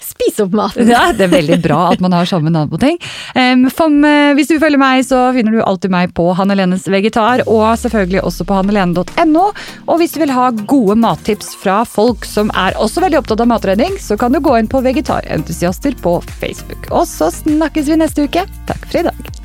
Spis 0.05 0.39
opp 0.43 0.53
maten! 0.55 0.87
Ja, 0.91 1.09
det 1.17 1.27
er 1.27 1.33
veldig 1.33 1.59
bra 1.65 1.79
at 1.95 2.03
man 2.03 2.13
har 2.15 2.29
samme 2.29 2.53
navn 2.53 2.71
på 2.71 2.79
ting. 2.83 2.99
Em, 3.39 3.65
for, 3.73 3.91
eh, 4.07 4.35
hvis 4.37 4.51
du 4.53 4.59
følger 4.63 4.79
meg, 4.79 5.03
så 5.07 5.27
finner 5.35 5.57
du 5.57 5.63
alltid 5.65 5.91
meg 5.95 6.13
på 6.15 6.29
Hanne 6.39 6.57
Lenes 6.59 6.87
Vegetar, 6.91 7.43
og 7.51 7.65
selvfølgelig 7.81 8.23
også 8.23 8.47
på 8.47 8.59
hannelene.no. 8.59 9.47
Og 9.89 10.03
hvis 10.03 10.15
du 10.15 10.21
vil 10.23 10.35
ha 10.35 10.51
gode 10.75 10.99
mattips 11.03 11.55
fra 11.63 11.83
folk 11.89 12.29
som 12.29 12.53
er 12.55 12.77
også 12.79 13.03
veldig 13.07 13.23
opptatt 13.23 13.43
av 13.43 13.51
matredning, 13.51 13.97
så 14.03 14.19
kan 14.21 14.35
du 14.35 14.43
gå 14.45 14.59
inn 14.59 14.71
på 14.71 14.83
Vegetarentusiaster 14.85 15.97
på 16.05 16.21
Facebook. 16.37 16.91
Og 16.93 17.09
så 17.11 17.33
snakkes 17.35 17.91
vi 17.91 18.03
neste 18.05 18.29
uke. 18.29 18.47
Takk 18.71 18.87
for 18.91 19.03
i 19.03 19.09
dag. 19.09 19.44